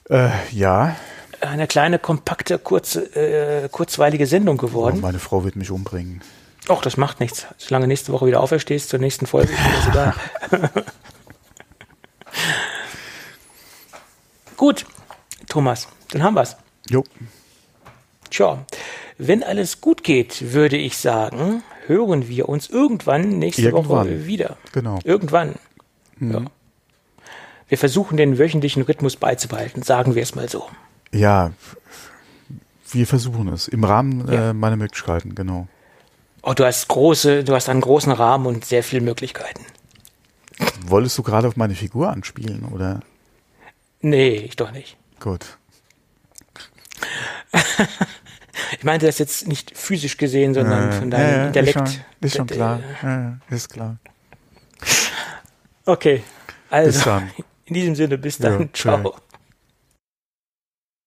Äh, 0.10 0.30
ja, 0.52 0.96
eine 1.42 1.68
kleine, 1.68 2.00
kompakte, 2.00 2.60
kurze, 2.60 3.16
äh, 3.16 3.70
kurzweilige 3.70 4.28
Sendung 4.28 4.58
geworden. 4.58 4.98
Oh, 5.00 5.02
meine 5.02 5.20
Frau 5.20 5.44
wird 5.44 5.56
mich 5.56 5.72
umbringen. 5.72 6.22
Och, 6.70 6.82
das 6.82 6.98
macht 6.98 7.20
nichts. 7.20 7.48
Solange 7.58 7.88
nächste 7.88 8.12
Woche 8.12 8.28
wieder 8.28 8.42
auferstehst 8.42 8.90
zur 8.90 9.00
nächsten 9.00 9.26
Folge, 9.26 9.52
ist 9.52 9.60
das 9.78 9.88
egal. 9.88 10.14
Gut, 14.58 14.86
Thomas, 15.48 15.88
dann 16.12 16.22
haben 16.22 16.36
wir's. 16.36 16.58
Jo. 16.90 17.04
Tja, 18.30 18.66
wenn 19.18 19.44
alles 19.44 19.82
gut 19.82 20.04
geht, 20.04 20.54
würde 20.54 20.78
ich 20.78 20.98
sagen, 20.98 21.64
hören 21.88 22.28
wir 22.28 22.50
uns 22.50 22.70
irgendwann 22.70 23.40
nächste 23.40 23.64
irgendwann. 23.64 24.08
Woche 24.08 24.26
wieder. 24.28 24.58
Genau. 24.72 25.00
Irgendwann. 25.04 25.56
Mhm. 26.18 26.32
Ja. 26.32 26.42
Wir 27.68 27.78
versuchen 27.78 28.18
den 28.18 28.38
wöchentlichen 28.38 28.84
Rhythmus 28.84 29.16
beizubehalten, 29.16 29.82
sagen 29.82 30.16
wir 30.16 30.24
es 30.24 30.36
mal 30.36 30.50
so. 30.50 30.68
Ja, 31.12 31.52
wir 32.92 33.08
versuchen 33.08 33.48
es 33.50 33.68
im 33.68 33.84
Rahmen 33.84 34.28
ja. 34.32 34.50
äh, 34.50 34.54
meiner 34.54 34.76
Möglichkeiten, 34.76 35.36
genau. 35.36 35.68
Oh, 36.42 36.54
du 36.54 36.66
hast 36.66 36.88
große, 36.88 37.44
du 37.44 37.54
hast 37.54 37.70
einen 37.70 37.82
großen 37.82 38.12
Rahmen 38.12 38.46
und 38.46 38.66
sehr 38.66 38.84
viele 38.84 39.02
Möglichkeiten. 39.02 39.66
Wolltest 40.86 41.18
du 41.18 41.24
gerade 41.24 41.48
auf 41.48 41.56
meine 41.58 41.76
Figur 41.76 42.10
anspielen, 42.10 42.64
oder? 42.72 43.02
Nee, 44.02 44.36
ich 44.38 44.56
doch 44.56 44.72
nicht. 44.72 44.98
Gut. 45.20 45.58
ich 48.72 48.84
meinte 48.84 49.06
das 49.06 49.18
jetzt 49.20 49.48
nicht 49.48 49.78
physisch 49.78 50.18
gesehen, 50.18 50.54
sondern 50.54 50.90
Äh, 50.90 50.94
von 50.94 51.12
deinem 51.12 51.30
ja, 51.30 51.38
ja, 51.38 51.48
Intellekt. 51.48 51.78
Ist 51.82 51.94
schon, 51.94 52.04
ist 52.22 52.36
schon 52.38 52.48
Das, 52.48 52.58
klar. 52.58 52.80
äh, 52.80 53.06
Ja, 53.06 53.20
ja, 53.22 53.38
ist 53.50 53.70
klar. 53.70 53.98
Okay. 55.86 56.24
Also, 56.70 57.10
in 57.66 57.74
diesem 57.74 57.96
Sinne, 57.96 58.18
bis 58.18 58.38
Ja, 58.38 58.50
dann. 58.58 58.70
Ciao. 58.74 58.98
tschö. 59.02 59.10